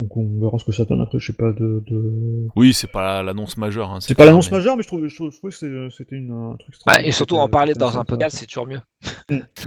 Donc 0.00 0.16
on 0.16 0.40
verra 0.40 0.58
ce 0.58 0.64
que 0.64 0.72
ça 0.72 0.86
donne 0.86 1.02
après, 1.02 1.18
je 1.18 1.26
sais 1.26 1.34
pas 1.34 1.52
de. 1.52 1.82
de... 1.86 2.46
Oui, 2.56 2.72
c'est 2.72 2.86
pas 2.90 3.22
l'annonce 3.22 3.58
majeure. 3.58 3.90
Hein, 3.90 3.98
C'est 4.00 4.14
pas 4.14 4.24
l'annonce 4.24 4.50
mais- 4.50 4.56
majeure, 4.56 4.74
mais 4.78 4.82
je 4.82 4.88
trouve, 4.88 5.06
je 5.06 5.14
trouve 5.14 5.30
que 5.42 5.50
c'est- 5.50 5.90
c'était 5.94 6.16
une, 6.16 6.30
un 6.30 6.56
truc 6.58 6.74
stratégique, 6.74 7.06
et 7.08 7.12
surtout 7.12 7.36
en 7.36 7.50
parler 7.50 7.74
dans 7.74 7.98
un 7.98 8.04
podcast, 8.06 8.38
c'est 8.40 8.46
toujours 8.46 8.66
mieux. 8.66 8.80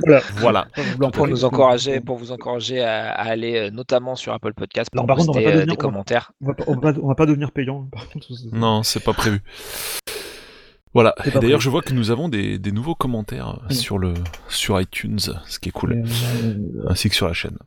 Voilà. 0.07 0.21
Voilà. 0.37 0.67
En 0.99 1.11
Pour 1.11 1.27
nous 1.27 1.45
encourager, 1.45 1.99
pour 2.01 2.17
vous 2.17 2.31
encourager 2.31 2.81
à, 2.81 3.11
à 3.11 3.25
aller 3.29 3.57
euh, 3.67 3.69
notamment 3.69 4.15
sur 4.15 4.33
Apple 4.33 4.53
Podcast 4.55 4.89
pour 4.91 5.01
Alors, 5.01 5.07
par 5.07 5.17
contre, 5.17 5.29
on 5.29 5.33
va 5.33 5.39
poster 5.41 5.51
pas 5.51 5.55
euh, 5.55 5.59
devenir- 5.61 5.75
des 5.75 5.77
commentaires. 5.79 6.31
On 6.41 6.47
va, 6.47 6.53
pas, 6.55 6.63
on, 6.65 6.79
va, 6.79 6.93
on 7.03 7.07
va 7.09 7.15
pas 7.15 7.25
devenir 7.27 7.51
payant, 7.51 7.87
par 7.91 8.09
contre. 8.09 8.27
Non, 8.53 8.81
c'est 8.81 9.03
pas 9.03 9.13
prévu. 9.13 9.39
Voilà. 10.93 11.15
Et 11.25 11.31
D'ailleurs, 11.31 11.61
je 11.61 11.69
vois 11.69 11.81
que 11.81 11.93
nous 11.93 12.11
avons 12.11 12.29
des, 12.29 12.57
des 12.59 12.71
nouveaux 12.71 12.95
commentaires 12.95 13.59
euh, 13.63 13.67
Mm. 13.69 13.73
sur 13.73 13.97
le 13.97 14.13
sur 14.47 14.79
iTunes, 14.79 15.17
ce 15.19 15.59
qui 15.59 15.69
est 15.69 15.71
cool, 15.71 15.93
Euh, 15.93 16.85
ainsi 16.87 17.09
que 17.09 17.15
sur 17.15 17.27
la 17.27 17.33
chaîne. 17.33 17.57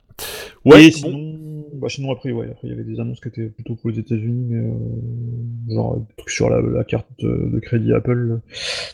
et 0.65 0.69
Ouais. 0.69 0.91
bon. 0.91 0.97
sinon, 0.97 1.39
bah, 1.75 1.89
sinon 1.91 2.13
après, 2.13 2.31
ouais, 2.33 2.47
après 2.47 2.69
il 2.69 2.71
y 2.71 2.73
avait 2.73 2.85
des 2.85 2.99
annonces 3.01 3.21
qui 3.21 3.29
étaient 3.29 3.49
plutôt 3.49 3.75
pour 3.75 3.91
les 3.91 3.99
États-Unis, 3.99 4.47
mais 4.49 4.59
euh, 4.69 5.75
genre 5.75 5.97
des 5.99 6.15
trucs 6.17 6.31
sur 6.31 6.49
la, 6.49 6.61
la 6.63 6.85
carte 6.85 7.07
de, 7.19 7.51
de 7.53 7.59
crédit 7.59 7.93
Apple. 7.93 8.39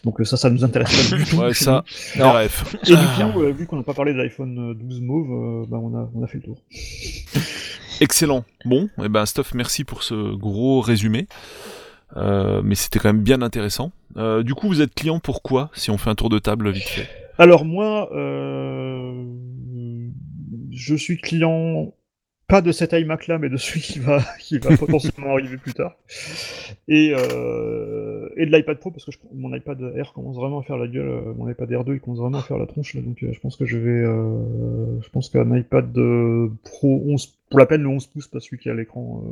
Donc 0.04 0.20
euh, 0.20 0.24
ça, 0.24 0.36
ça 0.38 0.48
nous 0.50 0.64
intéresse 0.64 1.10
pas 1.10 1.16
du 1.16 1.24
tout. 1.30 1.36
Ouais, 1.36 1.52
ça. 1.54 1.84
les 2.16 2.22
rêves. 2.22 2.64
Et 2.86 2.90
du 2.90 3.32
coup, 3.32 3.42
euh, 3.42 3.52
vu 3.52 3.66
qu'on 3.66 3.76
n'a 3.76 3.82
pas 3.84 3.94
parlé 3.94 4.12
de 4.14 4.18
l'iPhone 4.18 4.74
12 4.74 5.00
Mauve, 5.02 5.30
euh, 5.30 5.66
bah, 5.68 5.76
on 5.78 5.94
a, 5.96 6.10
on 6.14 6.22
a 6.24 6.26
fait 6.26 6.38
le 6.38 6.44
tour. 6.44 6.56
Excellent. 8.00 8.44
Bon, 8.64 8.88
et 9.04 9.09
ben 9.09 9.26
Stuff, 9.26 9.54
merci 9.54 9.84
pour 9.84 10.02
ce 10.02 10.34
gros 10.34 10.80
résumé. 10.80 11.28
Euh, 12.16 12.60
mais 12.62 12.74
c'était 12.74 12.98
quand 12.98 13.12
même 13.12 13.22
bien 13.22 13.43
intéressant. 13.43 13.93
Euh, 14.16 14.43
du 14.43 14.55
coup, 14.55 14.68
vous 14.68 14.80
êtes 14.82 14.94
client 14.94 15.20
pourquoi 15.20 15.70
Si 15.74 15.90
on 15.90 15.98
fait 15.98 16.10
un 16.10 16.14
tour 16.14 16.28
de 16.28 16.39
table 16.39 16.70
vite 16.70 16.89
fait? 16.89 17.09
Alors 17.39 17.64
moi, 17.64 18.10
euh, 18.12 19.24
je 20.70 20.94
suis 20.94 21.18
client 21.18 21.94
pas 22.48 22.60
de 22.60 22.70
cet 22.70 22.93
iMac 22.93 23.28
là, 23.28 23.39
mais 23.39 23.48
de 23.48 23.56
celui 23.56 23.80
qui 23.80 23.98
va, 23.98 24.20
potentiellement 24.76 25.32
arriver 25.32 25.56
plus 25.56 25.72
tard. 25.72 25.97
Et, 26.86 27.06
et 27.06 28.47
de 28.47 28.51
l'iPad 28.55 28.78
Pro, 28.78 28.90
parce 28.90 29.06
que 29.06 29.10
mon 29.32 29.55
iPad 29.55 29.80
Air 29.97 30.12
commence 30.12 30.36
vraiment 30.36 30.59
à 30.59 30.62
faire 30.62 30.76
la 30.76 30.86
gueule, 30.86 31.32
mon 31.34 31.48
iPad 31.48 31.72
Air 31.72 31.84
2 31.84 31.94
il 31.94 32.01
commence 32.01 32.18
vraiment 32.18 32.39
à 32.39 32.43
faire 32.43 32.59
la 32.59 32.66
tronche, 32.66 32.94
donc 32.97 33.16
je 33.22 33.40
pense 33.40 33.56
que 33.56 33.64
je 33.64 33.78
vais, 33.78 34.05
je 34.05 35.09
pense 35.09 35.30
qu'un 35.30 35.56
iPad 35.56 35.90
Pro 36.62 37.02
11, 37.06 37.39
pour 37.48 37.59
la 37.59 37.64
peine 37.64 37.82
le 37.82 37.89
11 37.89 38.06
pouces, 38.09 38.28
pas 38.28 38.40
celui 38.40 38.59
qui 38.59 38.68
a 38.68 38.74
l'écran, 38.74 39.22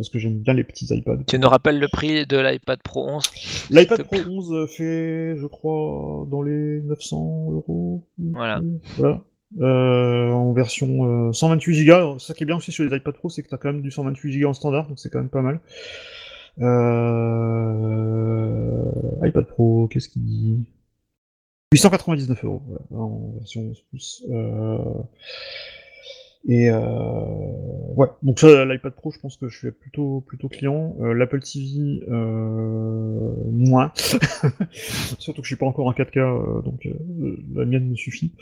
parce 0.00 0.08
que 0.08 0.18
j'aime 0.18 0.38
bien 0.38 0.54
les 0.54 0.64
petits 0.64 0.86
iPads. 0.86 1.24
Tu 1.26 1.38
nous 1.38 1.50
rappelles 1.50 1.78
le 1.78 1.86
prix 1.86 2.24
de 2.24 2.38
l'iPad 2.38 2.80
Pro 2.82 3.06
11 3.06 3.22
L'iPad 3.68 4.02
Pro 4.04 4.16
plaît? 4.16 4.24
11 4.26 4.66
fait, 4.70 5.36
je 5.36 5.46
crois, 5.46 6.26
dans 6.30 6.40
les 6.40 6.80
900 6.80 7.50
euros. 7.52 8.08
Voilà. 8.16 8.62
Voilà. 8.96 9.22
Euh, 9.60 10.30
en 10.30 10.54
version 10.54 11.28
euh, 11.28 11.34
128 11.34 11.84
Go. 11.84 12.18
Ça 12.18 12.32
qui 12.32 12.44
est 12.44 12.46
bien 12.46 12.56
aussi 12.56 12.72
sur 12.72 12.82
les 12.82 12.96
iPad 12.96 13.12
Pro, 13.12 13.28
c'est 13.28 13.42
que 13.42 13.48
tu 13.48 13.54
as 13.54 13.58
quand 13.58 13.70
même 13.74 13.82
du 13.82 13.90
128 13.90 14.40
Go 14.40 14.48
en 14.48 14.54
standard, 14.54 14.88
donc 14.88 14.98
c'est 14.98 15.10
quand 15.10 15.18
même 15.18 15.28
pas 15.28 15.42
mal. 15.42 15.60
Euh... 16.60 16.80
iPad 19.22 19.44
Pro, 19.44 19.86
qu'est-ce 19.88 20.08
qu'il 20.08 20.24
dit? 20.24 20.64
899 21.74 22.42
euros 22.46 22.62
voilà, 22.66 22.80
en 23.02 23.34
version 23.36 23.60
11 23.68 23.84
pouces. 23.90 24.24
Euh... 24.30 24.78
Et 26.48 26.70
euh... 26.70 26.78
ouais, 27.96 28.08
donc 28.22 28.38
ça, 28.38 28.64
l'iPad 28.64 28.94
Pro, 28.94 29.10
je 29.10 29.18
pense 29.18 29.36
que 29.36 29.48
je 29.48 29.58
suis 29.58 29.70
plutôt 29.72 30.22
plutôt 30.26 30.48
client. 30.48 30.96
Euh, 31.00 31.12
L'Apple 31.12 31.40
TV, 31.40 32.02
euh... 32.08 33.34
moins. 33.52 33.92
Surtout 35.18 35.42
que 35.42 35.46
je 35.46 35.48
suis 35.54 35.56
pas 35.56 35.66
encore 35.66 35.86
en 35.86 35.92
4K, 35.92 36.18
euh, 36.20 36.62
donc 36.62 36.86
euh, 36.86 37.36
la 37.54 37.64
mienne 37.66 37.90
me 37.90 37.94
suffit. 37.96 38.32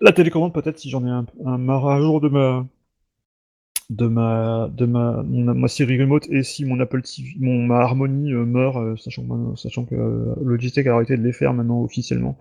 La 0.00 0.12
télécommande, 0.12 0.54
peut-être 0.54 0.78
si 0.78 0.88
j'en 0.88 1.04
ai 1.04 1.10
un, 1.10 1.26
un 1.44 1.68
à 1.68 2.00
jour 2.00 2.20
de 2.20 2.28
ma 2.28 2.64
de 3.90 4.06
ma 4.06 4.68
de 4.72 4.86
ma 4.86 5.22
mon- 5.22 5.54
ma 5.54 5.68
Siri 5.68 6.00
remote 6.00 6.26
et 6.30 6.42
si 6.42 6.64
mon 6.64 6.80
Apple 6.80 7.02
TV, 7.02 7.28
mon 7.38 7.62
ma 7.66 7.80
Harmony 7.80 8.32
euh, 8.32 8.44
meurt, 8.46 8.76
euh, 8.78 8.96
sachant 8.96 9.24
que- 9.26 9.56
sachant 9.56 9.84
que 9.84 9.94
euh, 9.94 10.34
Logitech 10.42 10.86
a 10.86 10.94
arrêté 10.94 11.16
de 11.18 11.22
les 11.22 11.32
faire 11.34 11.52
maintenant 11.52 11.82
officiellement, 11.82 12.38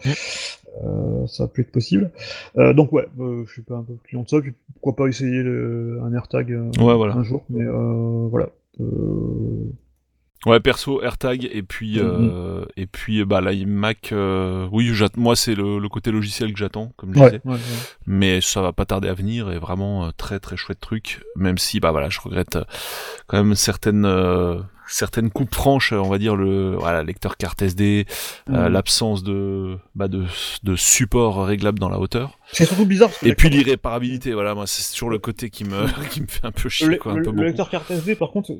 euh, 0.83 1.27
ça 1.27 1.47
plus 1.47 1.61
être 1.63 1.71
possible. 1.71 2.11
Euh, 2.57 2.73
donc 2.73 2.91
ouais, 2.93 3.07
euh, 3.19 3.43
je 3.45 3.51
suis 3.51 3.61
pas 3.61 3.75
un 3.75 3.83
peu 3.83 3.93
client 4.03 4.23
de 4.23 4.29
ça. 4.29 4.41
Puis 4.41 4.53
pourquoi 4.73 4.95
pas 4.95 5.07
essayer 5.09 5.43
le- 5.43 5.99
un 6.03 6.13
AirTag 6.13 6.51
euh, 6.51 6.71
Ouais, 6.79 6.95
voilà. 6.95 7.15
un 7.15 7.23
jour, 7.23 7.43
mais 7.49 7.63
euh, 7.63 8.27
voilà. 8.29 8.49
Euh, 8.79 8.85
Ouais, 10.45 10.59
perso, 10.59 11.01
AirTag 11.01 11.47
et 11.49 11.63
puis 11.63 11.99
euh, 11.99 12.65
et 12.75 12.85
puis 12.85 13.23
bah 13.23 13.39
l'iMac. 13.39 14.11
Euh, 14.11 14.67
oui, 14.73 14.91
moi 15.15 15.37
c'est 15.37 15.55
le, 15.55 15.79
le 15.79 15.87
côté 15.87 16.11
logiciel 16.11 16.51
que 16.51 16.59
j'attends, 16.59 16.91
comme 16.97 17.15
je 17.15 17.19
ouais, 17.21 17.25
disais. 17.27 17.41
ouais, 17.45 17.53
ouais. 17.53 17.59
Mais 18.07 18.41
ça 18.41 18.61
va 18.61 18.73
pas 18.73 18.83
tarder 18.85 19.07
à 19.07 19.13
venir 19.13 19.49
et 19.53 19.57
vraiment 19.57 20.11
très 20.17 20.41
très 20.41 20.57
chouette 20.57 20.81
truc. 20.81 21.21
Même 21.37 21.57
si 21.57 21.79
bah 21.79 21.91
voilà, 21.91 22.09
je 22.09 22.19
regrette 22.19 22.57
quand 23.27 23.37
même 23.41 23.55
certaines 23.55 24.03
euh, 24.03 24.59
certaines 24.87 25.29
coupes 25.31 25.53
franches, 25.53 25.93
on 25.93 26.09
va 26.09 26.17
dire 26.17 26.35
le 26.35 26.75
voilà 26.75 27.03
lecteur 27.03 27.37
carte 27.37 27.61
SD, 27.61 28.05
euh, 28.49 28.67
Mhm. 28.67 28.73
l'absence 28.73 29.23
de 29.23 29.77
bah 29.95 30.07
de 30.07 30.23
de 30.63 30.75
support 30.75 31.45
réglable 31.45 31.79
dans 31.79 31.89
la 31.89 31.99
hauteur. 31.99 32.37
C'est 32.51 32.65
surtout 32.65 32.85
bizarre. 32.85 33.09
Parce 33.09 33.19
que 33.21 33.27
Et 33.27 33.35
puis 33.35 33.49
l'irréparabilité, 33.49 34.33
voilà, 34.33 34.53
moi 34.55 34.67
c'est 34.67 34.93
toujours 34.93 35.09
le 35.09 35.19
côté 35.19 35.49
qui 35.49 35.63
me 35.63 35.85
qui 36.11 36.21
me 36.21 36.27
fait 36.27 36.45
un 36.45 36.51
peu 36.51 36.69
chier 36.69 36.87
Le, 36.87 36.97
quoi, 36.97 37.13
un 37.13 37.15
le- 37.15 37.21
peu 37.23 37.29
le 37.29 37.35
beaucoup. 37.35 37.45
lecteur 37.45 37.69
carte 37.69 37.89
SD, 37.89 38.15
par 38.15 38.31
contre, 38.31 38.51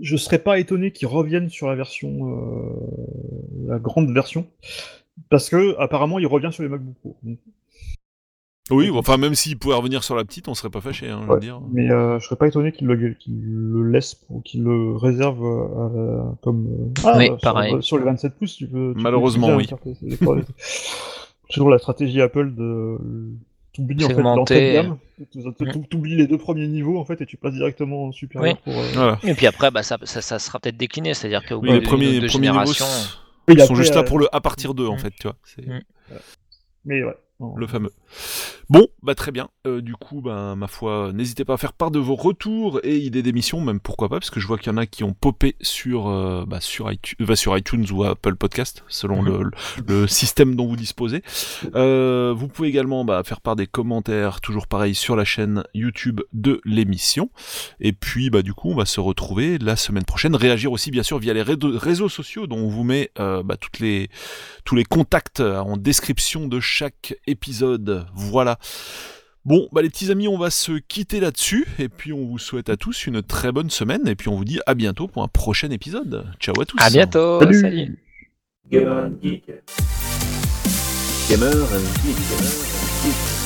je 0.00 0.16
serais 0.16 0.38
pas 0.38 0.58
étonné 0.58 0.92
qu'ils 0.92 1.08
reviennent 1.08 1.48
sur 1.50 1.68
la 1.68 1.74
version, 1.74 2.10
euh, 2.30 3.68
la 3.68 3.78
grande 3.78 4.10
version, 4.12 4.46
parce 5.30 5.48
que 5.50 5.76
apparemment 5.78 6.18
il 6.18 6.26
revient 6.26 6.50
sur 6.52 6.62
les 6.62 6.68
MacBook 6.68 6.94
Pro. 7.00 7.16
Donc, 7.22 7.38
Oui, 8.70 8.90
bon, 8.90 8.98
enfin 8.98 9.16
même 9.16 9.34
s'il 9.34 9.58
pouvait 9.58 9.74
revenir 9.74 10.04
sur 10.04 10.14
la 10.16 10.24
petite, 10.24 10.46
on 10.48 10.54
serait 10.54 10.68
pas 10.70 10.80
fâché, 10.80 11.08
hein, 11.08 11.20
je 11.26 11.32
veux 11.32 11.40
dire. 11.40 11.60
Mais 11.72 11.90
euh, 11.90 12.18
je 12.18 12.24
serais 12.26 12.36
pas 12.36 12.46
étonné 12.48 12.70
qu'ils 12.72 12.86
le, 12.86 13.14
qu'ils 13.14 13.40
le 13.42 13.90
laissent, 13.90 14.14
pour- 14.14 14.42
qu'ils 14.42 14.62
le 14.62 14.94
réservent 14.96 15.44
euh, 15.44 16.20
comme 16.42 16.66
euh, 16.66 17.00
ah, 17.06 17.14
Oui, 17.18 17.26
sur, 17.26 17.38
pareil. 17.38 17.82
sur 17.82 17.98
les 17.98 18.04
27 18.04 18.36
pouces. 18.38 18.56
Tu 18.56 18.66
peux, 18.66 18.90
tu 18.90 18.94
peux 18.94 19.00
Malheureusement. 19.02 19.58
C'est 19.60 20.18
pas- 20.24 20.34
c'est 21.48 21.54
toujours 21.54 21.70
la 21.70 21.78
stratégie 21.78 22.20
Apple 22.20 22.54
de 22.54 22.98
t'oublies 23.72 24.04
en 24.04 24.08
fait 24.08 24.20
l'entrée 24.22 24.68
de 24.68 24.72
gamme, 24.74 24.98
t'oublies 25.88 26.16
les 26.16 26.26
deux 26.26 26.36
premiers 26.36 26.66
niveaux 26.66 26.98
en 26.98 27.04
fait 27.04 27.20
et 27.22 27.26
tu 27.26 27.36
passes 27.36 27.54
directement 27.54 28.06
au 28.08 28.12
supérieur 28.12 28.54
Oui. 28.66 28.72
pour. 28.72 28.82
euh, 28.82 28.86
Voilà. 28.94 29.18
Et 29.24 29.34
puis 29.34 29.46
après, 29.46 29.70
bah, 29.70 29.82
ça, 29.82 29.96
ça, 30.02 30.20
ça 30.20 30.38
sera 30.38 30.58
peut-être 30.58 30.76
décliné, 30.76 31.14
c'est-à-dire 31.14 31.42
qu'au 31.46 31.56
Oui, 31.56 31.68
bout 31.68 31.74
les 31.74 31.80
premiers, 31.80 32.20
deux 32.20 32.26
premiers 32.26 32.48
niveaux 32.50 32.64
générations, 32.74 32.84
s- 32.84 33.18
Oui, 33.48 33.56
sont 33.56 33.62
après, 33.64 33.74
juste 33.76 33.94
là 33.94 34.00
euh, 34.00 34.04
pour 34.04 34.18
le 34.18 34.26
à 34.34 34.40
partir 34.42 34.74
d'eux, 34.74 34.88
en 34.88 34.96
Mm. 34.96 34.98
fait, 34.98 35.10
tu 35.18 35.22
vois. 35.28 35.36
Mm. 35.64 35.80
Mais 36.84 37.02
ouais. 37.04 37.14
Le 37.56 37.68
fameux. 37.68 37.92
Bon, 38.68 38.88
bah 39.02 39.14
très 39.14 39.30
bien. 39.30 39.48
Euh, 39.64 39.80
du 39.80 39.94
coup, 39.94 40.20
bah, 40.20 40.56
ma 40.56 40.66
foi, 40.66 41.12
n'hésitez 41.14 41.44
pas 41.44 41.54
à 41.54 41.56
faire 41.56 41.72
part 41.72 41.92
de 41.92 42.00
vos 42.00 42.16
retours 42.16 42.80
et 42.82 42.96
idées 42.98 43.22
d'émissions, 43.22 43.60
même 43.60 43.78
pourquoi 43.78 44.08
pas, 44.08 44.18
parce 44.18 44.30
que 44.30 44.40
je 44.40 44.46
vois 44.48 44.58
qu'il 44.58 44.72
y 44.72 44.74
en 44.74 44.76
a 44.76 44.86
qui 44.86 45.04
ont 45.04 45.14
popé 45.14 45.54
sur, 45.60 46.08
euh, 46.08 46.44
bah, 46.46 46.60
sur, 46.60 46.90
iTunes, 46.90 47.16
bah, 47.20 47.36
sur 47.36 47.56
iTunes 47.56 47.86
ou 47.92 48.02
Apple 48.02 48.34
Podcast, 48.34 48.82
selon 48.88 49.22
le, 49.22 49.38
Mhm. 49.38 49.50
le 49.86 50.06
système 50.08 50.56
dont 50.56 50.66
vous 50.66 50.74
disposez. 50.76 51.22
Euh, 51.76 52.34
vous 52.36 52.48
pouvez 52.48 52.68
également 52.68 53.04
bah, 53.04 53.22
faire 53.24 53.40
part 53.40 53.54
des 53.54 53.68
commentaires, 53.68 54.40
toujours 54.40 54.66
pareil, 54.66 54.96
sur 54.96 55.14
la 55.14 55.24
chaîne 55.24 55.62
YouTube 55.74 56.20
de 56.32 56.60
l'émission. 56.64 57.30
Et 57.78 57.92
puis, 57.92 58.30
bah, 58.30 58.42
du 58.42 58.52
coup, 58.52 58.70
on 58.70 58.74
va 58.76 58.84
se 58.84 58.98
retrouver 58.98 59.58
la 59.58 59.76
semaine 59.76 60.04
prochaine. 60.04 60.34
Réagir 60.34 60.72
aussi, 60.72 60.90
bien 60.90 61.04
sûr, 61.04 61.18
via 61.20 61.32
les 61.34 61.42
réseaux, 61.42 62.08
sociaux, 62.08 62.48
dont 62.48 62.58
on 62.58 62.68
vous 62.68 62.84
met 62.84 63.12
euh, 63.20 63.44
bah, 63.44 63.56
toutes 63.56 63.78
les, 63.78 64.10
tous 64.64 64.74
les 64.74 64.84
contacts 64.84 65.40
euh, 65.40 65.58
en 65.58 65.76
description 65.76 66.48
de 66.48 66.58
chaque 66.58 67.14
épisode. 67.28 68.06
Voilà. 68.14 68.58
Bon, 69.44 69.68
bah 69.72 69.80
les 69.80 69.88
petits 69.88 70.10
amis, 70.10 70.28
on 70.28 70.36
va 70.36 70.50
se 70.50 70.72
quitter 70.72 71.20
là-dessus, 71.20 71.66
et 71.78 71.88
puis 71.88 72.12
on 72.12 72.26
vous 72.26 72.38
souhaite 72.38 72.68
à 72.68 72.76
tous 72.76 73.06
une 73.06 73.22
très 73.22 73.50
bonne 73.50 73.70
semaine, 73.70 74.06
et 74.06 74.14
puis 74.14 74.28
on 74.28 74.36
vous 74.36 74.44
dit 74.44 74.60
à 74.66 74.74
bientôt 74.74 75.06
pour 75.06 75.22
un 75.22 75.28
prochain 75.28 75.70
épisode. 75.70 76.26
Ciao 76.38 76.60
à 76.60 76.66
tous. 76.66 76.76
À 76.80 76.90
bientôt. 76.90 77.40
Salut. 77.40 77.60
salut. 77.60 77.98
Gamer 78.70 79.04
and 79.06 79.12
Geek. 79.22 79.46
Gamer 81.30 81.46
and 81.46 81.86
Geek. 82.04 82.16
Gamer 82.16 82.44
and 82.44 83.04
Geek. 83.04 83.37